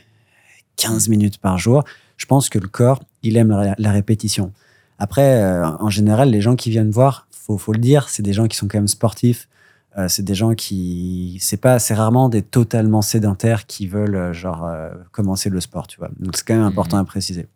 15 0.77 1.09
minutes 1.09 1.39
par 1.39 1.57
jour, 1.57 1.83
je 2.19 2.27
pense 2.27 2.51
que 2.51 2.59
le 2.59 2.69
corps, 2.69 3.03
il 3.23 3.39
aime 3.39 3.49
la, 3.49 3.75
la 3.79 3.91
répétition. 3.93 4.53
Après, 4.99 5.43
euh, 5.43 5.65
en 5.67 5.91
général, 5.91 6.31
les 6.31 6.41
gens 6.41 6.57
qui 6.57 6.71
viennent 6.71 6.91
voir, 6.91 7.29
faut, 7.31 7.57
faut 7.59 7.73
le 7.73 7.79
dire, 7.79 8.09
c'est 8.09 8.23
des 8.23 8.33
gens 8.33 8.47
qui 8.49 8.57
sont 8.57 8.67
quand 8.69 8.79
même 8.79 8.89
sportifs. 8.89 9.49
Euh, 9.97 10.09
c'est 10.09 10.23
des 10.23 10.35
gens 10.35 10.55
qui, 10.55 11.39
c'est 11.41 11.57
pas, 11.57 11.79
c'est 11.79 11.95
rarement 11.95 12.29
des 12.29 12.43
totalement 12.43 13.01
sédentaires 13.03 13.67
qui 13.67 13.87
veulent 13.87 14.17
euh, 14.17 14.33
genre 14.33 14.69
commencer 15.13 15.51
le 15.51 15.61
sport, 15.61 15.87
tu 15.87 15.99
vois. 15.99 16.11
Donc 16.19 16.37
c'est 16.37 16.45
quand 16.47 16.55
même 16.55 16.65
important 16.65 16.97
Mhm. 16.97 17.03
à 17.03 17.07
préciser. 17.07 17.47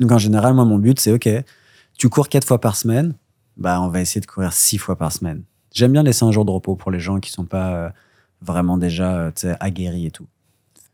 Donc 0.00 0.10
en 0.12 0.18
général, 0.18 0.54
moi, 0.54 0.64
mon 0.64 0.78
but, 0.78 0.98
c'est 1.00 1.12
ok, 1.12 1.28
tu 1.96 2.08
cours 2.08 2.28
quatre 2.28 2.46
fois 2.46 2.60
par 2.60 2.76
semaine, 2.76 3.14
bah 3.56 3.80
on 3.80 3.88
va 3.88 4.00
essayer 4.00 4.20
de 4.20 4.26
courir 4.26 4.52
six 4.52 4.78
fois 4.78 4.96
par 4.96 5.12
semaine. 5.12 5.42
J'aime 5.72 5.92
bien 5.92 6.02
laisser 6.02 6.24
un 6.24 6.32
jour 6.32 6.44
de 6.44 6.50
repos 6.50 6.74
pour 6.76 6.90
les 6.90 7.00
gens 7.00 7.20
qui 7.20 7.30
sont 7.30 7.44
pas 7.44 7.92
vraiment 8.40 8.76
déjà 8.76 9.30
aguerris 9.60 10.06
et 10.06 10.10
tout. 10.10 10.26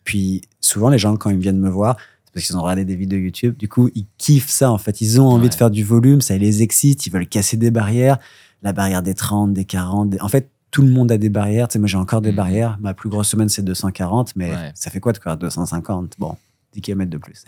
Puis 0.04 0.42
souvent, 0.60 0.88
les 0.90 0.98
gens, 0.98 1.16
quand 1.16 1.30
ils 1.30 1.38
viennent 1.38 1.58
me 1.60 1.68
voir, 1.70 1.96
parce 2.38 2.46
qu'ils 2.46 2.56
ont 2.56 2.62
regardé 2.62 2.84
des 2.84 2.96
vidéos 2.96 3.18
YouTube. 3.18 3.56
Du 3.56 3.68
coup, 3.68 3.90
ils 3.94 4.06
kiffent 4.18 4.48
ça, 4.50 4.70
en 4.70 4.78
fait. 4.78 5.00
Ils 5.00 5.20
ont 5.20 5.26
envie 5.28 5.44
Ouais. 5.44 5.48
de 5.48 5.54
faire 5.54 5.70
du 5.70 5.84
volume, 5.84 6.20
ça 6.20 6.36
les 6.38 6.62
excite, 6.62 7.06
ils 7.06 7.10
veulent 7.12 7.28
casser 7.28 7.56
des 7.56 7.70
barrières. 7.70 8.18
La 8.62 8.72
barrière 8.72 9.02
des 9.02 9.14
30, 9.14 9.52
des 9.52 9.64
40. 9.64 10.10
des- 10.10 10.20
En 10.20 10.28
fait, 10.28 10.50
tout 10.70 10.82
le 10.82 10.88
monde 10.90 11.10
a 11.12 11.18
des 11.18 11.28
barrières. 11.30 11.68
Tu 11.68 11.74
sais, 11.74 11.78
moi, 11.78 11.88
j'ai 11.88 11.96
encore 11.96 12.20
des 12.20 12.30
Mhm. 12.30 12.36
barrières. 12.36 12.78
Ma 12.80 12.94
plus 12.94 13.08
grosse 13.08 13.28
semaine, 13.28 13.48
c'est 13.48 13.62
240, 13.62 14.34
mais 14.36 14.50
Ouais. 14.50 14.70
ça 14.74 14.90
fait 14.90 15.00
quoi 15.00 15.12
de 15.12 15.18
courir 15.18 15.36
250 15.36 16.14
Bon, 16.18 16.36
10 16.74 16.80
km 16.82 17.10
de 17.10 17.18
plus. 17.18 17.44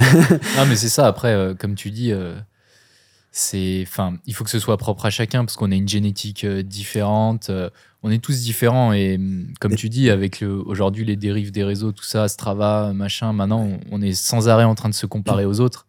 Non, 0.57 0.66
mais 0.68 0.76
c'est 0.76 0.88
ça. 0.88 1.07
Après, 1.07 1.32
euh, 1.34 1.55
comme 1.55 1.74
tu 1.74 1.91
dis, 1.91 2.12
euh, 2.12 2.34
c'est, 3.32 3.84
enfin, 3.86 4.14
il 4.26 4.34
faut 4.34 4.42
que 4.42 4.50
ce 4.50 4.58
soit 4.58 4.76
propre 4.76 5.06
à 5.06 5.10
chacun 5.10 5.44
parce 5.44 5.56
qu'on 5.56 5.70
a 5.70 5.74
une 5.74 5.88
génétique 5.88 6.44
euh, 6.44 6.62
différente. 6.62 7.50
euh, 7.50 7.70
on 8.02 8.10
est 8.10 8.18
tous 8.18 8.40
différents 8.40 8.92
et 8.92 9.16
hum, 9.16 9.52
comme 9.60 9.76
tu 9.76 9.88
dis, 9.88 10.10
avec 10.10 10.40
le, 10.40 10.50
aujourd'hui 10.50 11.04
les 11.04 11.16
dérives 11.16 11.52
des 11.52 11.62
réseaux, 11.62 11.92
tout 11.92 12.04
ça, 12.04 12.26
Strava, 12.28 12.92
machin. 12.92 13.32
Maintenant, 13.32 13.68
on, 13.90 14.02
est 14.02 14.14
sans 14.14 14.48
arrêt 14.48 14.64
en 14.64 14.74
train 14.74 14.88
de 14.88 14.94
se 14.94 15.06
comparer 15.06 15.44
aux 15.44 15.60
autres 15.60 15.86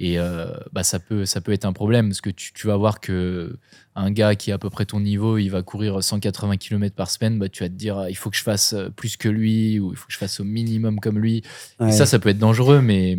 et 0.00 0.18
euh, 0.18 0.46
bah 0.72 0.82
ça 0.82 0.98
peut, 0.98 1.24
ça 1.24 1.40
peut 1.40 1.52
être 1.52 1.64
un 1.64 1.72
problème 1.72 2.08
parce 2.08 2.20
que 2.20 2.30
tu, 2.30 2.52
tu 2.52 2.66
vas 2.66 2.76
voir 2.76 3.00
que 3.00 3.56
un 3.94 4.10
gars 4.10 4.34
qui 4.34 4.50
est 4.50 4.52
à 4.52 4.58
peu 4.58 4.70
près 4.70 4.86
ton 4.86 5.00
niveau, 5.00 5.38
il 5.38 5.48
va 5.48 5.62
courir 5.62 6.02
180 6.02 6.56
km 6.56 6.94
par 6.94 7.10
semaine, 7.10 7.38
bah 7.38 7.48
tu 7.48 7.62
vas 7.62 7.68
te 7.68 7.74
dire, 7.74 7.98
ah, 7.98 8.10
il 8.10 8.16
faut 8.16 8.30
que 8.30 8.36
je 8.36 8.42
fasse 8.42 8.74
plus 8.96 9.16
que 9.16 9.28
lui 9.28 9.80
ou 9.80 9.92
il 9.92 9.96
faut 9.96 10.06
que 10.06 10.12
je 10.12 10.18
fasse 10.18 10.40
au 10.40 10.44
minimum 10.44 11.00
comme 11.00 11.18
lui. 11.18 11.42
Et 11.80 11.92
ça, 11.92 12.06
ça 12.06 12.18
peut 12.18 12.28
être 12.28 12.38
dangereux, 12.38 12.80
mais, 12.80 13.16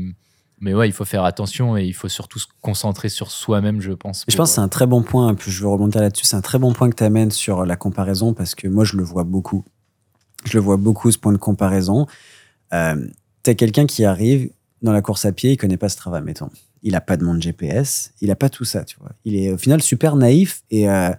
mais 0.60 0.74
ouais, 0.74 0.88
il 0.88 0.92
faut 0.92 1.06
faire 1.06 1.24
attention 1.24 1.78
et 1.78 1.84
il 1.84 1.94
faut 1.94 2.08
surtout 2.08 2.40
se 2.40 2.48
concentrer 2.62 3.10
sur 3.10 3.32
soi-même, 3.32 3.82
je 3.82 3.92
pense. 3.92 4.26
Je 4.28 4.36
pense 4.36 4.50
que 4.50 4.56
c'est 4.56 4.62
un 4.62 4.68
très 4.68 4.88
bon 4.88 5.04
point, 5.04 5.34
puis 5.36 5.52
je 5.52 5.62
veux 5.62 5.68
rebondir 5.68 6.02
là-dessus, 6.02 6.26
c'est 6.26 6.36
un 6.36 6.42
très 6.42 6.60
bon 6.60 6.74
point 6.74 6.90
que 6.90 6.96
tu 6.96 7.04
amènes 7.04 7.32
sur 7.32 7.66
la 7.66 7.76
comparaison, 7.76 8.34
parce 8.34 8.56
que 8.56 8.68
moi, 8.68 8.84
je 8.84 8.98
le 8.98 9.04
vois 9.04 9.24
beaucoup. 9.24 9.66
Je 10.46 10.58
le 10.58 10.64
vois 10.64 10.78
beaucoup, 10.78 11.12
ce 11.12 11.18
point 11.18 11.34
de 11.34 11.38
comparaison. 11.38 12.08
Euh, 12.74 13.08
tu 13.44 13.50
as 13.50 13.56
quelqu'un 13.56 13.86
qui 13.86 14.06
arrive 14.06 14.50
dans 14.82 14.92
la 14.92 15.02
course 15.02 15.26
à 15.26 15.32
pied, 15.32 15.52
il 15.52 15.58
connaît 15.58 15.78
pas 15.78 15.90
ce 15.90 15.98
travail, 15.98 16.22
mettons. 16.24 16.50
Il 16.84 16.96
a 16.96 17.02
pas 17.02 17.18
de 17.18 17.24
monde 17.24 17.42
GPS, 17.42 18.14
il 18.22 18.32
a 18.32 18.36
pas 18.36 18.50
tout 18.50 18.66
ça, 18.66 18.84
tu 18.84 18.98
vois. 19.00 19.12
Il 19.26 19.36
est 19.36 19.52
au 19.52 19.58
final 19.58 19.82
super 19.82 20.16
naïf 20.16 20.64
et 20.70 20.88
euh, 20.90 21.10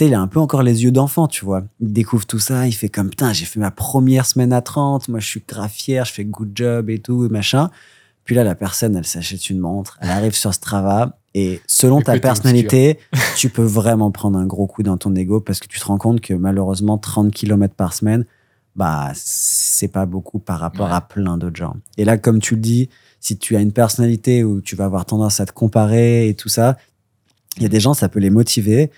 il 0.00 0.14
a 0.14 0.20
un 0.20 0.26
peu 0.26 0.40
encore 0.40 0.62
les 0.62 0.84
yeux 0.84 0.90
d'enfant, 0.90 1.28
tu 1.28 1.44
vois. 1.44 1.64
Il 1.80 1.92
découvre 1.92 2.26
tout 2.26 2.38
ça, 2.38 2.66
il 2.66 2.72
fait 2.72 2.88
comme, 2.88 3.10
putain, 3.10 3.32
j'ai 3.32 3.46
fait 3.46 3.60
ma 3.60 3.70
première 3.70 4.26
semaine 4.26 4.52
à 4.52 4.60
30, 4.60 5.08
moi 5.08 5.20
je 5.20 5.26
suis 5.26 5.42
grave 5.46 5.70
fier, 5.70 6.04
je 6.04 6.12
fais 6.12 6.24
good 6.24 6.50
job 6.54 6.90
et 6.90 6.98
tout, 6.98 7.28
machin. 7.30 7.70
Puis 8.24 8.34
là, 8.34 8.42
la 8.44 8.54
personne, 8.54 8.96
elle 8.96 9.04
s'achète 9.06 9.50
une 9.50 9.58
montre, 9.58 9.98
elle 10.00 10.10
arrive 10.10 10.34
sur 10.34 10.52
Strava, 10.54 11.18
Et 11.34 11.60
selon 11.66 12.00
ta 12.00 12.18
personnalité, 12.18 12.98
tu 13.36 13.48
peux 13.50 13.64
vraiment 13.64 14.10
prendre 14.10 14.38
un 14.38 14.46
gros 14.46 14.66
coup 14.66 14.82
dans 14.82 14.96
ton 14.96 15.14
ego 15.14 15.40
parce 15.40 15.58
que 15.60 15.66
tu 15.66 15.78
te 15.80 15.84
rends 15.84 15.98
compte 15.98 16.20
que 16.20 16.32
malheureusement, 16.34 16.96
30 16.96 17.32
km 17.32 17.74
par 17.74 17.92
semaine, 17.92 18.24
bah, 18.76 19.10
c'est 19.14 19.88
pas 19.88 20.06
beaucoup 20.06 20.38
par 20.38 20.58
rapport 20.60 20.86
Ouais. 20.88 20.92
à 20.94 21.00
plein 21.00 21.36
d'autres 21.38 21.56
gens. 21.56 21.76
Et 21.98 22.04
là, 22.04 22.16
comme 22.18 22.40
tu 22.40 22.54
le 22.54 22.60
dis, 22.60 22.88
si 23.20 23.36
tu 23.38 23.56
as 23.56 23.60
une 23.60 23.72
personnalité 23.72 24.42
où 24.44 24.60
tu 24.60 24.74
vas 24.76 24.84
avoir 24.86 25.04
tendance 25.06 25.40
à 25.40 25.46
te 25.46 25.52
comparer 25.52 26.28
et 26.28 26.34
tout 26.34 26.48
ça, 26.48 26.76
il 27.56 27.62
y 27.62 27.66
a 27.66 27.68
des 27.68 27.80
gens, 27.80 27.94
ça 27.94 28.08
peut 28.08 28.20
les 28.20 28.30
motiver. 28.30 28.90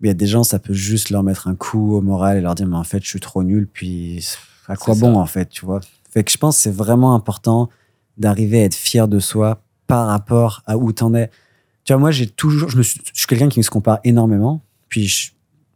Mais 0.00 0.08
il 0.08 0.10
y 0.10 0.12
a 0.12 0.14
des 0.14 0.26
gens, 0.26 0.44
ça 0.44 0.58
peut 0.58 0.72
juste 0.74 1.10
leur 1.10 1.22
mettre 1.24 1.48
un 1.48 1.54
coup 1.56 1.94
au 1.96 2.00
moral 2.00 2.38
et 2.38 2.40
leur 2.40 2.54
dire, 2.54 2.66
mais 2.68 2.76
en 2.76 2.84
fait, 2.84 3.02
je 3.02 3.08
suis 3.08 3.20
trop 3.20 3.42
nul, 3.42 3.66
puis 3.70 4.24
à 4.68 4.76
quoi 4.76 4.94
bon, 4.94 5.14
ça. 5.14 5.18
en 5.20 5.26
fait, 5.26 5.48
tu 5.48 5.64
vois? 5.66 5.80
Fait 6.10 6.22
que 6.22 6.30
je 6.30 6.38
pense 6.38 6.56
que 6.56 6.62
c'est 6.62 6.70
vraiment 6.74 7.14
important 7.14 7.68
d'arriver 8.18 8.60
à 8.62 8.64
être 8.64 8.74
fier 8.74 9.08
de 9.08 9.18
soi 9.18 9.62
par 9.86 10.06
rapport 10.06 10.62
à 10.66 10.76
où 10.76 10.92
t'en 10.92 11.14
es. 11.14 11.30
Tu 11.84 11.92
vois, 11.92 12.00
moi, 12.00 12.10
j'ai 12.10 12.26
toujours, 12.26 12.68
je, 12.68 12.76
me 12.76 12.82
suis, 12.82 13.00
je 13.14 13.18
suis 13.18 13.26
quelqu'un 13.26 13.48
qui 13.48 13.62
se 13.62 13.70
compare 13.70 14.00
énormément. 14.04 14.62
Puis 14.88 15.06
je, 15.08 15.30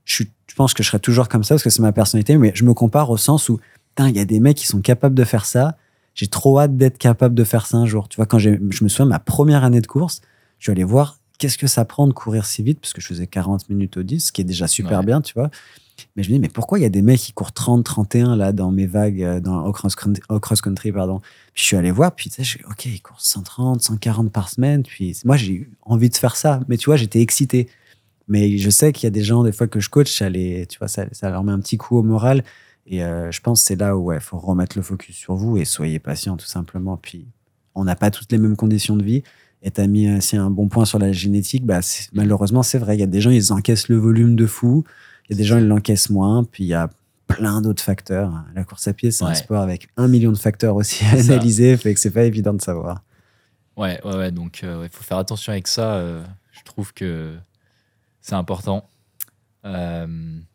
je, 0.04 0.14
suis- 0.14 0.30
je 0.48 0.54
pense 0.54 0.74
que 0.74 0.82
je 0.82 0.88
serai 0.88 1.00
toujours 1.00 1.28
comme 1.28 1.44
ça 1.44 1.54
parce 1.54 1.62
que 1.62 1.70
c'est 1.70 1.82
ma 1.82 1.92
personnalité, 1.92 2.36
mais 2.36 2.52
je 2.54 2.64
me 2.64 2.74
compare 2.74 3.08
au 3.10 3.16
sens 3.16 3.48
où, 3.48 3.58
il 3.98 4.16
y 4.16 4.20
a 4.20 4.24
des 4.24 4.40
mecs 4.40 4.56
qui 4.56 4.66
sont 4.66 4.80
capables 4.80 5.14
de 5.14 5.24
faire 5.24 5.44
ça. 5.46 5.76
J'ai 6.14 6.26
trop 6.26 6.58
hâte 6.60 6.76
d'être 6.76 6.98
capable 6.98 7.34
de 7.34 7.44
faire 7.44 7.66
ça 7.66 7.78
un 7.78 7.86
jour. 7.86 8.08
Tu 8.08 8.16
vois, 8.16 8.26
quand 8.26 8.38
je 8.38 8.50
me 8.50 8.88
souviens, 8.88 9.06
ma 9.06 9.18
première 9.18 9.64
année 9.64 9.80
de 9.80 9.86
course, 9.86 10.20
je 10.58 10.64
suis 10.64 10.72
allé 10.72 10.84
voir 10.84 11.18
qu'est-ce 11.38 11.56
que 11.58 11.66
ça 11.66 11.84
prend 11.84 12.06
de 12.06 12.12
courir 12.12 12.44
si 12.46 12.62
vite, 12.62 12.80
parce 12.80 12.92
que 12.92 13.00
je 13.00 13.06
faisais 13.06 13.26
40 13.26 13.68
minutes 13.70 13.96
au 13.96 14.02
10, 14.02 14.26
ce 14.26 14.32
qui 14.32 14.40
est 14.42 14.44
déjà 14.44 14.66
super 14.66 15.00
Ouais. 15.00 15.06
bien, 15.06 15.20
tu 15.22 15.32
vois. 15.34 15.50
Mais 16.16 16.22
je 16.22 16.28
me 16.30 16.34
dis, 16.34 16.40
mais 16.40 16.48
pourquoi 16.48 16.78
il 16.78 16.82
y 16.82 16.84
a 16.84 16.90
des 16.90 17.02
mecs 17.02 17.20
qui 17.20 17.32
courent 17.32 17.52
30, 17.52 17.84
31 17.84 18.36
là 18.36 18.52
dans 18.52 18.70
mes 18.70 18.86
vagues, 18.86 19.22
euh, 19.22 19.40
dans, 19.40 19.66
au 19.66 19.72
cross-country, 19.72 20.92
pardon. 20.92 21.20
Je 21.54 21.62
suis 21.62 21.76
allé 21.76 21.90
voir, 21.90 22.14
puis 22.14 22.30
tu 22.30 22.44
sais, 22.44 22.60
ok, 22.68 22.86
ils 22.86 23.00
courent 23.00 23.20
130, 23.20 23.82
140 23.82 24.32
par 24.32 24.48
semaine. 24.48 24.82
Puis 24.82 25.18
moi, 25.24 25.36
j'ai 25.36 25.52
eu 25.52 25.70
envie 25.82 26.10
de 26.10 26.16
faire 26.16 26.36
ça. 26.36 26.60
Mais 26.68 26.76
tu 26.76 26.86
vois, 26.86 26.96
j'étais 26.96 27.20
excité. 27.20 27.68
Mais 28.28 28.56
je 28.58 28.70
sais 28.70 28.92
qu'il 28.92 29.04
y 29.04 29.08
a 29.08 29.10
des 29.10 29.24
gens, 29.24 29.42
des 29.42 29.52
fois 29.52 29.66
que 29.66 29.80
je 29.80 29.90
coach, 29.90 30.12
ça, 30.16 30.30
tu 30.30 30.78
vois, 30.78 30.88
ça, 30.88 31.06
ça 31.12 31.30
leur 31.30 31.44
met 31.44 31.52
un 31.52 31.60
petit 31.60 31.76
coup 31.76 31.96
au 31.96 32.02
moral. 32.02 32.44
Et 32.86 33.02
euh, 33.04 33.30
je 33.30 33.40
pense 33.40 33.60
que 33.60 33.66
c'est 33.66 33.76
là 33.76 33.96
où 33.96 34.12
il 34.12 34.20
faut 34.20 34.38
remettre 34.38 34.76
le 34.76 34.82
focus 34.82 35.16
sur 35.16 35.34
vous 35.34 35.56
et 35.56 35.64
soyez 35.64 35.98
patient, 35.98 36.36
tout 36.36 36.46
simplement. 36.46 36.96
Puis 36.96 37.26
on 37.74 37.84
n'a 37.84 37.96
pas 37.96 38.10
toutes 38.10 38.32
les 38.32 38.38
mêmes 38.38 38.56
conditions 38.56 38.96
de 38.96 39.04
vie. 39.04 39.22
Et 39.62 39.70
tu 39.70 39.80
as 39.80 39.86
mis 39.86 40.10
aussi 40.10 40.36
un 40.36 40.50
bon 40.50 40.68
point 40.68 40.84
sur 40.84 40.98
la 40.98 41.12
génétique. 41.12 41.64
Bah, 41.64 41.80
malheureusement, 42.12 42.62
c'est 42.62 42.78
vrai. 42.78 42.96
Il 42.96 43.00
y 43.00 43.04
a 43.04 43.06
des 43.06 43.20
gens, 43.20 43.30
ils 43.30 43.52
encaissent 43.52 43.88
le 43.88 43.96
volume 43.96 44.34
de 44.34 44.46
fou. 44.46 44.84
Il 45.32 45.36
y 45.36 45.40
a 45.40 45.42
des 45.42 45.44
gens, 45.48 45.58
ils 45.58 45.66
l'encaissent 45.66 46.10
moins. 46.10 46.44
Puis 46.44 46.64
il 46.64 46.68
y 46.68 46.74
a 46.74 46.90
plein 47.26 47.62
d'autres 47.62 47.82
facteurs. 47.82 48.32
La 48.54 48.64
course 48.64 48.86
à 48.88 48.92
pied, 48.92 49.10
c'est 49.10 49.24
un 49.24 49.34
sport 49.34 49.62
avec 49.62 49.88
un 49.96 50.06
million 50.06 50.30
de 50.32 50.36
facteurs 50.38 50.76
aussi 50.76 51.04
à 51.06 51.12
analyser. 51.18 51.76
Fait 51.78 51.94
que 51.94 52.00
c'est 52.00 52.10
pas 52.10 52.24
évident 52.24 52.52
de 52.52 52.60
savoir. 52.60 53.02
Ouais, 53.76 53.98
ouais, 54.04 54.16
ouais. 54.16 54.30
Donc, 54.30 54.62
il 54.62 54.88
faut 54.90 55.02
faire 55.02 55.16
attention 55.18 55.52
avec 55.52 55.66
ça. 55.66 55.94
euh, 55.94 56.22
je 56.50 56.62
trouve 56.64 56.92
que 56.92 57.34
c'est 58.20 58.34
important. 58.34 58.88
Euh, 59.64 60.06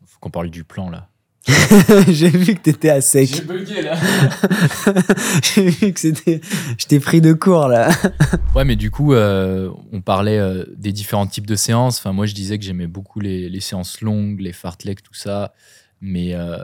faut 0.06 0.18
qu'on 0.20 0.30
parle 0.30 0.50
du 0.50 0.62
plan 0.64 0.90
là. 0.90 1.08
J'ai 2.08 2.30
vu 2.30 2.54
que 2.54 2.60
t'étais 2.60 2.90
à 2.90 3.00
sec. 3.00 3.46
bugué 3.46 3.82
là. 3.82 3.96
J'ai 5.42 5.68
vu 5.68 5.92
que 5.92 6.00
c'était. 6.00 6.40
Je 6.78 6.86
t'ai 6.86 7.00
pris 7.00 7.20
de 7.20 7.32
court 7.32 7.68
là. 7.68 7.90
Ouais, 8.54 8.64
mais 8.64 8.76
du 8.76 8.90
coup, 8.90 9.14
euh, 9.14 9.70
on 9.92 10.00
parlait 10.00 10.38
euh, 10.38 10.64
des 10.76 10.92
différents 10.92 11.26
types 11.26 11.46
de 11.46 11.54
séances. 11.54 11.98
Enfin, 11.98 12.12
moi, 12.12 12.26
je 12.26 12.34
disais 12.34 12.58
que 12.58 12.64
j'aimais 12.64 12.86
beaucoup 12.86 13.20
les, 13.20 13.48
les 13.48 13.60
séances 13.60 14.00
longues, 14.00 14.40
les 14.40 14.52
fartleks, 14.52 15.02
tout 15.02 15.14
ça. 15.14 15.52
Mais 16.00 16.34
euh, 16.34 16.58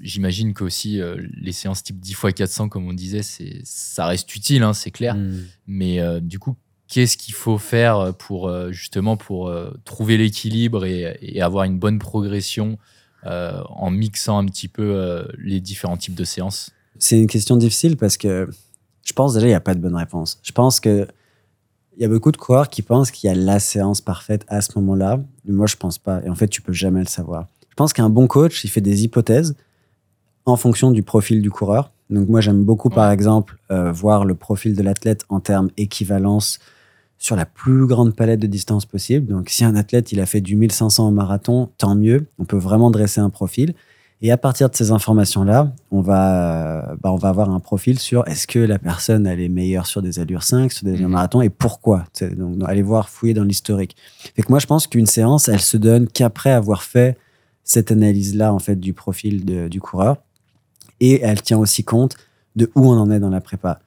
j'imagine 0.00 0.52
qu'aussi 0.52 1.00
euh, 1.00 1.16
les 1.34 1.52
séances 1.52 1.82
type 1.82 2.00
10 2.00 2.10
x 2.10 2.34
400, 2.34 2.68
comme 2.68 2.88
on 2.88 2.92
disait, 2.92 3.22
c'est, 3.22 3.60
ça 3.64 4.06
reste 4.06 4.34
utile, 4.34 4.62
hein, 4.62 4.72
c'est 4.72 4.90
clair. 4.90 5.14
Hmm. 5.14 5.44
Mais 5.66 6.00
euh, 6.00 6.20
du 6.20 6.38
coup, 6.38 6.56
qu'est-ce 6.88 7.16
qu'il 7.16 7.34
faut 7.34 7.58
faire 7.58 8.14
pour 8.18 8.50
justement 8.72 9.16
pour 9.16 9.48
euh, 9.48 9.70
trouver 9.84 10.16
l'équilibre 10.16 10.84
et, 10.86 11.18
et 11.22 11.40
avoir 11.40 11.64
une 11.64 11.78
bonne 11.78 11.98
progression 11.98 12.78
euh, 13.26 13.60
en 13.68 13.90
mixant 13.90 14.38
un 14.38 14.46
petit 14.46 14.68
peu 14.68 14.94
euh, 14.94 15.24
les 15.38 15.60
différents 15.60 15.96
types 15.96 16.14
de 16.14 16.24
séances 16.24 16.70
C'est 16.98 17.18
une 17.18 17.26
question 17.26 17.56
difficile 17.56 17.96
parce 17.96 18.16
que 18.16 18.48
je 19.04 19.12
pense 19.12 19.34
déjà 19.34 19.46
il 19.46 19.50
n'y 19.50 19.54
a 19.54 19.60
pas 19.60 19.74
de 19.74 19.80
bonne 19.80 19.96
réponse. 19.96 20.38
Je 20.42 20.52
pense 20.52 20.80
que 20.80 21.06
il 21.98 22.02
y 22.02 22.04
a 22.04 22.08
beaucoup 22.08 22.30
de 22.30 22.36
coureurs 22.36 22.68
qui 22.68 22.82
pensent 22.82 23.10
qu'il 23.10 23.28
y 23.28 23.30
a 23.30 23.34
la 23.34 23.58
séance 23.58 24.00
parfaite 24.00 24.44
à 24.46 24.60
ce 24.60 24.70
moment-là. 24.78 25.18
Mais 25.44 25.52
moi, 25.52 25.66
je 25.66 25.74
pense 25.74 25.98
pas. 25.98 26.22
Et 26.24 26.28
en 26.28 26.36
fait, 26.36 26.46
tu 26.46 26.62
peux 26.62 26.72
jamais 26.72 27.00
le 27.00 27.08
savoir. 27.08 27.48
Je 27.68 27.74
pense 27.74 27.92
qu'un 27.92 28.08
bon 28.08 28.28
coach, 28.28 28.62
il 28.62 28.70
fait 28.70 28.80
des 28.80 29.02
hypothèses 29.02 29.56
en 30.46 30.56
fonction 30.56 30.92
du 30.92 31.02
profil 31.02 31.42
du 31.42 31.50
coureur. 31.50 31.90
Donc 32.08 32.28
moi, 32.28 32.40
j'aime 32.40 32.62
beaucoup, 32.62 32.88
par 32.88 33.10
exemple, 33.10 33.58
euh, 33.72 33.90
voir 33.90 34.24
le 34.24 34.36
profil 34.36 34.76
de 34.76 34.82
l'athlète 34.82 35.24
en 35.28 35.40
termes 35.40 35.70
équivalence 35.76 36.60
sur 37.18 37.34
la 37.36 37.46
plus 37.46 37.86
grande 37.86 38.14
palette 38.14 38.40
de 38.40 38.46
distance 38.46 38.86
possible. 38.86 39.26
Donc 39.32 39.48
si 39.50 39.64
un 39.64 39.74
athlète, 39.74 40.12
il 40.12 40.20
a 40.20 40.26
fait 40.26 40.40
du 40.40 40.54
1500 40.56 41.08
au 41.08 41.10
marathon, 41.10 41.68
tant 41.78 41.94
mieux. 41.96 42.26
On 42.38 42.44
peut 42.44 42.56
vraiment 42.58 42.90
dresser 42.90 43.20
un 43.20 43.30
profil. 43.30 43.74
Et 44.20 44.32
à 44.32 44.36
partir 44.36 44.68
de 44.68 44.74
ces 44.74 44.90
informations-là, 44.90 45.72
on 45.92 46.00
va, 46.00 46.90
euh, 46.90 46.96
bah, 47.00 47.12
on 47.12 47.16
va 47.16 47.28
avoir 47.28 47.50
un 47.50 47.60
profil 47.60 48.00
sur 48.00 48.26
est-ce 48.26 48.48
que 48.48 48.58
la 48.58 48.78
personne 48.80 49.28
elle 49.28 49.40
est 49.40 49.48
meilleure 49.48 49.86
sur 49.86 50.02
des 50.02 50.18
allures 50.18 50.42
5, 50.42 50.72
sur 50.72 50.84
des 50.84 50.94
allures 50.94 51.06
Mhm. 51.06 51.12
marathon 51.12 51.40
et 51.40 51.50
pourquoi. 51.50 52.04
Donc, 52.36 52.56
aller 52.66 52.82
voir, 52.82 53.08
fouiller 53.08 53.34
dans 53.34 53.44
l'historique. 53.44 53.94
Fait 54.34 54.42
que 54.42 54.48
moi, 54.50 54.58
je 54.58 54.66
pense 54.66 54.88
qu'une 54.88 55.06
séance, 55.06 55.48
elle 55.48 55.60
se 55.60 55.76
donne 55.76 56.08
qu'après 56.08 56.50
avoir 56.50 56.82
fait 56.82 57.16
cette 57.62 57.92
analyse-là 57.92 58.52
en 58.52 58.58
fait 58.58 58.76
du 58.80 58.92
profil 58.92 59.44
de- 59.44 59.68
du 59.68 59.80
coureur 59.80 60.16
et 61.00 61.20
elle 61.22 61.40
tient 61.42 61.58
aussi 61.58 61.84
compte 61.84 62.16
de 62.56 62.70
où 62.74 62.86
on 62.90 62.96
en 62.98 63.10
est 63.12 63.20
dans 63.20 63.30
la 63.30 63.40
prépa. 63.40 63.78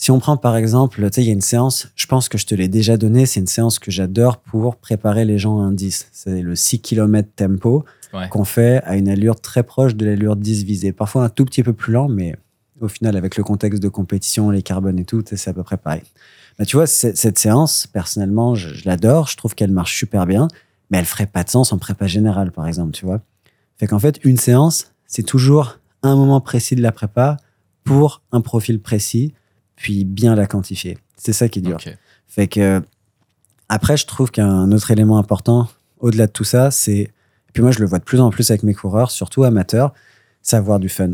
Si 0.00 0.12
on 0.12 0.20
prend 0.20 0.36
par 0.36 0.56
exemple, 0.56 1.02
tu 1.10 1.14
sais, 1.14 1.22
il 1.22 1.26
y 1.26 1.30
a 1.30 1.32
une 1.32 1.40
séance, 1.40 1.88
je 1.96 2.06
pense 2.06 2.28
que 2.28 2.38
je 2.38 2.46
te 2.46 2.54
l'ai 2.54 2.68
déjà 2.68 2.96
donné, 2.96 3.26
c'est 3.26 3.40
une 3.40 3.48
séance 3.48 3.80
que 3.80 3.90
j'adore 3.90 4.36
pour 4.38 4.76
préparer 4.76 5.24
les 5.24 5.38
gens 5.38 5.58
à 5.60 5.64
un 5.64 5.72
10. 5.72 6.06
C'est 6.12 6.40
le 6.40 6.54
6 6.54 6.80
km 6.80 7.28
tempo 7.34 7.84
Ouais. 8.14 8.28
qu'on 8.30 8.44
fait 8.44 8.80
à 8.84 8.96
une 8.96 9.06
allure 9.08 9.38
très 9.38 9.62
proche 9.64 9.94
de 9.96 10.06
l'allure 10.06 10.34
10 10.36 10.62
visée. 10.64 10.92
Parfois 10.92 11.24
un 11.24 11.28
tout 11.28 11.44
petit 11.44 11.62
peu 11.64 11.72
plus 11.74 11.92
lent, 11.92 12.08
mais 12.08 12.36
au 12.80 12.88
final, 12.88 13.16
avec 13.18 13.36
le 13.36 13.42
contexte 13.42 13.82
de 13.82 13.88
compétition, 13.88 14.48
les 14.50 14.62
carbones 14.62 14.98
et 15.00 15.04
tout, 15.04 15.22
c'est 15.26 15.50
à 15.50 15.52
peu 15.52 15.62
près 15.64 15.76
pareil. 15.76 16.00
Bah, 16.58 16.64
tu 16.64 16.76
vois, 16.76 16.86
cette 16.86 17.38
séance, 17.38 17.86
personnellement, 17.86 18.54
je, 18.54 18.68
je 18.72 18.88
l'adore, 18.88 19.26
je 19.26 19.36
trouve 19.36 19.54
qu'elle 19.54 19.72
marche 19.72 19.98
super 19.98 20.24
bien, 20.26 20.48
mais 20.90 20.96
elle 20.98 21.04
ferait 21.04 21.26
pas 21.26 21.42
de 21.44 21.50
sens 21.50 21.70
en 21.72 21.78
prépa 21.78 22.06
générale, 22.06 22.50
par 22.52 22.66
exemple, 22.66 22.92
tu 22.92 23.04
vois. 23.04 23.20
Fait 23.76 23.86
qu'en 23.88 23.98
fait, 23.98 24.18
une 24.24 24.38
séance, 24.38 24.92
c'est 25.06 25.22
toujours 25.24 25.78
un 26.02 26.14
moment 26.16 26.40
précis 26.40 26.76
de 26.76 26.82
la 26.82 26.92
prépa 26.92 27.36
pour 27.84 28.22
un 28.32 28.40
profil 28.40 28.80
précis, 28.80 29.34
puis 29.78 30.04
bien 30.04 30.34
la 30.34 30.46
quantifier. 30.46 30.98
C'est 31.16 31.32
ça 31.32 31.48
qui 31.48 31.60
est 31.60 31.62
dur. 31.62 31.78
Fait 32.26 32.48
que 32.48 32.82
après, 33.68 33.96
je 33.96 34.06
trouve 34.06 34.30
qu'un 34.30 34.70
autre 34.72 34.90
élément 34.90 35.18
important 35.18 35.68
au-delà 36.00 36.26
de 36.26 36.32
tout 36.32 36.44
ça, 36.44 36.70
c'est 36.70 37.12
puis 37.52 37.62
moi 37.62 37.70
je 37.70 37.80
le 37.80 37.86
vois 37.86 37.98
de 37.98 38.04
plus 38.04 38.20
en 38.20 38.30
plus 38.30 38.50
avec 38.50 38.62
mes 38.62 38.74
coureurs, 38.74 39.10
surtout 39.10 39.44
amateurs, 39.44 39.92
c'est 40.42 40.56
avoir 40.56 40.78
du 40.78 40.88
fun. 40.88 41.12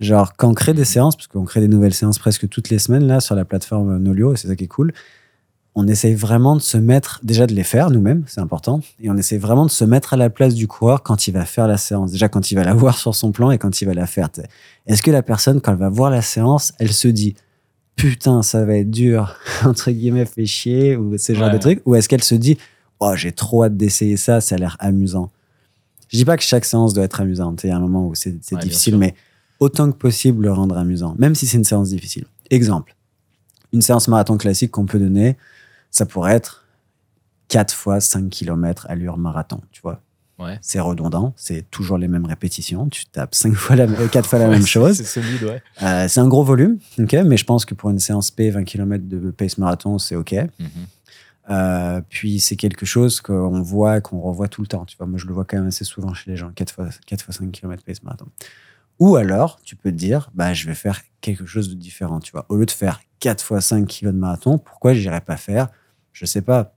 Genre 0.00 0.36
quand 0.36 0.48
on 0.48 0.54
crée 0.54 0.74
des 0.74 0.84
séances, 0.84 1.16
parce 1.16 1.26
qu'on 1.26 1.44
crée 1.44 1.60
des 1.60 1.68
nouvelles 1.68 1.94
séances 1.94 2.18
presque 2.18 2.48
toutes 2.48 2.70
les 2.70 2.78
semaines 2.78 3.06
là 3.06 3.20
sur 3.20 3.34
la 3.34 3.44
plateforme 3.44 3.98
Nolio, 3.98 4.34
et 4.34 4.36
c'est 4.36 4.48
ça 4.48 4.56
qui 4.56 4.64
est 4.64 4.68
cool. 4.68 4.92
On 5.76 5.88
essaye 5.88 6.14
vraiment 6.14 6.54
de 6.54 6.60
se 6.60 6.78
mettre, 6.78 7.20
déjà 7.24 7.46
de 7.46 7.52
les 7.52 7.64
faire 7.64 7.90
nous-mêmes, 7.90 8.24
c'est 8.28 8.40
important, 8.40 8.80
et 9.00 9.10
on 9.10 9.16
essaye 9.16 9.38
vraiment 9.38 9.66
de 9.66 9.70
se 9.70 9.84
mettre 9.84 10.14
à 10.14 10.16
la 10.16 10.30
place 10.30 10.54
du 10.54 10.68
coureur 10.68 11.02
quand 11.02 11.26
il 11.26 11.32
va 11.32 11.44
faire 11.44 11.66
la 11.66 11.78
séance. 11.78 12.12
Déjà 12.12 12.28
quand 12.28 12.50
il 12.50 12.54
va 12.54 12.64
la 12.64 12.74
voir 12.82 12.96
sur 12.96 13.14
son 13.14 13.32
plan 13.32 13.50
et 13.50 13.58
quand 13.58 13.80
il 13.80 13.84
va 13.86 13.94
la 13.94 14.06
faire. 14.06 14.28
Est-ce 14.86 15.02
que 15.02 15.10
la 15.10 15.22
personne, 15.22 15.60
quand 15.60 15.72
elle 15.72 15.78
va 15.78 15.88
voir 15.88 16.10
la 16.10 16.22
séance, 16.22 16.72
elle 16.78 16.92
se 16.92 17.08
dit 17.08 17.34
putain, 17.96 18.42
ça 18.42 18.64
va 18.64 18.76
être 18.76 18.90
dur, 18.90 19.34
entre 19.64 19.90
guillemets, 19.90 20.26
fait 20.26 20.46
chier, 20.46 20.96
ou 20.96 21.16
ce 21.18 21.34
genre 21.34 21.44
Ouais. 21.48 21.52
de 21.54 21.58
trucs, 21.58 21.82
ou 21.86 21.94
est-ce 21.94 22.08
qu'elle 22.08 22.22
se 22.22 22.34
dit, 22.34 22.58
oh, 23.00 23.14
j'ai 23.16 23.32
trop 23.32 23.64
hâte 23.64 23.76
d'essayer 23.76 24.16
ça, 24.16 24.40
ça 24.40 24.54
a 24.54 24.58
l'air 24.58 24.76
amusant. 24.80 25.30
Je 26.08 26.16
dis 26.18 26.24
pas 26.24 26.36
que 26.36 26.42
chaque 26.42 26.64
séance 26.64 26.94
doit 26.94 27.04
être 27.04 27.20
amusante, 27.20 27.64
il 27.64 27.68
y 27.68 27.70
a 27.70 27.76
un 27.76 27.80
moment 27.80 28.06
où 28.06 28.14
c'est 28.14 28.30
Ouais, 28.52 28.58
difficile, 28.60 28.98
mais 28.98 29.14
autant 29.60 29.90
que 29.90 29.96
possible 29.96 30.44
le 30.44 30.52
rendre 30.52 30.76
amusant, 30.76 31.14
même 31.18 31.34
si 31.34 31.46
c'est 31.46 31.56
une 31.56 31.64
séance 31.64 31.88
difficile. 31.90 32.26
Exemple, 32.50 32.94
une 33.72 33.82
séance 33.82 34.06
marathon 34.08 34.36
classique 34.36 34.70
qu'on 34.70 34.86
peut 34.86 34.98
donner, 34.98 35.36
ça 35.90 36.06
pourrait 36.06 36.34
être 36.34 36.64
4 37.48 37.72
fois 37.74 38.00
5 38.00 38.28
km 38.30 38.86
allure 38.88 39.16
marathon, 39.16 39.60
tu 39.72 39.80
vois. 39.82 40.00
Ouais. 40.38 40.58
C'est 40.62 40.80
redondant, 40.80 41.32
c'est 41.36 41.70
toujours 41.70 41.96
les 41.96 42.08
mêmes 42.08 42.26
répétitions, 42.26 42.88
tu 42.88 43.06
tapes 43.06 43.34
5 43.34 43.54
fois 43.54 43.76
la, 43.76 43.86
4 43.86 44.28
fois 44.28 44.38
la 44.38 44.46
Ouais, 44.46 44.52
même 44.56 44.66
chose. 44.66 44.96
C'est 44.96 45.04
solide, 45.04 45.42
ouais. 45.44 45.62
Euh, 45.82 46.08
c'est 46.08 46.20
un 46.20 46.28
gros 46.28 46.42
volume, 46.42 46.78
ok, 46.98 47.12
mais 47.24 47.36
je 47.36 47.44
pense 47.44 47.64
que 47.64 47.74
pour 47.74 47.90
une 47.90 48.00
séance 48.00 48.30
P, 48.30 48.50
20 48.50 48.64
km 48.64 49.04
de 49.06 49.30
pace 49.30 49.58
marathon, 49.58 49.98
c'est 49.98 50.16
ok. 50.16 50.32
Mhm. 50.32 50.68
Euh, 51.50 52.00
puis 52.08 52.40
c'est 52.40 52.56
quelque 52.56 52.86
chose 52.86 53.20
qu'on 53.20 53.60
voit, 53.60 54.00
qu'on 54.00 54.20
revoit 54.20 54.48
tout 54.48 54.62
le 54.62 54.66
temps. 54.66 54.84
Tu 54.86 54.96
vois, 54.96 55.06
moi 55.06 55.18
je 55.18 55.26
le 55.26 55.34
vois 55.34 55.44
quand 55.44 55.58
même 55.58 55.66
assez 55.66 55.84
souvent 55.84 56.14
chez 56.14 56.30
les 56.30 56.36
gens, 56.36 56.50
4 56.54 56.72
fois, 56.72 56.88
4 57.06 57.22
fois 57.22 57.34
5 57.34 57.52
km 57.52 57.84
pace 57.84 58.02
marathon. 58.02 58.26
Ou 58.98 59.16
alors, 59.16 59.60
tu 59.62 59.76
peux 59.76 59.90
te 59.90 59.96
dire, 59.96 60.30
bah, 60.34 60.54
je 60.54 60.66
vais 60.66 60.74
faire 60.74 61.02
quelque 61.20 61.46
chose 61.46 61.68
de 61.68 61.74
différent. 61.74 62.20
Tu 62.20 62.32
vois, 62.32 62.46
au 62.48 62.56
lieu 62.56 62.66
de 62.66 62.70
faire 62.70 63.00
4 63.20 63.42
fois 63.44 63.60
5 63.60 63.86
kg 63.86 64.06
de 64.06 64.10
marathon, 64.12 64.58
pourquoi 64.58 64.94
j'irais 64.94 65.20
pas 65.20 65.36
faire, 65.36 65.68
je 66.12 66.24
sais 66.26 66.42
pas, 66.42 66.74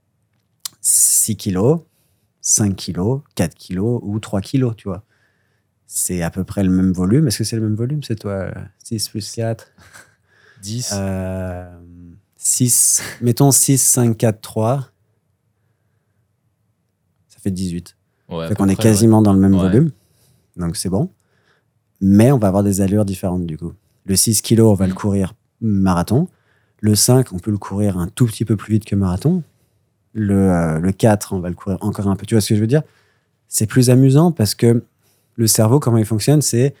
6 0.80 1.36
kilos, 1.36 1.80
5 2.48 2.74
kilos, 2.76 3.20
4 3.34 3.54
kilos 3.54 4.00
ou 4.02 4.18
3 4.20 4.40
kilos, 4.40 4.74
tu 4.74 4.88
vois. 4.88 5.04
C'est 5.86 6.22
à 6.22 6.30
peu 6.30 6.44
près 6.44 6.62
le 6.64 6.70
même 6.70 6.92
volume. 6.92 7.28
Est-ce 7.28 7.36
que 7.38 7.44
c'est 7.44 7.56
le 7.56 7.62
même 7.62 7.74
volume 7.74 8.02
C'est 8.02 8.16
toi 8.16 8.50
6 8.82 9.10
plus 9.10 9.30
4 9.32 9.70
10. 10.62 10.90
euh, 10.94 11.78
6, 12.36 13.02
mettons 13.20 13.50
6, 13.50 13.76
5, 13.78 14.16
4, 14.16 14.40
3. 14.40 14.88
Ça 17.28 17.38
fait 17.40 17.50
18. 17.50 17.96
Ouais, 18.30 18.48
Fait 18.48 18.54
qu'on 18.54 18.68
est 18.68 18.76
quasiment 18.76 19.20
dans 19.22 19.32
le 19.34 19.38
même 19.40 19.54
Ouais. 19.54 19.60
volume. 19.60 19.90
Donc 20.56 20.76
c'est 20.76 20.88
bon. 20.88 21.10
Mais 22.00 22.32
on 22.32 22.38
va 22.38 22.48
avoir 22.48 22.62
des 22.62 22.80
allures 22.80 23.04
différentes 23.04 23.44
du 23.46 23.58
coup. 23.58 23.72
Le 24.06 24.16
6 24.16 24.40
kg, 24.40 24.60
on 24.60 24.74
va 24.74 24.86
Mm. 24.86 24.90
le 24.90 24.94
courir 24.94 25.34
marathon. 25.60 26.28
Le 26.80 26.94
5, 26.94 27.32
on 27.32 27.38
peut 27.38 27.50
le 27.50 27.58
courir 27.58 27.98
un 27.98 28.08
tout 28.08 28.24
petit 28.26 28.44
peu 28.46 28.56
plus 28.56 28.72
vite 28.74 28.84
que 28.86 28.94
marathon. 28.96 29.42
Le, 30.14 30.34
euh, 30.34 30.78
le 30.78 30.92
4, 30.92 31.32
on 31.32 31.40
va 31.40 31.48
le 31.48 31.54
courir 31.54 31.78
encore 31.80 32.08
un 32.08 32.16
peu. 32.16 32.26
Tu 32.26 32.34
vois 32.34 32.40
ce 32.40 32.50
que 32.50 32.54
je 32.54 32.60
veux 32.60 32.66
dire? 32.66 32.82
C'est 33.48 33.66
plus 33.66 33.90
amusant 33.90 34.32
parce 34.32 34.54
que 34.54 34.82
le 35.36 35.46
cerveau, 35.46 35.80
comment 35.80 35.98
il 35.98 36.04
fonctionne, 36.04 36.42
c'est 36.42 36.74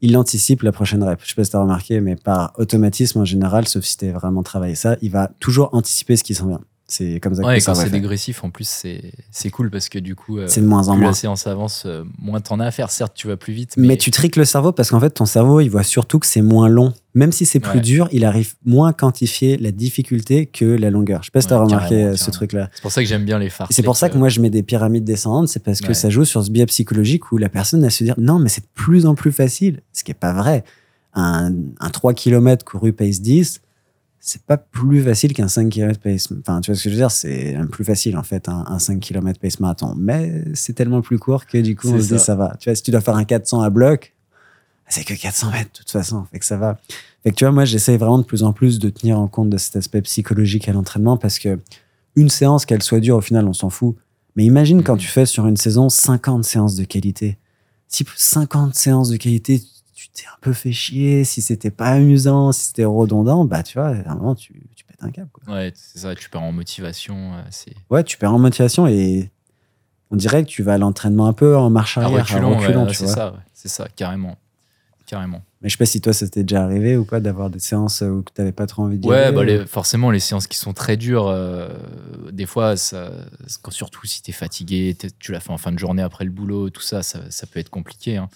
il 0.00 0.16
anticipe 0.16 0.62
la 0.62 0.72
prochaine 0.72 1.02
rep. 1.02 1.20
Je 1.22 1.28
sais 1.28 1.34
pas 1.34 1.44
si 1.44 1.50
tu 1.50 1.56
as 1.56 1.60
remarqué, 1.60 2.00
mais 2.00 2.16
par 2.16 2.52
automatisme 2.56 3.20
en 3.20 3.24
général, 3.24 3.66
sauf 3.66 3.84
si 3.84 3.96
tu 3.96 4.10
vraiment 4.10 4.42
travaillé 4.42 4.74
ça, 4.74 4.96
il 5.02 5.10
va 5.10 5.30
toujours 5.40 5.70
anticiper 5.74 6.16
ce 6.16 6.24
qui 6.24 6.34
s'en 6.34 6.46
vient. 6.46 6.60
C'est 6.90 7.20
comme 7.20 7.34
ça 7.34 7.42
Ouais, 7.42 7.58
et 7.58 7.60
quand 7.60 7.74
c'est 7.74 7.90
dégressif, 7.90 8.42
en 8.44 8.50
plus, 8.50 8.66
c'est 8.66 9.12
c'est 9.30 9.50
cool 9.50 9.70
parce 9.70 9.90
que 9.90 9.98
du 9.98 10.14
coup, 10.14 10.38
euh, 10.38 10.46
C'est 10.48 10.62
de 10.62 10.66
moins 10.66 10.88
en 10.88 10.92
plus 10.94 11.00
moins. 11.02 11.10
la 11.10 11.14
séance 11.14 11.46
avance, 11.46 11.82
euh, 11.84 12.02
moins 12.18 12.40
t'en 12.40 12.60
as 12.60 12.64
à 12.64 12.70
faire. 12.70 12.90
Certes, 12.90 13.12
tu 13.14 13.26
vas 13.28 13.36
plus 13.36 13.52
vite, 13.52 13.74
Mais, 13.76 13.88
mais, 13.88 13.96
tu 13.98 14.10
triques 14.10 14.36
le 14.36 14.46
cerveau 14.46 14.72
parce 14.72 14.88
qu'en 14.90 14.98
fait, 14.98 15.10
ton 15.10 15.26
cerveau, 15.26 15.60
il 15.60 15.68
voit 15.68 15.82
surtout 15.82 16.18
que 16.18 16.24
c'est 16.26 16.40
moins 16.40 16.66
long. 16.70 16.94
Même 17.14 17.30
si 17.30 17.44
c'est 17.44 17.60
plus 17.60 17.74
Ouais. 17.74 17.80
dur, 17.82 18.08
il 18.10 18.24
arrive 18.24 18.54
moins 18.64 18.88
à 18.88 18.92
quantifier 18.94 19.58
la 19.58 19.70
difficulté 19.70 20.46
que 20.46 20.64
la 20.64 20.88
longueur. 20.88 21.20
Je 21.22 21.26
sais 21.26 21.30
pas 21.30 21.42
si 21.42 21.48
tu 21.48 21.52
as 21.52 21.58
Ouais, 21.58 21.64
remarqué 21.66 21.88
carrément, 21.96 22.12
euh, 22.12 22.16
ce 22.16 22.30
truc-là. 22.30 22.70
c'est 22.72 22.80
pour 22.82 22.92
ça 22.92 23.02
que 23.02 23.08
j'aime 23.08 23.26
bien 23.26 23.38
les 23.38 23.50
phares. 23.50 23.68
C'est 23.70 23.82
pour 23.82 23.96
ça 23.96 24.08
que 24.08 24.16
moi, 24.16 24.30
je 24.30 24.40
mets 24.40 24.48
des 24.50 24.62
pyramides 24.62 25.04
descendantes. 25.04 25.48
C'est 25.48 25.62
parce 25.62 25.82
que 25.82 25.88
Ouais. 25.88 25.94
ça 25.94 26.08
joue 26.08 26.24
sur 26.24 26.42
ce 26.42 26.50
biais 26.50 26.64
psychologique 26.64 27.32
où 27.32 27.36
la 27.36 27.50
personne, 27.50 27.84
elle 27.84 27.90
se 27.90 28.02
dit 28.02 28.12
non, 28.16 28.38
mais 28.38 28.48
c'est 28.48 28.62
de 28.62 28.68
plus 28.72 29.04
en 29.04 29.14
plus 29.14 29.32
facile. 29.32 29.82
Ce 29.92 30.04
qui 30.04 30.10
est 30.12 30.14
pas 30.14 30.32
vrai. 30.32 30.64
Un, 31.12 31.52
un 31.80 31.90
3 31.90 32.14
km 32.14 32.64
couru 32.64 32.92
pace 32.94 33.20
10, 33.20 33.60
c'est 34.20 34.42
pas 34.42 34.56
plus 34.56 35.02
facile 35.02 35.32
qu'un 35.32 35.48
5 35.48 35.68
km 35.70 36.00
pace. 36.00 36.28
Enfin, 36.40 36.60
tu 36.60 36.70
vois 36.70 36.76
ce 36.78 36.84
que 36.84 36.90
je 36.90 36.94
veux 36.94 37.00
dire? 37.00 37.10
C'est 37.10 37.56
plus 37.70 37.84
facile, 37.84 38.16
en 38.16 38.22
fait, 38.22 38.48
un, 38.48 38.64
un 38.66 38.78
5 38.78 39.00
km 39.00 39.38
pace 39.40 39.60
marathon. 39.60 39.94
Mais 39.96 40.44
c'est 40.54 40.72
tellement 40.74 41.00
plus 41.02 41.18
court 41.18 41.46
que 41.46 41.58
du 41.58 41.76
coup, 41.76 41.88
on 41.88 42.00
se 42.00 42.14
dit 42.14 42.18
ça. 42.18 42.34
va. 42.34 42.56
Tu 42.58 42.68
vois, 42.68 42.74
si 42.74 42.82
tu 42.82 42.90
dois 42.90 43.00
faire 43.00 43.16
un 43.16 43.24
400 43.24 43.60
à 43.62 43.70
bloc, 43.70 44.14
c'est 44.88 45.04
que 45.04 45.14
400 45.14 45.50
mètres, 45.52 45.70
de 45.72 45.78
toute 45.78 45.90
façon. 45.90 46.24
Fait 46.32 46.38
que 46.38 46.44
ça 46.46 46.56
va. 46.56 46.78
Fait 47.22 47.30
que 47.30 47.36
tu 47.36 47.44
vois, 47.44 47.52
moi, 47.52 47.64
j'essaie 47.64 47.96
vraiment 47.96 48.18
de 48.18 48.24
plus 48.24 48.42
en 48.42 48.52
plus 48.52 48.78
de 48.78 48.88
tenir 48.90 49.18
en 49.18 49.28
compte 49.28 49.50
de 49.50 49.58
cet 49.58 49.76
aspect 49.76 50.02
psychologique 50.02 50.68
à 50.68 50.72
l'entraînement 50.72 51.16
parce 51.16 51.38
que 51.38 51.58
une 52.16 52.28
séance, 52.30 52.64
qu'elle 52.66 52.82
soit 52.82 53.00
dure, 53.00 53.16
au 53.16 53.20
final, 53.20 53.46
on 53.46 53.52
s'en 53.52 53.70
fout. 53.70 53.96
Mais 54.34 54.44
imagine 54.44 54.82
quand 54.82 54.94
Mhm. 54.94 54.98
tu 55.00 55.06
fais 55.08 55.26
sur 55.26 55.46
une 55.46 55.56
saison 55.56 55.88
50 55.88 56.44
séances 56.44 56.74
de 56.74 56.84
qualité. 56.84 57.38
Si 57.86 58.04
50 58.16 58.74
séances 58.74 59.08
de 59.10 59.16
qualité, 59.16 59.60
tu 59.60 59.66
t'es 60.22 60.26
un 60.28 60.38
peu 60.40 60.52
fait 60.52 60.72
chier, 60.72 61.24
si 61.24 61.42
c'était 61.42 61.70
pas 61.70 61.88
amusant, 61.90 62.52
si 62.52 62.66
c'était 62.66 62.84
redondant, 62.84 63.44
bah 63.44 63.62
tu 63.62 63.78
vois, 63.78 63.88
à 63.88 64.10
un 64.12 64.14
moment, 64.14 64.34
tu, 64.34 64.52
tu 64.76 64.84
pètes 64.84 65.02
un 65.02 65.10
câble. 65.10 65.30
Quoi. 65.32 65.54
Ouais, 65.54 65.72
c'est 65.74 65.98
ça, 66.00 66.14
tu 66.14 66.28
perds 66.30 66.42
en 66.42 66.52
motivation. 66.52 67.34
euh, 67.34 67.42
c'est 67.50 67.74
Ouais, 67.90 68.04
tu 68.04 68.16
perds 68.18 68.34
en 68.34 68.38
motivation 68.38 68.86
et 68.86 69.30
on 70.10 70.16
dirait 70.16 70.42
que 70.44 70.48
tu 70.48 70.62
vas 70.62 70.74
à 70.74 70.78
l'entraînement 70.78 71.26
un 71.26 71.32
peu 71.32 71.56
en 71.56 71.70
marche 71.70 71.98
arrière, 71.98 72.24
reculons, 72.24 72.58
ouais, 72.84 72.88
tu 72.88 72.94
c'est 72.96 73.04
vois. 73.04 73.12
ça, 73.14 73.32
ouais, 73.32 73.38
c'est 73.54 73.68
ça, 73.68 73.88
carrément. 73.94 74.36
Carrément. 75.06 75.42
Mais 75.62 75.70
je 75.70 75.74
sais 75.74 75.78
pas 75.78 75.86
si 75.86 76.00
toi, 76.02 76.12
ça 76.12 76.28
t'est 76.28 76.42
déjà 76.44 76.62
arrivé 76.62 76.96
ou 76.98 77.04
pas 77.06 77.18
d'avoir 77.18 77.48
des 77.48 77.58
séances 77.60 78.02
où 78.02 78.22
tu 78.22 78.32
n'avais 78.40 78.52
pas 78.52 78.66
trop 78.66 78.82
envie 78.82 78.98
d'y 78.98 79.08
Ouais, 79.08 79.16
aller. 79.16 79.32
bah, 79.34 79.40
ou- 79.40 79.44
les- 79.44 79.66
forcément, 79.66 80.10
les 80.10 80.20
séances 80.20 80.46
qui 80.46 80.58
sont 80.58 80.74
très 80.74 80.98
dures, 80.98 81.28
euh, 81.28 81.68
des 82.30 82.44
fois, 82.44 82.76
ça, 82.76 83.10
surtout 83.70 84.06
si 84.06 84.20
tu 84.22 84.30
es 84.30 84.34
fatigué, 84.34 84.94
tu 85.18 85.32
l'as 85.32 85.40
fait 85.40 85.50
en 85.50 85.56
fin 85.56 85.72
de 85.72 85.78
journée 85.78 86.02
après 86.02 86.24
le 86.26 86.30
boulot, 86.30 86.68
tout 86.68 86.82
ça, 86.82 87.02
ça, 87.02 87.20
ça 87.30 87.46
peut 87.46 87.58
être 87.58 87.70
compliqué. 87.70 88.18
hein. 88.18 88.28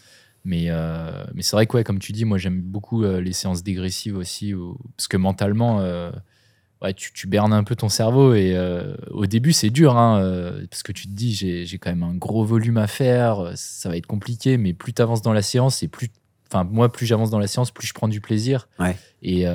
Mais, 0.44 0.66
euh, 0.70 1.24
mais 1.34 1.42
c'est 1.42 1.54
vrai 1.56 1.66
que, 1.66 1.76
ouais, 1.76 1.84
comme 1.84 1.98
tu 2.00 2.12
dis, 2.12 2.24
moi, 2.24 2.36
j'aime 2.38 2.60
beaucoup 2.60 3.04
euh, 3.04 3.20
les 3.20 3.32
séances 3.32 3.62
dégressives 3.62 4.16
aussi, 4.16 4.54
où- 4.54 4.76
parce 4.96 5.06
que 5.08 5.16
mentalement, 5.16 5.80
euh, 5.80 6.10
ouais, 6.82 6.94
tu, 6.94 7.12
tu 7.12 7.26
bernes 7.28 7.52
un 7.52 7.62
peu 7.64 7.76
ton 7.76 7.88
cerveau. 7.88 8.34
Et 8.34 8.56
au 9.10 9.26
début, 9.26 9.52
c'est 9.52 9.70
dur, 9.70 9.96
hein, 9.96 10.20
parce 10.70 10.82
que 10.82 10.92
tu 10.92 11.06
te 11.06 11.12
dis, 11.12 11.32
j'ai 11.34 11.78
quand 11.78 11.90
même 11.90 12.02
un 12.02 12.14
gros 12.14 12.44
volume 12.44 12.76
à 12.78 12.86
faire, 12.88 13.52
ça 13.54 13.88
va 13.88 13.96
être 13.96 14.06
compliqué, 14.06 14.56
mais 14.56 14.72
plus 14.72 14.92
tu 14.92 15.00
avances 15.02 15.22
dans 15.22 15.32
la 15.32 15.42
séance, 15.42 15.82
et 15.82 15.88
plus. 15.88 16.08
Enfin, 16.48 16.64
moi, 16.64 16.92
plus 16.92 17.06
j'avance 17.06 17.30
dans 17.30 17.38
la 17.38 17.46
séance, 17.46 17.70
plus 17.70 17.86
je 17.86 17.94
prends 17.94 18.08
du 18.08 18.20
plaisir. 18.20 18.68
Ouais. 18.78 18.94
Et, 19.22 19.46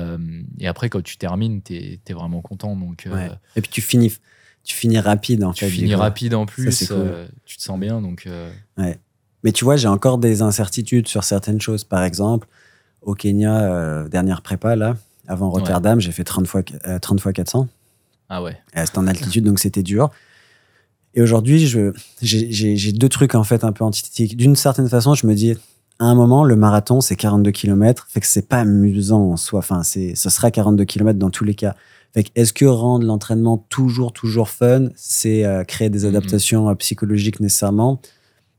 et 0.60 0.68
après, 0.68 0.90
quand 0.90 1.04
tu 1.04 1.18
termines, 1.18 1.62
t'es 1.62 2.00
es 2.08 2.14
vraiment 2.14 2.42
content. 2.42 2.76
Donc, 2.76 3.08
Ouais. 3.12 3.30
Et 3.56 3.62
puis 3.62 3.70
tu 3.70 3.82
finis, 3.82 4.12
tu 4.64 4.76
finis 4.76 4.98
rapide 5.00 5.44
en 5.44 5.52
tu 5.54 5.66
fait. 5.66 5.70
finis 5.72 5.94
rapide 5.96 6.34
en 6.34 6.46
plus. 6.48 6.64
cool. 6.88 7.28
tu 7.46 7.58
te 7.58 7.62
sens 7.62 7.80
bien. 7.80 8.02
Donc, 8.02 8.24
euh, 8.26 8.52
Mais 9.44 9.52
tu 9.52 9.64
vois, 9.66 9.76
j'ai 9.76 9.88
encore 9.88 10.18
des 10.18 10.42
incertitudes 10.42 11.08
sur 11.08 11.24
certaines 11.24 11.62
choses. 11.62 11.84
Par 11.84 12.04
exemple, 12.04 12.48
au 13.02 13.14
Kenya, 13.14 13.60
euh, 13.62 14.08
dernière 14.08 14.42
prépa, 14.42 14.76
là, 14.76 14.98
avant 15.28 15.48
Ouais. 15.52 15.60
Rotterdam, 15.60 16.00
j'ai 16.00 16.12
fait 16.12 16.24
30 16.24 16.48
fois, 16.48 16.62
euh, 16.88 17.00
30 17.00 17.20
fois 17.22 17.34
400. 17.34 17.68
ah 18.30 18.42
ouais. 18.44 18.58
Euh, 18.76 18.84
C'était 18.86 18.98
en 18.98 19.08
altitude, 19.08 19.44
donc 19.46 19.60
c'était 19.60 19.84
dur. 19.84 20.10
Et 21.14 21.22
aujourd'hui, 21.22 21.66
j'ai 22.22 22.92
deux 22.92 23.10
trucs 23.10 23.34
en 23.36 23.44
fait 23.44 23.64
un 23.64 23.72
peu 23.72 23.84
antithétiques. 23.84 24.38
D'une 24.38 24.56
certaine 24.56 24.90
façon, 24.90 25.14
je 25.16 25.26
me 25.26 25.34
dis, 25.34 25.54
à 26.00 26.06
un 26.06 26.14
moment, 26.16 26.44
le 26.44 26.56
marathon, 26.56 27.02
c'est 27.02 27.16
42 27.16 27.52
km, 27.52 28.06
fait 28.10 28.20
que 28.20 28.28
c'est 28.28 28.48
pas 28.48 28.60
amusant 28.60 29.32
en 29.32 29.38
soi. 29.38 29.60
Enfin, 29.60 29.82
ce 29.84 30.14
sera 30.16 30.52
42 30.52 30.86
km 30.86 31.18
dans 31.18 31.30
tous 31.32 31.44
les 31.44 31.56
cas. 31.56 31.76
Fait 32.14 32.24
que 32.24 32.30
est-ce 32.36 32.54
que 32.54 32.66
rendre 32.66 33.06
l'entraînement 33.06 33.58
toujours, 33.70 34.14
toujours 34.14 34.50
fun, 34.50 34.90
c'est 34.96 35.44
euh, 35.46 35.64
créer 35.64 35.90
des 35.90 36.02
Mhm. 36.04 36.10
adaptations 36.10 36.70
euh, 36.70 36.76
psychologiques 36.76 37.40
nécessairement? 37.40 38.00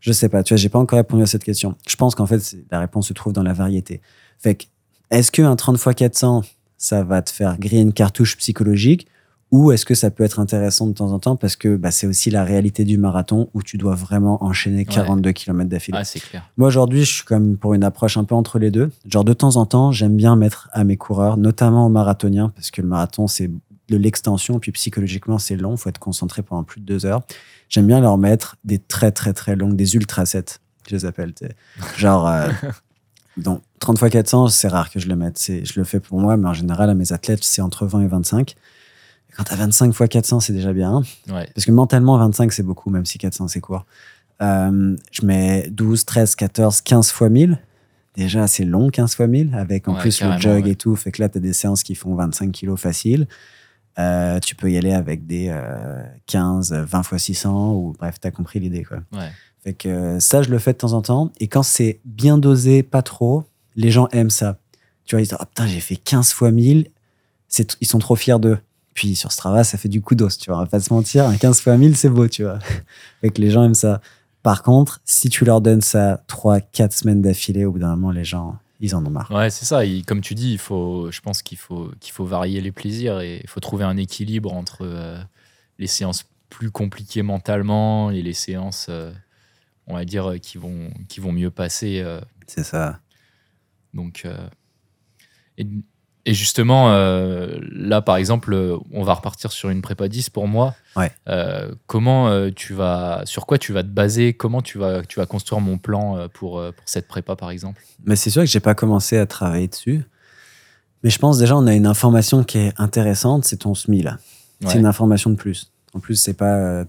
Je 0.00 0.12
sais 0.12 0.28
pas. 0.28 0.42
Tu 0.42 0.54
vois, 0.54 0.58
j'ai 0.58 0.68
pas 0.68 0.78
encore 0.78 0.98
répondu 0.98 1.22
à 1.22 1.26
cette 1.26 1.44
question. 1.44 1.74
Je 1.88 1.96
pense 1.96 2.14
qu'en 2.14 2.26
fait, 2.26 2.56
la 2.70 2.80
réponse 2.80 3.08
se 3.08 3.12
trouve 3.12 3.32
dans 3.32 3.42
la 3.42 3.52
variété. 3.52 4.00
Fait 4.38 4.54
que, 4.54 4.64
est-ce 5.10 5.32
qu'un 5.32 5.54
30 5.56 5.76
x 5.76 5.94
400, 5.96 6.42
ça 6.76 7.02
va 7.02 7.22
te 7.22 7.30
faire 7.30 7.58
griller 7.58 7.82
une 7.82 7.92
cartouche 7.92 8.36
psychologique 8.36 9.08
ou 9.50 9.72
est-ce 9.72 9.86
que 9.86 9.94
ça 9.94 10.10
peut 10.10 10.24
être 10.24 10.40
intéressant 10.40 10.86
de 10.86 10.92
temps 10.92 11.10
en 11.12 11.18
temps 11.18 11.36
parce 11.36 11.56
que 11.56 11.76
bah, 11.76 11.90
c'est 11.90 12.06
aussi 12.06 12.30
la 12.30 12.44
réalité 12.44 12.84
du 12.84 12.98
marathon 12.98 13.48
où 13.54 13.62
tu 13.62 13.78
dois 13.78 13.94
vraiment 13.94 14.44
enchaîner 14.44 14.84
42 14.84 15.32
km 15.32 15.70
d'affilée. 15.70 15.98
Ah. 15.98 16.38
Moi 16.58 16.68
aujourd'hui, 16.68 17.04
je 17.04 17.14
suis 17.14 17.24
comme 17.24 17.56
pour 17.56 17.72
une 17.72 17.84
approche 17.84 18.18
un 18.18 18.24
peu 18.24 18.34
entre 18.34 18.58
les 18.58 18.70
deux. 18.70 18.90
Genre 19.06 19.24
de 19.24 19.32
temps 19.32 19.56
en 19.56 19.64
temps, 19.64 19.90
j'aime 19.90 20.16
bien 20.16 20.36
mettre 20.36 20.68
à 20.72 20.84
mes 20.84 20.98
coureurs, 20.98 21.38
notamment 21.38 21.86
aux 21.86 21.90
marathoniens, 21.90 22.52
parce 22.54 22.70
que 22.70 22.82
le 22.82 22.88
marathon 22.88 23.26
c'est 23.26 23.50
de 23.88 23.96
l'extension, 23.96 24.58
puis 24.58 24.72
psychologiquement 24.72 25.38
c'est 25.38 25.56
long, 25.56 25.76
faut 25.76 25.88
être 25.88 25.98
concentré 25.98 26.42
pendant 26.42 26.64
plus 26.64 26.80
de 26.80 26.86
deux 26.86 27.06
heures. 27.06 27.22
J'aime 27.68 27.86
bien 27.86 28.00
leur 28.00 28.18
mettre 28.18 28.56
des 28.64 28.78
très 28.78 29.12
très 29.12 29.32
très 29.32 29.56
longues, 29.56 29.76
des 29.76 29.94
ultra 29.94 30.26
sets, 30.26 30.58
je 30.88 30.94
les 30.94 31.04
appelle. 31.04 31.32
Genre 31.96 32.28
euh, 32.28 32.48
donc 33.36 33.62
30 33.80 34.00
x 34.02 34.10
400, 34.10 34.48
c'est 34.48 34.68
rare 34.68 34.90
que 34.90 34.98
je 35.00 35.08
le 35.08 35.16
mette. 35.16 35.40
Je 35.40 35.72
le 35.78 35.84
fais 35.84 36.00
pour 36.00 36.18
moi, 36.20 36.36
mais 36.36 36.48
en 36.48 36.54
général 36.54 36.90
à 36.90 36.94
mes 36.94 37.12
athlètes 37.12 37.44
c'est 37.44 37.62
entre 37.62 37.86
20 37.86 38.02
et 38.02 38.08
25. 38.08 38.50
Et 38.50 39.32
quand 39.36 39.44
t'as 39.44 39.56
25 39.56 39.88
x 39.90 40.08
400, 40.10 40.40
c'est 40.40 40.52
déjà 40.52 40.72
bien. 40.72 41.02
Ouais. 41.28 41.48
Parce 41.54 41.64
que 41.66 41.70
mentalement, 41.72 42.16
25, 42.18 42.52
c'est 42.52 42.62
beaucoup, 42.62 42.88
même 42.90 43.04
si 43.04 43.18
400, 43.18 43.48
c'est 43.48 43.60
court. 43.60 43.84
Euh, 44.40 44.96
je 45.12 45.26
mets 45.26 45.68
12, 45.70 46.04
13, 46.04 46.34
14, 46.34 46.80
15 46.80 47.10
fois 47.10 47.28
1000. 47.28 47.58
Déjà, 48.16 48.46
c'est 48.46 48.64
long, 48.64 48.88
15 48.88 49.14
fois 49.14 49.26
1000, 49.26 49.54
avec 49.54 49.86
en 49.86 49.94
Ouais, 49.94 50.00
plus 50.00 50.22
le 50.22 50.38
jog 50.38 50.64
ouais. 50.64 50.70
et 50.70 50.76
tout. 50.76 50.96
Fait 50.96 51.12
que 51.12 51.20
là, 51.22 51.28
tu 51.28 51.38
as 51.38 51.40
des 51.40 51.52
séances 51.52 51.82
qui 51.82 51.94
font 51.94 52.14
25 52.14 52.50
kilos 52.52 52.80
facile. 52.80 53.28
Euh, 53.98 54.38
tu 54.40 54.54
peux 54.54 54.70
y 54.70 54.76
aller 54.78 54.92
avec 54.92 55.26
des 55.26 55.48
euh, 55.50 56.02
15, 56.26 56.72
20 56.72 57.02
fois 57.02 57.18
600, 57.18 57.72
ou 57.74 57.94
bref, 57.98 58.20
tu 58.20 58.28
as 58.28 58.30
compris 58.30 58.60
l'idée. 58.60 58.84
quoi. 58.84 58.98
Ouais. 59.12 59.30
Fait 59.64 59.72
que 59.74 59.88
euh, 59.88 60.20
ça, 60.20 60.42
je 60.42 60.50
le 60.50 60.58
fais 60.58 60.72
de 60.72 60.78
temps 60.78 60.92
en 60.92 61.02
temps. 61.02 61.32
Et 61.40 61.48
quand 61.48 61.64
c'est 61.64 62.00
bien 62.04 62.38
dosé, 62.38 62.82
pas 62.84 63.02
trop, 63.02 63.44
les 63.74 63.90
gens 63.90 64.06
aiment 64.12 64.30
ça. 64.30 64.58
Tu 65.04 65.14
vois, 65.16 65.20
ils 65.22 65.24
disent 65.24 65.36
Oh 65.40 65.44
putain, 65.44 65.66
j'ai 65.66 65.80
fait 65.80 65.96
15 65.96 66.32
fois 66.32 66.50
1000. 66.52 66.88
C'est- 67.48 67.76
Ils 67.80 67.86
sont 67.88 67.98
trop 67.98 68.14
fiers 68.14 68.38
d'eux. 68.38 68.58
Puis 68.94 69.16
sur 69.16 69.32
Strava, 69.32 69.64
ça 69.64 69.78
fait 69.78 69.88
du 69.88 70.00
coup 70.00 70.14
d'os, 70.14 70.38
tu 70.38 70.50
vois. 70.50 70.58
On 70.58 70.62
va 70.62 70.66
pas 70.66 70.80
se 70.80 70.92
mentir, 70.92 71.26
un 71.26 71.36
15 71.36 71.60
fois 71.60 71.76
1000, 71.76 71.96
c'est 71.96 72.08
beau, 72.08 72.26
tu 72.28 72.42
vois. 72.44 72.58
Fait 73.20 73.30
que 73.30 73.40
les 73.40 73.50
gens 73.50 73.62
aiment 73.64 73.74
ça. 73.74 74.00
Par 74.42 74.62
contre, 74.62 75.00
si 75.04 75.28
tu 75.28 75.44
leur 75.44 75.60
donnes 75.60 75.80
ça 75.82 76.22
3-4 76.28 76.92
semaines 76.92 77.22
d'affilée, 77.22 77.64
au 77.64 77.72
bout 77.72 77.78
d'un 77.78 77.90
moment, 77.90 78.10
les 78.10 78.24
gens, 78.24 78.56
ils 78.80 78.94
en 78.94 79.04
ont 79.04 79.10
marre. 79.10 79.30
Ouais, 79.30 79.50
c'est 79.50 79.64
ça. 79.64 79.80
Comme 80.06 80.20
tu 80.20 80.34
dis, 80.34 80.52
il 80.52 80.58
faut, 80.58 81.10
je 81.10 81.20
pense 81.20 81.42
qu'il 81.42 81.58
faut, 81.58 81.90
qu'il 82.00 82.12
faut 82.12 82.24
varier 82.24 82.60
les 82.60 82.72
plaisirs 82.72 83.20
et 83.20 83.40
il 83.42 83.48
faut 83.48 83.60
trouver 83.60 83.84
un 83.84 83.96
équilibre 83.96 84.52
entre 84.52 84.82
euh, 84.82 85.18
les 85.78 85.86
séances 85.86 86.24
plus 86.48 86.70
compliquées 86.70 87.22
mentalement 87.22 88.10
et 88.10 88.22
les 88.22 88.32
séances, 88.32 88.86
euh, 88.88 89.12
on 89.86 89.94
va 89.94 90.04
dire, 90.04 90.30
euh, 90.30 90.38
qui 90.38 90.58
vont, 90.58 90.90
qui 91.08 91.20
vont 91.20 91.32
mieux 91.32 91.50
passer. 91.50 92.00
euh, 92.00 92.20
C'est 92.46 92.64
ça. 92.64 93.00
donc, 93.94 94.26
et, 95.56 95.66
et 96.28 96.34
justement, 96.34 96.92
euh, 96.92 97.58
là, 97.72 98.02
par 98.02 98.18
exemple, 98.18 98.54
on 98.92 99.02
va 99.02 99.14
repartir 99.14 99.50
sur 99.50 99.70
une 99.70 99.80
prépa 99.80 100.08
10 100.08 100.28
pour 100.28 100.46
moi. 100.46 100.74
Ouais. 100.94 101.10
Euh, 101.26 101.72
comment 101.86 102.28
euh, 102.28 102.50
tu 102.54 102.74
vas, 102.74 103.22
sur 103.24 103.46
quoi 103.46 103.56
tu 103.56 103.72
vas 103.72 103.82
te 103.82 103.88
baser? 103.88 104.34
Comment 104.34 104.60
tu 104.60 104.76
vas, 104.76 105.00
tu 105.00 105.20
vas 105.20 105.24
construire 105.24 105.62
mon 105.62 105.78
plan 105.78 106.28
pour, 106.34 106.60
pour 106.60 106.84
cette 106.84 107.08
prépa, 107.08 107.34
par 107.34 107.50
exemple? 107.50 107.82
Mais 108.04 108.14
c'est 108.14 108.28
sûr 108.28 108.42
que 108.42 108.48
j'ai 108.48 108.60
pas 108.60 108.74
commencé 108.74 109.16
à 109.16 109.24
travailler 109.24 109.68
dessus. 109.68 110.04
Mais 111.02 111.08
je 111.08 111.18
pense 111.18 111.38
déjà, 111.38 111.56
on 111.56 111.66
a 111.66 111.72
une 111.72 111.86
information 111.86 112.44
qui 112.44 112.58
est 112.58 112.74
intéressante, 112.76 113.46
c'est 113.46 113.60
ton 113.60 113.74
SMI 113.74 114.02
là. 114.02 114.18
Ouais. 114.60 114.68
C'est 114.68 114.78
une 114.78 114.84
information 114.84 115.30
de 115.30 115.36
plus. 115.36 115.72
En 115.94 116.00
plus, 116.00 116.16
c'est 116.16 116.34
pas 116.34 116.84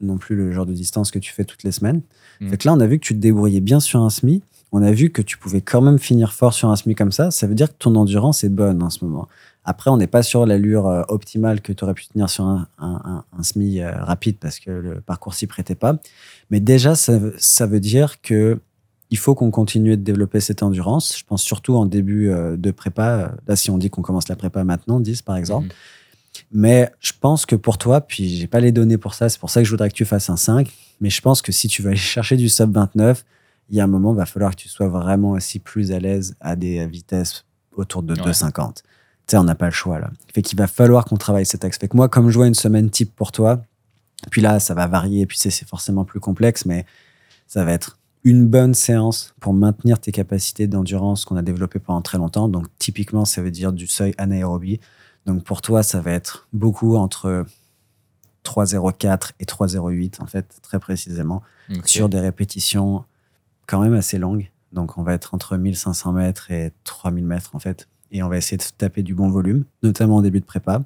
non 0.00 0.16
plus 0.16 0.36
le 0.36 0.52
genre 0.52 0.66
de 0.66 0.74
distance 0.74 1.10
que 1.10 1.18
tu 1.18 1.32
fais 1.32 1.44
toutes 1.44 1.64
les 1.64 1.72
semaines. 1.72 2.02
Mm. 2.40 2.50
Fait 2.50 2.56
que 2.56 2.68
là, 2.68 2.74
on 2.74 2.78
a 2.78 2.86
vu 2.86 3.00
que 3.00 3.04
tu 3.04 3.14
te 3.14 3.18
débrouillais 3.18 3.58
bien 3.58 3.80
sur 3.80 4.00
un 4.00 4.10
SMI. 4.10 4.44
On 4.72 4.82
a 4.82 4.90
vu 4.92 5.10
que 5.10 5.22
tu 5.22 5.38
pouvais 5.38 5.60
quand 5.60 5.80
même 5.80 5.98
finir 5.98 6.32
fort 6.32 6.52
sur 6.52 6.68
un 6.70 6.76
SMI 6.76 6.94
comme 6.94 7.12
ça. 7.12 7.30
Ça 7.30 7.46
veut 7.46 7.54
dire 7.54 7.68
que 7.68 7.76
ton 7.78 7.94
endurance 7.94 8.44
est 8.44 8.48
bonne 8.48 8.82
en 8.82 8.90
ce 8.90 9.04
moment. 9.04 9.28
Après, 9.64 9.90
on 9.90 9.96
n'est 9.96 10.06
pas 10.06 10.22
sur 10.22 10.44
l'allure 10.46 10.86
euh, 10.86 11.02
optimale 11.08 11.60
que 11.60 11.72
tu 11.72 11.82
aurais 11.84 11.94
pu 11.94 12.06
tenir 12.06 12.28
sur 12.30 12.44
un, 12.44 12.68
un, 12.78 13.00
un- 13.04 13.24
un 13.38 13.42
semi 13.42 13.80
euh, 13.80 13.90
rapide 13.96 14.36
parce 14.40 14.58
que 14.60 14.70
le 14.70 15.00
parcours 15.00 15.34
s'y 15.34 15.46
prêtait 15.46 15.74
pas. 15.74 15.96
Mais 16.50 16.60
déjà, 16.60 16.94
ça, 16.94 17.18
veut- 17.18 17.34
ça 17.38 17.66
veut 17.66 17.80
dire 17.80 18.20
que 18.20 18.60
il 19.10 19.18
faut 19.18 19.36
qu'on 19.36 19.52
continue 19.52 19.96
de 19.96 20.02
développer 20.02 20.40
cette 20.40 20.64
endurance. 20.64 21.16
Je 21.16 21.22
pense 21.24 21.42
surtout 21.42 21.76
en 21.76 21.86
début 21.86 22.28
euh, 22.30 22.56
de 22.56 22.70
prépa. 22.72 23.32
Là, 23.46 23.54
si 23.56 23.70
on 23.70 23.78
dit 23.78 23.88
qu'on 23.88 24.02
commence 24.02 24.28
la 24.28 24.34
prépa 24.36 24.64
maintenant, 24.64 24.98
10 25.00 25.22
par 25.22 25.36
exemple. 25.36 25.66
Mhm. 25.66 25.72
Mais 26.52 26.90
je 27.00 27.12
pense 27.18 27.46
que 27.46 27.56
pour 27.56 27.78
toi, 27.78 28.00
puis 28.00 28.28
j'ai 28.36 28.46
pas 28.46 28.60
les 28.60 28.72
données 28.72 28.98
pour 28.98 29.14
ça, 29.14 29.28
c'est 29.28 29.38
pour 29.38 29.50
ça 29.50 29.60
que 29.60 29.64
je 29.64 29.70
voudrais 29.70 29.88
que 29.88 29.94
tu 29.94 30.04
fasses 30.04 30.28
un 30.28 30.36
5. 30.36 30.70
Mais 31.00 31.08
je 31.10 31.20
pense 31.20 31.40
que 31.40 31.50
si 31.52 31.66
tu 31.68 31.82
vas 31.82 31.90
aller 31.90 31.96
chercher 31.98 32.36
du 32.36 32.48
sub 32.48 32.72
29, 32.72 33.24
il 33.68 33.76
y 33.76 33.80
a 33.80 33.84
un 33.84 33.88
moment, 33.88 34.12
il 34.12 34.16
va 34.16 34.26
falloir 34.26 34.52
que 34.54 34.60
tu 34.60 34.68
sois 34.68 34.88
vraiment 34.88 35.32
aussi 35.32 35.58
plus 35.58 35.92
à 35.92 35.98
l'aise 35.98 36.36
à 36.40 36.56
des 36.56 36.86
vitesses 36.86 37.44
autour 37.74 38.02
de 38.02 38.14
Ouais. 38.14 38.20
2,50. 38.30 38.74
Tu 38.74 38.82
sais, 39.26 39.36
on 39.38 39.44
n'a 39.44 39.54
pas 39.56 39.66
le 39.66 39.72
choix 39.72 39.98
là. 39.98 40.10
Fait 40.32 40.42
qu'il 40.42 40.56
va 40.56 40.66
falloir 40.68 41.04
qu'on 41.04 41.16
travaille 41.16 41.46
cet 41.46 41.64
axe. 41.64 41.78
Fait 41.78 41.88
que 41.88 41.96
moi, 41.96 42.08
comme 42.08 42.30
je 42.30 42.36
vois 42.36 42.46
une 42.46 42.54
semaine 42.54 42.90
type 42.90 43.14
pour 43.14 43.32
toi, 43.32 43.62
puis 44.30 44.40
là, 44.40 44.60
ça 44.60 44.74
va 44.74 44.86
varier, 44.86 45.26
puis 45.26 45.38
c'est 45.38 45.50
forcément 45.66 46.04
plus 46.04 46.20
complexe, 46.20 46.64
mais 46.64 46.86
ça 47.46 47.64
va 47.64 47.72
être 47.72 47.98
une 48.24 48.46
bonne 48.46 48.74
séance 48.74 49.34
pour 49.40 49.52
maintenir 49.52 50.00
tes 50.00 50.10
capacités 50.10 50.66
d'endurance 50.66 51.24
qu'on 51.24 51.36
a 51.36 51.42
développées 51.42 51.78
pendant 51.78 52.02
très 52.02 52.18
longtemps. 52.18 52.48
Donc, 52.48 52.66
typiquement, 52.78 53.24
ça 53.24 53.42
veut 53.42 53.50
dire 53.52 53.72
du 53.72 53.86
seuil 53.86 54.14
anaérobie. 54.18 54.80
Donc, 55.26 55.44
pour 55.44 55.60
toi, 55.60 55.82
ça 55.82 56.00
va 56.00 56.12
être 56.12 56.48
beaucoup 56.52 56.96
entre 56.96 57.44
3,04 58.44 59.32
et 59.40 59.44
3,08, 59.44 60.22
en 60.22 60.26
fait, 60.26 60.46
très 60.62 60.78
précisément, 60.78 61.42
sur 61.84 62.08
des 62.08 62.20
répétitions 62.20 63.04
quand 63.66 63.80
même 63.80 63.94
assez 63.94 64.18
longues. 64.18 64.50
Donc, 64.72 64.98
on 64.98 65.02
va 65.02 65.14
être 65.14 65.34
entre 65.34 65.56
1500 65.56 66.12
mètres 66.12 66.50
et 66.50 66.72
3000 66.84 67.24
mètres, 67.24 67.50
en 67.54 67.58
fait. 67.58 67.88
Et 68.10 68.22
on 68.22 68.28
va 68.28 68.36
essayer 68.36 68.56
de 68.56 68.64
taper 68.76 69.02
du 69.02 69.14
bon 69.14 69.28
volume, 69.30 69.64
notamment 69.82 70.16
au 70.16 70.22
début 70.22 70.40
de 70.40 70.44
prépa. 70.44 70.82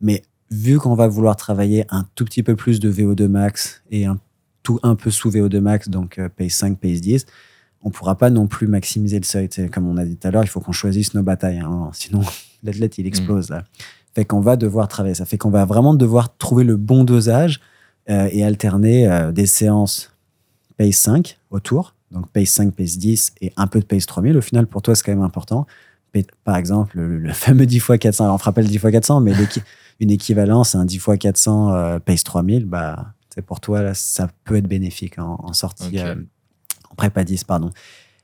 Mais 0.00 0.22
vu 0.50 0.78
qu'on 0.78 0.94
va 0.94 1.06
vouloir 1.06 1.36
travailler 1.36 1.84
un 1.90 2.06
tout 2.14 2.24
petit 2.24 2.42
peu 2.42 2.56
plus 2.56 2.80
de 2.80 2.92
VO2 2.92 3.28
max 3.28 3.82
et 3.90 4.06
un 4.06 4.18
tout 4.62 4.78
un 4.82 4.94
peu 4.94 5.10
sous 5.10 5.30
VO2 5.30 5.60
max, 5.60 5.88
donc 5.88 6.20
pace 6.36 6.52
5, 6.52 6.78
pace 6.78 7.00
10, 7.00 7.26
on 7.82 7.90
pourra 7.90 8.16
pas 8.16 8.30
non 8.30 8.46
plus 8.46 8.66
maximiser 8.66 9.18
le 9.18 9.24
seuil. 9.24 9.48
Comme 9.72 9.88
on 9.88 9.96
a 9.96 10.04
dit 10.04 10.16
tout 10.16 10.28
à 10.28 10.30
l'heure, 10.30 10.44
il 10.44 10.48
faut 10.48 10.60
qu'on 10.60 10.72
choisisse 10.72 11.14
nos 11.14 11.22
batailles. 11.22 11.58
hein. 11.58 11.90
Sinon, 11.94 12.22
l'athlète, 12.62 12.98
il 12.98 13.06
explose 13.06 13.48
là. 13.50 13.64
Fait 14.14 14.24
qu'on 14.24 14.40
va 14.40 14.56
devoir 14.56 14.88
travailler 14.88 15.14
ça. 15.14 15.24
Fait 15.24 15.38
qu'on 15.38 15.50
va 15.50 15.64
vraiment 15.64 15.94
devoir 15.94 16.36
trouver 16.36 16.64
le 16.64 16.76
bon 16.76 17.04
dosage 17.04 17.60
euh, 18.10 18.28
et 18.32 18.44
alterner 18.44 19.08
euh, 19.08 19.32
des 19.32 19.46
séances 19.46 20.12
pace 20.76 20.96
5 20.96 21.38
autour. 21.50 21.94
Donc 22.10 22.28
pace 22.30 22.48
5, 22.50 22.74
pace 22.74 22.98
10 22.98 23.32
et 23.40 23.52
un 23.56 23.66
peu 23.66 23.80
de 23.80 23.84
pace 23.84 24.06
3000. 24.06 24.36
Au 24.36 24.40
final, 24.40 24.66
pour 24.66 24.82
toi, 24.82 24.94
c'est 24.94 25.04
quand 25.04 25.12
même 25.12 25.22
important. 25.22 25.66
Pa- 26.12 26.20
Par 26.44 26.56
exemple, 26.56 26.96
le, 26.98 27.18
le 27.18 27.32
fameux 27.32 27.66
10 27.66 27.76
x 27.76 27.98
400. 28.00 28.24
Alors, 28.24 28.34
on 28.34 28.38
fera 28.38 28.52
pas 28.52 28.62
le 28.62 28.66
10 28.68 28.74
x 28.76 28.82
400, 28.90 29.20
mais 29.20 29.32
une 30.00 30.10
équivalence, 30.10 30.74
un 30.74 30.84
10 30.84 30.96
x 30.96 31.06
400 31.20 31.72
euh, 31.72 31.98
pace 32.00 32.24
3000, 32.24 32.64
bah, 32.64 33.12
c'est 33.32 33.42
pour 33.42 33.60
toi, 33.60 33.82
là, 33.82 33.94
ça 33.94 34.28
peut 34.44 34.56
être 34.56 34.66
bénéfique 34.66 35.18
en, 35.18 35.38
en 35.42 35.52
sortie, 35.52 35.98
euh, 35.98 36.14
en 36.90 36.94
prépa 36.96 37.22
10, 37.22 37.44
pardon. 37.44 37.70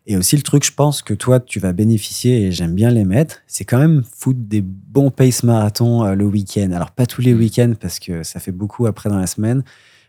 Et 0.09 0.17
aussi, 0.17 0.37
le 0.37 0.43
truc, 0.43 0.65
je 0.65 0.73
pense 0.73 1.03
que 1.03 1.15
toi, 1.15 1.39
tu 1.41 1.59
vas 1.61 1.73
bénéficier, 1.73 2.47
et 2.47 2.53
j'aime 2.53 2.75
bien 2.75 2.91
les 2.91 3.05
mettre, 3.05 3.39
c'est 3.47 3.65
quand 3.65 3.79
même 3.79 4.03
foutre 4.05 4.39
des 4.41 4.63
bons 4.63 5.11
pace 5.11 5.43
marathons 5.45 6.05
euh, 6.05 6.15
le 6.15 6.25
week-end. 6.25 6.71
Alors, 6.73 6.91
pas 6.93 7.07
tous 7.07 7.21
les 7.23 7.35
Mm. 7.35 7.39
week-ends, 7.39 7.73
parce 7.81 7.99
que 8.01 8.23
ça 8.25 8.41
fait 8.41 8.53
beaucoup 8.53 8.87
après 8.87 9.09
dans 9.11 9.19
la 9.19 9.27
semaine, 9.29 9.63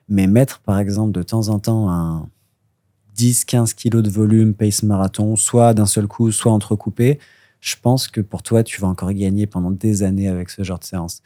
mais 0.10 0.26
mettre, 0.28 0.60
par 0.60 0.80
exemple, 0.80 1.12
de 1.12 1.22
temps 1.24 1.50
en 1.50 1.60
temps 1.60 1.92
un 1.92 2.28
10-15 3.18 3.74
kilos 3.74 4.04
de 4.04 4.10
volume 4.10 4.54
pace 4.54 4.84
marathon, 4.84 5.36
soit 5.36 5.74
d'un 5.74 5.86
seul 5.86 6.08
coup, 6.08 6.32
soit 6.32 6.52
entrecoupé, 6.52 7.20
je 7.60 7.76
pense 7.82 8.08
que 8.08 8.22
pour 8.22 8.44
toi, 8.44 8.64
tu 8.64 8.80
vas 8.82 8.88
encore 8.88 9.12
gagner 9.14 9.48
pendant 9.48 9.72
des 9.72 10.04
années 10.04 10.28
avec 10.28 10.50
ce 10.50 10.64
genre 10.64 10.80
de 10.80 10.84
séance. 10.84 11.22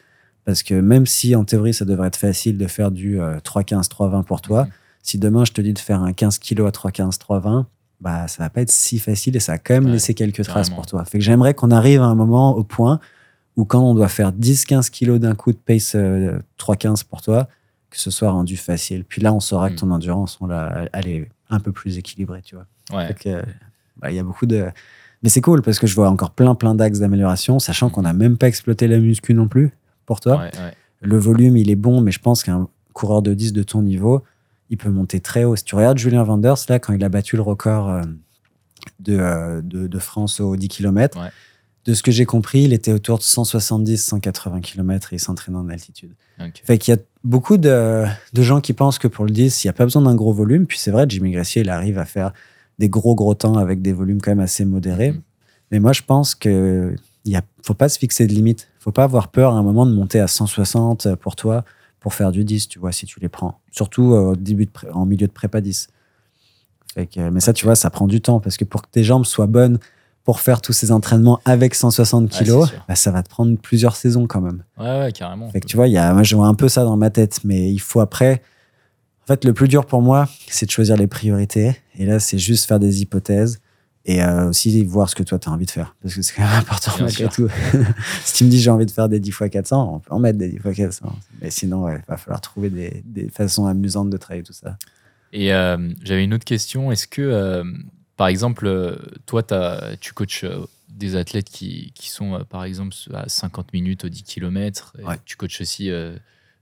Parce 0.45 0.63
que 0.63 0.73
même 0.75 1.05
si 1.05 1.35
en 1.35 1.43
théorie, 1.43 1.73
ça 1.73 1.85
devrait 1.85 2.07
être 2.07 2.15
facile 2.15 2.57
de 2.57 2.67
faire 2.67 2.89
du 2.91 3.19
euh, 3.21 3.37
3-15, 3.39 3.87
3-20 3.89 4.23
pour 4.23 4.41
toi, 4.41 4.63
Mhm. 4.63 4.69
si 5.03 5.17
demain 5.19 5.45
je 5.45 5.51
te 5.51 5.61
dis 5.61 5.73
de 5.73 5.79
faire 5.79 6.01
un 6.01 6.13
15 6.13 6.39
kg 6.39 6.65
à 6.67 6.71
3-15, 6.71 7.17
3-20, 7.19 7.65
bah, 7.99 8.27
ça 8.27 8.41
va 8.43 8.49
pas 8.49 8.61
être 8.61 8.71
si 8.71 8.97
facile 8.97 9.35
et 9.35 9.39
ça 9.39 9.51
va 9.51 9.57
quand 9.59 9.73
même 9.75 9.85
Ouais, 9.85 9.91
laisser 9.91 10.13
quelques 10.15 10.43
traces 10.43 10.69
pour 10.71 10.85
toi. 10.87 11.05
Fait 11.05 11.19
que 11.19 11.23
j'aimerais 11.23 11.53
qu'on 11.53 11.69
arrive 11.69 12.01
à 12.01 12.05
un 12.05 12.15
moment 12.15 12.55
au 12.57 12.63
point 12.63 12.99
où 13.57 13.65
quand 13.65 13.81
on 13.83 13.93
doit 13.93 14.07
faire 14.07 14.31
10-15 14.31 14.89
kilos 14.89 15.19
d'un 15.19 15.35
coup 15.35 15.51
de 15.51 15.57
pace 15.57 15.93
euh, 15.95 16.39
3-15 16.57 17.03
pour 17.03 17.21
toi, 17.21 17.47
que 17.91 17.99
ce 17.99 18.09
soit 18.09 18.31
rendu 18.31 18.55
facile. 18.57 19.03
Puis 19.03 19.21
là, 19.21 19.33
on 19.33 19.39
saura 19.41 19.67
que 19.69 19.73
Mhm. 19.73 19.79
ton 19.81 19.91
endurance, 19.91 20.37
on 20.41 20.47
l'a, 20.47 20.87
elle 20.93 21.07
est 21.09 21.29
un 21.51 21.59
peu 21.59 21.71
plus 21.71 21.97
équilibrée, 21.97 22.41
tu 22.41 22.55
vois. 22.55 22.65
Ouais. 22.91 23.15
Euh, 23.27 23.43
bah, 23.97 24.09
il 24.11 24.15
y 24.15 24.19
a 24.19 24.23
beaucoup 24.23 24.45
de. 24.47 24.65
Mais 25.21 25.29
c'est 25.29 25.41
cool 25.41 25.61
parce 25.61 25.77
que 25.77 25.85
je 25.85 25.93
vois 25.93 26.09
encore 26.09 26.31
plein, 26.31 26.55
plein 26.55 26.73
d'axes 26.73 26.99
d'amélioration, 26.99 27.59
sachant 27.59 27.89
qu'on 27.89 28.01
n'a 28.01 28.13
même 28.13 28.37
pas 28.37 28.47
exploité 28.47 28.87
la 28.87 28.97
muscu 28.97 29.33
non 29.35 29.47
plus 29.47 29.71
pour 30.05 30.19
toi. 30.19 30.37
Ouais, 30.37 30.45
ouais. 30.57 30.73
Le 31.01 31.17
volume, 31.17 31.57
il 31.57 31.69
est 31.69 31.75
bon, 31.75 32.01
mais 32.01 32.11
je 32.11 32.19
pense 32.19 32.43
qu'un 32.43 32.67
coureur 32.93 33.21
de 33.21 33.33
10 33.33 33.53
de 33.53 33.63
ton 33.63 33.83
niveau, 33.83 34.23
il 34.69 34.77
peut 34.77 34.89
monter 34.89 35.19
très 35.19 35.43
haut. 35.43 35.55
Si 35.55 35.63
tu 35.63 35.75
regardes 35.75 35.97
Julien 35.97 36.23
Vanders, 36.23 36.57
là, 36.69 36.79
quand 36.79 36.93
il 36.93 37.03
a 37.03 37.09
battu 37.09 37.35
le 37.35 37.41
record 37.43 37.89
euh, 37.89 38.01
de, 38.99 39.17
euh, 39.19 39.61
de, 39.61 39.87
de 39.87 39.99
France 39.99 40.39
au 40.39 40.55
10 40.55 40.67
km, 40.69 41.19
Ouais. 41.19 41.29
De 41.85 41.93
ce 41.93 42.03
que 42.03 42.11
j'ai 42.11 42.25
compris, 42.25 42.63
il 42.63 42.73
était 42.73 42.91
autour 42.91 43.17
de 43.17 43.23
170-180 43.23 44.61
km 44.61 45.13
et 45.13 45.15
il 45.15 45.19
s'entraînait 45.19 45.57
en 45.57 45.69
altitude. 45.69 46.11
Ok. 46.39 46.61
Fait 46.63 46.77
qu'il 46.77 46.93
y 46.93 46.97
a 46.97 47.01
beaucoup 47.23 47.57
de, 47.57 48.05
de 48.33 48.41
gens 48.41 48.61
qui 48.61 48.73
pensent 48.73 48.99
que 48.99 49.07
pour 49.07 49.25
le 49.25 49.31
10, 49.31 49.63
il 49.63 49.67
n'y 49.67 49.69
a 49.69 49.73
pas 49.73 49.85
besoin 49.85 50.03
d'un 50.03 50.15
gros 50.15 50.33
volume. 50.33 50.67
Puis 50.67 50.77
c'est 50.77 50.91
vrai, 50.91 51.05
Jimmy 51.07 51.31
Gracier, 51.31 51.61
il 51.61 51.69
arrive 51.69 51.97
à 51.97 52.05
faire 52.05 52.33
des 52.77 52.89
gros, 52.89 53.15
gros 53.15 53.33
temps 53.33 53.57
avec 53.57 53.81
des 53.81 53.93
volumes 53.93 54.21
quand 54.21 54.31
même 54.31 54.39
assez 54.39 54.65
modérés. 54.65 55.11
Mhm. 55.13 55.21
Mais 55.71 55.79
moi, 55.79 55.93
je 55.93 56.01
pense 56.01 56.35
que 56.35 56.95
il 57.23 57.35
ne 57.35 57.39
faut 57.63 57.73
pas 57.73 57.89
se 57.89 57.99
fixer 57.99 58.25
de 58.25 58.33
limite. 58.33 58.67
faut 58.79 58.91
pas 58.91 59.03
avoir 59.03 59.27
peur 59.27 59.53
à 59.53 59.57
un 59.57 59.63
moment 59.63 59.85
de 59.85 59.93
monter 59.93 60.19
à 60.19 60.27
160 60.27 61.15
pour 61.15 61.35
toi 61.35 61.63
pour 61.99 62.15
faire 62.15 62.31
du 62.31 62.43
10, 62.43 62.67
tu 62.67 62.79
vois, 62.79 62.91
si 62.91 63.05
tu 63.05 63.19
les 63.19 63.29
prends. 63.29 63.61
Surtout 63.71 64.13
euh, 64.13 64.31
au 64.31 64.35
début 64.35 64.65
de 64.65 64.71
en 64.91 65.05
milieu 65.05 65.27
de 65.27 65.31
prépa 65.31 65.61
10. 65.61 65.87
Fait 66.95 67.05
que, 67.05 67.29
mais 67.29 67.39
ça, 67.39 67.53
tu 67.53 67.65
vois, 67.65 67.75
ça 67.75 67.91
prend 67.91 68.07
du 68.07 68.21
temps 68.21 68.39
parce 68.39 68.57
que 68.57 68.65
pour 68.65 68.81
que 68.81 68.87
tes 68.89 69.03
jambes 69.03 69.25
soient 69.25 69.47
bonnes 69.47 69.77
pour 70.23 70.39
faire 70.39 70.61
tous 70.61 70.73
ces 70.73 70.91
entraînements 70.91 71.39
avec 71.45 71.75
160 71.75 72.23
Ouais, 72.23 72.37
kilos, 72.37 72.71
bah, 72.87 72.95
ça 72.95 73.11
va 73.11 73.23
te 73.23 73.29
prendre 73.29 73.57
plusieurs 73.57 73.95
saisons 73.95 74.27
quand 74.27 74.41
même. 74.41 74.63
Ouais, 74.77 74.99
ouais, 74.99 75.11
carrément. 75.11 75.49
Fait 75.49 75.59
que 75.59 75.67
tu 75.67 75.75
vois, 75.75 75.87
y 75.87 75.97
a, 75.97 76.13
moi, 76.13 76.23
je 76.23 76.35
vois 76.35 76.47
un 76.47 76.53
peu 76.53 76.69
ça 76.69 76.83
dans 76.83 76.97
ma 76.97 77.09
tête, 77.09 77.39
mais 77.43 77.71
il 77.71 77.79
faut 77.79 77.99
après. 77.99 78.41
En 79.23 79.27
fait, 79.27 79.45
le 79.45 79.53
plus 79.53 79.67
dur 79.67 79.85
pour 79.85 80.01
moi, 80.01 80.27
c'est 80.47 80.65
de 80.65 80.71
choisir 80.71 80.95
les 80.97 81.07
priorités. 81.07 81.75
Et 81.95 82.05
là, 82.05 82.19
c'est 82.19 82.37
juste 82.37 82.65
faire 82.67 82.79
des 82.79 83.01
hypothèses 83.01 83.59
et 84.03 84.23
euh, 84.23 84.49
aussi 84.49 84.83
voir 84.83 85.09
ce 85.09 85.15
que 85.15 85.23
toi, 85.23 85.37
tu 85.37 85.47
as 85.47 85.51
envie 85.51 85.67
de 85.67 85.71
faire. 85.71 85.95
Parce 86.01 86.15
que 86.15 86.21
c'est 86.21 86.33
quand 86.33 86.43
même 86.43 86.59
important 86.59 86.91
malgré 86.99 87.27
tout. 87.29 87.47
si 88.25 88.33
tu 88.33 88.45
me 88.45 88.49
dis 88.49 88.59
j'ai 88.59 88.71
envie 88.71 88.87
de 88.87 88.91
faire 88.91 89.09
des 89.09 89.19
10 89.19 89.29
x 89.29 89.49
400, 89.51 89.93
on 89.93 89.99
peut 89.99 90.13
en 90.13 90.19
mettre 90.19 90.39
des 90.39 90.49
10 90.49 90.55
x 90.55 90.75
400. 90.75 91.15
Mais 91.41 91.51
sinon, 91.51 91.87
il 91.87 92.01
va 92.07 92.17
falloir 92.17 92.41
trouver 92.41 92.69
des, 92.69 93.03
des 93.05 93.29
façons 93.29 93.67
amusantes 93.67 94.09
de 94.09 94.17
travailler 94.17 94.43
tout 94.43 94.53
ça. 94.53 94.77
Et 95.33 95.53
euh, 95.53 95.77
j'avais 96.03 96.23
une 96.23 96.33
autre 96.33 96.45
question. 96.45 96.91
Est-ce 96.91 97.07
que, 97.07 97.21
euh, 97.21 97.63
par 98.21 98.27
exemple, 98.27 98.67
euh, 98.67 98.95
toi, 99.25 99.41
tu 99.99 100.13
coaches 100.13 100.43
euh, 100.43 100.59
des 100.89 101.15
athlètes 101.15 101.49
qui, 101.49 101.91
qui 101.95 102.11
sont, 102.11 102.35
euh, 102.35 102.43
par 102.43 102.65
exemple, 102.65 102.93
à 103.15 103.27
50 103.27 103.73
minutes 103.73 104.05
au 104.05 104.09
10 104.09 104.21
km 104.21 104.93
Ouais. 105.03 105.15
Tu 105.25 105.37
coaches 105.37 105.59
aussi 105.61 105.89
euh, 105.89 106.15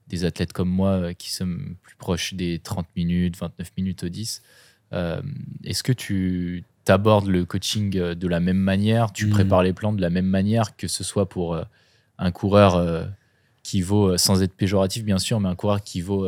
des 0.07 0.23
athlètes 0.23 0.53
comme 0.53 0.69
moi 0.69 1.13
qui 1.15 1.29
sommes 1.33 1.75
plus 1.83 1.97
proches 1.97 2.33
des 2.33 2.59
30 2.59 2.87
minutes, 2.95 3.35
29 3.37 3.71
minutes 3.75 4.05
au 4.05 4.07
10. 4.07 4.41
Euh, 4.93 5.21
Est-ce 5.65 5.83
que 5.83 5.91
tu 5.91 6.63
abordes 6.87 7.27
le 7.27 7.43
coaching 7.43 7.89
de 7.91 8.27
la 8.29 8.39
même 8.39 8.55
manière? 8.55 9.11
Tu 9.11 9.25
Mhm. 9.25 9.31
prépares 9.31 9.63
les 9.63 9.73
plans 9.73 9.91
de 9.91 9.99
la 10.01 10.09
même 10.09 10.27
manière 10.27 10.77
que 10.77 10.87
ce 10.87 11.03
soit 11.03 11.27
pour 11.27 11.55
euh, 11.55 11.63
un 12.19 12.31
coureur 12.31 13.05
qui 13.63 13.81
vaut, 13.81 14.17
sans 14.17 14.41
être 14.43 14.53
péjoratif 14.53 15.03
bien 15.03 15.17
sûr, 15.19 15.41
mais 15.41 15.49
un 15.49 15.55
coureur 15.55 15.83
qui 15.83 15.99
vaut 15.99 16.25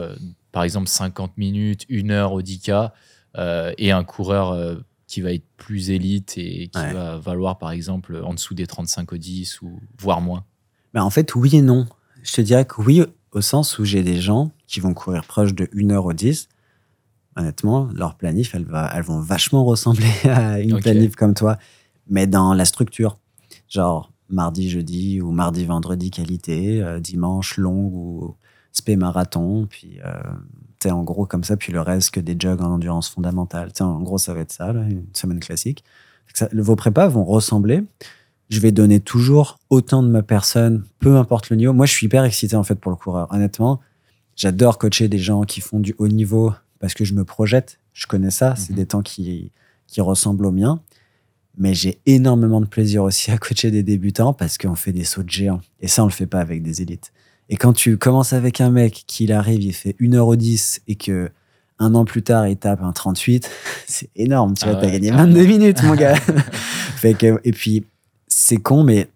par 0.52 0.64
exemple 0.64 0.90
50 0.90 1.38
minutes, 1.38 1.86
1 1.90 2.10
heure 2.12 2.34
au 2.34 2.42
10K, 2.42 2.92
euh, 3.38 3.72
et 3.78 3.92
un 3.92 4.04
coureur 4.04 4.78
qui 5.12 5.20
va 5.22 5.34
être 5.34 5.46
plus 5.58 5.90
élite 5.90 6.38
et 6.38 6.70
qui 6.70 6.80
Ouais. 6.80 6.94
va 6.94 7.18
valoir 7.18 7.58
par 7.58 7.72
exemple 7.72 8.22
en 8.24 8.34
dessous 8.34 8.54
des 8.54 8.66
35 8.66 9.12
au 9.12 9.18
10 9.18 9.62
ou 9.62 9.80
voire 10.00 10.22
moins. 10.22 10.46
Mais 10.94 11.02
en 11.02 11.10
fait, 11.10 11.36
oui 11.36 11.58
et 11.58 11.62
non. 11.62 11.86
Je 12.24 12.32
te 12.32 12.40
dirais 12.42 12.64
que 12.66 12.82
oui, 12.82 13.04
au 13.34 13.42
sens 13.42 13.78
où 13.78 13.84
j'ai 13.84 14.04
des 14.04 14.22
gens 14.22 14.52
qui 14.68 14.80
vont 14.80 14.94
courir 14.94 15.26
proche 15.26 15.54
de 15.54 15.68
1 15.76 15.92
heure 15.92 16.06
au 16.06 16.14
10. 16.14 16.48
Honnêtement, 17.36 17.90
leur 17.94 18.16
planif, 18.16 18.56
elles, 18.56 18.66
va, 18.66 18.90
elles 18.96 19.04
vont 19.04 19.20
vachement 19.20 19.66
ressembler 19.66 20.10
à 20.24 20.60
une 20.62 20.80
planif 20.80 21.16
comme 21.16 21.34
toi, 21.34 21.58
mais 22.08 22.26
dans 22.28 22.54
la 22.54 22.64
structure. 22.66 23.18
Genre 23.68 24.12
mardi, 24.30 24.70
jeudi 24.70 25.20
ou 25.22 25.32
mardi, 25.32 25.66
vendredi 25.66 26.10
qualité, 26.10 26.82
euh, 26.82 27.00
dimanche 27.02 27.58
longue 27.58 27.94
ou 27.94 28.36
spé 28.72 28.96
marathon, 28.96 29.68
puis 29.70 30.00
euh, 30.06 30.12
sais, 30.88 30.92
en 30.92 31.04
gros 31.04 31.26
comme 31.26 31.44
ça, 31.44 31.58
puis 31.58 31.72
le 31.74 31.82
reste 31.82 32.12
que 32.12 32.20
des 32.20 32.36
jogs 32.40 32.62
en 32.62 32.72
endurance 32.74 33.10
fondamentale. 33.10 33.70
Tu 33.70 33.78
sais, 33.80 33.84
en 33.84 34.00
gros, 34.02 34.18
ça 34.18 34.34
va 34.34 34.42
être 34.42 34.52
ça, 34.52 34.72
là, 34.74 34.82
une 34.84 35.06
semaine 35.14 35.40
classique. 35.40 35.84
Ça- 36.34 36.50
vos 36.54 36.76
prépas 36.76 37.08
vont 37.08 37.24
ressembler 37.26 37.84
je 38.50 38.60
vais 38.60 38.74
donner 38.74 39.00
toujours 39.00 39.60
autant 39.70 40.04
de 40.04 40.10
ma 40.10 40.24
personne, 40.24 40.84
peu 41.00 41.16
importe 41.16 41.50
le 41.52 41.56
niveau. 41.56 41.72
Moi, 41.72 41.86
je 41.86 41.94
suis 41.94 42.08
hyper 42.08 42.26
excité 42.26 42.58
en 42.58 42.64
fait 42.64 42.76
pour 42.76 42.92
le 42.92 42.98
coureur. 42.98 43.32
Honnêtement, 43.32 43.80
j'adore 44.36 44.78
coacher 44.78 45.08
des 45.08 45.20
gens 45.20 45.44
qui 45.44 45.62
font 45.62 45.80
du 45.80 45.96
haut 46.00 46.10
niveau 46.10 46.52
parce 46.80 46.94
que 46.94 47.06
je 47.06 47.14
me 47.14 47.24
projette. 47.24 47.80
Je 47.94 48.08
connais 48.08 48.30
ça. 48.30 48.56
C'est 48.58 48.72
Mhm. 48.72 48.76
des 48.76 48.86
temps 48.88 49.02
qui, 49.04 49.54
qui 49.88 50.02
ressemblent 50.02 50.46
aux 50.46 50.52
miens. 50.52 50.82
Mais 51.58 51.74
j'ai 51.74 52.02
énormément 52.06 52.60
de 52.60 52.66
plaisir 52.66 53.04
aussi 53.04 53.32
à 53.32 53.38
coacher 53.38 53.72
des 53.72 53.84
débutants 53.84 54.34
parce 54.34 54.58
qu'on 54.58 54.76
fait 54.76 54.92
des 54.92 55.06
sauts 55.06 55.24
de 55.24 55.30
géants. 55.30 55.62
Et 55.80 55.88
ça, 55.88 56.04
on 56.04 56.08
le 56.08 56.12
fait 56.12 56.28
pas 56.28 56.42
avec 56.42 56.62
des 56.62 56.82
élites. 56.82 57.14
Et 57.52 57.58
quand 57.58 57.74
tu 57.74 57.98
commences 57.98 58.32
avec 58.32 58.62
un 58.62 58.72
mec 58.72 59.04
qui 59.06 59.26
il 59.26 59.34
arrive, 59.34 59.62
il 59.62 59.74
fait 59.74 59.96
1h10 60.00 60.80
et 60.88 60.96
que 60.96 61.30
un 61.80 61.96
an 61.96 62.06
plus 62.06 62.24
tard, 62.24 62.48
il 62.48 62.58
tape 62.58 62.82
un 62.82 62.94
38, 62.94 63.50
c'est 63.88 64.10
énorme. 64.16 64.54
Tu 64.56 64.64
Ah 64.66 64.72
vois, 64.72 64.82
t'as 64.82 64.88
ouais, 64.88 64.94
gagné 64.94 65.10
carrément. 65.10 65.34
22 65.34 65.46
minutes, 65.46 65.84
mon 65.84 65.96
gars. 65.96 66.16
fait 66.96 67.14
que, 67.14 67.42
et 67.44 67.52
puis, 67.52 67.86
c'est 68.28 68.58
con, 68.58 68.84
mais 68.84 69.10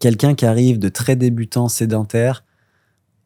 quelqu'un 0.00 0.34
qui 0.34 0.44
arrive 0.44 0.80
de 0.80 0.88
très 0.88 1.14
débutant 1.14 1.68
sédentaire, 1.68 2.44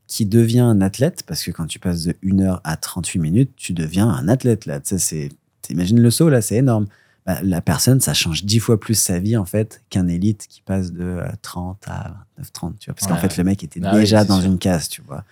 qui 0.06 0.26
devient 0.26 0.60
un 0.60 0.82
athlète, 0.82 1.22
parce 1.26 1.42
que 1.42 1.50
quand 1.50 1.66
tu 1.66 1.78
passes 1.78 2.02
de 2.04 2.14
1 2.22 2.40
heure 2.40 2.60
à 2.62 2.76
38 2.76 3.18
minutes, 3.18 3.50
tu 3.56 3.72
deviens 3.72 4.08
un 4.08 4.28
athlète. 4.28 4.66
Là. 4.66 4.80
Tu 4.80 4.90
sais, 4.90 4.98
c'est, 4.98 5.28
t'imagines 5.62 6.00
le 6.00 6.10
saut, 6.10 6.28
là, 6.28 6.42
c'est 6.42 6.56
énorme. 6.56 6.86
Bah, 7.26 7.40
la 7.42 7.60
personne, 7.60 8.00
ça 8.00 8.14
change 8.14 8.44
10 8.44 8.60
fois 8.60 8.78
plus 8.78 8.94
sa 8.94 9.18
vie, 9.18 9.36
en 9.36 9.44
fait, 9.44 9.82
qu'un 9.90 10.06
élite 10.06 10.46
qui 10.48 10.62
passe 10.62 10.92
de 10.92 11.02
euh, 11.02 11.26
30 11.42 11.82
à 11.88 12.14
29, 12.38 12.52
30, 12.52 12.78
tu 12.78 12.86
vois. 12.90 12.94
Parce 12.94 13.08
qu'en 13.08 13.16
fait, 13.16 13.28
ouais. 13.28 13.34
le 13.38 13.44
mec 13.44 13.64
était 13.64 13.80
Ah 13.82 13.92
oui, 13.94 14.00
déjà 14.00 14.24
dans 14.24 14.40
sûr. 14.40 14.50
une 14.50 14.58
case, 14.58 14.88
tu 14.88 15.02
vois. 15.02 15.24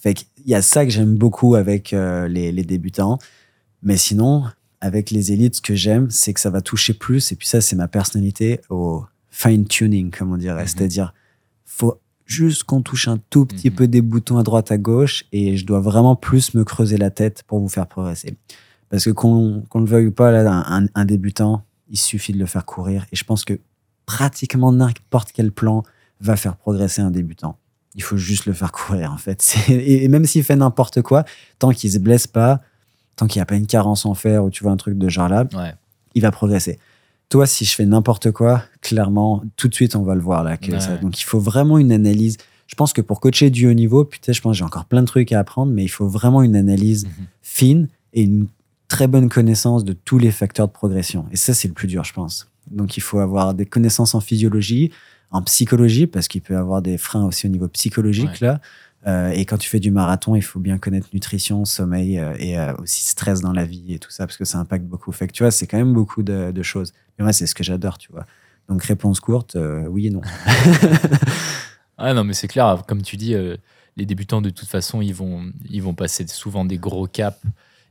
Fait 0.00 0.14
qu'il 0.14 0.26
y 0.46 0.54
a 0.54 0.62
ça 0.62 0.84
que 0.84 0.90
j'aime 0.92 1.16
beaucoup 1.16 1.56
avec 1.56 1.92
euh, 1.92 2.28
les, 2.28 2.52
les 2.52 2.62
débutants. 2.64 3.18
Mais 3.82 3.96
sinon, 3.96 4.44
avec 4.80 5.10
les 5.10 5.32
élites, 5.32 5.56
ce 5.56 5.60
que 5.60 5.74
j'aime, 5.74 6.10
c'est 6.10 6.32
que 6.32 6.40
ça 6.40 6.50
va 6.50 6.60
toucher 6.60 6.94
plus. 6.94 7.32
Et 7.32 7.36
puis 7.36 7.48
ça, 7.48 7.60
c'est 7.60 7.76
ma 7.76 7.88
personnalité 7.88 8.60
au 8.70 9.04
fine-tuning, 9.30 10.10
comme 10.10 10.32
on 10.32 10.36
dirait. 10.36 10.62
Mhm. 10.62 10.68
C'est-à-dire, 10.68 11.12
faut 11.64 12.00
juste 12.24 12.64
qu'on 12.64 12.82
touche 12.82 13.08
un 13.08 13.18
tout 13.30 13.46
petit 13.46 13.70
Mhm. 13.70 13.76
peu 13.76 13.88
des 13.88 14.00
boutons 14.00 14.38
à 14.38 14.42
droite, 14.44 14.70
à 14.70 14.78
gauche. 14.78 15.24
Et 15.32 15.56
je 15.56 15.66
dois 15.66 15.80
vraiment 15.80 16.14
plus 16.16 16.54
me 16.54 16.64
creuser 16.64 16.96
la 16.98 17.10
tête 17.10 17.42
pour 17.46 17.58
vous 17.60 17.68
faire 17.68 17.86
progresser. 17.86 18.36
Parce 18.90 19.04
que 19.04 19.10
qu'on 19.10 19.64
le 19.74 19.84
veuille 19.84 20.06
ou 20.06 20.12
pas, 20.12 20.30
là, 20.30 20.64
un, 20.68 20.86
un 20.94 21.04
débutant, 21.04 21.64
il 21.90 21.98
suffit 21.98 22.32
de 22.32 22.38
le 22.38 22.46
faire 22.46 22.64
courir. 22.64 23.06
Et 23.12 23.16
je 23.16 23.24
pense 23.24 23.44
que 23.44 23.58
pratiquement 24.06 24.72
n'importe 24.72 25.32
quel 25.32 25.50
plan 25.52 25.82
va 26.20 26.36
faire 26.36 26.56
progresser 26.56 27.02
un 27.02 27.10
débutant. 27.10 27.58
Il 27.94 28.02
faut 28.02 28.16
juste 28.16 28.46
le 28.46 28.52
faire 28.52 28.72
courir, 28.72 29.12
en 29.12 29.16
fait. 29.16 29.56
Et 29.68 30.06
même 30.08 30.24
s'il 30.26 30.44
fait 30.44 30.56
n'importe 30.56 31.02
quoi, 31.02 31.24
tant 31.58 31.70
qu'il 31.70 31.90
se 31.90 31.98
blesse 31.98 32.26
pas, 32.26 32.60
tant 33.16 33.26
qu'il 33.26 33.38
n'y 33.38 33.42
a 33.42 33.46
pas 33.46 33.56
une 33.56 33.66
carence 33.66 34.06
en 34.06 34.14
fer 34.14 34.44
ou 34.44 34.50
tu 34.50 34.62
vois 34.62 34.72
un 34.72 34.76
truc 34.76 34.98
de 34.98 35.08
genre 35.08 35.28
là, 35.28 35.46
Ouais. 35.54 35.74
il 36.14 36.22
va 36.22 36.30
progresser. 36.30 36.78
Toi, 37.28 37.46
si 37.46 37.64
je 37.64 37.74
fais 37.74 37.86
n'importe 37.86 38.30
quoi, 38.30 38.62
clairement, 38.82 39.42
tout 39.56 39.66
de 39.68 39.74
suite, 39.74 39.96
on 39.96 40.02
va 40.02 40.14
le 40.14 40.20
voir 40.20 40.44
là. 40.44 40.56
que 40.56 40.70
Ouais, 40.70 40.80
ça- 40.80 40.92
ouais. 40.92 40.98
Donc, 41.00 41.18
il 41.20 41.24
faut 41.24 41.40
vraiment 41.40 41.78
une 41.78 41.90
analyse. 41.90 42.36
Je 42.68 42.74
pense 42.76 42.92
que 42.92 43.00
pour 43.00 43.20
coacher 43.20 43.50
du 43.50 43.66
haut 43.66 43.72
niveau, 43.74 44.04
putain, 44.04 44.32
je 44.32 44.40
pense 44.40 44.52
que 44.52 44.58
j'ai 44.58 44.64
encore 44.64 44.84
plein 44.84 45.00
de 45.00 45.06
trucs 45.06 45.32
à 45.32 45.40
apprendre, 45.40 45.72
mais 45.72 45.82
il 45.82 45.88
faut 45.88 46.06
vraiment 46.08 46.42
une 46.42 46.54
analyse 46.54 47.04
Mhm. 47.06 47.10
fine 47.42 47.88
et 48.12 48.22
une 48.22 48.46
très 48.88 49.06
bonne 49.06 49.28
connaissance 49.28 49.84
de 49.84 49.92
tous 49.92 50.18
les 50.18 50.30
facteurs 50.30 50.68
de 50.68 50.72
progression. 50.72 51.26
Et 51.30 51.36
ça, 51.36 51.54
c'est 51.54 51.68
le 51.68 51.74
plus 51.74 51.88
dur, 51.88 52.04
je 52.04 52.12
pense. 52.12 52.50
Donc, 52.70 52.96
il 52.96 53.00
faut 53.00 53.18
avoir 53.18 53.54
des 53.54 53.66
connaissances 53.66 54.14
en 54.14 54.20
physiologie, 54.20 54.92
en 55.30 55.42
psychologie, 55.42 56.06
parce 56.06 56.28
qu'il 56.28 56.40
peut 56.40 56.54
y 56.54 56.56
avoir 56.56 56.82
des 56.82 56.98
freins 56.98 57.24
aussi 57.24 57.46
au 57.46 57.50
niveau 57.50 57.68
psychologique, 57.68 58.40
là. 58.40 58.60
Euh, 59.06 59.30
et 59.30 59.44
quand 59.44 59.56
tu 59.56 59.68
fais 59.68 59.78
du 59.78 59.92
marathon, 59.92 60.34
il 60.34 60.42
faut 60.42 60.58
bien 60.58 60.78
connaître 60.78 61.08
nutrition, 61.12 61.64
sommeil 61.64 62.18
euh, 62.18 62.34
et 62.38 62.58
euh, 62.58 62.74
aussi 62.78 63.04
stress 63.04 63.40
dans 63.40 63.52
la 63.52 63.64
vie 63.64 63.94
et 63.94 63.98
tout 64.00 64.10
ça, 64.10 64.26
parce 64.26 64.36
que 64.36 64.44
ça 64.44 64.58
impacte 64.58 64.84
beaucoup. 64.84 65.12
Fait 65.12 65.28
que 65.28 65.32
tu 65.32 65.44
vois, 65.44 65.52
c'est 65.52 65.68
quand 65.68 65.76
même 65.76 65.92
beaucoup 65.92 66.24
de, 66.24 66.50
de 66.50 66.62
choses. 66.62 66.92
Mais 67.16 67.22
moi, 67.22 67.32
c'est 67.32 67.46
ce 67.46 67.54
que 67.54 67.62
j'adore, 67.62 67.98
tu 67.98 68.10
vois. 68.10 68.26
Donc, 68.68 68.82
réponse 68.82 69.20
courte, 69.20 69.56
oui 69.88 70.08
et 70.08 70.10
non. 70.10 70.22
Ouais, 71.98 72.12
non, 72.12 72.24
mais 72.24 72.34
c'est 72.34 72.48
clair, 72.48 72.82
comme 72.86 73.00
tu 73.00 73.16
dis, 73.16 73.34
les 73.96 74.04
débutants, 74.04 74.42
de 74.42 74.50
toute 74.50 74.68
façon, 74.68 75.00
ils 75.00 75.14
vont, 75.14 75.50
ils 75.70 75.82
vont 75.82 75.94
passer 75.94 76.26
souvent 76.26 76.66
des 76.66 76.76
gros 76.76 77.06
caps. 77.06 77.40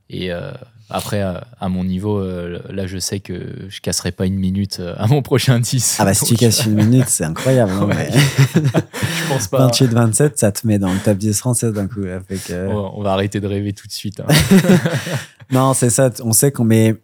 Et 0.10 0.32
euh, 0.32 0.52
après, 0.90 1.24
euh, 1.24 1.40
à 1.60 1.68
mon 1.68 1.84
niveau, 1.84 2.20
euh, 2.20 2.60
là, 2.70 2.86
je 2.86 3.00
sais 3.00 3.20
que 3.20 3.66
je 3.70 3.82
casserai 3.82 4.12
pas 4.12 4.28
une 4.28 4.36
minute 4.38 4.78
euh, 4.80 4.94
à 4.98 5.08
mon 5.08 5.22
prochain 5.24 5.60
10. 5.60 5.98
Ah 6.00 6.06
bah, 6.06 6.14
si 6.14 6.26
tu 6.26 6.36
casses 6.36 6.66
une 6.66 6.76
minute, 6.76 7.08
c'est 7.08 7.24
incroyable. 7.24 7.72
hein, 7.72 7.88
Ouais. 7.88 8.10
je 8.54 9.28
pense 9.28 9.48
pas. 9.48 9.68
28-27, 9.70 10.34
ça 10.36 10.52
te 10.52 10.68
met 10.68 10.78
dans 10.78 10.94
le 10.94 11.00
top 11.00 11.18
10 11.18 11.38
français 11.40 11.72
d'un 11.72 11.88
coup. 11.88 12.02
là. 12.02 12.20
Fait 12.22 12.38
que- 12.38 12.68
On 12.68 13.00
on 13.00 13.02
va 13.04 13.14
arrêter 13.14 13.40
de 13.40 13.48
rêver 13.48 13.74
tout 13.74 13.88
de 13.88 13.92
suite. 13.94 14.20
hein. 14.20 14.28
Non, 15.52 15.74
c'est 15.76 15.90
ça. 15.92 16.10
On 16.24 16.34
sait 16.34 16.52
qu'on 16.52 16.64
met. 16.66 16.96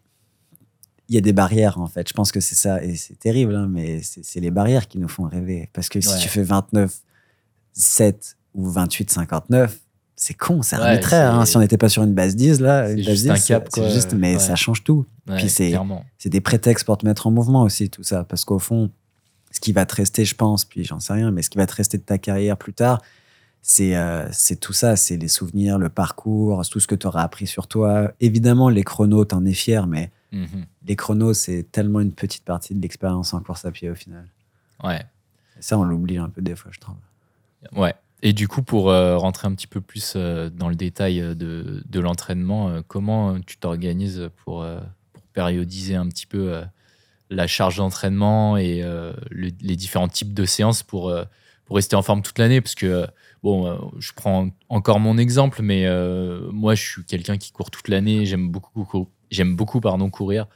Il 1.10 1.16
y 1.16 1.18
a 1.18 1.22
des 1.22 1.34
barrières, 1.34 1.80
en 1.80 1.88
fait. 1.88 2.08
Je 2.08 2.14
pense 2.14 2.32
que 2.32 2.40
c'est 2.40 2.56
ça. 2.56 2.84
Et 2.84 2.96
c'est 2.96 3.20
terrible, 3.20 3.56
hein, 3.56 3.68
mais 3.70 4.02
c'est 4.02 4.24
c'est 4.24 4.40
les 4.40 4.50
barrières 4.52 4.88
qui 4.88 4.98
nous 4.98 5.08
font 5.10 5.24
rêver. 5.24 5.70
Parce 5.74 5.90
que 5.90 6.00
si 6.02 6.08
Ouais. 6.10 6.20
tu 6.20 6.30
fais 6.30 6.42
29, 6.44 6.92
7 7.74 8.38
ou 8.54 8.70
28, 8.70 9.12
59, 9.12 9.78
c'est 10.24 10.36
con, 10.36 10.62
c'est 10.62 10.76
Ouais, 10.78 10.84
arbitraire. 10.84 11.34
hein. 11.34 11.46
Si 11.46 11.58
on 11.58 11.62
n'était 11.62 11.80
pas 11.80 11.90
sur 11.90 12.04
une 12.04 12.14
base 12.14 12.36
10, 12.36 12.60
là, 12.62 12.92
une 12.92 12.98
base 12.98 13.06
juste 13.08 13.24
10, 13.24 13.30
un 13.32 13.36
c'est- 13.38 13.48
cap, 13.56 13.68
c'est 13.74 13.82
quoi. 13.82 13.90
juste, 13.90 14.14
mais 14.14 14.34
Ouais. 14.34 14.40
ça 14.40 14.56
change 14.56 14.84
tout. 14.84 15.08
Ouais, 15.28 15.38
Puis 15.38 15.50
c'est- 15.50 15.76
des 16.30 16.42
prétextes 16.42 16.86
pour 16.86 17.00
te 17.00 17.06
mettre 17.08 17.26
en 17.26 17.32
mouvement 17.32 17.64
aussi, 17.64 17.90
tout 17.90 18.04
ça. 18.04 18.24
Parce 18.24 18.46
qu'au 18.46 18.60
fond, 18.60 18.92
ce 19.52 19.60
qui 19.60 19.72
va 19.72 19.86
te 19.88 19.96
rester, 19.96 20.24
je 20.24 20.36
pense, 20.36 20.64
puis 20.64 20.84
j'en 20.84 21.00
sais 21.00 21.14
rien, 21.14 21.32
mais 21.32 21.42
ce 21.42 21.50
qui 21.50 21.58
va 21.58 21.66
te 21.66 21.74
rester 21.74 21.98
de 21.98 22.04
ta 22.04 22.20
carrière 22.20 22.56
plus 22.56 22.74
tard, 22.74 23.02
c'est 23.64 23.96
euh, 23.96 24.28
tout 24.62 24.74
ça. 24.74 24.96
C'est 24.96 25.18
les 25.18 25.28
souvenirs, 25.28 25.80
le 25.80 25.90
parcours, 25.90 26.62
tout 26.70 26.80
ce 26.80 26.86
que 26.88 26.96
tu 26.96 27.08
auras 27.08 27.24
appris 27.24 27.48
sur 27.48 27.66
toi. 27.68 28.12
Évidemment, 28.20 28.70
les 28.70 28.84
chronos, 28.84 29.26
t'en 29.26 29.44
es 29.46 29.54
fier, 29.54 29.88
mais 29.88 30.12
Mhm. 30.32 30.66
les 30.88 30.96
chronos, 30.96 31.34
c'est 31.34 31.66
tellement 31.72 32.00
une 32.00 32.14
petite 32.14 32.46
partie 32.46 32.76
de 32.76 32.82
l'expérience 32.82 33.34
en 33.34 33.40
course 33.42 33.66
à 33.66 33.72
pied 33.72 33.90
au 33.90 33.96
final. 33.96 34.26
Ouais. 34.84 35.00
Et 35.58 35.62
ça, 35.62 35.80
on 35.80 35.84
l'oublie 35.84 36.18
un 36.18 36.30
peu 36.30 36.42
des 36.44 36.56
fois, 36.56 36.70
je 36.74 36.80
trouve. 36.80 36.96
Ouais. 37.76 37.94
Et 38.24 38.34
du 38.34 38.48
coup, 38.48 38.62
pour 38.62 38.92
euh, 38.92 39.18
rentrer 39.18 39.48
un 39.48 39.56
petit 39.56 39.68
peu 39.68 39.82
plus 39.82 40.14
euh, 40.16 40.50
dans 40.50 40.70
le 40.70 40.76
détail 40.76 41.22
euh, 41.22 41.34
de, 41.34 41.84
de 41.88 42.00
l'entraînement, 42.00 42.82
comment 42.88 43.40
tu 43.42 43.58
t'organises 43.58 44.30
pour, 44.38 44.66
pour 45.14 45.24
périodiser 45.34 45.96
un 45.96 46.08
petit 46.08 46.28
peu 46.28 46.62
la 47.30 47.48
charge 47.48 47.78
d'entraînement 47.78 48.58
et 48.58 48.82
le- 48.82 49.52
les 49.62 49.76
différents 49.76 50.08
types 50.10 50.34
de 50.34 50.46
séances 50.46 50.84
pour, 50.84 51.14
pour 51.66 51.76
rester 51.76 51.96
en 51.96 52.02
forme 52.02 52.22
toute 52.22 52.40
l'année? 52.40 52.62
Parce 52.62 52.76
que, 52.76 53.08
bon, 53.44 53.92
je 54.00 54.12
prends 54.16 54.50
encore 54.70 55.00
mon 55.00 55.18
exemple, 55.18 55.62
mais 55.62 55.86
moi, 56.52 56.76
je 56.76 56.84
suis 56.84 57.06
quelqu'un 57.06 57.38
qui 57.38 57.52
court 57.52 57.72
toute 57.72 57.88
l'année. 57.88 58.26
J'aime 58.26 58.50
beaucoup, 58.52 58.84
cou- 58.86 59.10
j'aime 59.32 59.56
beaucoup 59.56 59.82
pardon, 59.82 60.10
courir. 60.10 60.48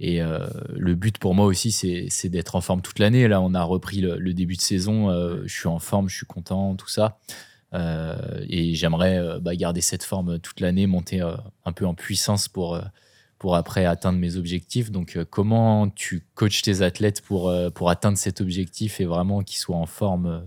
Et 0.00 0.20
euh, 0.20 0.46
le 0.74 0.94
but 0.94 1.18
pour 1.18 1.34
moi 1.34 1.46
aussi, 1.46 1.70
c'est 1.70 2.28
d'être 2.28 2.56
en 2.56 2.60
forme 2.60 2.82
toute 2.82 2.98
l'année. 2.98 3.28
Là, 3.28 3.40
on 3.40 3.54
a 3.54 3.62
repris 3.62 4.00
le, 4.00 4.16
le 4.18 4.34
début 4.34 4.56
de 4.56 4.60
saison. 4.60 5.10
euh, 5.10 5.42
je 5.46 5.54
suis 5.54 5.68
en 5.68 5.78
forme, 5.78 6.08
je 6.08 6.16
suis 6.16 6.26
content, 6.26 6.74
tout 6.74 6.88
ça. 6.88 7.18
Euh, 7.74 8.16
et 8.48 8.74
j'aimerais 8.74 9.38
bah, 9.40 9.54
garder 9.54 9.80
cette 9.80 10.02
forme 10.04 10.38
toute 10.38 10.60
l'année, 10.60 10.86
monter 10.86 11.20
un 11.20 11.72
peu 11.72 11.86
en 11.86 11.94
puissance 11.94 12.48
pour, 12.48 12.80
pour 13.38 13.56
après 13.56 13.84
atteindre 13.84 14.18
mes 14.18 14.36
objectifs. 14.36 14.90
Donc, 14.90 15.18
comment 15.30 15.88
tu 15.88 16.24
coaches 16.34 16.62
tes 16.62 16.82
athlètes 16.82 17.20
pour, 17.22 17.52
pour 17.74 17.88
atteindre 17.88 18.18
cet 18.18 18.40
objectif 18.40 19.00
et 19.00 19.04
vraiment 19.04 19.42
qu'ils 19.42 19.58
soient 19.58 19.76
en 19.76 19.86
forme 19.86 20.42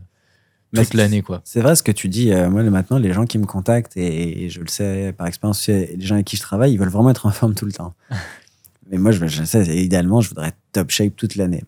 toute 0.75 0.93
l'année 0.93 1.21
quoi? 1.21 1.41
C'est 1.45 1.61
vrai 1.61 1.75
ce 1.75 1.83
que 1.83 1.91
tu 1.91 2.09
dis. 2.09 2.31
euh, 2.31 2.49
moi, 2.49 2.61
maintenant, 2.63 2.97
les 2.97 3.13
gens 3.13 3.25
qui 3.25 3.37
me 3.37 3.45
contactent, 3.45 3.95
et, 3.97 4.43
et 4.43 4.49
je 4.49 4.59
le 4.59 4.67
sais 4.67 5.13
par 5.17 5.27
expérience, 5.27 5.65
les 5.67 5.95
gens 5.99 6.15
avec 6.15 6.27
qui 6.27 6.35
je 6.35 6.41
travaille, 6.41 6.73
ils 6.73 6.77
veulent 6.77 6.89
vraiment 6.89 7.09
être 7.11 7.25
en 7.25 7.31
forme 7.31 7.55
tout 7.55 7.65
le 7.65 7.71
temps. 7.71 7.93
Mais 8.89 8.97
moi, 8.97 9.11
je, 9.11 9.25
je 9.27 9.43
sais, 9.43 9.63
idéalement, 9.83 10.21
je 10.21 10.29
voudrais 10.29 10.49
être 10.49 10.57
top 10.71 10.89
shape 10.91 11.15
toute 11.15 11.35
l'année. 11.35 11.63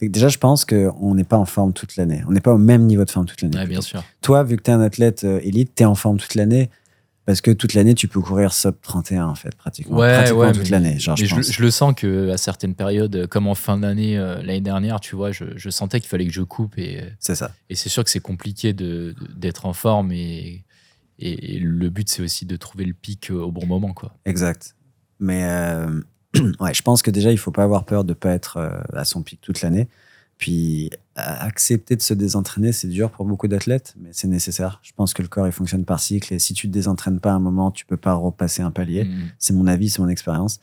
Déjà, 0.00 0.28
je 0.28 0.36
pense 0.38 0.64
qu'on 0.66 1.14
n'est 1.14 1.24
pas 1.24 1.38
en 1.38 1.46
forme 1.46 1.72
toute 1.72 1.96
l'année. 1.96 2.22
On 2.28 2.32
n'est 2.32 2.40
pas 2.40 2.52
au 2.52 2.58
même 2.58 2.84
niveau 2.84 3.04
de 3.04 3.10
forme 3.10 3.24
toute 3.26 3.40
l'année. 3.40 3.56
Ouais, 3.56 3.66
bien 3.66 3.80
sûr. 3.80 4.04
Toi, 4.20 4.42
vu 4.44 4.56
que 4.58 4.62
tu 4.62 4.70
es 4.70 4.74
un 4.74 4.80
athlète 4.82 5.24
euh, 5.24 5.40
élite, 5.42 5.72
tu 5.74 5.82
es 5.84 5.86
en 5.86 5.94
forme 5.94 6.18
toute 6.18 6.34
l'année. 6.34 6.68
Parce 7.24 7.40
que 7.40 7.50
toute 7.50 7.74
l'année, 7.74 7.94
tu 7.94 8.06
peux 8.06 8.20
courir 8.20 8.52
sub 8.52 8.74
31, 8.82 9.26
en 9.26 9.34
fait, 9.34 9.54
pratiquement. 9.56 9.96
Ouais, 9.96 10.14
pratiquement 10.14 10.40
ouais, 10.42 10.52
toute 10.52 10.68
l'année. 10.70 10.96
Je 10.98 11.10
je, 11.16 11.24
je 11.42 11.62
le 11.62 11.70
sens 11.72 11.92
que 11.96 12.30
à 12.30 12.36
certaines 12.36 12.74
périodes, 12.74 13.16
euh, 13.16 13.26
comme 13.26 13.48
en 13.48 13.54
fin 13.56 13.78
d'année 13.78 14.16
euh, 14.16 14.36
l'année 14.42 14.60
dernière, 14.60 15.00
tu 15.00 15.16
vois, 15.16 15.32
je, 15.32 15.44
je 15.56 15.70
sentais 15.70 15.98
qu'il 15.98 16.08
fallait 16.08 16.26
que 16.26 16.32
je 16.32 16.42
coupe 16.42 16.78
et, 16.78 17.02
C'est 17.18 17.34
ça. 17.34 17.50
et 17.68 17.74
c'est 17.74 17.88
sûr 17.88 18.04
que 18.04 18.10
c'est 18.10 18.20
compliqué 18.20 18.74
de- 18.74 19.14
d'être 19.34 19.66
en 19.66 19.72
forme 19.72 20.12
et, 20.12 20.64
et, 21.18 21.56
et 21.56 21.58
le 21.58 21.88
but 21.90 22.08
c'est 22.08 22.22
aussi 22.22 22.46
de 22.46 22.54
trouver 22.56 22.84
le 22.84 22.92
pic 22.94 23.30
euh, 23.32 23.40
au 23.40 23.50
bon 23.50 23.66
moment 23.66 23.92
quoi. 23.92 24.12
Exact. 24.24 24.76
Mais 25.18 25.42
euh, 25.46 26.00
ouais, 26.60 26.74
je 26.74 26.82
pense 26.82 27.02
que 27.02 27.10
déjà, 27.10 27.32
il 27.32 27.38
faut 27.38 27.50
pas 27.50 27.64
avoir 27.64 27.84
peur 27.84 28.04
de 28.04 28.14
pas 28.14 28.30
être 28.30 28.56
euh, 28.58 28.70
à 28.94 29.04
son 29.04 29.22
pic 29.22 29.40
toute 29.40 29.62
l'année. 29.62 29.88
Puis 30.38 30.90
accepter 31.14 31.96
de 31.96 32.02
se 32.02 32.12
désentraîner, 32.12 32.70
c'est 32.70 32.88
dur 32.88 33.10
pour 33.10 33.24
beaucoup 33.24 33.48
d'athlètes, 33.48 33.94
mais 33.98 34.10
c'est 34.12 34.28
nécessaire. 34.28 34.80
Je 34.82 34.92
pense 34.94 35.14
que 35.14 35.22
le 35.22 35.28
corps, 35.28 35.46
il 35.46 35.52
fonctionne 35.52 35.86
par 35.86 35.98
cycle. 35.98 36.34
Et 36.34 36.38
si 36.38 36.52
tu 36.52 36.68
te 36.68 36.72
désentraînes 36.72 37.20
pas 37.20 37.30
à 37.30 37.34
un 37.34 37.38
moment, 37.38 37.70
tu 37.70 37.86
peux 37.86 37.96
pas 37.96 38.12
repasser 38.12 38.60
un 38.60 38.70
palier. 38.70 39.04
Mhm. 39.04 39.28
C'est 39.38 39.54
mon 39.54 39.66
avis, 39.66 39.88
c'est 39.88 40.02
mon 40.02 40.08
expérience. 40.10 40.60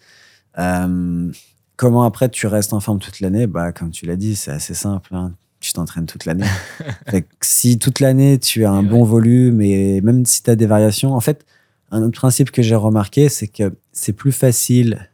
Euh, 0.60 1.32
comment 1.76 2.04
après 2.04 2.30
tu 2.30 2.46
restes 2.46 2.74
en 2.74 2.80
forme 2.80 3.00
toute 3.00 3.20
l'année? 3.20 3.48
Bah, 3.48 3.72
Comme 3.72 3.90
tu 3.90 4.06
l'as 4.06 4.16
dit, 4.16 4.36
c'est 4.36 4.52
assez 4.52 4.76
simple. 4.76 5.16
hein. 5.16 5.34
Tu 5.60 5.74
t'entraînes 5.74 6.06
toute 6.06 6.26
l'année. 6.26 6.46
Si 7.42 7.80
toute 7.80 8.00
l'année 8.00 8.38
tu 8.38 8.66
as 8.66 8.72
un 8.72 8.84
Et 8.86 8.88
bon 8.88 9.04
volume 9.04 9.62
et 9.62 10.02
même 10.02 10.26
si 10.26 10.44
tu 10.44 10.50
as 10.52 10.56
des 10.56 10.66
variations, 10.68 11.14
en 11.16 11.20
fait, 11.20 11.46
un 11.90 12.04
autre 12.04 12.18
principe 12.18 12.52
que 12.52 12.62
j'ai 12.62 12.76
remarqué, 12.76 13.28
c'est 13.30 13.48
que 13.48 13.74
c'est 13.92 14.14
plus 14.14 14.32
facile 14.34 15.10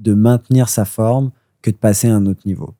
de 0.00 0.14
maintenir 0.14 0.68
sa 0.68 0.84
forme 0.84 1.30
que 1.62 1.70
de 1.70 1.76
passer 1.76 2.08
à 2.08 2.16
un 2.16 2.26
autre 2.26 2.42
niveau. 2.46 2.74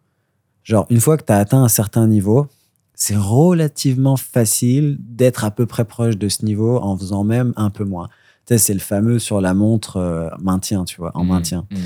Genre, 0.65 0.87
une 0.91 1.01
fois 1.01 1.17
que 1.17 1.25
tu 1.25 1.33
as 1.33 1.37
atteint 1.39 1.63
un 1.63 1.69
certain 1.69 2.07
niveau, 2.07 2.47
c'est 2.95 3.17
relativement 3.17 4.17
facile 4.17 4.97
d'être 5.01 5.45
à 5.45 5.51
peu 5.51 5.67
près 5.67 5.85
proche 5.85 6.17
de 6.17 6.29
ce 6.29 6.45
niveau 6.45 6.77
en 6.79 6.97
faisant 6.97 7.25
même 7.25 7.53
un 7.57 7.71
peu 7.71 7.85
moins. 7.85 8.09
Tu 8.47 8.55
sais, 8.55 8.59
c'est 8.59 8.75
le 8.75 8.81
fameux 8.81 9.19
sur 9.19 9.41
la 9.41 9.55
montre 9.55 9.97
euh, 9.97 10.29
maintien, 10.43 10.85
tu 10.85 10.97
vois, 10.99 11.11
en 11.15 11.23
Mhm. 11.25 11.29
maintien. 11.29 11.67
Mhm. 11.71 11.79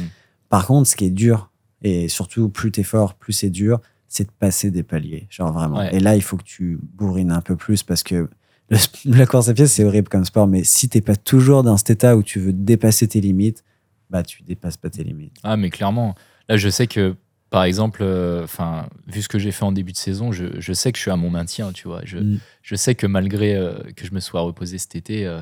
Par 0.48 0.66
contre, 0.66 0.88
ce 0.88 0.96
qui 0.96 1.04
est 1.06 1.10
dur, 1.10 1.50
Et 1.86 2.08
surtout, 2.08 2.48
plus 2.48 2.72
t'es 2.72 2.82
fort, 2.82 3.12
plus 3.12 3.34
c'est 3.34 3.50
dur, 3.50 3.78
c'est 4.08 4.24
de 4.24 4.30
passer 4.38 4.70
des 4.70 4.82
paliers. 4.82 5.26
Genre 5.28 5.52
vraiment. 5.52 5.80
Ouais. 5.80 5.94
Et 5.94 6.00
là, 6.00 6.16
il 6.16 6.22
faut 6.22 6.38
que 6.38 6.42
tu 6.44 6.78
bourrines 6.94 7.30
un 7.30 7.42
peu 7.42 7.56
plus 7.56 7.82
parce 7.82 8.02
que 8.02 8.26
le- 8.70 8.78
la 9.04 9.26
course 9.26 9.48
à 9.50 9.52
pied, 9.52 9.66
c'est 9.66 9.84
horrible 9.84 10.08
comme 10.08 10.24
sport. 10.24 10.46
Mais 10.46 10.64
si 10.64 10.88
t'es 10.88 11.02
pas 11.02 11.14
toujours 11.14 11.62
dans 11.62 11.76
cet 11.76 11.90
état 11.90 12.16
où 12.16 12.22
tu 12.22 12.40
veux 12.40 12.54
dépasser 12.54 13.06
tes 13.06 13.20
limites, 13.20 13.64
bah, 14.10 14.22
tu 14.22 14.42
dépasses 14.42 14.76
pas 14.76 14.90
tes 14.90 15.04
limites. 15.04 15.36
Ah, 15.42 15.56
mais 15.56 15.70
clairement. 15.70 16.14
Là, 16.48 16.56
je 16.56 16.68
sais 16.68 16.86
que, 16.86 17.16
par 17.50 17.64
exemple, 17.64 18.00
euh, 18.02 18.44
enfin, 18.44 18.88
vu 19.06 19.22
ce 19.22 19.28
que 19.28 19.38
j'ai 19.38 19.50
fait 19.52 19.64
en 19.64 19.72
début 19.72 19.92
de 19.92 19.96
saison, 19.96 20.32
je, 20.32 20.46
je 20.60 20.72
sais 20.72 20.90
que 20.92 20.98
je 20.98 21.02
suis 21.02 21.10
à 21.10 21.16
mon 21.16 21.30
maintien, 21.30 21.72
tu 21.72 21.88
vois. 21.88 22.00
Je, 22.04 22.18
Mm. 22.18 22.38
je 22.62 22.74
sais 22.74 22.94
que 22.94 23.06
malgré 23.06 23.54
euh, 23.54 23.78
que 23.96 24.06
je 24.06 24.12
me 24.12 24.20
sois 24.20 24.40
reposé 24.42 24.78
cet 24.78 24.94
été, 24.96 25.26
euh, 25.26 25.40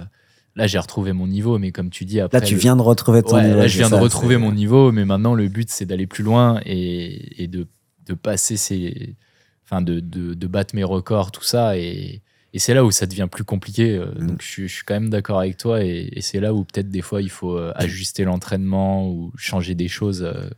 là, 0.55 0.67
j'ai 0.67 0.79
retrouvé 0.79 1.13
mon 1.13 1.27
niveau. 1.27 1.59
Mais 1.59 1.73
comme 1.73 1.91
tu 1.91 2.05
dis, 2.05 2.21
après. 2.21 2.41
Là, 2.41 2.47
tu 2.47 2.55
le- 2.55 2.61
viens 2.61 2.77
de 2.77 2.83
retrouver 2.83 3.23
ton 3.23 3.37
Ouais, 3.37 3.45
niveau. 3.47 3.57
là, 3.59 3.67
je 3.67 3.79
viens 3.79 3.91
de 3.91 3.95
retrouver 3.95 4.37
mon 4.37 4.53
niveau, 4.53 4.93
mais 4.93 5.05
maintenant, 5.05 5.35
le 5.35 5.49
but, 5.49 5.71
c'est 5.71 5.87
d'aller 5.87 6.07
plus 6.07 6.23
loin 6.25 6.61
et, 6.67 7.43
et 7.43 7.47
de, 7.49 7.67
de 8.07 8.15
passer 8.15 8.57
ces. 8.57 9.17
Enfin, 9.65 9.81
de, 9.81 10.01
de, 10.01 10.35
de 10.35 10.47
battre 10.47 10.75
mes 10.75 10.85
records, 10.85 11.33
tout 11.33 11.43
ça. 11.45 11.79
Et, 11.79 12.21
et 12.53 12.59
c'est 12.59 12.75
là 12.75 12.85
où 12.85 12.91
ça 12.91 13.07
devient 13.07 13.29
plus 13.31 13.45
compliqué. 13.45 13.97
euh, 13.97 14.07
Mm. 14.19 14.27
Donc, 14.27 14.43
je, 14.43 14.47
suis- 14.47 14.69
je 14.69 14.75
suis 14.75 14.85
quand 14.85 14.95
même 14.95 15.09
d'accord 15.11 15.39
avec 15.41 15.57
toi. 15.57 15.83
Et, 15.83 16.11
et 16.13 16.21
c'est 16.21 16.41
là 16.41 16.53
où 16.55 16.65
peut-être 16.65 16.89
des 16.91 17.03
fois, 17.03 17.23
il 17.23 17.31
faut 17.31 17.57
euh, 17.57 17.73
ajuster 17.77 18.25
l'entraînement 18.25 19.09
ou 19.11 19.33
changer 19.37 19.75
des 19.75 19.89
choses 19.89 20.23
euh, 20.23 20.49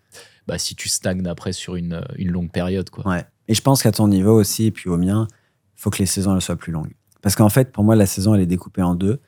bah, 0.47 0.59
si 0.59 0.75
tu 0.75 0.89
stagnes 0.89 1.27
après 1.27 1.53
sur 1.53 1.77
une, 1.77 2.03
une 2.17 2.31
longue 2.31 2.51
période. 2.51 2.91
Quoi. 2.91 3.07
Ouais. 3.09 3.25
Et 3.49 3.55
je 3.55 3.61
pense 3.61 3.83
qu'à 3.83 3.93
ton 3.93 4.09
niveau 4.09 4.33
aussi, 4.39 4.67
et 4.67 4.71
puis 4.71 4.89
au 4.91 4.97
mien, 4.99 5.29
il 5.31 5.81
faut 5.81 5.91
que 5.91 5.99
les 5.99 6.07
saisons 6.07 6.35
elles 6.35 6.41
soient 6.43 6.57
plus 6.57 6.73
longues. 6.73 6.93
Parce 7.23 7.37
qu'en 7.37 7.49
fait, 7.49 7.73
pour 7.73 7.85
moi, 7.85 7.95
la 7.97 8.07
saison, 8.07 8.35
elle 8.35 8.41
est 8.43 8.47
découpée 8.47 8.83
en 8.83 8.95
deux. 8.95 9.21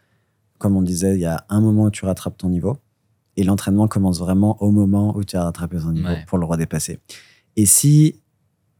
Comme 0.59 0.77
on 0.77 0.83
disait, 0.83 1.15
il 1.15 1.21
y 1.21 1.27
a 1.27 1.45
un 1.49 1.61
moment 1.61 1.85
où 1.85 1.91
tu 1.91 2.05
rattrapes 2.05 2.37
ton 2.39 2.49
niveau. 2.49 2.79
Et 3.37 3.45
l'entraînement 3.45 3.87
commence 3.89 4.19
vraiment 4.19 4.61
au 4.63 4.71
moment 4.71 5.15
où 5.17 5.23
tu 5.25 5.37
as 5.37 5.45
rattrapé 5.45 5.77
ton 5.79 5.93
niveau 5.93 6.09
Ouais. 6.09 6.25
pour 6.27 6.39
le 6.39 6.47
redépasser. 6.47 6.99
Et 7.57 7.67
si 7.67 8.21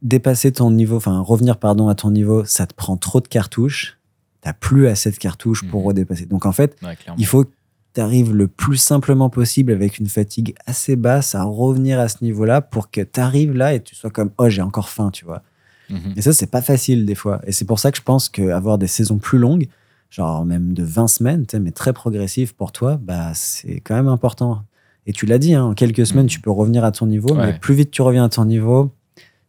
dépasser 0.01 0.51
ton 0.51 0.71
niveau, 0.71 0.97
enfin 0.97 1.19
revenir 1.19 1.57
pardon 1.57 1.87
à 1.87 1.95
ton 1.95 2.11
niveau, 2.11 2.45
ça 2.45 2.67
te 2.67 2.73
prend 2.73 2.97
trop 2.97 3.19
de 3.21 3.27
cartouches, 3.27 3.97
t'as 4.41 4.53
plus 4.53 4.87
assez 4.87 5.11
de 5.11 5.17
cartouches 5.17 5.65
pour 5.67 5.81
Mhm. 5.81 5.87
redépasser. 5.87 6.25
Donc 6.25 6.45
en 6.45 6.51
fait, 6.51 6.75
Ouais, 6.83 6.97
il 7.17 7.25
faut 7.25 7.43
que 7.45 7.49
tu 7.93 8.01
arrives 8.01 8.33
le 8.35 8.47
plus 8.47 8.77
simplement 8.77 9.29
possible 9.29 9.71
avec 9.71 9.97
une 9.97 10.07
fatigue 10.07 10.53
assez 10.67 10.95
basse 10.95 11.33
à 11.33 11.43
revenir 11.43 11.99
à 11.99 12.07
ce 12.09 12.17
niveau-là 12.23 12.61
pour 12.61 12.91
que 12.91 13.01
tu 13.01 13.19
arrives 13.19 13.53
là 13.53 13.73
et 13.73 13.81
tu 13.81 13.95
sois 13.95 14.11
comme 14.11 14.29
oh 14.37 14.49
j'ai 14.49 14.61
encore 14.61 14.89
faim, 14.89 15.09
tu 15.11 15.25
vois. 15.25 15.41
Mhm. 15.89 16.13
Et 16.15 16.21
ça 16.21 16.31
c'est 16.33 16.51
pas 16.51 16.61
facile 16.61 17.05
des 17.05 17.15
fois 17.15 17.41
et 17.47 17.51
c'est 17.51 17.65
pour 17.65 17.79
ça 17.79 17.91
que 17.91 17.97
je 17.97 18.03
pense 18.03 18.29
qu'avoir 18.29 18.77
des 18.77 18.87
saisons 18.87 19.17
plus 19.17 19.39
longues, 19.39 19.67
genre 20.11 20.45
même 20.45 20.73
de 20.73 20.83
20 20.83 21.07
semaines, 21.07 21.45
mais 21.59 21.71
très 21.71 21.91
progressives 21.93 22.53
pour 22.55 22.71
toi, 22.71 22.99
bah 23.01 23.31
c'est 23.33 23.79
quand 23.79 23.95
même 23.95 24.07
important. 24.09 24.61
Et 25.07 25.13
tu 25.13 25.25
l'as 25.25 25.37
dit, 25.39 25.53
hein, 25.55 25.63
en 25.63 25.73
quelques 25.73 26.05
semaines, 26.05 26.25
Mhm. 26.25 26.29
tu 26.29 26.41
peux 26.41 26.51
revenir 26.51 26.83
à 26.83 26.91
ton 26.91 27.07
niveau, 27.07 27.33
mais 27.33 27.57
plus 27.57 27.73
vite 27.73 27.89
tu 27.91 28.01
reviens 28.01 28.25
à 28.25 28.29
ton 28.29 28.43
niveau, 28.45 28.91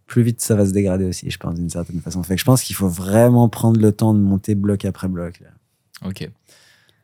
plus 0.09 0.23
vite 0.23 0.41
ça 0.41 0.57
va 0.57 0.67
se 0.67 0.73
dégrader 0.73 1.05
aussi, 1.05 1.31
je 1.31 1.39
pense, 1.39 1.55
d'une 1.55 1.71
certaine 1.71 2.01
façon. 2.01 2.23
Fait 2.25 2.35
que 2.35 2.41
je 2.41 2.45
pense 2.45 2.63
qu'il 2.63 2.75
faut 2.75 2.89
vraiment 2.89 3.49
prendre 3.49 3.79
le 3.79 3.93
temps 3.93 4.15
de 4.15 4.19
monter 4.19 4.57
bloc 4.57 4.85
après 4.85 5.07
bloc. 5.07 5.39
là. 5.41 5.49
Ok. 6.05 6.29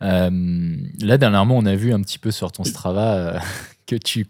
Euh, 0.03 0.77
là, 1.01 1.19
dernièrement, 1.19 1.57
on 1.57 1.67
a 1.67 1.77
vu 1.77 1.93
un 1.93 2.01
petit 2.01 2.19
peu 2.19 2.31
sur 2.31 2.51
ton 2.51 2.65
Strava 2.65 3.15
euh, 3.15 3.39
que 3.87 3.95
tu 3.95 4.27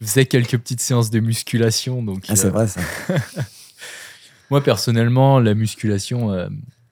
faisais 0.00 0.26
quelques 0.26 0.56
petites 0.56 0.80
séances 0.80 1.10
de 1.10 1.20
musculation. 1.20 2.02
Donc, 2.02 2.24
Ah, 2.28 2.36
c'est 2.36 2.46
euh, 2.46 2.50
vrai 2.50 2.68
ça. 2.68 2.80
moi, 4.50 4.62
personnellement, 4.62 5.40
la 5.40 5.54
musculation, 5.54 6.30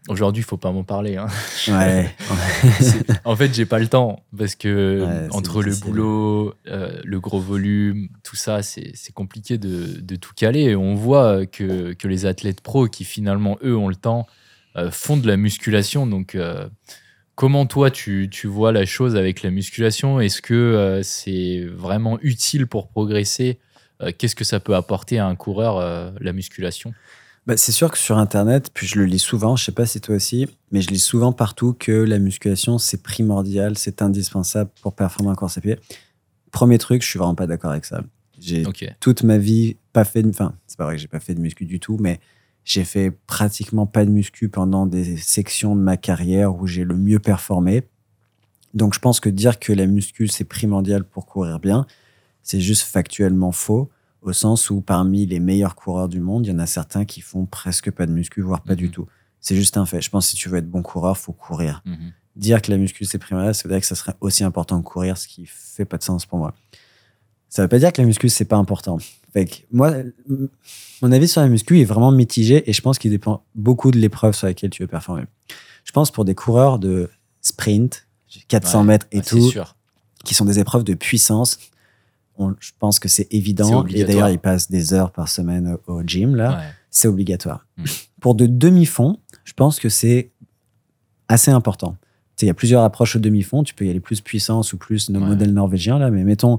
aujourd'hui, 0.08 0.42
il 0.42 0.46
faut 0.46 0.56
pas 0.56 0.72
m'en 0.72 0.84
parler. 0.84 1.16
hein. 1.16 1.26
Ouais. 1.68 2.14
En 3.24 3.36
fait, 3.36 3.54
j'ai 3.54 3.66
pas 3.66 3.78
le 3.78 3.86
temps 3.88 4.24
parce 4.36 4.54
que 4.56 5.04
Ouais, 5.04 5.28
entre 5.30 5.62
le 5.62 5.74
boulot, 5.76 6.54
euh, 6.66 7.00
le 7.04 7.20
gros 7.20 7.38
volume, 7.40 8.08
tout 8.24 8.36
ça, 8.36 8.62
c'est 8.62 8.92
compliqué 9.14 9.58
de, 9.58 10.00
de 10.00 10.16
tout 10.16 10.32
caler. 10.34 10.62
Et 10.62 10.76
on 10.76 10.94
voit 10.94 11.46
que, 11.46 11.92
que 11.92 12.08
les 12.08 12.26
athlètes 12.26 12.60
pros 12.60 12.88
qui 12.88 13.04
finalement, 13.04 13.58
eux, 13.64 13.76
ont 13.76 13.88
le 13.88 13.94
temps, 13.96 14.26
euh, 14.76 14.90
font 14.90 15.16
de 15.16 15.26
la 15.28 15.36
musculation. 15.36 16.06
Donc, 16.06 16.34
euh, 16.34 16.68
comment 17.34 17.66
toi, 17.66 17.90
tu, 17.90 18.28
tu 18.30 18.46
vois 18.48 18.72
la 18.72 18.84
chose 18.86 19.14
avec 19.16 19.42
la 19.42 19.50
musculation? 19.50 20.20
Est-ce 20.20 20.42
que 20.42 21.00
c'est 21.04 21.64
vraiment 21.72 22.18
utile 22.22 22.66
pour 22.66 22.88
progresser? 22.88 23.58
Qu'est-ce 24.18 24.34
que 24.34 24.42
ça 24.44 24.58
peut 24.58 24.74
apporter 24.74 25.20
à 25.20 25.26
un 25.28 25.36
coureur, 25.36 26.12
la 26.20 26.32
musculation? 26.32 26.92
Bah, 27.47 27.56
c'est 27.56 27.73
sûr 27.73 27.90
que 27.90 27.98
sur 27.98 28.19
Internet, 28.19 28.70
puis 28.73 28.86
je 28.86 28.98
le 28.98 29.05
lis 29.05 29.19
souvent, 29.19 29.56
je 29.56 29.64
sais 29.64 29.73
pas 29.73 29.85
si 29.85 30.01
toi 30.01 30.14
aussi, 30.14 30.47
mais 30.70 30.81
je 30.81 30.90
lis 30.90 31.01
souvent 31.01 31.32
partout 31.32 31.73
que 31.73 31.90
la 31.90 32.20
musculation, 32.20 32.78
c'est 32.78 33.02
primordial, 33.02 33.77
c'est 33.77 34.01
indispensable 34.01 34.70
pour 34.81 34.94
performer 34.94 35.31
en 35.31 35.35
course 35.35 35.59
à 35.59 35.60
pied. 35.60 35.77
Premier 36.52 36.78
truc, 36.78 37.02
je 37.02 37.09
suis 37.09 37.19
vraiment 37.19 37.35
pas 37.35 37.48
d'accord 37.48 37.73
avec 37.73 37.85
ça. 37.85 38.02
J'ai 38.39 38.64
toute 39.01 39.24
ma 39.24 39.39
vie 39.39 39.77
pas 39.93 40.05
fait 40.05 40.23
de... 40.23 40.28
Enfin, 40.28 40.55
c'est 40.66 40.77
pas 40.77 40.85
vrai 40.85 40.94
que 40.94 41.01
j'ai 41.01 41.09
pas 41.09 41.20
fait 41.20 41.35
de 41.35 41.40
muscu 41.40 41.64
du 41.64 41.81
tout, 41.81 41.97
mais 41.98 42.20
j'ai 42.64 42.85
fait 42.85 43.10
pratiquement 43.10 43.86
pas 43.86 44.05
de 44.05 44.10
muscu 44.10 44.48
pendant 44.48 44.86
des 44.86 45.16
sections 45.16 45.74
de 45.74 45.81
ma 45.81 45.97
carrière 45.97 46.55
où 46.55 46.69
j'ai 46.69 46.85
le 46.85 46.97
mieux 46.97 47.19
performé. 47.19 47.82
Donc 48.74 48.94
je 48.94 49.01
pense 49.01 49.19
que 49.19 49.28
dire 49.28 49.59
que 49.59 49.73
la 49.73 49.86
muscu, 49.86 50.28
c'est 50.28 50.44
primordial 50.44 51.05
pour 51.05 51.27
courir 51.27 51.59
bien, 51.59 51.86
c'est 52.43 52.60
juste 52.60 52.82
factuellement 52.82 53.52
faux 53.52 53.90
au 54.22 54.32
sens 54.32 54.70
où 54.70 54.80
parmi 54.80 55.26
les 55.26 55.40
meilleurs 55.40 55.74
coureurs 55.74 56.08
du 56.08 56.20
monde, 56.20 56.46
il 56.46 56.50
y 56.50 56.52
en 56.52 56.58
a 56.58 56.66
certains 56.66 57.04
qui 57.04 57.20
font 57.20 57.44
presque 57.46 57.90
pas 57.90 58.06
de 58.06 58.12
muscu, 58.12 58.40
voire 58.40 58.62
pas 58.62 58.74
du 58.76 58.86
Mhm. 58.86 58.90
tout. 58.92 59.06
C'est 59.40 59.56
juste 59.56 59.76
un 59.76 59.86
fait. 59.86 60.00
Je 60.00 60.10
pense 60.10 60.26
que 60.26 60.30
si 60.30 60.36
tu 60.36 60.48
veux 60.48 60.58
être 60.58 60.70
bon 60.70 60.82
coureur, 60.82 61.18
faut 61.18 61.32
courir. 61.32 61.82
Mhm. 61.84 62.12
Dire 62.36 62.62
que 62.62 62.70
la 62.70 62.78
muscu 62.78 63.04
c'est 63.04 63.18
primordial, 63.18 63.54
ça 63.54 63.64
veut 63.68 63.74
dire 63.74 63.80
que 63.80 63.86
ça 63.86 63.94
serait 63.96 64.14
aussi 64.20 64.44
important 64.44 64.80
que 64.80 64.86
courir, 64.88 65.18
ce 65.18 65.26
qui 65.28 65.44
fait 65.46 65.84
pas 65.84 65.98
de 65.98 66.02
sens 66.04 66.24
pour 66.24 66.38
moi. 66.38 66.54
Ça 67.48 67.60
veut 67.62 67.68
pas 67.68 67.78
dire 67.78 67.92
que 67.92 68.00
la 68.00 68.06
muscu 68.06 68.28
c'est 68.28 68.44
pas 68.46 68.56
important. 68.56 68.96
Fait 69.32 69.44
que 69.46 69.56
moi, 69.72 69.92
mon 71.02 71.10
avis 71.12 71.26
sur 71.28 71.40
la 71.40 71.48
muscu 71.48 71.80
est 71.80 71.84
vraiment 71.84 72.10
mitigé 72.12 72.68
et 72.68 72.72
je 72.72 72.80
pense 72.80 72.98
qu'il 72.98 73.10
dépend 73.10 73.44
beaucoup 73.54 73.90
de 73.90 73.98
l'épreuve 73.98 74.34
sur 74.34 74.46
laquelle 74.46 74.70
tu 74.70 74.82
veux 74.82 74.86
performer. 74.86 75.24
Je 75.84 75.92
pense 75.92 76.10
pour 76.10 76.24
des 76.24 76.34
coureurs 76.34 76.78
de 76.78 77.10
sprint, 77.40 78.06
400 78.48 78.80
Ouais, 78.80 78.86
mètres 78.86 79.06
et 79.10 79.18
ouais, 79.18 79.22
tout, 79.22 79.52
qui 80.24 80.34
sont 80.34 80.44
des 80.44 80.58
épreuves 80.60 80.84
de 80.84 80.94
puissance. 80.94 81.58
On- 82.36 82.54
je 82.60 82.70
pense 82.78 82.98
que 82.98 83.09
c'est 83.09 83.28
évident. 83.32 83.86
Et 83.88 84.04
d'ailleurs, 84.04 84.30
ils 84.30 84.38
passent 84.38 84.70
des 84.70 84.94
heures 84.94 85.12
par 85.12 85.28
semaine 85.28 85.76
au, 85.86 86.02
gym, 86.02 86.34
là. 86.34 86.56
Ouais. 86.59 86.64
C'est 86.90 87.09
obligatoire. 87.09 87.66
Mm. 87.78 87.84
Pour 88.20 88.34
de 88.34 88.46
demi-fonds, 88.46 89.18
je 89.44 89.52
pense 89.52 89.78
que 89.80 89.88
c'est 89.88 90.30
assez 91.28 91.50
important. 91.50 91.92
Tu 92.36 92.40
sais, 92.40 92.46
Il 92.46 92.48
y 92.48 92.50
a 92.50 92.54
plusieurs 92.54 92.82
approches 92.82 93.16
au 93.16 93.18
demi-fond. 93.18 93.62
Tu 93.62 93.74
peux 93.74 93.84
y 93.86 93.90
aller 93.90 94.00
plus 94.00 94.20
puissance 94.20 94.72
ou 94.72 94.78
plus 94.78 95.09
nos 95.10 95.20
Ouais. 95.20 95.26
modèles 95.26 95.52
norvégiens, 95.52 95.98
là. 95.98 96.10
Mais 96.10 96.24
mettons 96.24 96.59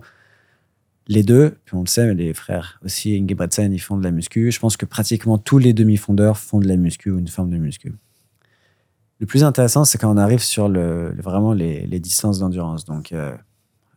les 1.07 1.23
deux, 1.23 1.57
puis 1.65 1.75
on 1.75 1.81
le 1.81 1.87
sait, 1.87 2.05
mais 2.07 2.13
les 2.13 2.33
frères 2.33 2.79
aussi, 2.85 3.15
Ingebretsen, 3.17 3.73
ils 3.73 3.79
font 3.79 3.97
de 3.97 4.03
la 4.03 4.11
muscu. 4.11 4.51
Je 4.51 4.59
pense 4.59 4.77
que 4.77 4.85
pratiquement 4.85 5.37
tous 5.37 5.57
les 5.57 5.73
demi-fondeurs 5.73 6.37
font 6.37 6.59
de 6.59 6.67
la 6.67 6.77
muscu 6.77 7.11
ou 7.11 7.19
une 7.19 7.27
forme 7.27 7.49
de 7.49 7.57
muscu. 7.57 7.93
Le 9.19 9.25
plus 9.25 9.43
intéressant, 9.43 9.85
c'est 9.85 9.97
quand 9.97 10.11
on 10.13 10.17
arrive 10.17 10.41
sur 10.41 10.69
le, 10.69 11.11
le- 11.11 11.21
vraiment 11.21 11.53
les, 11.53 11.85
les 11.87 11.99
distances 11.99 12.39
d'endurance. 12.39 12.85
Donc, 12.85 13.11
euh, 13.11 13.35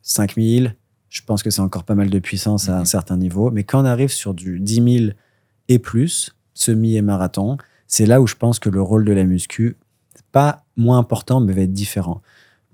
5000, 0.02 0.74
je 1.16 1.22
pense 1.22 1.42
que 1.42 1.48
c'est 1.50 1.62
encore 1.62 1.84
pas 1.84 1.94
mal 1.94 2.10
de 2.10 2.18
puissance 2.18 2.68
à 2.68 2.76
un 2.76 2.80
Mhm. 2.80 2.84
certain 2.84 3.16
niveau. 3.16 3.50
Mais 3.50 3.64
quand 3.64 3.80
on 3.80 3.86
arrive 3.86 4.10
sur 4.10 4.34
du 4.34 4.60
10 4.60 4.98
000 4.98 5.12
et 5.68 5.78
plus, 5.78 6.36
semi 6.52 6.96
et 6.96 7.02
marathon, 7.02 7.56
c'est 7.86 8.04
là 8.04 8.20
où 8.20 8.26
je 8.26 8.34
pense 8.34 8.58
que 8.58 8.68
le 8.68 8.82
rôle 8.82 9.04
de 9.06 9.12
la 9.12 9.24
muscu, 9.24 9.76
pas 10.32 10.64
moins 10.76 10.98
important, 10.98 11.40
mais 11.40 11.54
va 11.54 11.62
être 11.62 11.72
différent. 11.72 12.20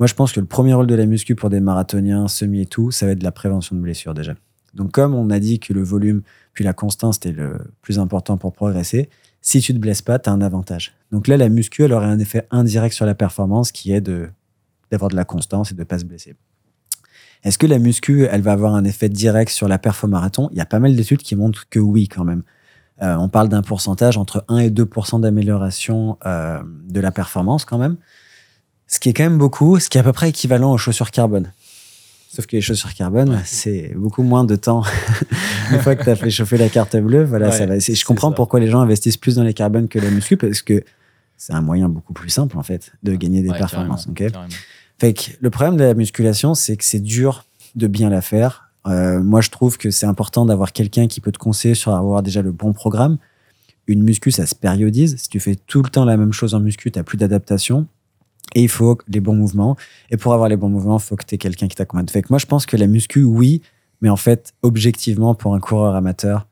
Moi, 0.01 0.09
je 0.09 0.15
pense 0.15 0.33
que 0.33 0.41
le 0.41 0.47
premier 0.47 0.75
rôle 0.75 0.89
de 0.89 0.95
la 0.97 1.07
muscu 1.07 1.37
pour 1.37 1.51
des 1.51 1.61
marathoniens, 1.61 2.27
semi 2.27 2.63
et 2.63 2.67
tout, 2.67 2.91
ça 2.91 3.07
va 3.07 3.13
être 3.13 3.21
de 3.21 3.25
la 3.25 3.31
prévention 3.31 3.77
de 3.77 3.81
blessures 3.81 4.15
déjà. 4.15 4.35
Donc, 4.75 4.91
comme 4.91 5.15
on 5.15 5.31
a 5.31 5.39
dit 5.39 5.61
que 5.61 5.73
le 5.73 5.83
volume 5.83 6.23
puis 6.55 6.65
la 6.65 6.73
constance 6.73 7.19
était 7.19 7.31
le 7.33 7.59
plus 7.81 7.99
important 8.01 8.37
pour 8.39 8.53
progresser, 8.53 9.09
si 9.41 9.61
tu 9.61 9.73
te 9.73 9.79
blesses 9.79 10.03
pas, 10.03 10.19
tu 10.19 10.29
as 10.31 10.33
un 10.33 10.41
avantage. 10.41 10.95
Donc 11.13 11.29
là, 11.29 11.37
la 11.37 11.49
muscu, 11.49 11.83
elle 11.85 11.93
aurait 11.93 12.07
un 12.07 12.19
effet 12.19 12.47
indirect 12.51 12.95
sur 12.95 13.07
la 13.07 13.15
performance 13.15 13.71
qui 13.71 13.93
est 13.93 14.01
de 14.01 14.29
d'avoir 14.91 15.11
de 15.11 15.17
la 15.17 15.25
constance 15.25 15.71
et 15.71 15.75
de 15.75 15.81
ne 15.81 15.85
pas 15.85 15.99
se 15.99 16.05
blesser. 16.05 16.35
Est-ce 17.45 17.59
que 17.59 17.67
la 17.67 17.79
muscu, 17.79 18.25
elle 18.31 18.43
va 18.43 18.53
avoir 18.53 18.75
un 18.75 18.85
effet 18.85 19.09
direct 19.09 19.51
sur 19.51 19.67
la 19.69 19.79
perf 19.79 20.05
au 20.05 20.07
marathon 20.07 20.49
Il 20.53 20.59
y 20.59 20.61
a 20.61 20.67
pas 20.67 20.79
mal 20.79 20.95
d'études 20.95 21.23
qui 21.23 21.35
montrent 21.37 21.69
que 21.69 21.79
oui, 21.81 22.07
quand 22.09 22.25
même. 22.25 22.43
Euh, 23.03 23.17
on 23.17 23.29
parle 23.29 23.49
d'un 23.49 23.63
pourcentage 23.63 24.17
entre 24.17 24.45
1 24.49 24.59
et 24.59 24.71
2 24.71 24.89
d'amélioration 25.19 26.19
euh, 26.25 26.63
de 26.89 27.01
la 27.01 27.11
performance, 27.11 27.65
quand 27.65 27.79
même. 27.79 27.97
Ce 28.87 29.01
qui 29.01 29.09
est 29.09 29.13
quand 29.13 29.25
même 29.25 29.39
beaucoup, 29.39 29.81
ce 29.81 29.89
qui 29.89 29.99
est 29.99 30.01
à 30.01 30.05
peu 30.05 30.13
près 30.13 30.29
équivalent 30.29 30.71
aux 30.73 30.79
chaussures 30.79 31.11
carbone. 31.11 31.53
Sauf 32.29 32.47
que 32.47 32.55
les 32.57 32.63
chaussures 32.63 32.95
carbone, 32.95 33.31
Ouais. 33.31 33.41
c'est 33.45 33.93
beaucoup 33.97 34.23
moins 34.23 34.45
de 34.45 34.55
temps. 34.57 34.85
Une 35.73 35.81
fois 35.81 35.97
que 35.97 36.05
tu 36.05 36.11
as 36.11 36.17
fait 36.17 36.31
chauffer 36.31 36.57
la 36.59 36.69
carte 36.69 36.97
bleue, 36.97 37.25
voilà, 37.25 37.49
Ouais, 37.49 37.59
ça 37.59 37.67
va. 37.67 37.79
Je 37.79 38.05
comprends 38.05 38.31
ça. 38.31 38.37
pourquoi 38.37 38.61
les 38.61 38.69
gens 38.71 38.81
investissent 38.81 39.17
plus 39.17 39.35
dans 39.37 39.43
les 39.43 39.53
carbones 39.55 39.89
que 39.89 39.99
la 39.99 40.11
muscu, 40.11 40.37
parce 40.37 40.63
que 40.63 40.85
c'est 41.37 41.53
un 41.55 41.61
moyen 41.61 41.89
beaucoup 41.89 42.13
plus 42.13 42.31
simple, 42.31 42.57
en 42.57 42.63
fait, 42.63 42.93
de 43.03 43.15
gagner 43.17 43.43
des 43.43 43.51
Ouais, 43.51 43.59
performances. 43.59 44.07
carrément, 44.15 44.27
ok? 44.27 44.33
carrément. 44.33 44.55
Fait 45.03 45.15
que 45.15 45.23
le 45.41 45.51
problème 45.51 45.77
de 45.77 45.83
la 45.85 45.95
musculation, 45.95 46.55
c'est 46.55 46.77
que 46.77 46.85
c'est 46.85 47.01
dur 47.01 47.45
de 47.75 47.89
bien 47.89 48.09
la 48.09 48.21
faire. 48.23 48.71
Euh, 48.87 49.21
moi, 49.21 49.41
je 49.41 49.51
trouve 49.51 49.77
que 49.79 49.91
c'est 49.91 50.07
important 50.07 50.47
d'avoir 50.47 50.73
quelqu'un 50.73 51.09
qui 51.09 51.21
peut 51.21 51.33
te 51.33 51.39
conseiller 51.39 51.75
sur 51.75 51.93
avoir 51.95 52.23
déjà 52.23 52.41
le 52.41 52.53
bon 52.53 52.73
programme. 52.73 53.19
Une 53.89 54.03
muscu, 54.05 54.31
ça 54.31 54.47
se 54.47 54.55
périodise. 54.55 55.17
Si 55.19 55.29
tu 55.29 55.41
fais 55.41 55.57
tout 55.57 55.83
le 55.83 55.89
temps 55.91 56.05
la 56.05 56.17
même 56.17 56.33
chose 56.33 56.55
en 56.55 56.61
muscu, 56.61 56.93
tu 56.93 56.99
n'as 56.99 57.03
plus 57.03 57.17
d'adaptation. 57.19 57.87
Et 58.55 58.63
il 58.63 58.69
faut 58.69 58.97
les 59.09 59.19
bons 59.21 59.35
mouvements. 59.35 59.77
Et 60.11 60.17
pour 60.17 60.35
avoir 60.35 60.49
les 60.49 60.57
bons 60.57 60.69
mouvements, 60.69 60.99
il 60.99 61.03
faut 61.03 61.17
que 61.17 61.25
tu 61.25 61.35
aies 61.35 61.39
quelqu'un 61.39 61.67
qui 61.67 61.75
t'accompagne. 61.75 62.07
Fait 62.09 62.23
que 62.23 62.29
moi, 62.31 62.39
je 62.39 62.47
pense 62.47 62.65
que 62.67 62.77
la 62.77 62.87
muscu, 62.87 63.25
oui, 63.25 63.61
Mais 64.01 64.09
en 64.09 64.17
fait, 64.17 64.53
objectivement, 64.63 65.35
pour 65.35 65.55
un 65.55 65.61
coureur 65.61 65.95
amateur, 65.97 66.47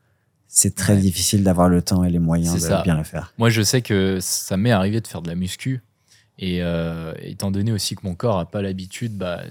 c'est 0.47 0.73
très 0.75 0.93
Ouais. 0.95 0.99
difficile 1.01 1.43
d'avoir 1.43 1.67
le 1.69 1.81
temps 1.81 2.03
et 2.05 2.09
les 2.09 2.19
moyens 2.19 2.55
de 2.55 2.59
ça. 2.59 2.81
bien 2.83 2.97
le 2.97 3.03
faire. 3.03 3.33
Moi, 3.37 3.49
je 3.49 3.61
sais 3.61 3.81
que 3.81 4.19
ça 4.21 4.55
m'est 4.57 4.71
arrivé 4.71 4.99
de 5.01 5.07
faire 5.07 5.21
de 5.21 5.27
la 5.29 5.35
muscu. 5.35 5.81
Et 6.41 6.61
euh, 6.61 7.13
étant 7.21 7.51
donné 7.51 7.71
aussi 7.71 7.95
que 7.95 8.01
mon 8.03 8.15
corps 8.15 8.39
n'a 8.39 8.45
pas 8.45 8.61
l'habitude, 8.61 9.15
bah, 9.15 9.43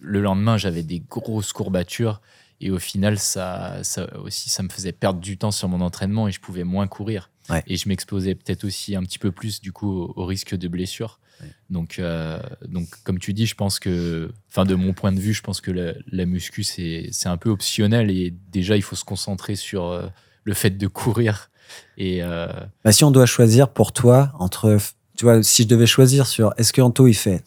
le 0.00 0.20
lendemain, 0.20 0.58
j'avais 0.58 0.82
des 0.82 1.00
grosses 1.00 1.52
courbatures. 1.52 2.20
Et 2.60 2.70
au 2.70 2.78
final, 2.78 3.18
ça, 3.18 3.82
ça 3.82 4.06
aussi, 4.18 4.48
ça 4.48 4.62
me 4.62 4.68
faisait 4.68 4.92
perdre 4.92 5.20
du 5.20 5.36
temps 5.36 5.50
sur 5.50 5.68
mon 5.68 5.80
entraînement 5.80 6.28
et 6.28 6.32
je 6.32 6.40
pouvais 6.40 6.64
moins 6.64 6.86
courir. 6.86 7.30
Ouais. 7.50 7.62
Et 7.66 7.76
je 7.76 7.88
m'exposais 7.88 8.34
peut-être 8.34 8.64
aussi 8.64 8.96
un 8.96 9.02
petit 9.02 9.18
peu 9.18 9.32
plus, 9.32 9.60
du 9.60 9.72
coup, 9.72 9.90
au, 9.90 10.12
au 10.16 10.24
risque 10.24 10.54
de 10.54 10.68
blessure. 10.68 11.20
Ouais. 11.40 11.48
Donc, 11.68 11.98
euh, 11.98 12.38
donc, 12.66 12.88
comme 13.04 13.18
tu 13.18 13.34
dis, 13.34 13.46
je 13.46 13.54
pense 13.54 13.78
que, 13.78 14.32
enfin, 14.50 14.64
de 14.64 14.74
mon 14.74 14.94
point 14.94 15.12
de 15.12 15.20
vue, 15.20 15.34
je 15.34 15.42
pense 15.42 15.60
que 15.60 15.70
la, 15.70 15.92
la 16.10 16.24
muscu, 16.24 16.64
c'est 16.64 17.08
c'est 17.12 17.28
un 17.28 17.36
peu 17.36 17.50
optionnel. 17.50 18.10
Et 18.10 18.34
déjà, 18.50 18.76
il 18.76 18.82
faut 18.82 18.96
se 18.96 19.04
concentrer 19.04 19.54
sur 19.54 19.84
euh, 19.84 20.06
le 20.44 20.54
fait 20.54 20.70
de 20.70 20.86
courir. 20.86 21.50
Et, 21.98 22.22
euh, 22.22 22.48
Bah, 22.84 22.92
si 22.92 23.04
on 23.04 23.10
doit 23.10 23.26
choisir 23.26 23.68
pour 23.68 23.92
toi, 23.92 24.32
entre, 24.38 24.78
tu 25.16 25.24
vois, 25.24 25.42
si 25.42 25.62
je 25.62 25.68
devais 25.68 25.86
choisir 25.86 26.26
sur 26.26 26.52
est-ce 26.56 26.72
que 26.72 26.80
Anto 26.82 27.06
il 27.06 27.14
fait 27.14 27.42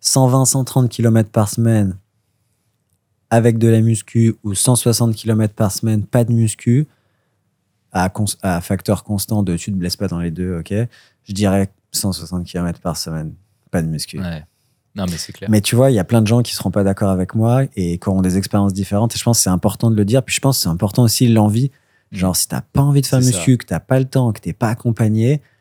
120, 0.00 0.44
130 0.44 0.88
km 0.90 1.30
par 1.30 1.48
semaine 1.48 1.96
avec 3.30 3.58
de 3.58 3.68
la 3.68 3.80
muscu 3.80 4.36
ou 4.44 4.54
160 4.54 5.14
km 5.16 5.54
par 5.54 5.72
semaine, 5.72 6.04
pas 6.04 6.24
de 6.24 6.32
muscu, 6.32 6.86
à, 7.92 8.12
à 8.42 8.60
facteur 8.60 9.02
constant 9.02 9.42
de 9.42 9.56
tu 9.56 9.72
te 9.72 9.76
blesses 9.76 9.96
pas 9.96 10.08
dans 10.08 10.20
les 10.20 10.30
deux, 10.30 10.58
ok, 10.58 10.72
je 11.24 11.32
dirais 11.32 11.70
160 11.92 12.44
km 12.46 12.80
par 12.80 12.96
semaine, 12.96 13.34
pas 13.70 13.82
de 13.82 13.88
muscu. 13.88 14.20
Ouais. 14.20 14.44
Non, 14.94 15.06
mais 15.10 15.16
c'est 15.16 15.32
clair. 15.32 15.50
Mais 15.50 15.60
tu 15.60 15.74
vois, 15.74 15.90
il 15.90 15.94
y 15.94 15.98
a 15.98 16.04
plein 16.04 16.22
de 16.22 16.26
gens 16.28 16.42
qui 16.42 16.54
seront 16.54 16.70
pas 16.70 16.84
d'accord 16.84 17.10
avec 17.10 17.34
moi 17.34 17.64
et 17.74 17.98
qui 17.98 18.08
auront 18.08 18.22
des 18.22 18.36
expériences 18.36 18.72
différentes. 18.72 19.12
Et 19.16 19.18
je 19.18 19.24
pense 19.24 19.38
que 19.38 19.42
c'est 19.42 19.50
important 19.50 19.90
de 19.90 19.96
le 19.96 20.04
dire. 20.04 20.22
Puis 20.22 20.36
je 20.36 20.40
pense 20.40 20.58
que 20.58 20.62
c'est 20.62 20.68
important 20.68 21.02
aussi 21.02 21.26
l'envie. 21.26 21.72
Genre, 22.12 22.36
si 22.36 22.46
t'as 22.46 22.60
pas 22.60 22.82
envie 22.82 23.00
de 23.00 23.06
faire 23.06 23.18
muscu, 23.18 23.58
que 23.58 23.66
t'as 23.66 23.80
pas 23.80 23.98
le 23.98 24.04
temps, 24.04 24.32
que 24.32 24.40
t'es 24.40 24.52
pas 24.52 24.68
accompagné, 24.68 25.38
Mm. 25.38 25.53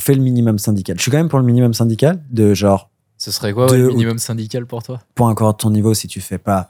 Fais 0.00 0.14
le 0.14 0.22
minimum 0.22 0.58
syndical. 0.58 0.96
Je 0.96 1.02
suis 1.02 1.10
quand 1.10 1.18
même 1.18 1.28
pour 1.28 1.38
le 1.38 1.44
minimum 1.44 1.74
syndical 1.74 2.20
de 2.30 2.54
genre, 2.54 2.90
Ce 3.18 3.30
serait 3.30 3.52
quoi 3.52 3.66
le 3.76 3.88
minimum 3.88 4.18
syndical 4.18 4.66
pour 4.66 4.82
toi? 4.82 5.00
pour 5.14 5.28
un 5.28 5.34
corps 5.34 5.52
de 5.52 5.58
ton 5.58 5.70
niveau, 5.70 5.94
si 5.94 6.06
tu 6.08 6.20
fais 6.20 6.38
pas 6.38 6.68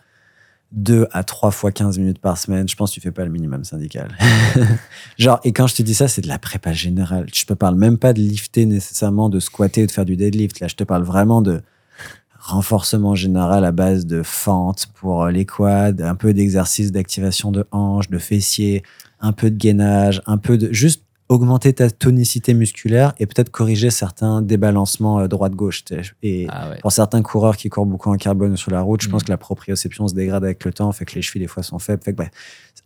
2 0.73 1.07
à 1.13 1.23
3 1.23 1.53
fois 1.53 1.71
15 1.71 1.99
minutes 1.99 2.19
par 2.19 2.37
semaine, 2.39 2.69
je 2.69 2.75
pense 2.75 2.91
que 2.91 2.95
tu 2.95 3.01
fais 3.01 3.13
pas 3.13 3.25
le 3.25 3.31
minimum 3.31 3.65
syndical. 3.65 4.17
genre, 5.19 5.41
et 5.45 5.53
quand 5.53 5.67
je 5.69 5.77
te 5.77 5.83
dis 5.83 5.95
ça, 5.95 6.09
c'est 6.09 6.23
de 6.23 6.29
la 6.29 6.39
prépa 6.39 6.73
générale. 6.73 7.27
Je 7.33 7.45
te 7.45 7.55
parle 7.55 7.77
même 7.77 7.99
pas 7.99 8.13
de 8.13 8.21
lifter 8.21 8.67
nécessairement, 8.67 9.29
de 9.29 9.39
squatter 9.41 9.85
ou 9.85 9.87
de 9.87 9.93
faire 9.93 10.05
du 10.05 10.17
deadlift. 10.17 10.59
Là, 10.61 10.67
je 10.69 10.75
te 10.75 10.85
parle 10.85 11.05
vraiment 11.05 11.41
de 11.41 11.63
renforcement 12.39 13.15
général 13.15 13.65
à 13.65 13.73
base 13.73 14.07
de 14.07 14.23
fente 14.23 14.87
pour 14.95 15.27
les 15.27 15.47
quads, 15.47 16.01
un 16.01 16.15
peu 16.15 16.33
d'exercice 16.33 16.93
d'activation 16.93 17.51
de 17.51 17.67
hanches, 17.73 18.09
de 18.09 18.19
fessiers, 18.19 18.83
un 19.21 19.33
peu 19.33 19.51
de 19.51 19.57
gainage, 19.57 20.23
un 20.27 20.39
peu 20.39 20.59
de 20.59 20.73
juste 20.73 21.03
augmenter 21.29 21.73
ta 21.73 21.91
tonicité 21.91 22.55
musculaire 22.55 23.13
et 23.19 23.27
peut-être 23.27 23.51
corriger 23.51 23.91
certains 23.91 24.43
débalancements 24.43 25.21
euh, 25.21 25.27
droite-gauche. 25.29 25.83
Et 26.23 26.47
Ah 26.49 26.71
ouais. 26.71 26.79
pour 26.81 26.93
certains 26.93 27.23
coureurs 27.23 27.57
qui 27.57 27.69
courent 27.69 27.87
beaucoup 27.87 28.11
en 28.11 28.17
carbone 28.17 28.57
sur 28.57 28.71
la 28.71 28.81
route, 28.81 29.03
je 29.03 29.09
pense 29.09 29.23
Mm. 29.23 29.27
que 29.27 29.31
la 29.33 29.39
proprioception 29.39 30.07
se 30.09 30.15
dégrade 30.15 30.45
avec 30.45 30.65
le 30.65 30.73
temps, 30.73 30.91
fait 30.93 31.05
que 31.05 31.15
les 31.17 31.23
chevilles 31.23 31.43
des 31.43 31.49
fois 31.49 31.63
sont 31.63 31.79
faibles. 31.79 32.03
Fait 32.05 32.13
que, 32.13 32.17
bref. 32.19 32.31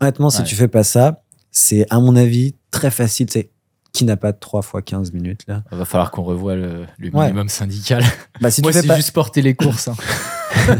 Honnêtement, 0.00 0.30
si 0.30 0.38
Ouais. 0.40 0.44
tu 0.46 0.54
fais 0.54 0.68
pas 0.68 0.82
ça, 0.84 1.22
c'est 1.50 1.86
à 1.90 2.00
mon 2.00 2.16
avis 2.16 2.54
très 2.70 2.90
facile. 2.90 3.26
C'est 3.30 3.50
qui 3.92 4.04
n'a 4.04 4.16
pas 4.16 4.32
de 4.32 4.38
3 4.38 4.62
fois 4.62 4.82
15 4.82 5.12
minutes 5.12 5.42
là 5.48 5.62
Il 5.72 5.78
va 5.78 5.84
falloir 5.84 6.10
qu'on 6.10 6.22
revoie 6.22 6.54
le, 6.54 6.86
le 6.98 7.10
Ouais. 7.12 7.24
minimum 7.26 7.48
syndical. 7.48 8.04
bah, 8.40 8.50
si 8.50 8.62
Moi, 8.62 8.72
c'est 8.72 8.86
pas, 8.86 8.96
juste 8.96 9.12
porter 9.12 9.42
les 9.42 9.54
courses. 9.54 9.88
hein. 9.88 9.94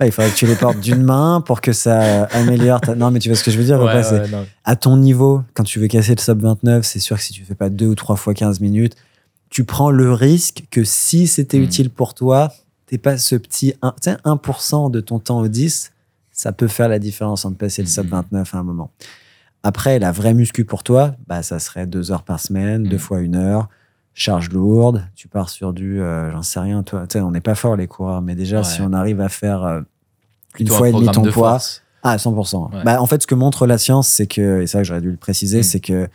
Ah, 0.00 0.06
il 0.06 0.12
faudrait 0.12 0.30
que 0.30 0.36
tu 0.36 0.46
les 0.46 0.56
portes 0.56 0.80
d'une 0.80 1.02
main 1.02 1.40
pour 1.40 1.60
que 1.60 1.72
ça 1.72 2.24
améliore. 2.24 2.80
Ta... 2.80 2.94
Non, 2.94 3.10
mais 3.10 3.18
tu 3.20 3.28
vois 3.28 3.36
ce 3.36 3.44
que 3.44 3.50
je 3.50 3.58
veux 3.58 3.64
dire 3.64 3.80
ou 3.80 3.84
Ouais, 3.84 4.02
pas 4.02 4.20
à 4.64 4.76
ton 4.76 4.96
niveau, 4.96 5.42
quand 5.54 5.62
tu 5.62 5.78
veux 5.78 5.86
casser 5.88 6.14
le 6.14 6.20
sub 6.20 6.40
29, 6.42 6.84
c'est 6.84 6.98
sûr 6.98 7.16
que 7.16 7.22
si 7.22 7.32
tu 7.32 7.44
fais 7.44 7.54
pas 7.54 7.70
2 7.70 7.86
ou 7.86 7.94
3 7.94 8.16
fois 8.16 8.34
15 8.34 8.60
minutes, 8.60 8.96
tu 9.50 9.64
prends 9.64 9.90
le 9.90 10.12
risque 10.12 10.64
que 10.70 10.82
si 10.84 11.26
c'était 11.28 11.58
Mm. 11.58 11.62
utile 11.62 11.90
pour 11.90 12.14
toi, 12.14 12.52
t'es 12.86 12.98
pas 12.98 13.16
ce 13.16 13.36
petit 13.36 13.74
1%, 13.82 13.92
tu 14.02 14.10
sais, 14.10 14.16
1% 14.24 14.90
de 14.90 15.00
ton 15.00 15.18
temps 15.20 15.40
au 15.40 15.48
10, 15.48 15.92
ça 16.32 16.52
peut 16.52 16.68
faire 16.68 16.88
la 16.88 16.98
différence 16.98 17.44
entre 17.44 17.56
passer 17.56 17.82
le 17.82 17.88
sub 17.88 18.04
Mhm. 18.06 18.10
29 18.32 18.54
à 18.54 18.58
un 18.58 18.62
moment. 18.64 18.90
Après, 19.66 19.98
la 19.98 20.12
vraie 20.12 20.34
muscu 20.34 20.64
pour 20.64 20.82
toi, 20.84 21.16
bah, 21.26 21.42
ça 21.42 21.58
serait 21.58 21.86
2 21.86 22.12
heures 22.12 22.22
par 22.22 22.38
semaine, 22.38 22.82
deux 22.84 22.98
fois 22.98 23.20
une 23.20 23.34
heure, 23.34 23.68
charge 24.12 24.50
lourde, 24.50 25.06
tu 25.16 25.26
pars 25.26 25.48
sur 25.48 25.72
du, 25.72 26.00
euh, 26.02 26.30
j'en 26.32 26.42
sais 26.42 26.60
rien, 26.60 26.82
toi, 26.82 27.06
on 27.16 27.30
n'est 27.30 27.40
pas 27.40 27.54
fort 27.54 27.74
les 27.74 27.86
coureurs, 27.88 28.20
mais 28.22 28.34
déjà, 28.34 28.58
Ouais. 28.58 28.64
si 28.64 28.82
on 28.82 28.92
arrive 28.92 29.20
à 29.22 29.28
faire 29.30 29.64
euh, 29.64 29.80
une 30.58 30.68
fois 30.68 30.86
un 30.86 30.90
et 30.90 30.92
demi 30.92 31.06
ton 31.10 31.22
de 31.22 31.30
poids, 31.30 31.52
force. 31.52 31.82
ah, 32.02 32.16
100%. 32.18 32.70
Ouais. 32.72 32.84
Bah, 32.84 33.00
en 33.00 33.06
fait, 33.06 33.22
ce 33.22 33.26
que 33.26 33.34
montre 33.34 33.66
la 33.66 33.78
science, 33.78 34.06
c'est 34.06 34.26
que, 34.26 34.60
et 34.60 34.66
ça 34.66 34.82
j'aurais 34.84 35.00
dû 35.00 35.10
le 35.10 35.16
préciser, 35.16 35.60
Mm. 35.60 35.64
c'est 35.64 35.80
que 35.80 36.08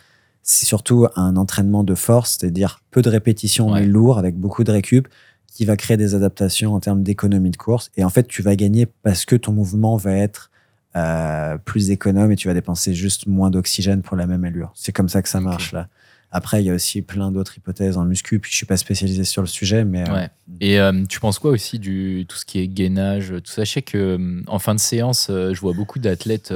c'est 0.43 0.65
surtout 0.67 1.07
un 1.15 1.35
entraînement 1.35 1.83
de 1.83 1.95
force, 1.95 2.37
c'est-à-dire 2.39 2.81
peu 2.91 3.01
de 3.01 3.09
répétitions 3.09 3.71
Ouais. 3.71 3.81
mais 3.81 3.87
lourd, 3.87 4.19
avec 4.19 4.37
beaucoup 4.37 4.63
de 4.63 4.71
récup, 4.71 5.07
qui 5.51 5.65
va 5.65 5.75
créer 5.75 5.97
des 5.97 6.13
adaptations 6.13 6.75
en 6.75 6.79
termes 6.79 7.01
d'économie 7.01 7.49
de 7.49 7.57
course. 7.57 7.89
Et 7.97 8.03
en 8.03 8.09
fait, 8.09 8.27
tu 8.27 8.43
vas 8.43 8.55
gagner 8.55 8.85
parce 8.85 9.25
que 9.25 9.35
ton 9.35 9.51
mouvement 9.51 9.97
va 9.97 10.13
être 10.13 10.51
euh, 10.95 11.57
plus 11.57 11.91
économe 11.91 12.31
et 12.31 12.35
tu 12.35 12.47
vas 12.47 12.53
dépenser 12.53 12.93
juste 12.93 13.27
moins 13.27 13.51
d'oxygène 13.51 14.01
pour 14.01 14.17
la 14.17 14.25
même 14.27 14.43
allure. 14.43 14.71
C'est 14.75 14.91
comme 14.91 15.09
ça 15.09 15.21
que 15.21 15.29
ça 15.29 15.39
marche 15.39 15.71
là. 15.71 15.87
Après, 16.31 16.61
il 16.61 16.67
y 16.67 16.69
a 16.69 16.75
aussi 16.75 17.01
plein 17.01 17.31
d'autres 17.31 17.57
hypothèses 17.57 17.97
en 17.97 18.05
muscu, 18.05 18.39
puis 18.39 18.51
je 18.51 18.55
suis 18.57 18.67
pas 18.67 18.77
spécialisé 18.77 19.23
sur 19.23 19.41
le 19.41 19.47
sujet, 19.47 19.83
mais 19.83 20.07
euh, 20.07 20.13
Ouais. 20.13 20.29
Et 20.61 20.79
euh, 20.79 21.03
tu 21.09 21.19
penses 21.19 21.39
quoi 21.39 21.49
aussi 21.49 21.79
du 21.79 22.25
tout 22.29 22.37
ce 22.37 22.45
qui 22.45 22.59
est 22.59 22.67
gainage, 22.67 23.33
tout 23.43 23.51
ça? 23.51 23.63
Je 23.63 23.71
sais 23.71 23.81
que 23.81 24.43
en 24.45 24.59
fin 24.59 24.75
de 24.75 24.79
séance, 24.79 25.25
je 25.29 25.59
vois 25.59 25.73
beaucoup 25.73 25.97
d'athlètes 25.97 26.53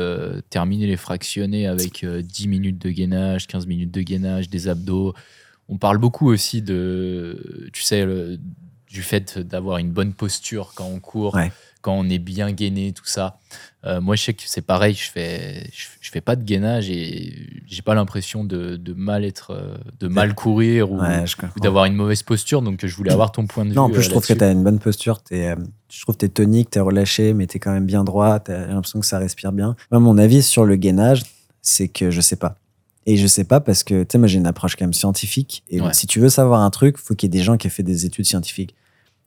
terminer 0.51 0.85
les 0.85 0.97
fractionnés 0.97 1.65
avec 1.65 2.03
euh, 2.03 2.21
10 2.21 2.47
minutes 2.49 2.79
de 2.79 2.89
gainage, 2.91 3.47
15 3.47 3.65
minutes 3.65 3.91
de 3.91 4.01
gainage, 4.01 4.47
des 4.49 4.67
abdos. 4.67 5.15
On 5.69 5.77
parle 5.77 5.97
beaucoup 5.97 6.27
aussi 6.29 6.61
de, 6.61 7.69
tu 7.73 7.81
sais, 7.81 8.05
le- 8.05 8.37
du 8.91 9.01
fait 9.01 9.39
d'avoir 9.39 9.79
une 9.79 9.89
bonne 9.89 10.13
posture 10.13 10.73
quand 10.75 10.85
on 10.85 10.99
court, 10.99 11.33
Ouais. 11.33 11.51
quand 11.81 11.93
on 11.97 12.07
est 12.09 12.19
bien 12.19 12.51
gainé, 12.51 12.93
tout 12.93 13.05
ça. 13.07 13.39
Euh, 13.85 13.99
moi, 13.99 14.15
je 14.15 14.23
sais 14.23 14.33
que 14.33 14.43
c'est 14.45 14.61
pareil, 14.61 14.93
je 14.93 15.11
fais, 15.11 15.69
je, 15.73 15.87
je 15.99 16.09
fais 16.09 16.21
pas 16.21 16.37
de 16.37 16.43
gainage 16.43 16.89
et 16.89 17.33
j'ai 17.67 17.81
pas 17.81 17.93
l'impression 17.95 18.45
de, 18.45 18.77
de 18.77 18.93
mal 18.93 19.25
être, 19.25 19.51
euh, 19.51 19.75
de 19.99 20.07
mal 20.07 20.33
courir 20.35 20.89
ou, 20.89 21.01
ouais, 21.01 21.25
d'avoir 21.61 21.83
une 21.85 21.95
mauvaise 21.95 22.23
posture. 22.23 22.61
Donc, 22.61 22.85
je 22.85 22.95
voulais 22.95 23.11
avoir 23.11 23.33
ton 23.33 23.45
point 23.45 23.65
de 23.65 23.71
vue. 23.71 23.75
Non, 23.75 23.83
en 23.83 23.89
plus, 23.89 23.97
euh, 23.99 24.01
je 24.03 24.09
trouve 24.09 24.25
que 24.25 24.31
tu 24.33 24.43
as 24.43 24.51
une 24.51 24.63
bonne 24.63 24.79
posture. 24.79 25.19
Je 25.29 26.01
trouve 26.01 26.15
que 26.15 26.19
tu 26.21 26.25
es 26.27 26.29
tonique, 26.29 26.69
tu 26.71 26.77
es 26.77 26.81
relâché, 26.81 27.33
mais 27.33 27.45
tu 27.45 27.57
es 27.57 27.59
quand 27.59 27.73
même 27.73 27.85
bien 27.85 28.05
droit. 28.05 28.39
Tu 28.39 28.51
as 28.51 28.67
l'impression 28.67 29.01
que 29.01 29.05
ça 29.05 29.17
respire 29.19 29.51
bien. 29.51 29.75
Moi, 29.91 29.99
mon 29.99 30.17
avis 30.17 30.43
sur 30.43 30.63
le 30.65 30.77
gainage, 30.77 31.23
c'est 31.61 31.89
que 31.89 32.09
je 32.09 32.21
sais 32.21 32.37
pas. 32.37 32.55
Et 33.05 33.17
je 33.17 33.27
sais 33.27 33.43
pas 33.43 33.59
parce 33.59 33.83
que, 33.83 34.03
tu 34.03 34.13
sais, 34.13 34.17
moi, 34.17 34.27
j'ai 34.29 34.37
une 34.37 34.47
approche 34.47 34.77
quand 34.77 34.85
même 34.85 34.93
scientifique. 34.93 35.61
Et 35.69 35.81
Ouais. 35.81 35.93
si 35.93 36.07
tu 36.07 36.21
veux 36.21 36.29
savoir 36.29 36.61
un 36.61 36.69
truc, 36.69 36.97
faut 36.97 37.15
qu'il 37.15 37.27
y 37.27 37.35
ait 37.35 37.37
des 37.37 37.43
gens 37.43 37.57
qui 37.57 37.67
aient 37.67 37.69
fait 37.69 37.83
des 37.83 38.05
études 38.05 38.25
scientifiques. 38.25 38.75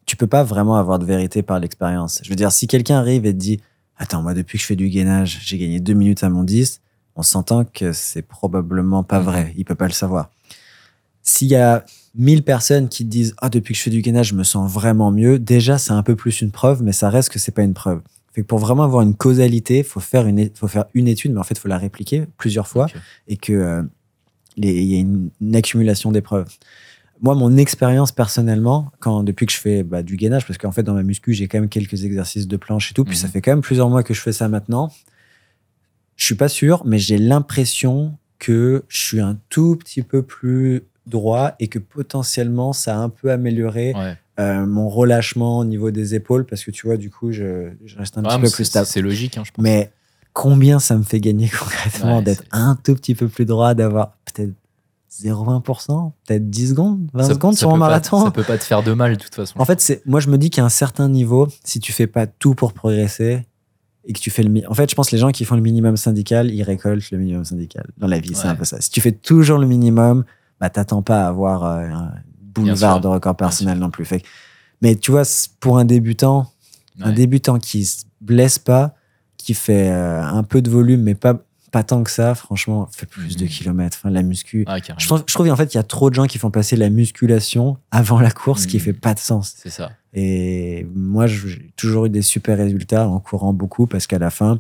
Tu 0.07 0.17
peux 0.17 0.27
pas 0.27 0.45
vraiment 0.45 0.77
avoir 0.77 0.99
de 0.99 1.05
vérité 1.05 1.43
par 1.43 1.61
l'expérience. 1.61 2.21
Je 2.25 2.31
veux 2.31 2.37
dire, 2.37 2.53
si 2.53 2.69
quelqu'un 2.69 2.97
arrive 3.01 3.27
et 3.27 3.33
te 3.35 3.39
dit 3.39 3.61
Attends, 3.99 4.23
moi, 4.23 4.35
depuis 4.35 4.59
que 4.59 4.63
je 4.63 4.67
fais 4.67 4.77
du 4.77 4.89
gainage, 4.89 5.41
j'ai 5.45 5.59
gagné 5.59 5.81
deux 5.81 5.95
minutes 5.95 6.23
à 6.23 6.29
mon 6.29 6.45
10, 6.45 6.81
on 7.17 7.23
s'entend 7.23 7.65
que 7.65 7.93
c'est 7.93 8.23
probablement 8.23 9.03
pas 9.03 9.21
vrai. 9.21 9.55
Il 9.57 9.65
peut 9.65 9.75
pas 9.75 9.87
le 9.87 9.93
savoir. 9.93 10.31
S'il 11.23 11.49
y 11.49 11.57
a 11.57 11.85
1000 12.15 12.43
personnes 12.43 12.89
qui 12.89 13.05
disent 13.05 13.35
Ah, 13.39 13.49
depuis 13.49 13.73
que 13.73 13.79
je 13.79 13.85
fais 13.85 13.91
du 13.91 14.03
gainage, 14.03 14.29
je 14.29 14.35
me 14.35 14.45
sens 14.45 14.71
vraiment 14.71 15.11
mieux, 15.11 15.39
déjà, 15.39 15.79
c'est 15.79 15.93
un 15.93 16.03
peu 16.03 16.15
plus 16.15 16.41
une 16.41 16.51
preuve, 16.51 16.83
mais 16.83 16.93
ça 16.93 17.09
reste 17.09 17.31
que 17.31 17.39
c'est 17.39 17.53
pas 17.53 17.63
une 17.63 17.75
preuve. 17.75 18.01
Fait 18.33 18.43
que 18.43 18.47
pour 18.47 18.59
vraiment 18.59 18.85
avoir 18.85 19.03
une 19.03 19.15
causalité, 19.15 19.83
faut 19.83 20.01
faire 20.01 20.27
une, 20.27 20.51
faut 20.55 20.69
faire 20.69 20.85
une 20.93 21.09
étude, 21.09 21.33
mais 21.33 21.41
en 21.41 21.45
fait, 21.45 21.59
faut 21.59 21.69
la 21.69 21.79
répliquer 21.79 22.27
plusieurs 22.37 22.69
fois 22.69 22.87
et 23.29 23.39
que 23.39 23.53
euh, 23.53 23.83
il 24.59 24.85
y 24.85 24.95
a 24.97 24.99
une, 24.99 25.31
une 25.41 25.57
accumulation 25.57 26.13
d'épreuves. 26.13 26.47
Moi, 27.23 27.35
mon 27.35 27.57
expérience 27.57 28.13
personnellement, 28.13 28.91
quand 29.01 29.23
depuis 29.23 29.47
que 29.47 29.53
je 29.53 29.59
fais 29.59 29.83
bah, 29.83 30.03
du 30.03 30.17
gainage, 30.17 30.47
parce 30.47 30.59
qu'en 30.59 30.73
fait 30.73 30.83
dans 30.83 30.95
ma 30.95 31.03
muscu 31.03 31.33
j'ai 31.33 31.49
quand 31.49 31.59
même 31.59 31.69
quelques 31.69 32.05
exercices 32.05 32.47
de 32.47 32.57
planche 32.57 32.91
et 32.91 32.95
tout, 32.95 33.05
puis 33.05 33.15
Mhm. 33.17 33.21
ça 33.23 33.29
fait 33.29 33.41
quand 33.41 33.53
même 33.53 33.63
plusieurs 33.63 33.89
mois 33.89 34.03
que 34.03 34.13
je 34.15 34.21
fais 34.21 34.33
ça 34.33 34.49
maintenant. 34.49 34.91
Je 36.17 36.25
suis 36.25 36.35
pas 36.35 36.49
sûr, 36.49 36.83
mais 36.87 36.99
j'ai 36.99 37.19
l'impression 37.19 38.17
que 38.39 38.85
je 38.89 38.99
suis 38.99 39.21
un 39.21 39.39
tout 39.49 39.77
petit 39.77 40.03
peu 40.03 40.23
plus 40.23 40.83
droit 41.07 41.55
et 41.61 41.69
que 41.69 41.79
potentiellement 41.79 42.73
ça 42.73 42.97
a 42.97 42.99
un 42.99 43.09
peu 43.09 43.31
amélioré 43.31 43.95
Ouais. 43.95 44.17
euh, 44.41 44.67
mon 44.67 44.89
relâchement 44.89 45.59
au 45.59 45.65
niveau 45.65 45.91
des 45.91 46.15
épaules 46.15 46.45
parce 46.45 46.65
que 46.65 46.71
tu 46.71 46.87
vois 46.87 46.97
du 46.97 47.11
coup 47.11 47.33
je, 47.33 47.71
je 47.85 47.97
reste 47.97 48.19
un 48.19 48.25
Ouais, 48.25 48.31
petit 48.31 48.41
peu 48.43 48.51
plus 48.51 48.65
stable. 48.65 48.87
C'est 48.87 49.01
logique, 49.01 49.39
hein, 49.39 49.43
je 49.45 49.53
pense. 49.53 49.63
Mais 49.63 49.91
combien 50.33 50.79
ça 50.81 50.97
me 50.97 51.03
fait 51.03 51.21
gagner 51.21 51.49
concrètement 51.59 52.19
Ouais, 52.19 52.23
d'être 52.25 52.45
un 52.51 52.77
tout 52.83 52.95
petit 52.95 53.15
peu 53.15 53.29
plus 53.29 53.45
droit, 53.47 53.73
d'avoir 53.75 54.17
peut-être 54.27 54.53
0,20%, 55.11 56.13
peut-être 56.27 56.51
10 56.51 56.71
secondes, 56.71 57.09
20 57.15 57.23
Ça- 57.25 57.35
secondes 57.35 57.55
ça 57.55 57.59
sur 57.61 57.71
un 57.71 57.73
peut 57.75 57.79
pas- 57.81 57.87
marathon 57.87 58.25
ça 58.25 58.31
peut 58.31 58.43
pas 58.43 58.59
te 58.59 58.65
faire 58.65 58.83
de 58.83 58.93
mal, 58.93 59.17
de 59.17 59.23
toute 59.23 59.35
façon. 59.35 59.59
En 59.59 59.65
fait, 59.65 59.81
c'est 59.81 60.03
moi 60.07 60.21
je 60.21 60.29
me 60.29 60.39
dis 60.39 60.51
qu'à 60.51 60.65
un 60.65 60.69
certain 60.69 61.09
niveau, 61.09 61.49
si 61.65 61.81
tu 61.81 61.93
fais 61.93 62.07
pas 62.07 62.27
tout 62.27 62.55
pour 62.55 62.73
progresser 62.73 63.47
et 64.05 64.13
que 64.13 64.19
tu 64.21 64.31
fais 64.31 64.43
le 64.43 64.51
mi- 64.51 64.67
en 64.67 64.75
fait, 64.75 64.89
je 64.91 64.95
pense 64.95 65.09
que 65.11 65.17
les 65.17 65.21
gens 65.21 65.31
qui 65.31 65.45
font 65.45 65.57
le 65.57 65.63
minimum 65.63 65.97
syndical, 65.97 66.51
ils 66.51 66.63
récoltent 66.63 67.11
le 67.11 67.19
minimum 67.19 67.45
syndical 67.45 67.87
dans 67.99 68.07
la 68.07 68.19
vie, 68.19 68.35
c'est 68.35 68.47
un 68.49 68.55
peu 68.55 68.65
ça. 68.65 68.81
Si 68.81 68.91
tu 68.91 69.01
fais 69.01 69.13
toujours 69.13 69.59
le 69.59 69.67
minimum, 69.67 70.25
bah 70.61 70.71
t'attends 70.71 71.03
pas 71.03 71.25
à 71.25 71.29
avoir 71.29 71.65
euh, 71.65 71.89
un 71.89 72.13
boulevard 72.41 73.01
de 73.01 73.09
record 73.09 73.37
personnel 73.37 73.79
non 73.79 73.91
plus. 73.91 74.05
Fait 74.05 74.23
mais 74.83 74.95
tu 74.95 75.11
vois, 75.11 75.23
pour 75.61 75.79
un 75.79 75.85
débutant, 75.85 76.51
un 77.01 77.13
débutant 77.13 77.59
qui 77.59 77.85
se 77.85 78.05
blesse 78.21 78.59
pas, 78.59 78.95
qui 79.39 79.55
fait 79.55 79.91
euh, 79.91 80.23
un 80.23 80.43
peu 80.43 80.61
de 80.63 80.69
volume, 80.71 81.03
mais 81.03 81.15
pas, 81.15 81.41
pas 81.77 81.83
tant 81.85 82.03
que 82.03 82.11
ça, 82.11 82.35
franchement, 82.35 82.89
fait 82.91 83.05
plus 83.05 83.37
de 83.37 83.45
Mhm. 83.45 83.51
kilomètres. 83.51 83.99
Enfin, 84.01 84.09
la 84.11 84.23
muscu. 84.23 84.65
Ah. 84.67 84.79
Je 84.97 85.07
trouve, 85.07 85.23
je 85.27 85.35
trouve 85.35 85.51
en 85.51 85.57
fait 85.57 85.67
qu'il 85.67 85.77
y 85.79 85.81
a 85.81 85.83
trop 85.83 86.09
de 86.09 86.15
gens 86.15 86.27
qui 86.27 86.39
font 86.39 86.51
passer 86.51 86.75
la 86.77 86.89
musculation 86.89 87.77
avant 87.91 88.19
la 88.19 88.31
course, 88.31 88.63
ce 88.63 88.67
qui 88.67 88.79
Mhm. 88.79 88.83
fait 88.83 88.93
pas 88.95 89.13
de 89.13 89.19
sens. 89.19 89.53
C'est 89.59 89.69
ça. 89.71 89.93
Et 90.15 90.87
moi, 90.95 91.27
j'ai 91.27 91.71
toujours 91.77 92.07
eu 92.07 92.09
des 92.11 92.23
super 92.23 92.57
résultats 92.57 93.07
en 93.09 93.21
courant 93.21 93.53
beaucoup 93.53 93.87
parce 93.87 94.07
qu'à 94.07 94.19
la 94.19 94.31
fin, 94.31 94.59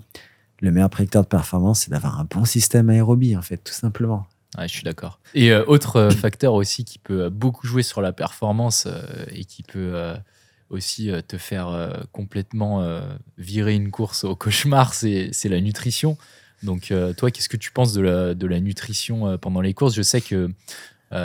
le 0.61 0.71
meilleur 0.71 0.91
prédicteur 0.91 1.23
de 1.23 1.29
performance, 1.29 1.81
c'est 1.81 1.91
d'avoir 1.91 2.21
un 2.21 2.25
bon 2.25 2.45
système 2.45 2.91
aérobie, 2.91 3.35
en 3.35 3.43
fait, 3.43 3.57
tout 3.59 3.73
simplement. 3.73 4.27
Ouais, 4.59 4.69
je 4.69 4.73
suis 4.75 4.83
d'accord. 4.85 5.19
Et 5.35 5.53
euh, 5.53 5.65
autre 5.67 5.97
euh, 5.97 6.11
facteur 6.25 6.53
aussi 6.53 6.85
qui 6.85 6.99
peut 6.99 7.23
euh, 7.25 7.31
beaucoup 7.31 7.67
jouer 7.67 7.83
sur 7.83 8.03
la 8.03 8.13
performance 8.13 8.85
euh, 8.87 9.03
et 9.33 9.45
qui 9.47 9.63
peut 9.63 9.93
euh, 9.95 10.15
aussi 10.69 11.11
te 11.29 11.39
faire 11.39 11.69
complètement 12.11 12.85
virer 13.39 13.75
une 13.77 13.93
course 13.93 14.25
au 14.25 14.35
cauchemar, 14.35 14.95
c'est 14.95 15.31
la 15.45 15.61
nutrition. 15.61 16.19
Donc, 16.63 16.91
euh, 16.91 17.13
toi, 17.13 17.31
qu'est-ce 17.31 17.49
que 17.49 17.57
tu 17.57 17.71
penses 17.71 17.93
de 17.93 18.01
la, 18.01 18.35
de 18.35 18.47
la 18.47 18.61
nutrition 18.61 19.29
euh, 19.29 19.37
pendant 19.37 19.61
les 19.61 19.75
courses? 19.75 19.95
Je 19.95 20.03
sais 20.03 20.21
que 20.21 20.49
tu 21.11 21.17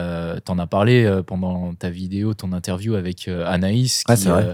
en 0.52 0.60
as 0.60 0.68
parlé 0.68 1.04
euh, 1.06 1.24
pendant 1.24 1.74
ta 1.74 1.90
vidéo, 1.90 2.34
ton 2.34 2.52
interview 2.54 2.96
avec 2.96 3.28
euh, 3.28 3.46
Anaïs, 3.48 4.04
qui, 4.04 4.28
euh, 4.28 4.54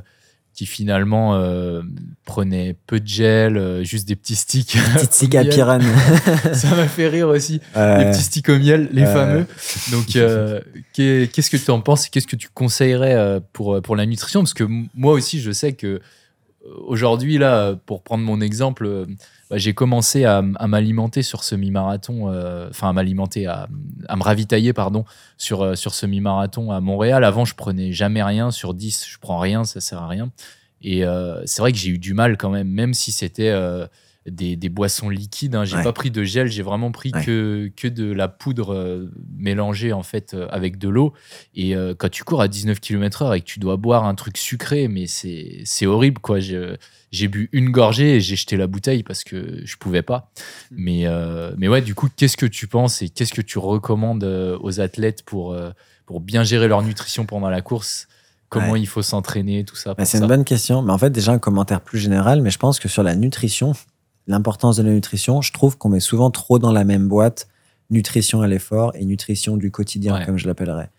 qui 0.54 0.66
finalement 0.66 1.36
euh, 1.36 1.82
prenait 2.26 2.76
peu 2.88 2.99
de 2.99 3.08
gel, 3.08 3.58
euh, 3.58 3.84
juste 3.84 4.08
des 4.08 4.16
petits 4.16 4.36
sticks. 4.36 4.76
Au 4.95 4.99
ciga 5.12 5.44
miel. 5.44 5.54
pirane. 5.54 5.84
Ça 6.54 6.76
m'a 6.76 6.88
fait 6.88 7.08
rire 7.10 7.28
aussi 7.28 7.54
les 7.76 7.82
Euh, 7.82 8.12
petits 8.12 8.24
sticks 8.24 8.49
au 8.49 8.58
miel, 8.58 8.90
les 8.91 9.04
euh, 9.04 9.14
fameux. 9.14 9.45
Donc, 9.91 10.16
euh, 10.16 10.62
qu'est- 10.94 11.32
qu'est-ce 11.32 11.49
que 11.52 11.58
tu 11.58 11.70
en 11.72 11.82
penses? 11.82 12.08
Et 12.08 12.10
qu'est-ce 12.10 12.28
que 12.28 12.36
tu 12.38 12.48
conseillerais 12.54 13.14
euh, 13.16 13.40
pour, 13.54 13.82
pour 13.82 13.95
la 13.95 14.06
nutrition? 14.06 14.41
Parce 14.41 14.54
que 14.54 14.64
moi 14.95 15.14
aussi, 15.14 15.40
je 15.41 15.52
sais 15.52 15.74
que 15.74 15.88
euh, 15.88 15.99
aujourd'hui, 16.85 17.38
là, 17.38 17.76
pour 17.85 18.03
prendre 18.03 18.23
mon 18.23 18.41
exemple, 18.41 18.85
euh, 18.85 19.06
bah, 19.49 19.57
j'ai 19.57 19.73
commencé 19.73 20.26
à, 20.26 20.41
m'alimenter 20.41 21.23
sur 21.23 21.44
semi-marathon, 21.44 22.30
euh, 22.30 22.68
enfin, 22.69 22.89
à 22.89 22.94
m'alimenter, 22.94 23.48
à, 23.48 23.68
me 23.69 24.23
ravitailler, 24.23 24.73
pardon, 24.73 25.06
sur, 25.38 25.61
euh, 25.61 25.76
sur 25.76 25.94
semi-marathon 25.94 26.72
à 26.72 26.81
Montréal. 26.81 27.23
Avant, 27.23 27.45
je 27.45 27.56
prenais 27.56 27.91
jamais 27.94 28.23
rien. 28.23 28.52
Sur 28.52 28.73
10, 28.73 29.06
je 29.07 29.18
prends 29.19 29.39
rien, 29.39 29.64
ça 29.64 29.80
sert 29.80 30.02
à 30.02 30.07
rien. 30.07 30.31
Et 30.81 31.06
euh, 31.06 31.41
c'est 31.45 31.61
vrai 31.61 31.72
que 31.72 31.77
j'ai 31.77 31.89
eu 31.89 31.98
du 31.98 32.14
mal 32.14 32.38
quand 32.38 32.49
même, 32.49 32.68
même 32.68 32.94
si 32.94 33.11
c'était 33.11 33.49
euh, 33.49 33.88
des, 34.28 34.56
des 34.56 34.70
boissons 34.70 35.10
liquides. 35.10 35.56
Hein. 35.56 35.66
J'ai 35.66 35.78
Ouais. 35.78 35.84
pas 35.84 35.94
pris 35.94 36.12
de 36.12 36.24
gel, 36.24 36.48
j'ai 36.48 36.64
vraiment 36.64 36.91
pris 36.91 37.12
Ouais. 37.14 37.24
que, 37.26 37.72
que 37.76 37.88
de 37.88 38.12
la 38.12 38.28
poudre 38.28 38.74
euh, 38.74 39.12
mélangée 39.38 39.94
en 39.94 40.04
fait 40.04 40.34
euh, 40.34 40.48
avec 40.49 40.78
de 40.78 40.90
l'eau. 40.90 41.14
Et 41.56 41.76
euh, 41.76 41.94
quand 41.98 42.10
tu 42.10 42.24
cours 42.24 42.41
à 42.41 42.48
19 42.48 42.80
km/h 42.80 43.36
et 43.38 43.41
que 43.41 43.45
tu 43.45 43.60
dois 43.60 43.78
boire 43.78 44.06
un 44.06 44.16
truc 44.16 44.38
sucré, 44.38 44.88
mais 44.88 45.08
c'est 45.08 45.62
c'est 45.66 45.86
horrible 45.86 46.20
quoi. 46.20 46.40
J'ai 46.40 46.76
j'ai 47.12 47.28
bu 47.30 47.49
une 47.54 47.70
gorgée 47.70 48.16
et 48.16 48.20
j'ai 48.20 48.36
jeté 48.36 48.58
la 48.58 48.68
bouteille 48.68 49.02
parce 49.04 49.24
que 49.24 49.62
je 49.64 49.78
pouvais 49.78 50.02
pas. 50.02 50.30
Mais, 50.72 51.08
euh, 51.08 51.54
mais 51.58 51.70
ouais, 51.70 51.82
du 51.82 51.95
coup, 51.95 52.10
qu'est-ce 52.14 52.36
que 52.36 52.45
tu 52.45 52.68
penses 52.68 53.02
et 53.02 53.08
qu'est-ce 53.08 53.34
que 53.34 53.41
tu 53.41 53.60
recommandes 53.60 54.26
aux 54.26 54.82
athlètes 54.82 55.24
pour, 55.24 55.56
pour 56.06 56.20
bien 56.20 56.44
gérer 56.44 56.68
leur 56.68 56.82
nutrition 56.84 57.26
pendant 57.26 57.49
la 57.49 57.62
course? 57.62 58.08
Comment 58.49 58.72
Ouais. 58.72 58.82
il 58.82 58.86
faut 58.88 59.02
s'entraîner, 59.02 59.64
tout 59.66 59.76
ça 59.76 59.94
Bah, 59.94 60.04
c'est 60.06 60.20
une 60.20 60.28
bonne 60.28 60.44
question. 60.45 60.82
Mais 60.82 60.91
en 60.94 60.98
fait, 60.98 61.10
déjà, 61.10 61.32
un 61.34 61.40
commentaire 61.40 61.82
plus 61.82 61.99
général, 61.99 62.41
mais 62.41 62.49
je 62.49 62.58
pense 62.58 62.80
que 62.80 62.88
sur 62.88 63.04
la 63.04 63.14
nutrition, 63.16 63.74
l'importance 64.28 64.78
de 64.78 64.84
la 64.84 64.91
nutrition, 64.91 65.41
je 65.41 65.52
trouve 65.54 65.78
qu'on 65.78 65.90
met 65.90 65.99
souvent 65.99 66.30
trop 66.32 66.60
dans 66.60 66.72
la 66.72 66.84
même 66.84 67.08
boîte 67.08 67.48
nutrition 67.90 68.41
à 68.41 68.48
l'effort 68.48 68.91
et 68.95 69.06
nutrition 69.06 69.56
du 69.58 69.72
quotidien, 69.72 70.16
Ouais. 70.16 70.26
comme 70.26 70.38
je 70.38 70.48
l'appellerais. 70.48 70.90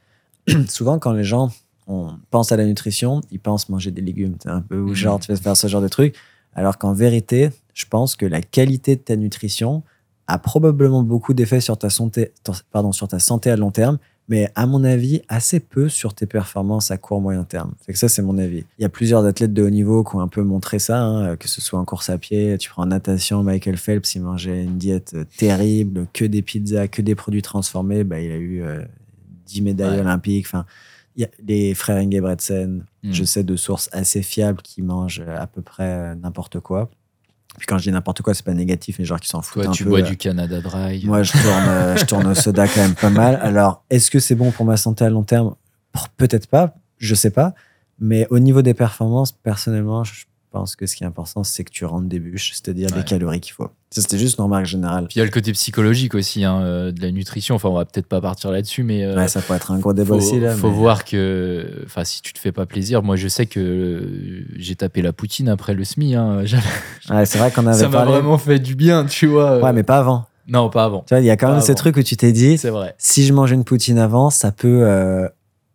souvent, 0.68 0.98
quand 0.98 1.12
les 1.12 1.24
gens 1.24 1.50
on 1.90 2.10
pense 2.30 2.52
à 2.52 2.56
la 2.58 2.66
nutrition, 2.66 3.22
ils 3.30 3.40
pensent 3.40 3.68
manger 3.70 3.90
des 3.90 4.02
légumes, 4.02 4.36
un 4.44 4.60
peu 4.60 4.78
ou 4.78 4.88
Mhm. 4.88 4.94
genre 4.94 5.20
tu 5.20 5.32
vas 5.32 5.38
faire 5.40 5.56
ce 5.56 5.66
genre 5.68 5.80
de 5.80 5.88
truc. 5.88 6.14
Alors 6.54 6.76
qu'en 6.76 6.92
vérité, 6.92 7.50
je 7.72 7.86
pense 7.86 8.14
que 8.16 8.26
la 8.26 8.42
qualité 8.42 8.96
de 8.96 9.00
ta 9.00 9.16
nutrition 9.16 9.82
a 10.26 10.38
probablement 10.38 11.02
beaucoup 11.02 11.32
d'effets 11.32 11.60
sur 11.62 11.78
ta 11.78 11.88
santé, 11.88 12.32
pardon, 12.72 12.92
sur 12.92 13.08
ta 13.08 13.18
santé 13.18 13.50
à 13.50 13.56
long 13.56 13.70
terme, 13.70 13.98
mais 14.28 14.50
à 14.54 14.66
mon 14.66 14.84
avis, 14.84 15.22
assez 15.28 15.58
peu 15.60 15.88
sur 15.88 16.14
tes 16.14 16.26
performances 16.26 16.90
à 16.90 16.98
court 16.98 17.20
moyen 17.20 17.44
terme. 17.44 17.72
Fait 17.84 17.92
que 17.92 17.98
ça, 17.98 18.08
c'est 18.08 18.22
mon 18.22 18.36
avis. 18.38 18.64
Il 18.78 18.82
y 18.82 18.84
a 18.84 18.88
plusieurs 18.88 19.24
athlètes 19.24 19.52
de 19.54 19.62
haut 19.62 19.70
niveau 19.70 20.04
qui 20.04 20.16
ont 20.16 20.20
un 20.20 20.28
peu 20.28 20.42
montré 20.42 20.78
ça, 20.78 21.00
hein, 21.02 21.36
que 21.36 21.48
ce 21.48 21.60
soit 21.60 21.78
en 21.78 21.84
course 21.84 22.10
à 22.10 22.18
pied, 22.18 22.56
tu 22.58 22.68
prends 22.70 22.82
en 22.82 22.86
natation, 22.86 23.42
Michael 23.42 23.76
Phelps, 23.76 24.14
il 24.14 24.22
mangeait 24.22 24.64
une 24.64 24.78
diète 24.78 25.12
euh, 25.14 25.24
terrible, 25.38 26.06
que 26.12 26.24
des 26.24 26.42
pizzas, 26.42 26.88
que 26.88 27.02
des 27.02 27.14
produits 27.14 27.42
transformés, 27.42 28.04
bah, 28.04 28.20
il 28.20 28.30
a 28.30 28.36
eu 28.36 28.62
euh, 28.62 28.82
10 29.46 29.62
médailles 29.62 29.94
Ouais. 29.94 30.00
olympiques. 30.00 30.46
Enfin, 30.46 30.66
il 31.16 31.22
y 31.22 31.24
a 31.24 31.28
les 31.46 31.74
frères 31.74 31.96
Ingebretsen, 31.96 32.84
Mm. 33.04 33.12
je 33.12 33.24
sais 33.24 33.44
de 33.44 33.54
sources 33.56 33.88
assez 33.92 34.22
fiables 34.22 34.60
qui 34.60 34.82
mangent 34.82 35.22
à 35.36 35.46
peu 35.46 35.62
près 35.62 35.84
euh, 35.84 36.14
n'importe 36.16 36.58
quoi. 36.60 36.90
Puis 37.58 37.66
quand 37.66 37.76
je 37.78 37.84
dis 37.84 37.92
n'importe 37.92 38.22
quoi, 38.22 38.34
c'est 38.34 38.44
pas 38.44 38.54
négatif, 38.54 38.98
mais 38.98 39.04
genre 39.04 39.20
qui 39.20 39.28
s'en 39.28 39.42
foutent 39.42 39.62
Toi, 39.62 39.70
un 39.70 39.74
tu 39.74 39.84
peu. 39.84 39.90
bois 39.90 39.98
euh, 40.00 40.02
du 40.02 40.16
Canada 40.16 40.60
Dry. 40.60 41.04
moi, 41.04 41.22
je 41.22 41.32
tourne, 41.32 41.64
euh, 41.68 41.96
je 41.96 42.04
tourne 42.04 42.26
au 42.28 42.34
soda 42.34 42.66
quand 42.68 42.80
même 42.80 42.94
pas 42.94 43.10
mal. 43.10 43.38
Alors, 43.42 43.84
est-ce 43.90 44.10
que 44.10 44.18
c'est 44.20 44.34
bon 44.34 44.50
pour 44.52 44.64
ma 44.64 44.76
santé 44.76 45.04
à 45.04 45.10
long 45.10 45.24
terme? 45.24 45.54
Peut-être 46.16 46.46
pas, 46.46 46.74
je 46.98 47.14
sais 47.14 47.30
pas. 47.30 47.54
Mais 47.98 48.26
au 48.30 48.38
niveau 48.38 48.62
des 48.62 48.74
performances, 48.74 49.32
personnellement, 49.32 50.04
je 50.04 50.24
pense 50.50 50.76
que 50.76 50.86
ce 50.86 50.96
qui 50.96 51.04
est 51.04 51.06
important, 51.06 51.44
c'est 51.44 51.64
que 51.64 51.70
tu 51.70 51.84
rentres 51.84 52.08
des 52.08 52.18
bûches, 52.18 52.52
c'est-à-dire 52.52 52.90
Ouais. 52.90 52.98
les 52.98 53.04
calories 53.04 53.40
qu'il 53.40 53.52
faut. 53.52 53.68
Ça, 53.90 54.02
c'était 54.02 54.18
juste 54.18 54.38
une 54.38 54.44
remarque 54.44 54.66
générale. 54.66 55.06
Puis 55.06 55.16
il 55.16 55.18
y 55.18 55.22
a 55.22 55.24
le 55.24 55.30
côté 55.30 55.52
psychologique 55.52 56.14
aussi 56.14 56.44
hein, 56.44 56.60
euh, 56.62 56.92
de 56.92 57.00
la 57.00 57.10
nutrition. 57.10 57.54
Enfin, 57.54 57.68
on 57.70 57.74
va 57.74 57.84
peut-être 57.84 58.06
pas 58.06 58.20
partir 58.20 58.50
là-dessus, 58.50 58.82
mais 58.82 59.04
euh, 59.04 59.16
Ouais, 59.16 59.28
ça 59.28 59.40
pourrait 59.40 59.56
être 59.56 59.70
un 59.70 59.78
gros 59.78 59.92
débat 59.92 60.08
faut, 60.08 60.14
aussi 60.16 60.38
là. 60.40 60.54
faut 60.54 60.68
mais- 60.70 60.76
voir 60.76 61.04
que, 61.04 61.82
enfin, 61.86 62.04
si 62.04 62.20
tu 62.22 62.32
te 62.32 62.38
fais 62.38 62.52
pas 62.52 62.66
plaisir, 62.66 63.02
moi 63.02 63.16
je 63.16 63.28
sais 63.28 63.46
que 63.46 63.60
euh, 63.60 64.44
j'ai 64.56 64.74
tapé 64.76 65.00
la 65.02 65.12
poutine 65.12 65.48
après 65.48 65.74
le 65.74 65.84
SMI. 65.84 66.14
hein. 66.16 66.42
Ouais, 67.10 67.24
c'est 67.26 67.38
vrai 67.38 67.50
qu'on 67.50 67.66
avait 67.66 67.78
Ça 67.82 67.88
m'a 67.88 68.04
vraiment 68.04 68.36
fait 68.38 68.58
du 68.58 68.74
bien, 68.74 69.06
tu 69.06 69.26
vois. 69.26 69.60
Ouais, 69.60 69.72
mais 69.72 69.82
pas 69.82 69.98
avant. 69.98 70.26
Non, 70.46 70.70
pas 70.70 70.84
avant. 70.84 71.00
Tu 71.06 71.14
vois, 71.14 71.20
il 71.20 71.26
y 71.26 71.30
a 71.30 71.36
quand 71.36 71.46
Pas 71.48 71.52
même 71.54 71.60
ce 71.62 71.72
avant. 71.72 71.74
truc 71.78 71.96
où 71.98 72.02
tu 72.02 72.16
t'es 72.16 72.32
dit, 72.32 72.56
C'est 72.58 72.70
vrai. 72.70 72.94
si 72.98 73.24
je 73.26 73.32
mange 73.34 73.52
une 73.52 73.64
poutine 73.64 73.98
avant, 73.98 74.30
ça 74.30 74.50
peut 74.52 74.80
euh, 74.82 75.28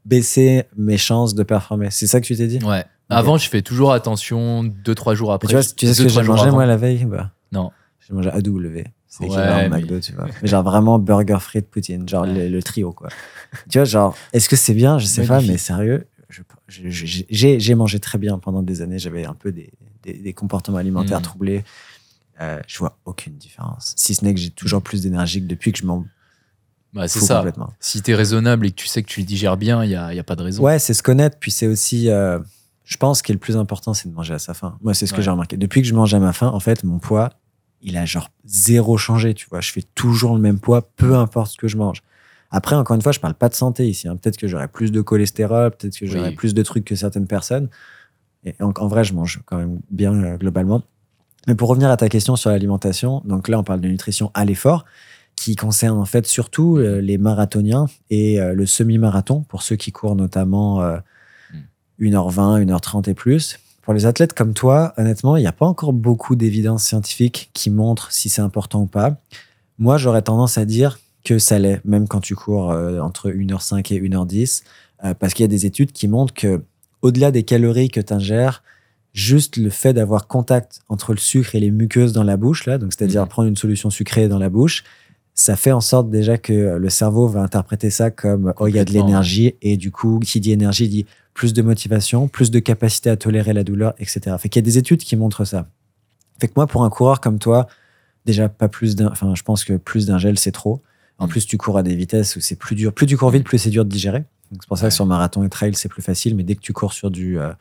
baisser 0.06 0.64
mes 0.78 0.98
chances 0.98 1.34
de 1.36 1.44
performer. 1.44 1.88
C'est 1.92 2.08
ça 2.08 2.20
que 2.22 2.26
tu 2.26 2.36
t'es 2.36 2.48
dit? 2.48 2.60
Ouais. 2.64 2.84
Avant, 3.10 3.38
je 3.38 3.48
fais 3.50 3.62
toujours 3.62 3.94
attention, 3.94 4.64
deux, 4.64 4.96
trois 4.96 5.14
jours 5.16 5.30
Mais 5.30 5.36
après. 5.36 5.48
tu 5.50 5.54
vois, 5.56 5.64
tu 5.64 5.86
sais 5.88 5.94
ce 5.94 6.04
que 6.04 6.10
j'ai 6.10 6.24
mangé 6.24 6.50
moi 6.52 6.66
la 6.66 6.78
veille? 6.78 7.06
Bah, 7.06 7.32
Non. 7.52 7.72
J'ai 8.08 8.14
mangé 8.14 8.30
AW. 8.30 8.84
C'est 9.08 9.26
Ouais, 9.30 9.70
mais- 9.70 9.82
McDo, 9.82 10.00
tu 10.00 10.14
vois. 10.14 10.26
Mais 10.42 10.48
genre 10.48 10.64
vraiment 10.64 10.98
burger 10.98 11.38
frites 11.40 11.70
poutine, 11.70 12.10
genre 12.10 12.24
Ouais. 12.24 12.34
le, 12.34 12.50
le 12.50 12.64
trio, 12.64 12.92
quoi. 12.92 13.10
tu 13.70 13.78
vois, 13.78 13.86
genre, 13.86 14.16
est-ce 14.34 14.50
que 14.50 14.56
c'est 14.56 14.74
bien? 14.74 14.98
Je 14.98 15.06
sais 15.06 15.26
pas, 15.28 15.40
mais 15.42 15.58
sérieux, 15.60 16.08
j'ai 16.68 17.76
mangé 17.76 18.00
très 18.00 18.18
bien 18.18 18.40
pendant 18.40 18.64
des 18.64 18.82
années. 18.82 18.98
J'avais 19.00 19.26
un 19.26 19.36
peu 19.36 19.52
des, 19.52 19.72
des, 20.02 20.14
des 20.14 20.34
comportements 20.34 20.78
alimentaires 20.80 21.20
Mm. 21.20 21.24
troublés. 21.24 21.64
Euh, 22.42 22.60
je 22.68 22.80
vois 22.80 22.98
aucune 23.06 23.36
différence. 23.38 23.94
Si 23.96 24.16
ce 24.16 24.26
n'est 24.26 24.34
que 24.34 24.40
j'ai 24.40 24.50
toujours 24.50 24.82
plus 24.82 25.04
d'énergie 25.04 25.40
que 25.42 25.48
depuis 25.48 25.72
que 25.72 25.78
je 25.80 25.86
m'en 25.86 26.04
Bah, 26.94 27.08
c'est 27.08 27.20
ça. 27.20 27.36
complètement. 27.38 27.72
Si 27.80 28.02
t'es 28.02 28.16
raisonnable 28.16 28.66
et 28.66 28.72
que 28.72 28.76
tu 28.76 28.88
sais 28.88 29.04
que 29.04 29.08
tu 29.08 29.20
le 29.20 29.26
digères 29.28 29.58
bien, 29.58 29.84
il 29.84 29.90
n'y 29.90 29.96
a, 29.96 30.12
y 30.14 30.20
a 30.20 30.24
pas 30.24 30.36
de 30.36 30.42
raison. 30.42 30.64
Ouais, 30.64 30.80
c'est 30.80 30.96
se 30.96 31.04
connaître. 31.04 31.38
Puis 31.40 31.52
c'est 31.52 31.68
aussi, 31.68 32.10
euh, 32.10 32.40
je 32.86 32.98
pense 32.98 33.22
que 33.22 33.32
le 33.32 33.40
plus 33.40 33.56
important, 33.58 33.94
c'est 33.94 34.10
de 34.10 34.14
manger 34.14 34.34
à 34.34 34.40
sa 34.40 34.54
faim. 34.54 34.78
Moi, 34.82 34.94
c'est 34.94 35.06
ce 35.08 35.14
que 35.14 35.22
j'ai 35.22 35.32
remarqué. 35.32 35.58
Depuis 35.58 35.82
que 35.82 35.88
je 35.88 35.94
mange 35.94 36.14
à 36.14 36.20
ma 36.20 36.34
faim, 36.34 36.48
en 36.54 36.60
fait, 36.60 36.84
mon 36.84 37.00
poids, 37.00 37.30
il 37.82 37.98
a 37.98 38.06
genre 38.06 38.30
zéro 38.46 38.98
changé. 38.98 39.34
Tu 39.34 39.48
vois, 39.50 39.62
je 39.62 39.72
fais 39.72 39.84
toujours 39.96 40.36
le 40.36 40.42
même 40.42 40.60
poids, 40.60 40.82
peu 40.96 41.16
importe 41.16 41.52
ce 41.54 41.58
que 41.58 41.68
je 41.68 41.78
mange. 41.78 42.02
Après, 42.52 42.76
encore 42.76 42.96
une 42.96 43.02
fois, 43.02 43.12
je 43.12 43.20
parle 43.20 43.34
pas 43.34 43.50
de 43.50 43.56
santé 43.56 43.88
ici. 43.88 44.08
hein. 44.08 44.16
Peut-être 44.16 44.38
que 44.38 44.48
j'aurais 44.48 44.68
plus 44.68 44.92
de 44.92 45.02
cholestérol, 45.02 45.72
peut-être 45.72 45.98
que 45.98 46.06
j'aurais 46.06 46.30
Oui. 46.30 46.36
plus 46.36 46.54
de 46.54 46.62
trucs 46.62 46.86
que 46.86 46.96
certaines 46.96 47.26
personnes. 47.28 47.70
Et 48.46 48.54
en, 48.62 48.72
en 48.78 48.88
vrai, 48.88 49.04
je 49.04 49.14
mange 49.14 49.42
quand 49.46 49.58
même 49.58 49.80
bien 49.90 50.14
euh, 50.14 50.38
globalement. 50.38 50.82
Mais 51.48 51.56
pour 51.56 51.70
revenir 51.70 51.90
à 51.90 51.98
ta 51.98 52.10
question 52.10 52.36
sur 52.36 52.52
l'alimentation, 52.52 53.22
donc 53.26 53.48
là, 53.48 53.58
on 53.60 53.64
parle 53.64 53.82
de 53.82 53.88
nutrition 53.88 54.30
à 54.34 54.46
l'effort, 54.46 54.86
qui 55.36 55.56
concerne 55.56 55.98
en 55.98 56.06
fait 56.06 56.28
surtout 56.28 56.78
euh, 56.78 57.02
les 57.02 57.18
marathoniens 57.18 57.88
et 58.10 58.40
euh, 58.40 58.54
le 58.54 58.66
semi-marathon, 58.66 59.42
pour 59.42 59.64
ceux 59.64 59.76
qui 59.78 59.92
courent 59.92 60.16
notamment. 60.16 60.82
1h20, 62.10 62.66
1h30 62.66 63.10
et 63.10 63.14
plus. 63.14 63.60
Pour 63.82 63.94
les 63.94 64.06
athlètes 64.06 64.34
comme 64.34 64.54
toi, 64.54 64.94
honnêtement, 64.98 65.36
il 65.36 65.42
n'y 65.42 65.48
a 65.48 65.52
pas 65.52 65.66
encore 65.66 65.92
beaucoup 65.94 66.36
d'évidence 66.36 66.84
scientifique 66.84 67.50
qui 67.54 67.70
montrent 67.70 68.12
si 68.12 68.30
c'est 68.30 68.42
important 68.42 68.84
ou 68.84 68.86
pas. 68.86 69.18
Moi, 69.78 69.98
j'aurais 69.98 70.22
tendance 70.22 70.58
à 70.58 70.66
dire 70.66 71.00
que 71.26 71.40
ça 71.40 71.60
l'est, 71.60 71.84
même 71.86 72.08
quand 72.08 72.22
tu 72.22 72.36
cours 72.36 72.72
euh, 72.72 73.00
entre 73.00 73.30
1h05 73.30 73.94
et 73.94 74.00
1h10, 74.00 74.64
euh, 75.04 75.14
parce 75.14 75.34
qu'il 75.34 75.44
y 75.44 75.46
a 75.46 75.50
des 75.50 75.66
études 75.66 75.92
qui 75.92 76.08
montrent 76.08 76.34
que 76.34 76.62
au-delà 77.02 77.32
des 77.32 77.44
calories 77.44 77.90
que 77.90 78.00
tu 78.00 78.14
ingères, 78.14 78.64
juste 79.14 79.58
le 79.58 79.70
fait 79.70 79.94
d'avoir 79.94 80.28
contact 80.28 80.80
entre 80.90 81.12
le 81.12 81.20
sucre 81.20 81.56
et 81.56 81.60
les 81.60 81.72
muqueuses 81.72 82.14
dans 82.14 82.24
la 82.24 82.38
bouche, 82.38 82.66
là, 82.66 82.78
donc 82.78 82.94
c'est-à-dire 82.94 83.24
Mhm. 83.24 83.28
prendre 83.28 83.50
une 83.50 83.58
solution 83.58 83.90
sucrée 83.90 84.28
dans 84.28 84.40
la 84.40 84.50
bouche, 84.50 84.84
ça 85.36 85.56
fait 85.56 85.72
en 85.72 85.82
sorte 85.82 86.10
déjà 86.10 86.38
que 86.38 86.78
le 86.78 86.90
cerveau 86.90 87.28
va 87.28 87.42
interpréter 87.42 87.90
ça 87.90 88.12
comme 88.12 88.54
oh, 88.58 88.68
il 88.68 88.76
y 88.76 88.80
a 88.80 88.86
de 88.86 88.92
l'énergie, 88.92 89.56
et 89.62 89.78
du 89.78 89.92
coup, 89.92 90.20
qui 90.20 90.40
dit 90.40 90.52
énergie 90.52 90.88
dit 90.88 91.06
plus 91.34 91.54
de 91.54 91.62
motivation, 91.62 92.28
plus 92.28 92.52
de 92.52 92.60
capacité 92.60 93.10
à 93.10 93.18
tolérer 93.18 93.54
la 93.54 93.64
douleur, 93.64 93.94
etc. 94.00 94.36
Fait 94.40 94.50
qu'il 94.50 94.60
y 94.62 94.64
a 94.64 94.66
des 94.66 94.78
études 94.78 95.00
qui 95.04 95.16
montrent 95.16 95.46
ça. 95.46 95.68
Fait 96.40 96.48
que 96.48 96.54
moi, 96.56 96.68
pour 96.68 96.84
un 96.84 96.90
coureur 96.90 97.22
comme 97.22 97.40
toi, 97.40 97.68
déjà 98.26 98.50
pas 98.50 98.68
plus 98.68 98.96
d'un, 98.96 99.08
enfin, 99.12 99.34
je 99.36 99.44
pense 99.44 99.64
que 99.64 99.74
plus 99.74 100.06
d'un 100.06 100.18
gel, 100.18 100.38
c'est 100.38 100.52
trop. 100.52 100.82
En 101.20 101.26
Mm. 101.26 101.30
plus, 101.30 101.46
tu 101.46 101.58
cours 101.58 101.78
à 101.78 101.84
des 101.84 101.96
vitesses 101.96 102.36
où 102.36 102.40
c'est 102.40 102.56
plus 102.56 102.76
dur. 102.76 102.94
Plus 102.94 103.06
tu 103.08 103.18
cours 103.18 103.30
vite, 103.32 103.44
plus 103.44 103.58
c'est 103.58 103.70
dur 103.70 103.86
de 103.86 103.90
digérer. 103.90 104.20
Donc, 104.52 104.62
c'est 104.62 104.68
pour 104.68 104.78
ça 104.78 104.86
Ouais. 104.86 104.90
que 104.90 104.96
sur 104.96 105.06
marathon 105.06 105.44
et 105.44 105.50
trail, 105.50 105.74
c'est 105.76 105.90
plus 105.90 106.02
facile. 106.02 106.36
Mais 106.36 106.44
dès 106.44 106.56
que 106.56 106.62
tu 106.62 106.74
cours 106.74 106.94
sur 106.94 107.10
du, 107.12 107.40
euh, 107.40 107.52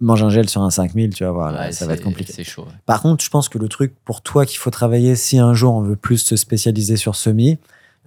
Manger 0.00 0.24
un 0.26 0.30
gel 0.30 0.48
sur 0.48 0.62
un 0.62 0.70
5000, 0.70 1.12
tu 1.12 1.24
vas 1.24 1.32
voir, 1.32 1.52
Ouais, 1.58 1.72
ça 1.72 1.86
va 1.86 1.94
être 1.94 2.04
compliqué. 2.04 2.32
C'est 2.32 2.44
chaud. 2.44 2.62
ouais. 2.62 2.72
Par 2.86 3.02
contre, 3.02 3.24
je 3.24 3.28
pense 3.30 3.48
que 3.48 3.58
le 3.58 3.66
truc 3.68 3.92
pour 4.04 4.20
toi 4.22 4.46
qu'il 4.46 4.58
faut 4.58 4.70
travailler, 4.70 5.16
si 5.16 5.40
un 5.40 5.54
jour 5.54 5.74
on 5.74 5.80
veut 5.82 5.96
plus 5.96 6.18
se 6.18 6.36
spécialiser 6.36 6.96
sur 6.96 7.16
semi, 7.16 7.58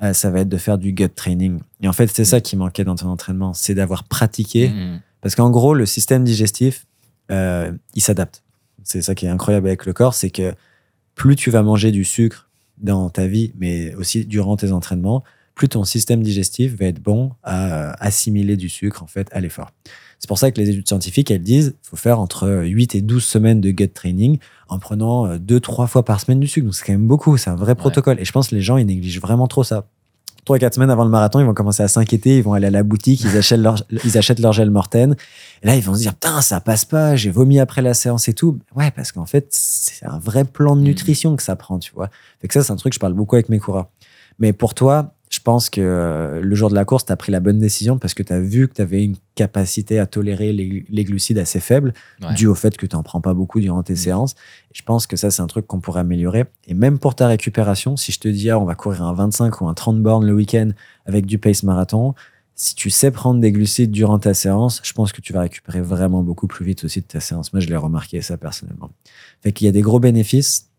euh, 0.03 0.13
ça 0.13 0.29
va 0.29 0.41
être 0.41 0.49
de 0.49 0.57
faire 0.57 0.77
du 0.77 0.91
gut 0.91 1.09
training. 1.09 1.59
Et 1.81 1.87
en 1.87 1.93
fait, 1.93 2.07
c'est 2.07 2.25
ça 2.25 2.41
qui 2.41 2.55
manquait 2.55 2.83
dans 2.83 2.95
ton 2.95 3.07
entraînement, 3.07 3.53
c'est 3.53 3.75
d'avoir 3.75 4.03
pratiqué. 4.03 4.69
Mhm. 4.69 5.01
Parce 5.21 5.35
qu'en 5.35 5.49
gros, 5.49 5.73
le 5.73 5.85
système 5.85 6.23
digestif, 6.23 6.85
euh, 7.31 7.71
il 7.93 8.01
s'adapte. 8.01 8.43
C'est 8.83 9.01
ça 9.01 9.15
qui 9.15 9.25
est 9.25 9.29
incroyable 9.29 9.67
avec 9.67 9.85
le 9.85 9.93
corps, 9.93 10.13
c'est 10.13 10.29
que 10.29 10.53
plus 11.15 11.35
tu 11.35 11.49
vas 11.49 11.63
manger 11.63 11.91
du 11.91 12.03
sucre 12.03 12.49
dans 12.77 13.09
ta 13.09 13.25
vie, 13.25 13.53
mais 13.57 13.95
aussi 13.95 14.25
durant 14.25 14.57
tes 14.57 14.71
entraînements, 14.71 15.23
plus 15.55 15.69
ton 15.69 15.85
système 15.85 16.21
digestif 16.21 16.75
va 16.77 16.85
être 16.85 17.01
bon 17.01 17.31
à 17.41 17.73
euh, 17.73 17.93
assimiler 17.99 18.57
du 18.57 18.69
sucre 18.69 19.01
en 19.01 19.07
fait 19.07 19.29
à 19.31 19.39
l'effort. 19.39 19.71
C'est 20.25 20.27
pour 20.27 20.39
ça 20.39 20.49
que 20.49 20.59
les 20.59 20.71
études 20.71 20.87
scientifiques, 20.87 21.29
elles 21.29 21.43
disent 21.43 21.75
qu'il 21.83 21.89
faut 21.91 21.97
faire 21.97 22.19
entre 22.19 22.49
8 22.63 22.95
et 22.95 23.01
12 23.01 23.23
semaines 23.23 23.61
de 23.61 23.69
gut 23.69 23.89
training 23.89 24.39
en 24.69 24.79
prenant 24.79 25.35
2-3 25.37 25.85
fois 25.85 26.03
par 26.03 26.19
semaine 26.19 26.39
du 26.39 26.47
sucre. 26.47 26.65
Donc 26.65 26.73
c'est 26.73 26.83
quand 26.83 26.93
même 26.93 27.05
beaucoup, 27.07 27.37
c'est 27.37 27.51
un 27.51 27.55
vrai 27.55 27.75
protocole. 27.75 28.19
Et 28.19 28.25
je 28.25 28.31
pense 28.31 28.47
que 28.47 28.55
les 28.55 28.61
gens, 28.63 28.77
ils 28.77 28.87
négligent 28.87 29.21
vraiment 29.21 29.45
trop 29.47 29.63
ça. 29.63 29.85
3-4 30.47 30.73
semaines 30.73 30.89
avant 30.89 31.03
le 31.03 31.11
marathon, 31.11 31.39
ils 31.39 31.45
vont 31.45 31.53
commencer 31.53 31.83
à 31.83 31.87
s'inquiéter, 31.87 32.37
ils 32.37 32.43
vont 32.43 32.53
aller 32.53 32.65
à 32.65 32.71
la 32.71 32.81
boutique, 32.81 33.21
ils 33.21 33.37
achètent 33.37 33.59
leur, 33.59 33.83
ils 34.03 34.17
achètent 34.17 34.39
leur 34.39 34.51
gel 34.51 34.71
Morten. 34.71 35.15
Et 35.61 35.67
là, 35.67 35.75
ils 35.75 35.83
vont 35.83 35.93
se 35.93 35.99
dire, 35.99 36.13
putain, 36.15 36.41
ça 36.41 36.59
passe 36.59 36.85
pas, 36.85 37.15
j'ai 37.15 37.29
vomi 37.29 37.59
après 37.59 37.83
la 37.83 37.93
séance 37.93 38.27
et 38.27 38.33
tout. 38.33 38.57
Ouais, 38.75 38.89
parce 38.89 39.11
qu'en 39.11 39.27
fait, 39.27 39.45
c'est 39.51 40.07
un 40.07 40.17
vrai 40.17 40.43
plan 40.43 40.75
de 40.75 40.81
Mhm. 40.81 40.87
nutrition 40.87 41.35
que 41.35 41.43
ça 41.43 41.55
prend, 41.55 41.77
tu 41.77 41.91
vois. 41.93 42.09
Fait 42.41 42.47
que 42.47 42.53
ça, 42.55 42.63
c'est 42.63 42.71
un 42.73 42.77
truc 42.77 42.93
que 42.93 42.95
je 42.95 42.99
parle 42.99 43.13
beaucoup 43.13 43.35
avec 43.35 43.49
mes 43.49 43.59
coureurs. 43.59 43.89
Mais 44.39 44.53
pour 44.53 44.73
toi, 44.73 45.14
pense 45.45 45.69
que 45.69 45.79
euh, 45.79 46.41
le 46.41 46.55
jour 46.55 46.69
de 46.69 46.75
la 46.75 46.83
course, 46.83 47.05
tu 47.05 47.11
as 47.13 47.15
pris 47.15 47.31
la 47.31 47.39
bonne 47.39 47.59
décision 47.59 47.97
parce 47.97 48.13
que 48.13 48.21
tu 48.23 48.33
as 48.33 48.39
vu 48.41 48.67
que 48.67 48.73
tu 48.73 48.81
avais 48.81 49.03
une 49.05 49.15
capacité 49.35 49.99
à 49.99 50.05
tolérer 50.05 50.51
les, 50.51 50.85
les 50.89 51.03
glucides 51.05 51.37
assez 51.37 51.59
faible, 51.61 51.93
Ouais. 52.21 52.33
dû 52.33 52.47
au 52.47 52.55
fait 52.55 52.75
que 52.75 52.85
tu 52.85 52.95
n'en 52.95 53.03
prends 53.03 53.21
pas 53.21 53.33
beaucoup 53.33 53.61
durant 53.61 53.83
tes 53.83 53.93
Mhm. 53.93 53.97
séances. 53.99 54.35
Je 54.73 54.81
pense 54.81 55.07
que 55.07 55.15
ça, 55.15 55.31
c'est 55.31 55.41
un 55.41 55.47
truc 55.47 55.67
qu'on 55.67 55.79
pourrait 55.79 56.01
améliorer. 56.01 56.45
Et 56.67 56.73
même 56.73 56.99
pour 56.99 57.15
ta 57.15 57.27
récupération, 57.27 57.95
si 57.95 58.11
je 58.11 58.19
te 58.19 58.27
dis, 58.27 58.49
ah, 58.49 58.59
on 58.59 58.65
va 58.65 58.75
courir 58.75 59.03
un 59.03 59.13
25 59.13 59.61
ou 59.61 59.67
un 59.67 59.73
30 59.73 60.01
bornes 60.01 60.25
le 60.25 60.33
week-end 60.33 60.71
avec 61.05 61.25
du 61.25 61.37
pace 61.37 61.63
marathon, 61.63 62.13
si 62.55 62.73
tu 62.73 62.89
sais 62.89 63.11
prendre 63.11 63.39
des 63.39 63.51
glucides 63.51 63.91
durant 63.91 64.17
ta 64.17 64.33
séance, 64.33 64.81
je 64.83 64.93
pense 64.93 65.11
que 65.11 65.21
tu 65.21 65.31
vas 65.33 65.41
récupérer 65.41 65.81
vraiment 65.81 66.23
beaucoup 66.23 66.47
plus 66.47 66.65
vite 66.65 66.83
aussi 66.85 67.01
de 67.01 67.05
ta 67.05 67.19
séance. 67.19 67.53
Moi, 67.53 67.59
je 67.59 67.67
l'ai 67.67 67.75
remarqué 67.75 68.21
ça 68.21 68.37
personnellement. 68.37 68.91
Fait 69.41 69.51
qu'il 69.51 69.65
y 69.65 69.69
a 69.69 69.73
des 69.73 69.81
gros 69.81 69.99
bénéfices 69.99 70.69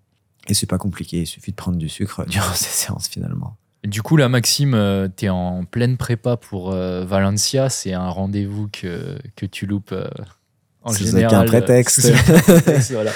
et 0.48 0.54
c'est 0.54 0.66
pas 0.66 0.78
compliqué. 0.78 1.20
Il 1.20 1.26
suffit 1.26 1.50
de 1.50 1.56
prendre 1.56 1.76
du 1.78 1.88
sucre 1.88 2.24
durant 2.28 2.54
ces 2.54 2.70
séances 2.70 3.08
finalement. 3.08 3.56
Du 3.84 4.02
coup, 4.02 4.16
là, 4.16 4.28
Maxime, 4.28 4.74
euh, 4.74 5.08
t'es 5.08 5.28
en 5.28 5.64
pleine 5.64 5.96
prépa 5.96 6.36
pour 6.36 6.72
euh, 6.72 7.04
Valencia. 7.04 7.68
C'est 7.68 7.92
un 7.92 8.08
rendez-vous 8.08 8.68
que, 8.68 9.16
que 9.36 9.46
tu 9.46 9.66
loupes 9.66 9.92
euh, 9.92 10.08
en 10.82 10.92
Sous 10.92 11.04
général. 11.04 11.26
aucun 11.26 11.46
prétexte. 11.46 12.00
sous 12.00 12.08
aucun 12.08 12.40
prétexte, 12.42 12.92
voilà. 12.92 13.12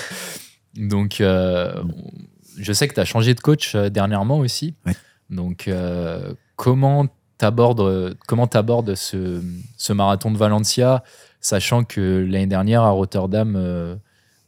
Donc, 0.77 1.21
euh, 1.21 1.83
je 2.57 2.73
sais 2.73 2.87
que 2.87 2.95
tu 2.95 3.01
as 3.01 3.05
changé 3.05 3.35
de 3.35 3.41
coach 3.41 3.75
dernièrement 3.75 4.39
aussi. 4.39 4.75
Ouais. 4.87 4.95
Donc, 5.29 5.67
euh, 5.67 6.35
comment 6.57 7.07
t'abordes 7.39 8.15
comment 8.29 8.47
t'abordes 8.47 8.95
ce, 8.95 9.41
ce 9.77 9.93
marathon 9.93 10.31
de 10.31 10.37
Valencia, 10.37 11.03
sachant 11.41 11.85
que 11.85 12.25
l'année 12.29 12.47
dernière 12.47 12.83
à 12.83 12.91
Rotterdam, 12.91 13.55
euh, 13.57 13.97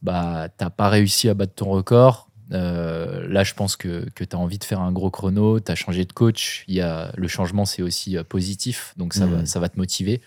bah, 0.02 0.48
t'as 0.56 0.70
pas 0.70 0.89
réussi 0.89 1.28
à 1.28 1.34
battre 1.34 1.55
ton 1.55 1.70
record? 1.70 2.28
Euh, 2.53 3.27
là, 3.29 3.45
je 3.45 3.55
pense 3.55 3.77
que, 3.77 4.09
que 4.15 4.24
tu 4.24 4.37
as 4.37 4.39
envie 4.39 4.59
de 4.59 4.65
faire 4.65 4.81
un 4.81 4.93
gros 4.93 5.11
chrono, 5.11 5.59
tu 5.61 5.73
as 5.73 5.74
changé 5.74 6.05
de 6.05 6.12
coach. 6.12 6.65
Y 6.69 6.81
a, 6.81 7.12
le 7.16 7.29
changement, 7.29 7.65
c'est 7.65 7.83
aussi 7.83 8.16
euh, 8.16 8.24
positif, 8.24 8.93
donc 8.97 9.15
ça, 9.15 9.27
va, 9.27 9.39
Mhm. 9.39 9.47
ça 9.47 9.59
va 9.61 9.69
te 9.69 9.79
motiver. 9.79 10.20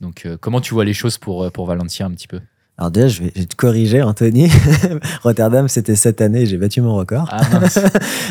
Donc, 0.00 0.26
euh, 0.26 0.36
comment 0.40 0.60
tu 0.60 0.74
vois 0.74 0.84
les 0.84 0.94
choses 0.94 1.18
pour, 1.18 1.50
pour 1.52 1.66
Valencia 1.66 2.06
un 2.06 2.10
petit 2.12 2.28
peu? 2.28 2.40
Alors 2.78 2.90
déjà, 2.90 3.06
je 3.08 3.22
vais, 3.22 3.32
je 3.34 3.40
vais 3.40 3.46
te 3.46 3.54
corriger, 3.54 4.02
Anthony. 4.02 4.50
Rotterdam, 5.22 5.68
c'était 5.68 5.94
cette 5.94 6.20
année, 6.20 6.46
j'ai 6.46 6.56
battu 6.56 6.80
mon 6.80 6.94
record. 6.96 7.28
Ah. 7.30 7.40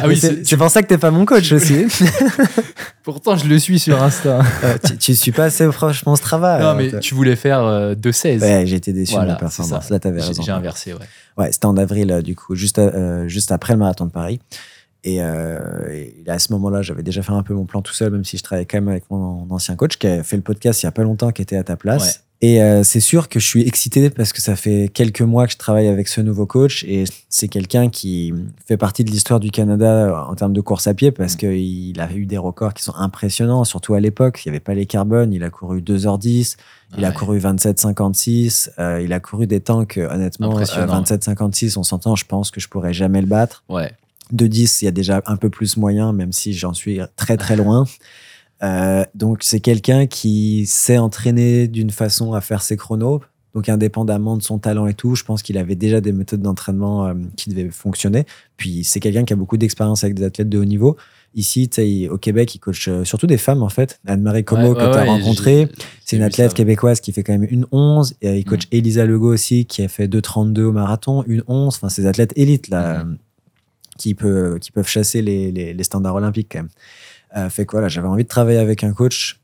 Ah 0.03 0.07
oui, 0.07 0.17
c'est 0.17 0.45
c'est 0.45 0.57
pour 0.57 0.69
ça 0.69 0.81
que 0.81 0.87
t'es 0.87 0.97
pas 0.97 1.11
mon 1.11 1.25
coach 1.25 1.51
aussi. 1.51 1.85
pourtant, 3.03 3.37
je 3.37 3.45
le 3.47 3.59
suis 3.59 3.77
sur 3.79 4.01
Insta. 4.01 4.41
Euh, 4.63 4.77
tu, 4.83 4.97
tu 4.97 5.15
suis 5.15 5.31
pas 5.31 5.45
assez 5.45 5.71
franchement 5.71 6.15
ce 6.15 6.21
travail. 6.23 6.61
non, 6.61 6.73
mais 6.75 6.99
tu 6.99 7.13
voulais 7.13 7.35
faire 7.35 7.63
euh, 7.63 7.93
2-16. 7.93 8.41
Ouais, 8.41 8.67
été 8.69 8.93
déçu 8.93 9.13
Voilà, 9.13 9.35
de 9.35 9.43
ma 9.43 9.49
c'est 9.49 9.57
performance. 9.57 9.89
Là, 9.91 9.99
t'avais 9.99 10.21
raison. 10.21 10.41
j'ai 10.41 10.51
inversé, 10.51 10.93
ouais. 10.93 10.99
Ouais, 11.37 11.51
c'était 11.51 11.67
en 11.67 11.77
avril, 11.77 12.11
euh, 12.11 12.21
du 12.21 12.35
coup, 12.35 12.55
juste, 12.55 12.79
euh, 12.79 13.27
juste 13.27 13.51
après 13.51 13.73
le 13.73 13.79
marathon 13.79 14.05
de 14.05 14.11
Paris. 14.11 14.39
Et, 15.03 15.17
euh, 15.21 15.59
et 15.91 16.23
à 16.27 16.39
ce 16.39 16.51
moment-là, 16.53 16.81
j'avais 16.81 17.03
déjà 17.03 17.21
fait 17.21 17.31
un 17.31 17.43
peu 17.43 17.53
mon 17.53 17.65
plan 17.65 17.81
tout 17.81 17.93
seul, 17.93 18.11
même 18.11 18.23
si 18.25 18.37
je 18.37 18.43
travaillais 18.43 18.65
quand 18.65 18.77
même 18.77 18.89
avec 18.89 19.03
mon 19.09 19.47
ancien 19.49 19.75
coach 19.75 19.97
qui 19.97 20.07
a 20.07 20.23
fait 20.23 20.35
le 20.35 20.41
podcast 20.43 20.81
il 20.81 20.85
y 20.85 20.89
a 20.89 20.91
pas 20.91 21.03
longtemps, 21.03 21.31
qui 21.31 21.41
était 21.41 21.57
à 21.57 21.63
ta 21.63 21.75
place. 21.75 22.23
Et 22.43 22.63
euh, 22.63 22.81
c'est 22.83 22.99
sûr 22.99 23.29
que 23.29 23.39
je 23.39 23.45
suis 23.45 23.61
excité 23.67 24.09
parce 24.09 24.33
que 24.33 24.41
ça 24.41 24.55
fait 24.55 24.89
quelques 24.91 25.21
mois 25.21 25.45
que 25.45 25.53
je 25.53 25.57
travaille 25.57 25.87
avec 25.87 26.07
ce 26.07 26.21
nouveau 26.21 26.47
coach 26.47 26.83
et 26.85 27.03
c'est 27.29 27.47
quelqu'un 27.47 27.89
qui 27.89 28.33
fait 28.65 28.77
partie 28.77 29.03
de 29.03 29.11
l'histoire 29.11 29.39
du 29.39 29.51
Canada 29.51 30.25
en 30.27 30.33
termes 30.33 30.53
de 30.53 30.61
course 30.61 30.87
à 30.87 30.95
pied 30.95 31.11
parce 31.11 31.35
Mm. 31.35 31.37
qu'il 31.37 32.01
a 32.01 32.11
eu 32.11 32.25
des 32.25 32.39
records 32.39 32.73
qui 32.73 32.81
sont 32.83 32.95
impressionnants, 32.95 33.63
surtout 33.63 33.93
à 33.93 33.99
l'époque. 33.99 34.41
Il 34.43 34.49
n'y 34.49 34.53
avait 34.55 34.59
pas 34.59 34.73
les 34.73 34.87
carbones. 34.87 35.33
Il 35.33 35.43
a 35.43 35.51
couru 35.51 35.81
2h10, 35.81 36.57
il 36.97 37.05
a 37.05 37.11
couru 37.11 37.37
27-56, 37.39 38.71
euh, 38.79 39.01
il 39.03 39.13
a 39.13 39.19
couru 39.19 39.45
des 39.45 39.59
temps 39.59 39.85
que, 39.85 40.01
honnêtement, 40.01 40.47
euh, 40.49 40.51
Impressionnant, 40.53 41.03
27-56, 41.03 41.77
on 41.77 41.83
s'entend, 41.83 42.15
je 42.15 42.25
pense 42.25 42.49
que 42.49 42.59
je 42.59 42.67
pourrais 42.69 42.93
jamais 42.93 43.21
le 43.21 43.27
battre. 43.27 43.63
Ouais. 43.69 43.91
De 44.31 44.47
10, 44.47 44.81
il 44.81 44.85
y 44.85 44.87
a 44.87 44.91
déjà 44.91 45.21
un 45.27 45.35
peu 45.35 45.49
plus 45.49 45.77
moyen, 45.77 46.11
même 46.11 46.31
si 46.31 46.53
j'en 46.53 46.73
suis 46.73 46.99
très 47.17 47.37
très 47.37 47.55
loin. 47.55 47.85
Euh, 48.63 49.03
donc 49.15 49.39
c'est 49.41 49.59
quelqu'un 49.59 50.05
qui 50.07 50.65
sait 50.67 50.97
entraîner 50.97 51.67
d'une 51.67 51.89
façon 51.91 52.33
à 52.33 52.41
faire 52.41 52.61
ses 52.61 52.77
chronos. 52.77 53.21
Donc 53.53 53.67
indépendamment 53.67 54.37
de 54.37 54.41
son 54.43 54.59
talent 54.59 54.87
et 54.87 54.93
tout, 54.93 55.15
je 55.15 55.25
pense 55.25 55.41
qu'il 55.43 55.57
avait 55.57 55.75
déjà 55.75 55.99
des 55.99 56.13
méthodes 56.13 56.41
d'entraînement 56.41 57.07
euh, 57.07 57.13
qui 57.35 57.49
devaient 57.49 57.69
fonctionner. 57.69 58.25
Puis 58.55 58.85
c'est 58.85 59.01
quelqu'un 59.01 59.25
qui 59.25 59.33
a 59.33 59.35
beaucoup 59.35 59.57
d'expérience 59.57 60.05
avec 60.05 60.15
des 60.15 60.23
athlètes 60.23 60.47
de 60.47 60.57
haut 60.57 60.63
niveau. 60.63 60.95
Ici, 61.35 61.63
il- 61.77 62.07
au 62.09 62.17
Québec, 62.17 62.55
il 62.55 62.59
coach 62.59 62.87
euh, 62.87 63.03
surtout 63.03 63.27
des 63.27 63.37
femmes 63.37 63.61
en 63.63 63.67
fait. 63.69 63.99
Anne-Marie 64.05 64.45
Como 64.45 64.69
Ouais, 64.69 64.75
que 64.75 64.79
ouais, 64.85 64.91
tu 64.91 64.97
as 64.97 65.01
ouais, 65.01 65.09
rencontré. 65.09 65.67
j'ai- 65.69 65.85
C'est 66.05 66.15
une 66.15 66.21
athlète 66.23 66.51
ça, 66.51 66.55
québécoise 66.55 67.01
qui 67.01 67.11
fait 67.11 67.23
quand 67.23 67.33
même 67.33 67.47
une 67.49 67.65
11. 67.73 68.13
Et 68.21 68.37
il 68.37 68.45
coach 68.45 68.63
Elisa 68.71 69.05
Legault 69.05 69.33
aussi, 69.33 69.65
qui 69.65 69.81
a 69.83 69.87
fait 69.89 70.07
2,32 70.07 70.63
au 70.63 70.71
marathon, 70.71 71.23
une 71.27 71.43
11. 71.47 71.75
Enfin, 71.75 71.89
ces 71.89 72.05
athlètes 72.05 72.31
élites, 72.37 72.69
là, 72.69 73.01
euh, 73.01 73.03
qui, 73.97 74.13
peut, 74.15 74.57
qui 74.61 74.71
peuvent 74.71 74.87
chasser 74.87 75.21
les, 75.21 75.51
les- 75.51 75.73
les 75.73 75.83
standards 75.83 76.15
olympiques, 76.15 76.47
quand 76.51 76.59
même. 76.59 76.69
Fait 77.49 77.65
que 77.65 77.71
voilà, 77.71 77.87
j'avais 77.87 78.07
envie 78.07 78.23
de 78.23 78.29
travailler 78.29 78.59
avec 78.59 78.83
un 78.83 78.93
coach 78.93 79.41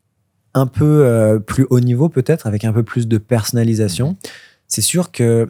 un 0.58 0.68
peu 0.68 1.06
euh, 1.06 1.40
plus 1.40 1.66
haut 1.70 1.80
niveau, 1.80 2.10
peut-être, 2.10 2.48
avec 2.48 2.66
un 2.66 2.74
peu 2.74 2.84
plus 2.84 3.08
de 3.08 3.18
personnalisation. 3.18 4.10
Mhm. 4.10 4.16
C'est 4.68 4.82
sûr 4.82 5.12
que 5.12 5.48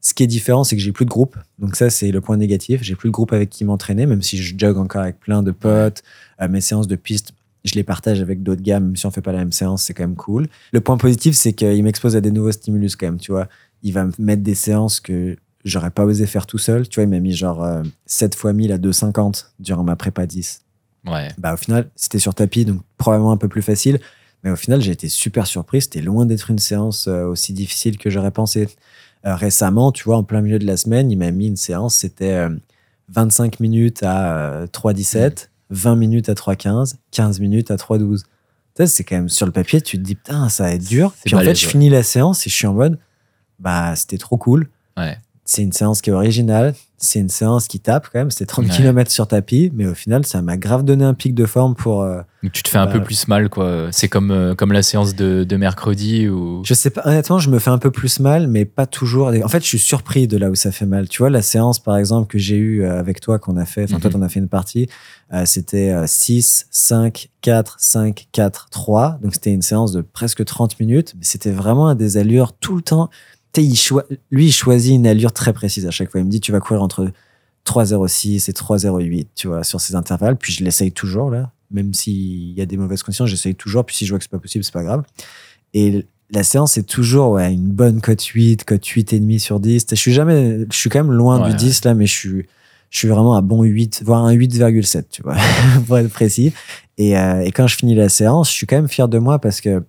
ce 0.00 0.14
qui 0.14 0.22
est 0.22 0.28
différent, 0.28 0.64
c'est 0.64 0.76
que 0.76 0.82
j'ai 0.82 0.92
plus 0.92 1.04
de 1.04 1.10
groupe. 1.10 1.36
Donc, 1.58 1.76
ça, 1.76 1.90
c'est 1.90 2.10
le 2.10 2.20
point 2.20 2.36
négatif. 2.36 2.82
J'ai 2.82 2.94
plus 2.94 3.08
de 3.08 3.12
groupe 3.12 3.32
avec 3.32 3.50
qui 3.50 3.64
m'entraîner, 3.64 4.06
même 4.06 4.22
si 4.22 4.36
je 4.36 4.54
jogue 4.56 4.78
encore 4.78 5.02
avec 5.02 5.18
plein 5.18 5.42
de 5.42 5.50
potes. 5.50 6.02
Euh, 6.40 6.48
mes 6.48 6.60
séances 6.60 6.86
de 6.86 6.96
piste, 6.96 7.32
je 7.64 7.74
les 7.74 7.84
partage 7.84 8.20
avec 8.20 8.42
d'autres 8.42 8.62
gars, 8.62 8.80
même 8.80 8.96
si 8.96 9.06
on 9.06 9.10
fait 9.10 9.22
pas 9.22 9.32
la 9.32 9.38
même 9.38 9.52
séance, 9.52 9.82
c'est 9.82 9.94
quand 9.94 10.02
même 10.04 10.16
cool. 10.16 10.46
Le 10.72 10.80
point 10.80 10.98
positif, 10.98 11.34
c'est 11.34 11.52
qu'il 11.52 11.82
m'expose 11.82 12.16
à 12.16 12.20
des 12.20 12.30
nouveaux 12.30 12.52
stimulus 12.52 12.96
quand 12.96 13.06
même, 13.06 13.18
tu 13.18 13.32
vois. 13.32 13.48
Il 13.82 13.92
va 13.92 14.04
me 14.04 14.12
mettre 14.18 14.42
des 14.42 14.54
séances 14.54 15.00
que 15.00 15.36
j'aurais 15.64 15.90
pas 15.90 16.04
osé 16.04 16.26
faire 16.26 16.46
tout 16.46 16.58
seul. 16.58 16.88
Tu 16.88 16.96
vois, 16.96 17.04
il 17.04 17.10
m'a 17.10 17.20
mis 17.20 17.32
genre 17.32 17.64
euh, 17.64 17.82
7 18.06 18.34
fois 18.34 18.52
1000 18.52 18.72
à 18.72 18.78
2,50 18.78 19.46
durant 19.58 19.82
ma 19.82 19.96
prépa 19.96 20.26
10. 20.26 20.63
Ouais. 21.06 21.28
Bah, 21.38 21.54
au 21.54 21.56
final, 21.56 21.90
c'était 21.96 22.18
sur 22.18 22.34
tapis, 22.34 22.64
donc 22.64 22.80
probablement 22.98 23.32
un 23.32 23.36
peu 23.36 23.48
plus 23.48 23.62
facile. 23.62 24.00
Mais 24.42 24.50
au 24.50 24.56
final, 24.56 24.80
j'ai 24.80 24.92
été 24.92 25.08
super 25.08 25.46
surpris. 25.46 25.82
C'était 25.82 26.02
loin 26.02 26.26
d'être 26.26 26.50
une 26.50 26.58
séance 26.58 27.08
euh, 27.08 27.24
aussi 27.24 27.52
difficile 27.52 27.98
que 27.98 28.10
j'aurais 28.10 28.30
pensé. 28.30 28.68
Euh, 29.26 29.34
récemment, 29.34 29.90
tu 29.90 30.04
vois, 30.04 30.18
en 30.18 30.22
plein 30.22 30.42
milieu 30.42 30.58
de 30.58 30.66
la 30.66 30.76
semaine, 30.76 31.10
il 31.10 31.16
m'a 31.16 31.30
mis 31.30 31.46
une 31.46 31.56
séance, 31.56 31.94
c'était 31.94 32.32
euh, 32.32 32.50
25 33.08 33.58
minutes 33.58 34.02
à 34.02 34.36
euh, 34.36 34.66
3,17, 34.66 35.48
20 35.70 35.96
minutes 35.96 36.28
à 36.28 36.34
3,15, 36.34 36.96
15 37.10 37.40
minutes 37.40 37.70
à 37.70 37.76
3,12. 37.76 38.18
Tu 38.18 38.26
sais, 38.76 38.86
C'est 38.86 39.04
quand 39.04 39.16
même 39.16 39.28
sur 39.30 39.46
le 39.46 39.52
papier, 39.52 39.80
tu 39.80 39.96
te 39.96 40.02
dis, 40.02 40.14
putain, 40.14 40.50
ça 40.50 40.64
va 40.64 40.72
être 40.72 40.86
dur. 40.86 41.14
Puis 41.24 41.34
en 41.34 41.40
fait, 41.40 41.54
je 41.54 41.66
finis 41.66 41.88
la 41.88 42.02
séance 42.02 42.46
et 42.46 42.50
je 42.50 42.54
suis 42.54 42.66
en 42.66 42.74
mode, 42.74 42.98
bah, 43.58 43.96
c'était 43.96 44.18
trop 44.18 44.36
cool. 44.36 44.68
Ouais. 44.96 45.16
C'est 45.44 45.62
une 45.62 45.72
séance 45.72 46.00
qui 46.00 46.10
est 46.10 46.12
originale. 46.14 46.74
C'est 46.96 47.18
une 47.18 47.28
séance 47.28 47.68
qui 47.68 47.80
tape 47.80 48.08
quand 48.10 48.18
même. 48.18 48.30
C'était 48.30 48.46
30 48.46 48.64
Ouais. 48.64 48.70
km 48.70 49.10
sur 49.10 49.26
tapis. 49.28 49.70
Mais 49.74 49.84
au 49.86 49.92
final, 49.94 50.24
ça 50.24 50.40
m'a 50.40 50.56
grave 50.56 50.84
donné 50.84 51.04
un 51.04 51.12
pic 51.12 51.34
de 51.34 51.44
forme 51.44 51.74
pour. 51.74 52.02
euh, 52.02 52.22
tu 52.52 52.62
te 52.62 52.68
fais 52.68 52.78
un 52.78 52.86
Bah, 52.86 52.92
peu 52.92 53.02
plus 53.02 53.28
mal, 53.28 53.50
quoi. 53.50 53.88
C'est 53.90 54.08
comme, 54.08 54.30
euh, 54.30 54.54
comme 54.54 54.72
la 54.72 54.82
séance 54.82 55.14
de, 55.14 55.44
de 55.44 55.56
mercredi 55.56 56.28
ou. 56.30 56.62
Je 56.64 56.72
sais 56.72 56.88
pas, 56.88 57.02
honnêtement, 57.04 57.38
je 57.38 57.50
me 57.50 57.58
fais 57.58 57.68
un 57.70 57.76
peu 57.78 57.90
plus 57.90 58.20
mal, 58.20 58.46
mais 58.46 58.64
pas 58.64 58.86
toujours. 58.86 59.28
En 59.28 59.48
fait, 59.48 59.60
je 59.62 59.66
suis 59.68 59.78
surpris 59.78 60.26
de 60.28 60.38
là 60.38 60.48
où 60.48 60.54
ça 60.54 60.72
fait 60.72 60.86
mal. 60.86 61.08
Tu 61.08 61.18
vois, 61.18 61.28
la 61.28 61.42
séance, 61.42 61.78
par 61.78 61.98
exemple, 61.98 62.26
que 62.28 62.38
j'ai 62.38 62.56
eue 62.56 62.82
euh, 62.84 62.98
avec 62.98 63.20
toi, 63.20 63.38
qu'on 63.38 63.58
a 63.58 63.66
fait, 63.66 63.84
enfin, 63.84 63.98
toi, 63.98 64.08
Mhm. 64.10 64.20
t'en 64.20 64.22
as 64.22 64.28
fait 64.30 64.40
une 64.40 64.48
partie, 64.48 64.88
euh, 65.34 65.44
c'était 65.44 65.90
euh, 65.90 66.04
6, 66.06 66.68
5, 66.70 67.28
4, 67.42 67.76
5, 67.80 68.28
4, 68.32 68.68
3. 68.70 69.18
Donc, 69.22 69.34
c'était 69.34 69.52
une 69.52 69.62
séance 69.62 69.92
de 69.92 70.00
presque 70.00 70.42
30 70.42 70.80
minutes, 70.80 71.12
mais 71.18 71.24
c'était 71.24 71.50
vraiment 71.50 71.88
à 71.88 71.94
des 71.94 72.16
allures 72.16 72.52
tout 72.54 72.76
le 72.76 72.82
temps. 72.82 73.10
Il 73.62 73.76
lui, 74.30 74.46
il 74.46 74.52
choisit 74.52 74.94
une 74.94 75.06
allure 75.06 75.32
très 75.32 75.52
précise 75.52 75.86
à 75.86 75.90
chaque 75.90 76.10
fois. 76.10 76.20
Il 76.20 76.26
me 76.26 76.30
dit, 76.30 76.40
tu 76.40 76.52
vas 76.52 76.60
courir 76.60 76.82
entre 76.82 77.10
3,06 77.66 78.50
et 78.50 78.52
3,08, 78.52 79.26
tu 79.34 79.48
vois, 79.48 79.64
sur 79.64 79.80
ces 79.80 79.94
intervalles. 79.94 80.36
Puis, 80.36 80.52
je 80.52 80.64
l'essaye 80.64 80.92
toujours, 80.92 81.30
là. 81.30 81.52
Même 81.70 81.94
s'il 81.94 82.52
y 82.52 82.60
a 82.60 82.66
des 82.66 82.76
mauvaises 82.76 83.02
conditions, 83.02 83.26
j'essaye 83.26 83.54
toujours. 83.54 83.84
Puis, 83.84 83.96
si 83.96 84.06
je 84.06 84.10
vois 84.10 84.18
que 84.18 84.24
c'est 84.24 84.30
pas 84.30 84.38
possible, 84.38 84.64
c'est 84.64 84.72
pas 84.72 84.84
grave. 84.84 85.02
Et 85.72 86.06
la 86.30 86.42
séance, 86.42 86.72
c'est 86.72 86.84
toujours 86.84 87.32
ouais, 87.32 87.52
une 87.52 87.68
bonne 87.68 88.00
cote 88.00 88.22
8, 88.22 88.64
cote 88.64 88.84
8,5 88.84 89.38
sur 89.38 89.60
10. 89.60 89.86
Je 89.90 89.94
suis 89.94 90.12
jamais, 90.12 90.66
je 90.70 90.76
suis 90.76 90.90
quand 90.90 91.02
même 91.04 91.12
loin 91.12 91.42
Ouais, 91.42 91.50
du 91.50 91.56
10 91.56 91.84
là, 91.84 91.94
mais 91.94 92.06
je 92.06 92.12
suis, 92.12 92.46
je 92.90 92.98
suis 92.98 93.08
vraiment 93.08 93.34
à 93.34 93.40
bon 93.40 93.62
8, 93.62 94.02
voire 94.04 94.24
un 94.24 94.34
8,7, 94.34 95.04
tu 95.10 95.22
vois, 95.22 95.36
pour 95.86 95.98
être 95.98 96.10
précis. 96.10 96.52
Et, 96.98 97.18
euh, 97.18 97.40
et 97.40 97.50
quand 97.50 97.66
je 97.66 97.76
finis 97.76 97.94
la 97.94 98.08
séance, 98.08 98.50
je 98.50 98.54
suis 98.54 98.66
quand 98.66 98.76
même 98.76 98.88
fier 98.88 99.08
de 99.08 99.18
moi 99.18 99.38
parce 99.38 99.60
que 99.60 99.82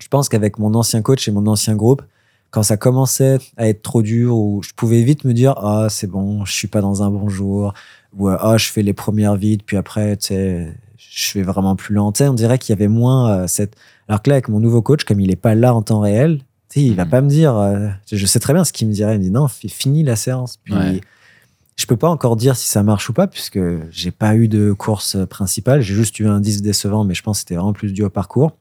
je 0.00 0.08
pense 0.08 0.28
qu'avec 0.28 0.58
mon 0.58 0.74
ancien 0.74 1.02
coach 1.02 1.26
et 1.28 1.32
mon 1.32 1.46
ancien 1.46 1.74
groupe, 1.74 2.02
quand 2.50 2.62
ça 2.62 2.76
commençait 2.76 3.38
à 3.56 3.68
être 3.68 3.82
trop 3.82 4.02
dur, 4.02 4.36
ou 4.36 4.62
je 4.62 4.70
pouvais 4.74 5.02
vite 5.02 5.24
me 5.24 5.34
dire, 5.34 5.54
ah, 5.58 5.88
c'est 5.90 6.06
bon, 6.06 6.44
je 6.44 6.52
suis 6.52 6.68
pas 6.68 6.80
dans 6.80 7.02
un 7.02 7.10
bon 7.10 7.28
jour, 7.28 7.74
ou 8.16 8.28
ah, 8.28 8.56
je 8.56 8.68
fais 8.68 8.82
les 8.82 8.94
premières 8.94 9.36
vite, 9.36 9.62
puis 9.64 9.76
après, 9.76 10.16
tu 10.16 10.28
sais, 10.28 10.74
je 10.96 11.30
fais 11.30 11.42
vraiment 11.42 11.76
plus 11.76 11.94
lent. 11.94 12.10
Tu 12.12 12.18
sais, 12.24 12.28
on 12.28 12.34
dirait 12.34 12.58
qu'il 12.58 12.72
y 12.72 12.76
avait 12.78 12.88
moins 12.88 13.30
euh, 13.30 13.46
cette. 13.46 13.76
Alors 14.08 14.22
que 14.22 14.30
là, 14.30 14.36
avec 14.36 14.48
mon 14.48 14.60
nouveau 14.60 14.80
coach, 14.82 15.04
comme 15.04 15.20
il 15.20 15.30
est 15.30 15.36
pas 15.36 15.54
là 15.54 15.74
en 15.74 15.82
temps 15.82 16.00
réel, 16.00 16.38
tu 16.70 16.80
sais, 16.80 16.86
il 16.86 16.94
va 16.94 17.04
Mhm. 17.04 17.10
pas 17.10 17.20
me 17.20 17.28
dire. 17.28 17.56
euh, 17.56 17.88
je 18.10 18.26
sais 18.26 18.40
très 18.40 18.52
bien 18.54 18.64
ce 18.64 18.72
qu'il 18.72 18.88
me 18.88 18.92
dirait. 18.92 19.14
Il 19.14 19.18
me 19.18 19.24
dit 19.24 19.30
non, 19.30 19.48
fi- 19.48 19.68
finis 19.68 20.02
la 20.02 20.16
séance. 20.16 20.58
Puis 20.64 20.74
Ouais. 20.74 21.00
je 21.76 21.86
peux 21.86 21.96
pas 21.96 22.08
encore 22.08 22.36
dire 22.36 22.56
si 22.56 22.66
ça 22.68 22.82
marche 22.82 23.08
ou 23.10 23.12
pas, 23.12 23.26
puisque 23.26 23.60
j'ai 23.90 24.10
pas 24.10 24.34
eu 24.36 24.48
de 24.48 24.72
course 24.72 25.16
principale. 25.28 25.80
J'ai 25.82 25.94
juste 25.94 26.18
eu 26.18 26.26
un 26.28 26.40
10 26.40 26.62
décevant, 26.62 27.04
mais 27.04 27.14
je 27.14 27.22
pense 27.22 27.36
que 27.38 27.40
c'était 27.40 27.54
vraiment 27.56 27.72
plus 27.74 27.92
dû 27.92 28.02
au 28.04 28.10
parcours. 28.10 28.52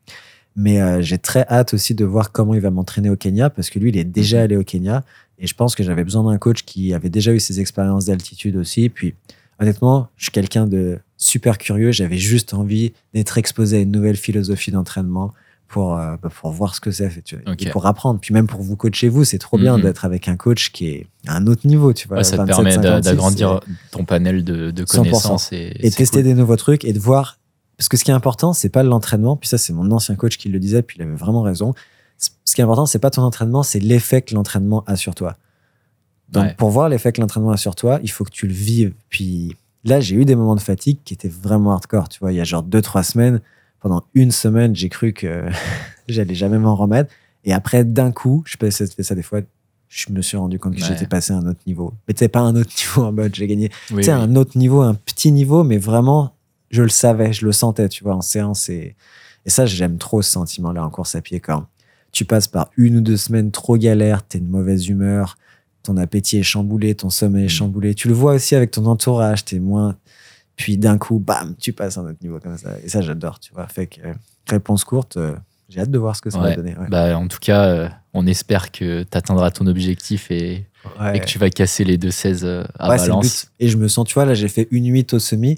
Mais 0.60 0.82
euh, 0.82 1.02
j'ai 1.02 1.20
très 1.20 1.46
hâte 1.50 1.74
aussi 1.76 1.94
de 1.96 2.04
voir 2.04 2.32
comment 2.32 2.56
il 2.56 2.62
va 2.62 2.72
m'entraîner 2.72 3.10
au 3.12 3.16
Kenya, 3.16 3.50
parce 3.52 3.70
que 3.70 3.78
lui, 3.80 3.90
il 3.90 3.98
est 3.98 4.04
déjà 4.04 4.38
Mhm. 4.40 4.44
allé 4.44 4.56
au 4.58 4.64
Kenya. 4.64 5.04
Et 5.40 5.46
je 5.46 5.54
pense 5.54 5.76
que 5.76 5.84
j'avais 5.84 6.04
besoin 6.04 6.30
d'un 6.30 6.38
coach 6.40 6.64
qui 6.64 6.94
avait 6.96 7.10
déjà 7.10 7.32
eu 7.32 7.40
ses 7.40 7.60
expériences 7.60 8.06
d'altitude 8.06 8.56
aussi. 8.56 8.90
Puis, 8.90 9.14
honnêtement, 9.60 10.08
je 10.18 10.24
suis 10.26 10.32
quelqu'un 10.32 10.66
de 10.66 10.98
super 11.16 11.60
curieux. 11.60 11.92
J'avais 11.92 12.18
juste 12.18 12.56
envie 12.56 12.94
d'être 13.14 13.38
exposé 13.38 13.78
à 13.78 13.80
une 13.82 13.92
nouvelle 13.92 14.16
philosophie 14.18 14.72
d'entraînement 14.72 15.32
pour, 15.68 15.96
euh, 16.00 16.16
bah, 16.24 16.30
pour 16.34 16.50
voir 16.52 16.74
ce 16.74 16.80
que 16.82 16.90
c'est 16.90 17.10
fait, 17.10 17.22
tu 17.22 17.36
vois, 17.36 17.52
Ok. 17.54 17.62
et 17.68 17.70
pour 17.70 17.86
apprendre. 17.86 18.20
Puis 18.20 18.34
même 18.34 18.48
pour 18.48 18.62
vous 18.62 18.76
coacher, 18.78 19.10
vous, 19.10 19.26
c'est 19.26 19.38
trop 19.38 19.58
bien 19.60 19.78
Mhm. 19.78 19.84
d'être 19.84 20.06
avec 20.06 20.28
un 20.28 20.38
coach 20.38 20.72
qui 20.72 20.88
est 20.88 21.08
à 21.28 21.36
un 21.36 21.46
autre 21.46 21.68
niveau, 21.68 21.94
tu 21.94 22.08
vois. 22.08 22.18
Ouais, 22.18 22.24
ça 22.24 22.32
te 22.38 22.42
27, 22.42 22.56
permet 22.56 22.78
d'a- 22.78 22.82
56, 23.04 23.10
d'agrandir 23.12 23.60
ton 23.92 24.06
panel 24.06 24.44
de, 24.44 24.72
de 24.72 24.86
100%. 24.86 25.02
connaissances 25.04 25.52
et, 25.54 25.74
et 25.82 25.92
tester 25.92 26.20
cool. 26.20 26.24
des 26.24 26.34
nouveaux 26.34 26.56
trucs 26.56 26.84
et 26.86 26.94
de 26.94 27.00
voir. 27.00 27.37
Parce 27.78 27.90
que 27.90 27.98
ce 27.98 28.04
qui 28.04 28.12
est 28.12 28.14
important, 28.16 28.54
c'est 28.54 28.70
pas 28.70 28.84
l'entraînement. 28.84 29.36
Puis 29.38 29.50
ça, 29.50 29.58
c'est 29.58 29.74
mon 29.74 29.90
ancien 29.92 30.16
coach 30.16 30.38
qui 30.38 30.50
le 30.50 30.60
disait, 30.60 30.82
puis 30.82 30.98
il 30.98 31.04
avait 31.04 31.16
vraiment 31.16 31.42
raison. 31.44 31.74
Ce 32.18 32.56
qui 32.56 32.62
est 32.62 32.64
important, 32.64 32.86
c'est 32.88 33.00
pas 33.00 33.12
ton 33.12 33.22
entraînement, 33.22 33.62
c'est 33.64 33.80
l'effet 33.80 34.22
que 34.24 34.34
l'entraînement 34.34 34.84
a 34.88 34.96
sur 34.96 35.14
toi. 35.14 35.36
Donc, 36.30 36.44
Ouais. 36.44 36.56
pour 36.58 36.70
voir 36.72 36.90
l'effet 36.90 37.12
que 37.12 37.22
l'entraînement 37.22 37.52
a 37.52 37.58
sur 37.58 37.76
toi, 37.76 38.00
il 38.04 38.10
faut 38.12 38.24
que 38.24 38.32
tu 38.32 38.48
le 38.48 38.54
vives. 38.54 38.94
Puis 39.10 39.56
là, 39.84 40.00
j'ai 40.00 40.16
eu 40.16 40.26
des 40.26 40.36
moments 40.36 40.56
de 40.56 40.60
fatigue 40.62 40.98
qui 41.06 41.14
étaient 41.14 41.30
vraiment 41.30 41.72
hardcore. 41.74 42.10
Tu 42.10 42.20
vois, 42.20 42.32
il 42.34 42.36
y 42.36 42.42
a 42.42 42.44
genre 42.44 42.64
deux, 42.64 42.82
trois 42.82 43.04
semaines, 43.04 43.40
pendant 43.80 44.04
une 44.16 44.32
semaine, 44.32 44.76
j'ai 44.76 44.90
cru 44.90 45.14
que 45.14 45.46
j'allais 46.08 46.34
jamais 46.36 46.58
m'en 46.58 46.76
remettre. 46.76 47.12
Et 47.46 47.54
après, 47.54 47.86
d'un 47.86 48.12
coup, 48.12 48.42
je 48.46 48.54
sais 48.54 48.58
pas 48.58 48.72
si 48.72 48.78
ça 48.78 48.88
te 48.88 48.94
fait 48.96 49.04
ça 49.04 49.14
des 49.16 49.22
fois, 49.22 49.42
je 49.88 50.12
me 50.12 50.22
suis 50.24 50.36
rendu 50.36 50.58
compte 50.60 50.76
que 50.76 50.82
Ouais. 50.82 50.88
j'étais 50.88 51.06
passé 51.06 51.32
à 51.32 51.38
un 51.38 51.46
autre 51.48 51.60
niveau. 51.68 51.94
Mais 52.08 52.16
sais, 52.18 52.28
pas 52.28 52.40
un 52.42 52.56
autre 52.56 52.72
niveau 52.82 53.04
en 53.08 53.12
mode 53.14 53.34
j'ai 53.36 53.48
gagné 53.48 53.70
Oui, 53.92 53.98
tu 54.02 54.04
sais, 54.06 54.14
oui. 54.14 54.20
un 54.20 54.36
autre 54.36 54.58
niveau, 54.58 54.82
un 54.82 54.96
petit 54.96 55.32
niveau, 55.32 55.64
mais 55.64 55.78
vraiment, 55.78 56.34
je 56.70 56.84
le 56.84 56.90
savais, 56.90 57.34
je 57.34 57.46
le 57.46 57.52
sentais, 57.52 57.90
tu 57.90 58.04
vois, 58.04 58.16
en 58.16 58.22
séance. 58.22 58.70
Et, 58.70 58.96
et 59.46 59.50
ça, 59.50 59.66
j'aime 59.66 59.98
trop 59.98 60.22
ce 60.22 60.32
sentiment-là 60.32 60.84
en 60.84 60.90
course 60.90 61.16
à 61.16 61.22
pied 61.22 61.40
quand 61.40 61.66
tu 62.12 62.26
passes 62.26 62.48
par 62.48 62.70
une 62.78 62.98
ou 62.98 63.02
deux 63.02 63.18
semaines 63.18 63.52
trop 63.52 63.78
galères, 63.78 64.24
t'es 64.26 64.40
de 64.40 64.50
mauvaise 64.50 64.88
humeur, 64.88 65.38
ton 65.84 65.98
appétit 65.98 66.38
est 66.40 66.44
chamboulé, 66.44 66.96
ton 66.96 67.10
sommeil 67.10 67.44
est 67.44 67.48
Mm. 67.48 67.50
chamboulé. 67.50 67.94
Tu 67.96 68.08
le 68.08 68.14
vois 68.14 68.34
aussi 68.34 68.56
avec 68.56 68.72
ton 68.72 68.86
entourage, 68.86 69.46
t'es 69.46 69.60
moins. 69.60 69.96
Puis 70.56 70.78
d'un 70.78 70.98
coup, 70.98 71.20
bam, 71.20 71.56
tu 71.60 71.74
passes 71.74 71.98
à 71.98 72.02
un 72.02 72.06
autre 72.10 72.18
niveau 72.22 72.40
comme 72.40 72.58
ça. 72.58 72.72
Et 72.84 72.90
ça, 72.90 73.02
j'adore, 73.02 73.40
tu 73.40 73.54
vois. 73.54 73.68
Fait 73.68 73.88
que, 73.88 74.02
euh, 74.02 74.14
réponse 74.50 74.84
courte, 74.84 75.18
euh, 75.18 75.36
j'ai 75.70 75.82
hâte 75.82 75.92
de 75.92 75.98
voir 76.00 76.16
ce 76.16 76.22
que 76.22 76.30
ça 76.30 76.40
va 76.40 76.56
donner. 76.56 76.76
ouais. 76.76 76.88
Bah, 76.90 77.16
en 77.18 77.28
tout 77.28 77.38
cas, 77.40 77.66
euh, 77.68 77.90
on 78.14 78.26
espère 78.26 78.72
que 78.72 79.04
tu 79.04 79.18
atteindras 79.18 79.52
ton 79.52 79.68
objectif 79.68 80.32
et, 80.32 80.66
Ouais. 81.00 81.18
et 81.18 81.20
que 81.20 81.26
tu 81.26 81.38
vas 81.38 81.50
casser 81.50 81.84
les 81.84 81.98
2,16 81.98 82.44
euh, 82.46 82.64
à 82.80 82.96
Valence. 82.96 83.52
Et 83.60 83.68
je 83.68 83.78
me 83.78 83.88
sens, 83.90 84.08
tu 84.08 84.14
vois, 84.16 84.26
là, 84.26 84.34
j'ai 84.34 84.48
fait 84.48 84.68
une 84.72 84.86
8 84.88 85.14
au 85.14 85.20
semi 85.20 85.58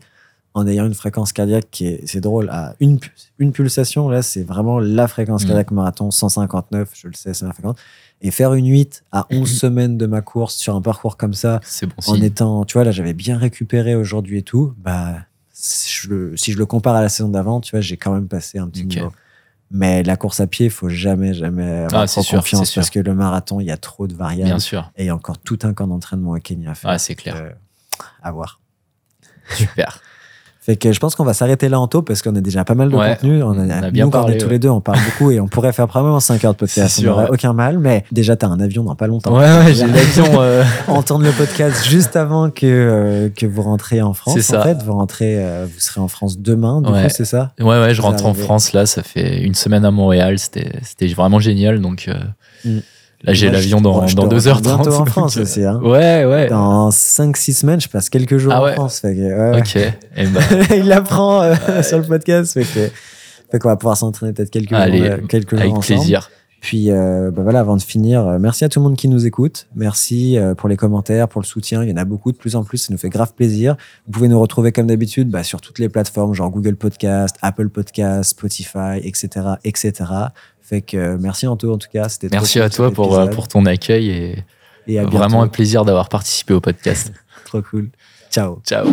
en 0.53 0.65
ayant 0.67 0.85
une 0.85 0.93
fréquence 0.95 1.31
cardiaque 1.31 1.67
qui 1.71 1.85
est, 1.87 2.01
c'est 2.07 2.21
drôle, 2.21 2.49
à 2.49 2.75
une, 2.79 2.99
une 3.37 3.51
pulsation, 3.51 4.09
là, 4.09 4.21
c'est 4.21 4.43
vraiment 4.43 4.79
la 4.79 5.07
fréquence 5.07 5.43
Mm. 5.43 5.47
cardiaque 5.47 5.71
marathon, 5.71 6.11
159, 6.11 6.89
je 6.95 7.07
le 7.07 7.13
sais, 7.13 7.33
c'est 7.33 7.45
ma 7.45 7.53
fréquence. 7.53 7.75
Et 8.21 8.31
faire 8.31 8.53
une 8.53 8.65
8 8.67 9.03
à 9.11 9.27
11 9.31 9.47
semaines 9.59 9.97
de 9.97 10.05
ma 10.07 10.21
course 10.21 10.55
sur 10.55 10.75
un 10.75 10.81
parcours 10.81 11.17
comme 11.17 11.33
ça, 11.33 11.59
C'est 11.63 11.85
bon 11.85 11.93
en 11.97 12.01
signe. 12.15 12.23
étant, 12.23 12.65
tu 12.65 12.73
vois, 12.73 12.83
là, 12.83 12.91
j'avais 12.91 13.13
bien 13.13 13.37
récupéré 13.37 13.95
aujourd'hui 13.95 14.39
et 14.39 14.41
tout, 14.43 14.73
bah, 14.77 15.17
si 15.53 15.91
je, 15.91 16.09
le, 16.09 16.37
si 16.37 16.51
je 16.51 16.57
le 16.57 16.65
compare 16.65 16.95
à 16.95 17.01
la 17.01 17.09
saison 17.09 17.29
d'avant, 17.29 17.61
tu 17.61 17.71
vois, 17.71 17.81
j'ai 17.81 17.97
quand 17.97 18.13
même 18.13 18.27
passé 18.27 18.57
un 18.59 18.67
petit 18.67 18.85
niveau. 18.85 19.11
Mais 19.71 20.01
la 20.01 20.17
course 20.17 20.39
à 20.39 20.47
pied, 20.47 20.65
il 20.65 20.71
faut 20.71 20.89
jamais, 20.89 21.35
jamais 21.35 21.83
avoir 21.83 22.01
Ah, 22.01 22.07
trop 22.07 22.23
sûr, 22.23 22.39
confiance 22.39 22.73
parce 22.73 22.89
que 22.89 22.99
le 22.99 23.13
marathon, 23.13 23.59
il 23.59 23.67
y 23.67 23.71
a 23.71 23.77
trop 23.77 24.07
de 24.07 24.15
variables. 24.15 24.49
Bien 24.49 24.57
sûr. 24.59 24.91
Et 24.97 25.03
il 25.03 25.05
y 25.05 25.09
a 25.09 25.15
encore 25.15 25.37
tout 25.37 25.59
un 25.61 25.73
camp 25.75 25.85
d'entraînement 25.85 26.33
à 26.33 26.39
Kenya 26.39 26.71
à 26.71 26.75
faire. 26.75 26.89
Ah, 26.89 26.97
c'est 26.97 27.13
clair. 27.13 27.35
Euh, 27.35 27.51
à 28.23 28.31
voir. 28.31 28.59
Super. 29.55 30.01
Fait 30.61 30.75
que 30.75 30.91
je 30.91 30.99
pense 30.99 31.15
qu'on 31.15 31.23
va 31.23 31.33
s'arrêter 31.33 31.69
là 31.69 31.79
en 31.79 31.87
tôt 31.87 32.01
parce 32.01 32.21
qu'on 32.21 32.35
a 32.35 32.41
déjà 32.41 32.65
pas 32.65 32.75
mal 32.75 32.89
de 32.89 32.95
Ouais, 32.95 33.15
contenu. 33.15 33.41
On 33.43 33.51
a, 33.51 33.63
on 33.63 33.83
a 33.83 33.91
bien 33.91 34.05
nous, 34.05 34.11
parlé, 34.11 34.33
on 34.33 34.35
est 34.35 34.39
tous 34.39 34.45
ouais. 34.47 34.51
les 34.51 34.59
deux, 34.59 34.67
on 34.69 34.81
parle 34.81 34.99
beaucoup 35.05 35.31
et 35.31 35.39
on 35.39 35.47
pourrait 35.47 35.71
faire 35.71 35.87
probablement 35.87 36.19
5 36.19 36.43
heures 36.43 36.51
de 36.53 36.57
podcast. 36.57 36.99
On 37.01 37.05
n'aurait 37.07 37.23
ouais. 37.23 37.29
aucun 37.31 37.53
mal, 37.53 37.79
mais 37.79 38.03
déjà, 38.11 38.35
tu 38.35 38.45
as 38.45 38.49
un 38.49 38.59
avion 38.59 38.83
dans 38.83 38.95
pas 38.95 39.07
longtemps. 39.07 39.33
Ouais, 39.37 39.45
ouais, 39.45 39.73
j'ai 39.73 39.87
l'avion. 39.87 40.25
euh, 40.41 40.63
On 40.89 41.01
tourne 41.01 41.23
le 41.23 41.31
podcast 41.31 41.85
juste 41.87 42.15
avant 42.17 42.49
que, 42.49 42.65
euh, 42.65 43.29
que 43.29 43.45
vous 43.45 43.61
rentrez 43.61 44.01
en 44.01 44.13
France. 44.13 44.37
C'est 44.41 44.55
En 44.57 44.61
ça. 44.61 44.63
fait, 44.67 44.83
vous 44.83 44.93
rentrez, 44.93 45.35
euh, 45.43 45.65
vous 45.65 45.79
serez 45.79 46.01
en 46.01 46.09
France 46.09 46.37
demain, 46.39 46.81
du 46.81 46.89
coup, 46.91 46.97
c'est 47.09 47.25
ça? 47.25 47.53
Ouais, 47.59 47.79
ouais, 47.79 47.93
je 47.93 48.01
rentre 48.01 48.25
en. 48.25 48.33
France 48.33 48.73
là, 48.73 48.85
ça 48.85 49.01
fait 49.01 49.39
une 49.41 49.55
semaine 49.55 49.85
à 49.85 49.91
Montréal, 49.91 50.37
c'était 50.39 50.71
c'était 50.83 51.07
vraiment 51.07 51.39
génial. 51.39 51.79
Donc 51.81 52.05
euh, 52.09 52.13
Mm. 52.65 52.79
Là, 53.23 53.33
j'ai 53.33 53.49
l'avion 53.49 53.81
dans, 53.81 53.99
dans 54.01 54.05
te 54.27 54.35
2h30. 54.35 54.35
rejoins 54.35 54.61
bientôt 54.61 54.93
en 54.95 55.05
France 55.05 55.37
aussi, 55.41 55.63
hein. 55.63 55.79
Ouais, 55.83 56.25
ouais. 56.25 56.47
Dans 56.47 56.89
5-6 56.89 57.53
semaines, 57.59 57.81
je 57.81 57.89
passe 57.89 58.09
quelques 58.09 58.37
jours 58.37 58.53
Ah 58.53 58.61
en 58.61 58.65
ouais. 58.65 58.73
France. 58.73 58.99
Fait 58.99 59.15
que, 59.15 59.19
ouais, 59.21 59.51
ouais. 59.51 59.59
Ok. 59.59 59.75
Et 59.75 60.25
ben, 60.27 60.41
Il 60.83 60.91
apprend 60.91 61.41
euh, 61.43 61.55
sur 61.83 61.97
le 61.97 62.03
podcast. 62.05 62.53
Fait 62.53 62.61
que- 62.63 62.91
fait 63.51 63.57
qu'on 63.57 63.69
va 63.69 63.75
pouvoir 63.77 63.97
s'entraîner 63.97 64.31
peut-être 64.33 64.51
quelques 64.51 64.73
Allez, 64.73 64.99
jours, 64.99 65.07
euh, 65.07 65.17
quelques 65.27 65.49
jours 65.51 65.59
avec 65.61 65.71
ensemble. 65.73 65.99
plaisir. 65.99 66.29
Puis 66.61 66.91
euh, 66.91 67.31
bah 67.31 67.41
voilà, 67.43 67.61
avant 67.61 67.77
de 67.77 67.81
finir, 67.81 68.27
euh, 68.27 68.39
merci 68.39 68.65
à 68.65 68.69
tout 68.69 68.79
le 68.79 68.83
monde 68.83 68.97
qui 68.97 69.07
nous 69.07 69.25
écoute. 69.25 69.67
Merci 69.75 70.37
euh, 70.37 70.55
pour 70.55 70.67
les 70.69 70.75
commentaires, 70.75 71.27
pour 71.27 71.41
le 71.41 71.45
soutien. 71.45 71.83
Il 71.83 71.89
y 71.89 71.93
en 71.93 71.97
a 71.97 72.05
beaucoup 72.05 72.31
de 72.31 72.37
plus 72.37 72.55
en 72.55 72.63
plus. 72.63 72.77
Ça 72.77 72.91
nous 72.91 72.97
fait 72.97 73.09
grave 73.09 73.33
plaisir. 73.33 73.77
Vous 74.05 74.11
pouvez 74.11 74.27
nous 74.27 74.39
retrouver 74.39 74.71
comme 74.71 74.87
d'habitude 74.87 75.29
bah, 75.29 75.43
sur 75.43 75.61
toutes 75.61 75.79
les 75.79 75.89
plateformes, 75.89 76.33
genre 76.33 76.49
Google 76.49 76.75
Podcast, 76.75 77.35
Apple 77.41 77.69
Podcast, 77.69 78.31
Spotify, 78.31 78.99
etc., 79.03 79.29
etc. 79.63 79.93
Fait 80.61 80.81
que 80.81 81.15
merci 81.17 81.47
Anto 81.47 81.73
en 81.73 81.77
tout 81.77 81.89
cas. 81.91 82.09
C'était 82.09 82.27
trop 82.27 82.41
Merci 82.41 82.59
cool, 82.59 82.65
à 82.65 82.69
toi 82.69 82.91
pour, 82.91 83.29
pour 83.29 83.47
ton 83.47 83.65
accueil 83.65 84.09
et 84.09 84.43
et 84.89 84.97
à 84.97 85.03
bientôt. 85.03 85.17
vraiment 85.17 85.41
un 85.43 85.47
plaisir 85.47 85.85
d'avoir 85.85 86.09
participé 86.09 86.53
au 86.53 86.61
podcast. 86.61 87.13
trop 87.45 87.61
cool. 87.61 87.89
Ciao. 88.31 88.61
Ciao. 88.65 88.87